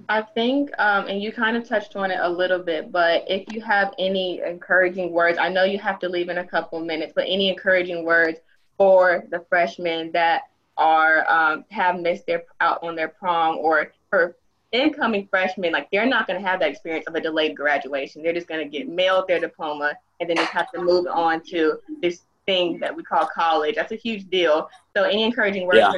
I 0.08 0.20
think, 0.20 0.70
um, 0.78 1.06
and 1.06 1.22
you 1.22 1.32
kind 1.32 1.56
of 1.56 1.66
touched 1.66 1.96
on 1.96 2.10
it 2.10 2.18
a 2.20 2.28
little 2.28 2.58
bit, 2.58 2.92
but 2.92 3.24
if 3.26 3.50
you 3.52 3.62
have 3.62 3.94
any 3.98 4.40
encouraging 4.46 5.12
words, 5.12 5.38
I 5.38 5.48
know 5.48 5.64
you 5.64 5.78
have 5.78 5.98
to 6.00 6.10
leave 6.10 6.28
in 6.28 6.38
a 6.38 6.46
couple 6.46 6.78
minutes, 6.80 7.14
but 7.16 7.24
any 7.26 7.48
encouraging 7.48 8.04
words 8.04 8.38
for 8.76 9.24
the 9.30 9.44
freshmen 9.48 10.12
that 10.12 10.42
are 10.76 11.28
um, 11.28 11.64
have 11.70 11.98
missed 11.98 12.26
their 12.26 12.44
out 12.60 12.82
on 12.82 12.96
their 12.96 13.08
prom, 13.08 13.56
or 13.56 13.92
for 14.10 14.36
incoming 14.72 15.26
freshmen, 15.28 15.72
like 15.72 15.88
they're 15.90 16.06
not 16.06 16.26
going 16.26 16.40
to 16.40 16.46
have 16.46 16.60
that 16.60 16.70
experience 16.70 17.06
of 17.06 17.14
a 17.14 17.20
delayed 17.20 17.56
graduation. 17.56 18.22
They're 18.22 18.32
just 18.32 18.48
going 18.48 18.60
to 18.60 18.78
get 18.78 18.88
mailed 18.88 19.26
their 19.28 19.40
diploma 19.40 19.94
and 20.20 20.28
then 20.28 20.36
just 20.36 20.50
have 20.50 20.70
to 20.72 20.82
move 20.82 21.06
on 21.06 21.42
to 21.50 21.78
this 22.02 22.22
thing 22.46 22.78
that 22.80 22.94
we 22.94 23.02
call 23.02 23.28
college. 23.34 23.76
That's 23.76 23.92
a 23.92 23.96
huge 23.96 24.28
deal. 24.28 24.68
So 24.96 25.04
any 25.04 25.22
encouraging 25.22 25.66
words? 25.66 25.78
Yeah. 25.78 25.92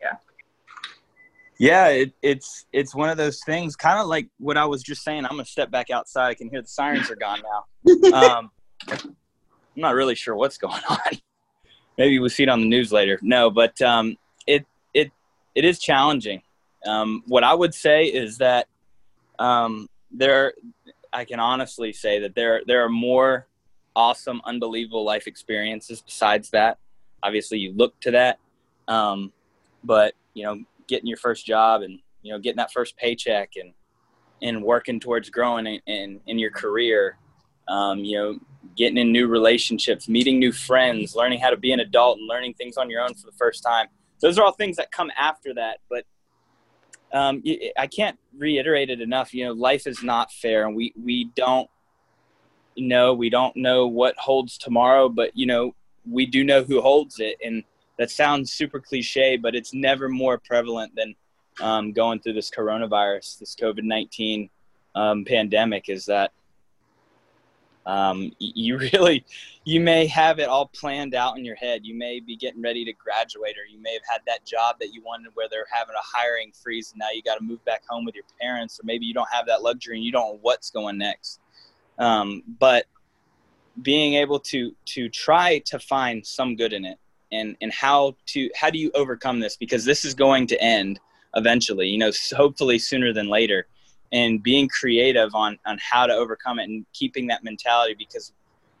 yeah. 0.00 0.12
Yeah, 1.58 1.88
it, 1.88 2.12
it's 2.20 2.66
it's 2.70 2.94
one 2.94 3.08
of 3.08 3.16
those 3.16 3.40
things, 3.46 3.76
kind 3.76 3.98
of 3.98 4.08
like 4.08 4.28
what 4.38 4.58
I 4.58 4.66
was 4.66 4.82
just 4.82 5.02
saying. 5.02 5.24
I'm 5.24 5.30
gonna 5.30 5.46
step 5.46 5.70
back 5.70 5.88
outside. 5.88 6.28
I 6.28 6.34
can 6.34 6.50
hear 6.50 6.60
the 6.60 6.68
sirens 6.68 7.10
are 7.10 7.16
gone 7.16 7.40
now. 7.42 7.64
Um, 8.12 8.50
I'm 8.90 9.16
not 9.74 9.94
really 9.94 10.14
sure 10.14 10.36
what's 10.36 10.58
going 10.58 10.82
on. 10.90 10.98
Maybe 11.96 12.18
we'll 12.18 12.28
see 12.28 12.42
it 12.42 12.48
on 12.50 12.60
the 12.60 12.68
news 12.68 12.92
later. 12.92 13.18
No, 13.22 13.50
but 13.50 13.80
um, 13.80 14.16
it 14.46 14.66
it 14.92 15.10
it 15.54 15.64
is 15.64 15.78
challenging. 15.78 16.42
Um, 16.86 17.22
what 17.26 17.44
I 17.44 17.54
would 17.54 17.74
say 17.74 18.04
is 18.04 18.38
that 18.38 18.68
um, 19.38 19.88
there, 20.10 20.54
I 21.12 21.24
can 21.24 21.40
honestly 21.40 21.92
say 21.92 22.20
that 22.20 22.34
there 22.34 22.62
there 22.66 22.84
are 22.84 22.88
more 22.88 23.46
awesome, 23.94 24.40
unbelievable 24.44 25.04
life 25.04 25.26
experiences 25.26 26.02
besides 26.02 26.50
that. 26.50 26.78
Obviously, 27.22 27.58
you 27.58 27.72
look 27.72 27.98
to 28.00 28.10
that, 28.12 28.38
um, 28.88 29.32
but 29.82 30.14
you 30.34 30.44
know, 30.44 30.62
getting 30.86 31.06
your 31.06 31.16
first 31.16 31.46
job 31.46 31.82
and 31.82 31.98
you 32.22 32.32
know 32.32 32.38
getting 32.38 32.58
that 32.58 32.72
first 32.72 32.96
paycheck 32.96 33.52
and 33.56 33.72
and 34.42 34.62
working 34.62 35.00
towards 35.00 35.30
growing 35.30 35.66
in 35.66 35.80
in, 35.86 36.20
in 36.26 36.38
your 36.38 36.50
career, 36.50 37.16
um, 37.68 38.00
you 38.00 38.16
know, 38.16 38.38
getting 38.76 38.98
in 38.98 39.12
new 39.12 39.26
relationships, 39.26 40.08
meeting 40.08 40.38
new 40.38 40.52
friends, 40.52 41.16
learning 41.16 41.40
how 41.40 41.50
to 41.50 41.56
be 41.56 41.72
an 41.72 41.80
adult, 41.80 42.18
and 42.18 42.28
learning 42.28 42.54
things 42.54 42.76
on 42.76 42.90
your 42.90 43.00
own 43.00 43.14
for 43.14 43.26
the 43.26 43.36
first 43.36 43.62
time. 43.62 43.86
Those 44.20 44.38
are 44.38 44.44
all 44.44 44.52
things 44.52 44.76
that 44.76 44.92
come 44.92 45.10
after 45.18 45.54
that, 45.54 45.80
but 45.90 46.04
um, 47.16 47.42
I 47.78 47.86
can't 47.86 48.18
reiterate 48.36 48.90
it 48.90 49.00
enough. 49.00 49.32
You 49.32 49.46
know, 49.46 49.52
life 49.52 49.86
is 49.86 50.02
not 50.02 50.30
fair, 50.30 50.66
and 50.66 50.76
we 50.76 50.92
we 51.02 51.30
don't 51.34 51.68
know 52.76 53.14
we 53.14 53.30
don't 53.30 53.56
know 53.56 53.86
what 53.86 54.14
holds 54.18 54.58
tomorrow, 54.58 55.08
but 55.08 55.30
you 55.34 55.46
know 55.46 55.74
we 56.08 56.26
do 56.26 56.44
know 56.44 56.62
who 56.62 56.80
holds 56.82 57.18
it, 57.18 57.38
and 57.42 57.64
that 57.98 58.10
sounds 58.10 58.52
super 58.52 58.80
cliche, 58.80 59.38
but 59.38 59.54
it's 59.54 59.72
never 59.72 60.08
more 60.10 60.36
prevalent 60.38 60.94
than 60.94 61.14
um, 61.60 61.92
going 61.92 62.20
through 62.20 62.34
this 62.34 62.50
coronavirus, 62.50 63.38
this 63.38 63.56
COVID 63.56 63.84
nineteen 63.84 64.50
um, 64.94 65.24
pandemic. 65.24 65.88
Is 65.88 66.04
that 66.06 66.32
um, 67.86 68.32
you 68.38 68.78
really 68.92 69.24
you 69.64 69.80
may 69.80 70.06
have 70.06 70.38
it 70.38 70.48
all 70.48 70.66
planned 70.68 71.14
out 71.14 71.38
in 71.38 71.44
your 71.44 71.56
head. 71.56 71.80
You 71.84 71.96
may 71.96 72.20
be 72.20 72.36
getting 72.36 72.60
ready 72.60 72.84
to 72.84 72.92
graduate 72.92 73.56
or 73.56 73.64
you 73.64 73.80
may 73.80 73.92
have 73.94 74.02
had 74.08 74.20
that 74.26 74.44
job 74.44 74.76
that 74.80 74.92
you 74.92 75.02
wanted 75.02 75.30
where 75.34 75.48
they're 75.50 75.66
having 75.72 75.94
a 75.94 76.16
hiring 76.16 76.52
freeze 76.52 76.92
and 76.92 76.98
now 76.98 77.10
you 77.14 77.22
got 77.22 77.36
to 77.36 77.44
move 77.44 77.64
back 77.64 77.82
home 77.88 78.04
with 78.04 78.14
your 78.14 78.24
parents 78.40 78.78
or 78.78 78.82
maybe 78.84 79.06
you 79.06 79.14
don't 79.14 79.30
have 79.32 79.46
that 79.46 79.62
luxury 79.62 79.96
and 79.96 80.04
you 80.04 80.12
don't 80.12 80.34
know 80.34 80.38
what's 80.42 80.70
going 80.70 80.98
next. 80.98 81.40
Um, 81.98 82.42
but 82.58 82.86
being 83.82 84.14
able 84.14 84.40
to 84.40 84.74
to 84.86 85.08
try 85.08 85.58
to 85.66 85.78
find 85.78 86.26
some 86.26 86.56
good 86.56 86.72
in 86.72 86.84
it 86.84 86.98
and 87.32 87.56
and 87.60 87.72
how 87.72 88.16
to 88.26 88.50
how 88.54 88.70
do 88.70 88.78
you 88.78 88.90
overcome 88.94 89.40
this? 89.40 89.56
Because 89.56 89.84
this 89.84 90.04
is 90.04 90.14
going 90.14 90.46
to 90.48 90.60
end 90.60 91.00
eventually 91.34 91.86
you 91.88 91.98
know 91.98 92.10
hopefully 92.34 92.78
sooner 92.78 93.12
than 93.12 93.28
later 93.28 93.66
and 94.12 94.42
being 94.42 94.68
creative 94.68 95.34
on 95.34 95.58
on 95.66 95.78
how 95.78 96.06
to 96.06 96.12
overcome 96.12 96.58
it 96.58 96.68
and 96.68 96.86
keeping 96.92 97.26
that 97.26 97.44
mentality 97.44 97.94
because 97.98 98.32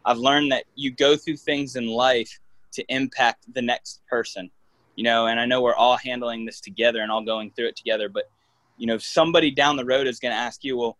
I've 0.04 0.18
learned 0.18 0.52
that 0.52 0.64
you 0.74 0.90
go 0.90 1.16
through 1.16 1.36
things 1.36 1.76
in 1.76 1.88
life 1.88 2.38
to 2.72 2.84
impact 2.88 3.52
the 3.54 3.62
next 3.62 4.00
person 4.08 4.50
you 4.94 5.04
know 5.04 5.26
and 5.26 5.40
I 5.40 5.46
know 5.46 5.62
we're 5.62 5.74
all 5.74 5.96
handling 5.96 6.44
this 6.44 6.60
together 6.60 7.00
and 7.00 7.10
all 7.10 7.22
going 7.22 7.50
through 7.50 7.68
it 7.68 7.76
together 7.76 8.08
but 8.08 8.30
you 8.78 8.86
know 8.86 8.98
somebody 8.98 9.50
down 9.50 9.76
the 9.76 9.84
road 9.84 10.06
is 10.06 10.18
going 10.20 10.32
to 10.32 10.38
ask 10.38 10.64
you 10.64 10.76
well 10.76 10.96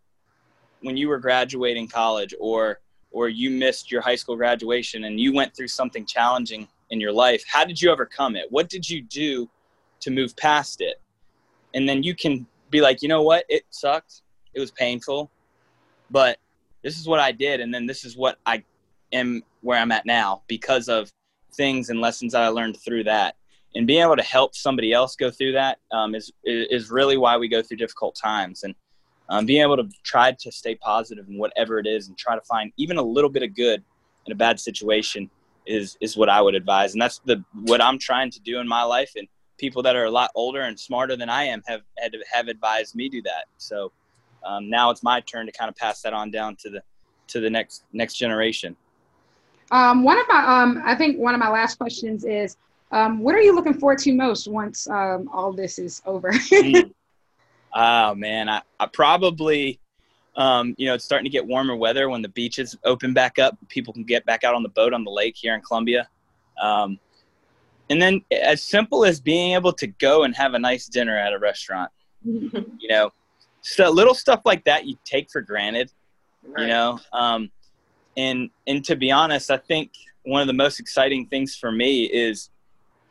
when 0.82 0.96
you 0.96 1.08
were 1.08 1.18
graduating 1.18 1.88
college 1.88 2.34
or 2.38 2.80
or 3.12 3.28
you 3.28 3.50
missed 3.50 3.90
your 3.90 4.02
high 4.02 4.14
school 4.14 4.36
graduation 4.36 5.04
and 5.04 5.18
you 5.20 5.32
went 5.32 5.54
through 5.56 5.68
something 5.68 6.04
challenging 6.04 6.66
in 6.90 7.00
your 7.00 7.12
life 7.12 7.44
how 7.46 7.64
did 7.64 7.80
you 7.80 7.90
overcome 7.90 8.36
it? 8.36 8.46
What 8.50 8.68
did 8.68 8.88
you 8.88 9.02
do 9.02 9.48
to 10.00 10.10
move 10.10 10.36
past 10.36 10.80
it? 10.80 11.00
And 11.74 11.88
then 11.88 12.02
you 12.02 12.14
can 12.14 12.46
be 12.70 12.80
like, 12.80 13.02
you 13.02 13.08
know 13.08 13.22
what, 13.22 13.44
it 13.48 13.64
sucked, 13.70 14.22
it 14.54 14.60
was 14.60 14.70
painful, 14.70 15.30
but 16.10 16.38
this 16.82 16.98
is 16.98 17.08
what 17.08 17.20
I 17.20 17.32
did, 17.32 17.60
and 17.60 17.72
then 17.74 17.86
this 17.86 18.04
is 18.04 18.16
what 18.16 18.38
I 18.46 18.62
am 19.12 19.42
where 19.62 19.78
I'm 19.78 19.92
at 19.92 20.06
now 20.06 20.42
because 20.46 20.88
of 20.88 21.10
things 21.54 21.90
and 21.90 22.00
lessons 22.00 22.32
that 22.32 22.42
I 22.42 22.48
learned 22.48 22.78
through 22.78 23.04
that. 23.04 23.36
And 23.74 23.86
being 23.86 24.02
able 24.02 24.16
to 24.16 24.22
help 24.22 24.54
somebody 24.54 24.92
else 24.92 25.16
go 25.16 25.30
through 25.30 25.52
that 25.52 25.78
um, 25.92 26.14
is 26.14 26.32
is 26.44 26.90
really 26.90 27.16
why 27.16 27.36
we 27.36 27.48
go 27.48 27.62
through 27.62 27.76
difficult 27.76 28.14
times. 28.14 28.62
And 28.62 28.74
um, 29.28 29.44
being 29.44 29.62
able 29.62 29.76
to 29.76 29.88
try 30.02 30.32
to 30.32 30.52
stay 30.52 30.76
positive 30.76 31.28
in 31.28 31.36
whatever 31.38 31.78
it 31.78 31.86
is, 31.86 32.08
and 32.08 32.16
try 32.16 32.36
to 32.36 32.40
find 32.42 32.72
even 32.76 32.96
a 32.96 33.02
little 33.02 33.28
bit 33.28 33.42
of 33.42 33.54
good 33.54 33.82
in 34.26 34.32
a 34.32 34.36
bad 34.36 34.60
situation 34.60 35.28
is 35.66 35.96
is 36.00 36.16
what 36.16 36.28
I 36.28 36.40
would 36.40 36.54
advise. 36.54 36.92
And 36.92 37.02
that's 37.02 37.18
the 37.24 37.44
what 37.64 37.82
I'm 37.82 37.98
trying 37.98 38.30
to 38.30 38.40
do 38.40 38.60
in 38.60 38.68
my 38.68 38.82
life. 38.82 39.12
And 39.16 39.28
people 39.58 39.82
that 39.82 39.96
are 39.96 40.04
a 40.04 40.10
lot 40.10 40.30
older 40.34 40.62
and 40.62 40.78
smarter 40.78 41.16
than 41.16 41.28
I 41.28 41.44
am 41.44 41.62
have 41.66 41.82
had 41.98 42.12
have 42.32 42.48
advised 42.48 42.94
me 42.94 43.08
do 43.08 43.22
that. 43.22 43.46
So 43.58 43.92
um, 44.44 44.68
now 44.70 44.90
it's 44.90 45.02
my 45.02 45.20
turn 45.20 45.46
to 45.46 45.52
kind 45.52 45.68
of 45.68 45.76
pass 45.76 46.02
that 46.02 46.12
on 46.12 46.30
down 46.30 46.56
to 46.56 46.70
the 46.70 46.82
to 47.28 47.40
the 47.40 47.50
next 47.50 47.84
next 47.92 48.14
generation. 48.14 48.76
Um, 49.70 50.04
one 50.04 50.18
of 50.18 50.26
my 50.28 50.62
um, 50.62 50.82
I 50.84 50.94
think 50.94 51.18
one 51.18 51.34
of 51.34 51.40
my 51.40 51.50
last 51.50 51.76
questions 51.76 52.24
is, 52.24 52.56
um, 52.92 53.18
what 53.18 53.34
are 53.34 53.40
you 53.40 53.54
looking 53.54 53.74
forward 53.74 53.98
to 54.00 54.12
most 54.12 54.46
once 54.48 54.88
um, 54.88 55.28
all 55.32 55.52
this 55.52 55.78
is 55.78 56.02
over? 56.06 56.30
mm. 56.32 56.92
Oh 57.74 58.14
man, 58.14 58.48
I, 58.48 58.62
I 58.80 58.86
probably. 58.86 59.80
Um, 60.38 60.74
you 60.76 60.86
know, 60.86 60.92
it's 60.92 61.04
starting 61.04 61.24
to 61.24 61.30
get 61.30 61.46
warmer 61.46 61.74
weather 61.74 62.10
when 62.10 62.20
the 62.20 62.28
beaches 62.28 62.76
open 62.84 63.14
back 63.14 63.38
up. 63.38 63.56
People 63.70 63.94
can 63.94 64.04
get 64.04 64.26
back 64.26 64.44
out 64.44 64.54
on 64.54 64.62
the 64.62 64.68
boat 64.68 64.92
on 64.92 65.02
the 65.02 65.10
lake 65.10 65.34
here 65.34 65.54
in 65.54 65.62
Columbia. 65.62 66.10
Um, 66.60 66.98
and 67.90 68.00
then 68.00 68.20
as 68.30 68.62
simple 68.62 69.04
as 69.04 69.20
being 69.20 69.54
able 69.54 69.72
to 69.72 69.86
go 69.86 70.24
and 70.24 70.34
have 70.36 70.54
a 70.54 70.58
nice 70.58 70.86
dinner 70.86 71.16
at 71.16 71.32
a 71.32 71.38
restaurant 71.38 71.90
you 72.24 72.88
know 72.88 73.12
so 73.60 73.90
little 73.90 74.14
stuff 74.14 74.40
like 74.44 74.64
that 74.64 74.86
you 74.86 74.96
take 75.04 75.30
for 75.30 75.40
granted 75.40 75.90
right. 76.42 76.62
you 76.62 76.66
know 76.68 76.98
um, 77.12 77.50
and 78.16 78.50
and 78.66 78.84
to 78.84 78.96
be 78.96 79.10
honest 79.10 79.50
i 79.50 79.56
think 79.56 79.90
one 80.26 80.40
of 80.40 80.48
the 80.48 80.52
most 80.52 80.80
exciting 80.80 81.26
things 81.26 81.54
for 81.54 81.70
me 81.70 82.04
is 82.04 82.50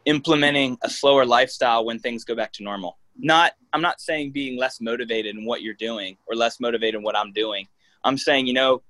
implementing 0.06 0.78
a 0.84 0.90
slower 0.90 1.26
lifestyle 1.26 1.86
when 1.86 1.98
things 1.98 2.24
go 2.24 2.36
back 2.36 2.52
to 2.54 2.64
normal. 2.64 2.98
Not 3.18 3.54
i'm 3.74 3.82
not 3.82 4.02
saying 4.02 4.32
being 4.32 4.58
less 4.60 4.82
motivated 4.82 5.36
in 5.36 5.46
what 5.46 5.62
you're 5.62 5.74
doing 5.74 6.18
or 6.28 6.36
less 6.36 6.60
motivated 6.60 6.96
in 6.96 7.04
what 7.04 7.16
i'm 7.16 7.32
doing. 7.32 7.68
I'm 8.04 8.18
saying 8.18 8.46
you 8.46 8.54
know 8.54 8.82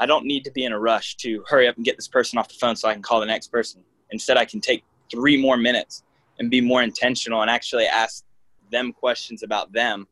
i 0.00 0.06
don't 0.06 0.24
need 0.24 0.44
to 0.44 0.50
be 0.50 0.64
in 0.64 0.72
a 0.72 0.78
rush 0.78 1.16
to 1.16 1.44
hurry 1.46 1.68
up 1.68 1.76
and 1.76 1.84
get 1.84 1.96
this 1.96 2.08
person 2.08 2.38
off 2.38 2.48
the 2.48 2.54
phone 2.54 2.74
so 2.74 2.88
i 2.88 2.94
can 2.94 3.02
call 3.02 3.20
the 3.20 3.26
next 3.26 3.48
person. 3.48 3.82
Instead 4.10 4.38
i 4.38 4.46
can 4.46 4.60
take 4.62 4.82
three 5.14 5.40
more 5.40 5.56
minutes 5.56 6.02
and 6.38 6.50
be 6.50 6.60
more 6.60 6.82
intentional 6.82 7.42
and 7.42 7.50
actually 7.50 7.86
ask 7.86 8.24
them 8.70 8.92
questions 8.92 9.42
about 9.42 9.72
them 9.72 10.06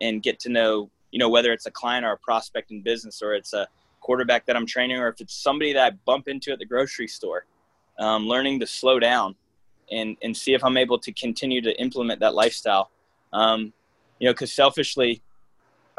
and 0.00 0.22
get 0.22 0.40
to 0.40 0.48
know, 0.48 0.90
you 1.10 1.18
know, 1.18 1.28
whether 1.28 1.52
it's 1.52 1.66
a 1.66 1.70
client 1.70 2.06
or 2.06 2.12
a 2.12 2.18
prospect 2.18 2.70
in 2.70 2.80
business 2.80 3.20
or 3.22 3.34
it's 3.34 3.52
a 3.52 3.68
quarterback 4.00 4.46
that 4.46 4.56
I'm 4.56 4.66
training 4.66 4.96
or 4.96 5.08
if 5.08 5.20
it's 5.20 5.34
somebody 5.34 5.72
that 5.74 5.92
I 5.92 5.96
bump 6.06 6.28
into 6.28 6.52
at 6.52 6.58
the 6.58 6.64
grocery 6.64 7.06
store. 7.06 7.44
Um, 7.98 8.26
learning 8.26 8.60
to 8.60 8.66
slow 8.66 8.98
down 8.98 9.36
and, 9.90 10.16
and 10.22 10.34
see 10.34 10.54
if 10.54 10.64
I'm 10.64 10.78
able 10.78 10.98
to 11.00 11.12
continue 11.12 11.60
to 11.60 11.78
implement 11.78 12.20
that 12.20 12.34
lifestyle. 12.34 12.90
Um, 13.34 13.74
you 14.18 14.26
know, 14.26 14.32
because 14.32 14.52
selfishly, 14.54 15.20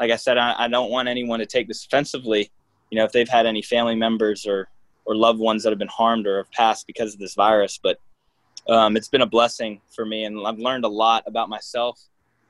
like 0.00 0.10
I 0.10 0.16
said, 0.16 0.36
I, 0.36 0.54
I 0.58 0.68
don't 0.68 0.90
want 0.90 1.06
anyone 1.06 1.38
to 1.38 1.46
take 1.46 1.68
this 1.68 1.84
offensively. 1.84 2.50
You 2.90 2.98
know, 2.98 3.04
if 3.04 3.12
they've 3.12 3.28
had 3.28 3.46
any 3.46 3.62
family 3.62 3.94
members 3.94 4.46
or 4.46 4.68
or 5.04 5.16
loved 5.16 5.40
ones 5.40 5.62
that 5.62 5.70
have 5.70 5.78
been 5.78 5.88
harmed 5.88 6.26
or 6.26 6.36
have 6.38 6.50
passed 6.52 6.86
because 6.86 7.12
of 7.12 7.18
this 7.18 7.34
virus, 7.34 7.78
but 7.82 7.98
um, 8.68 8.96
it's 8.96 9.08
been 9.08 9.22
a 9.22 9.26
blessing 9.26 9.80
for 9.94 10.04
me, 10.04 10.24
and 10.24 10.46
I've 10.46 10.58
learned 10.58 10.84
a 10.84 10.88
lot 10.88 11.24
about 11.26 11.48
myself 11.48 12.00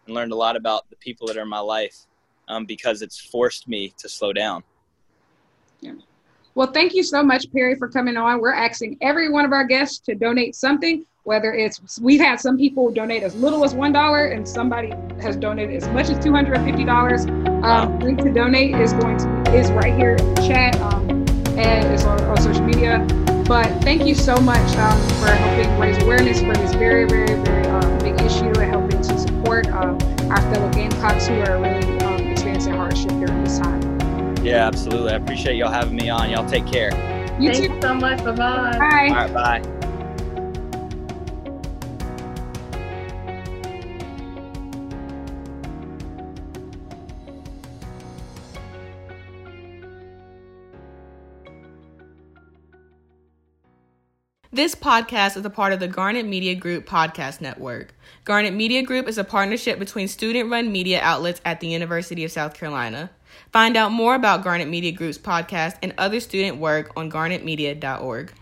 and 0.07 0.15
learned 0.15 0.33
a 0.33 0.37
lot 0.37 0.57
about 0.57 0.89
the 0.91 0.97
people 0.97 1.27
that 1.29 1.37
are 1.37 1.43
in 1.43 1.49
my 1.49 1.61
life 1.61 2.07
um, 2.49 2.65
because 2.67 3.03
it's 3.03 3.19
forced 3.19 3.69
me 3.69 3.93
to 3.99 4.09
slow 4.09 4.33
down. 4.33 4.63
Yeah. 5.81 5.95
Well, 6.55 6.71
thank 6.71 6.95
you 6.95 7.03
so 7.03 7.23
much, 7.23 7.51
Perry, 7.53 7.77
for 7.77 7.89
coming 7.89 8.17
on. 8.17 8.41
We're 8.41 8.53
asking 8.53 8.99
every 9.01 9.31
one 9.31 9.45
of 9.45 9.53
our 9.53 9.65
guests 9.65 9.99
to 10.01 10.15
donate 10.15 10.55
something, 10.55 11.07
whether 11.25 11.55
it's 11.55 11.99
we've 12.01 12.21
had 12.21 12.41
some 12.41 12.59
people 12.59 12.91
donate 12.93 13.23
as 13.23 13.35
little 13.35 13.65
as 13.65 13.75
one 13.75 13.93
dollar, 13.93 14.27
and 14.27 14.47
somebody 14.47 14.93
has 15.23 15.37
donated 15.37 15.83
as 15.83 15.89
much 15.89 16.11
as 16.11 16.23
two 16.23 16.33
hundred 16.33 16.59
and 16.59 16.67
fifty 16.67 16.85
dollars. 16.85 17.25
Um, 17.65 17.99
link 18.01 18.23
to 18.23 18.33
donate 18.33 18.77
is 18.77 18.93
going 18.93 19.17
to 19.19 19.55
is 19.55 19.71
right 19.71 19.95
here 19.95 20.17
in 20.17 20.35
the 20.35 20.43
chat, 20.43 20.79
um, 20.83 21.09
and 21.57 21.87
it's 21.93 22.05
on, 22.05 22.21
on 22.25 22.37
social 22.37 22.65
media. 22.65 23.07
But 23.53 23.83
thank 23.83 24.07
you 24.07 24.15
so 24.15 24.35
much 24.37 24.77
um, 24.79 24.99
for 25.21 25.27
helping 25.27 25.79
raise 25.79 26.03
awareness 26.03 26.41
for 26.41 26.55
this 26.55 26.73
very, 26.73 27.05
very, 27.05 27.35
very 27.45 27.67
um, 27.67 27.99
big 27.99 28.19
issue 28.23 28.47
and 28.47 28.57
helping 28.57 29.03
to 29.03 29.19
support 29.19 29.67
um, 29.67 29.99
our 30.31 30.41
fellow 30.51 30.71
Gamecocks 30.71 31.27
who 31.27 31.35
are 31.43 31.61
really 31.61 31.99
um, 31.99 32.29
experiencing 32.29 32.73
hardship 32.73 33.11
during 33.11 33.45
this 33.45 33.59
time. 33.59 34.39
Yeah, 34.43 34.67
absolutely. 34.67 35.13
I 35.13 35.17
appreciate 35.17 35.57
y'all 35.57 35.71
having 35.71 35.97
me 35.97 36.09
on. 36.09 36.31
Y'all 36.31 36.49
take 36.49 36.67
care. 36.67 36.93
You 37.39 37.53
Thanks 37.53 37.69
too. 37.69 37.81
so 37.83 37.93
much. 37.93 38.25
Bye-bye. 38.25 38.79
Bye. 38.79 39.09
All 39.11 39.15
right, 39.15 39.35
bye. 39.35 39.89
This 54.55 54.75
podcast 54.75 55.39
is 55.39 55.47
a 55.47 55.51
part 55.51 55.73
of 55.73 55.81
the 55.81 55.89
Garnet 55.89 56.27
Media 56.27 56.55
Group 56.55 56.87
podcast 56.87 57.41
network. 57.41 57.95
Garnet 58.27 58.53
Media 58.53 58.83
Group 58.83 59.09
is 59.09 59.17
a 59.17 59.25
partnership 59.25 59.79
between 59.79 60.09
student 60.09 60.51
run 60.51 60.71
media 60.71 61.01
outlets 61.01 61.41
at 61.43 61.61
the 61.61 61.69
University 61.69 62.23
of 62.23 62.33
South 62.33 62.53
Carolina. 62.53 63.09
Find 63.51 63.79
out 63.79 63.93
more 63.93 64.15
about 64.15 64.45
Garnet 64.45 64.69
Media 64.69 64.93
Group's 64.93 65.17
podcast 65.17 65.79
and 65.83 65.95
other 65.97 66.21
student 66.21 66.59
work 66.59 66.93
on 66.99 67.11
garnetmedia.org. 67.11 68.35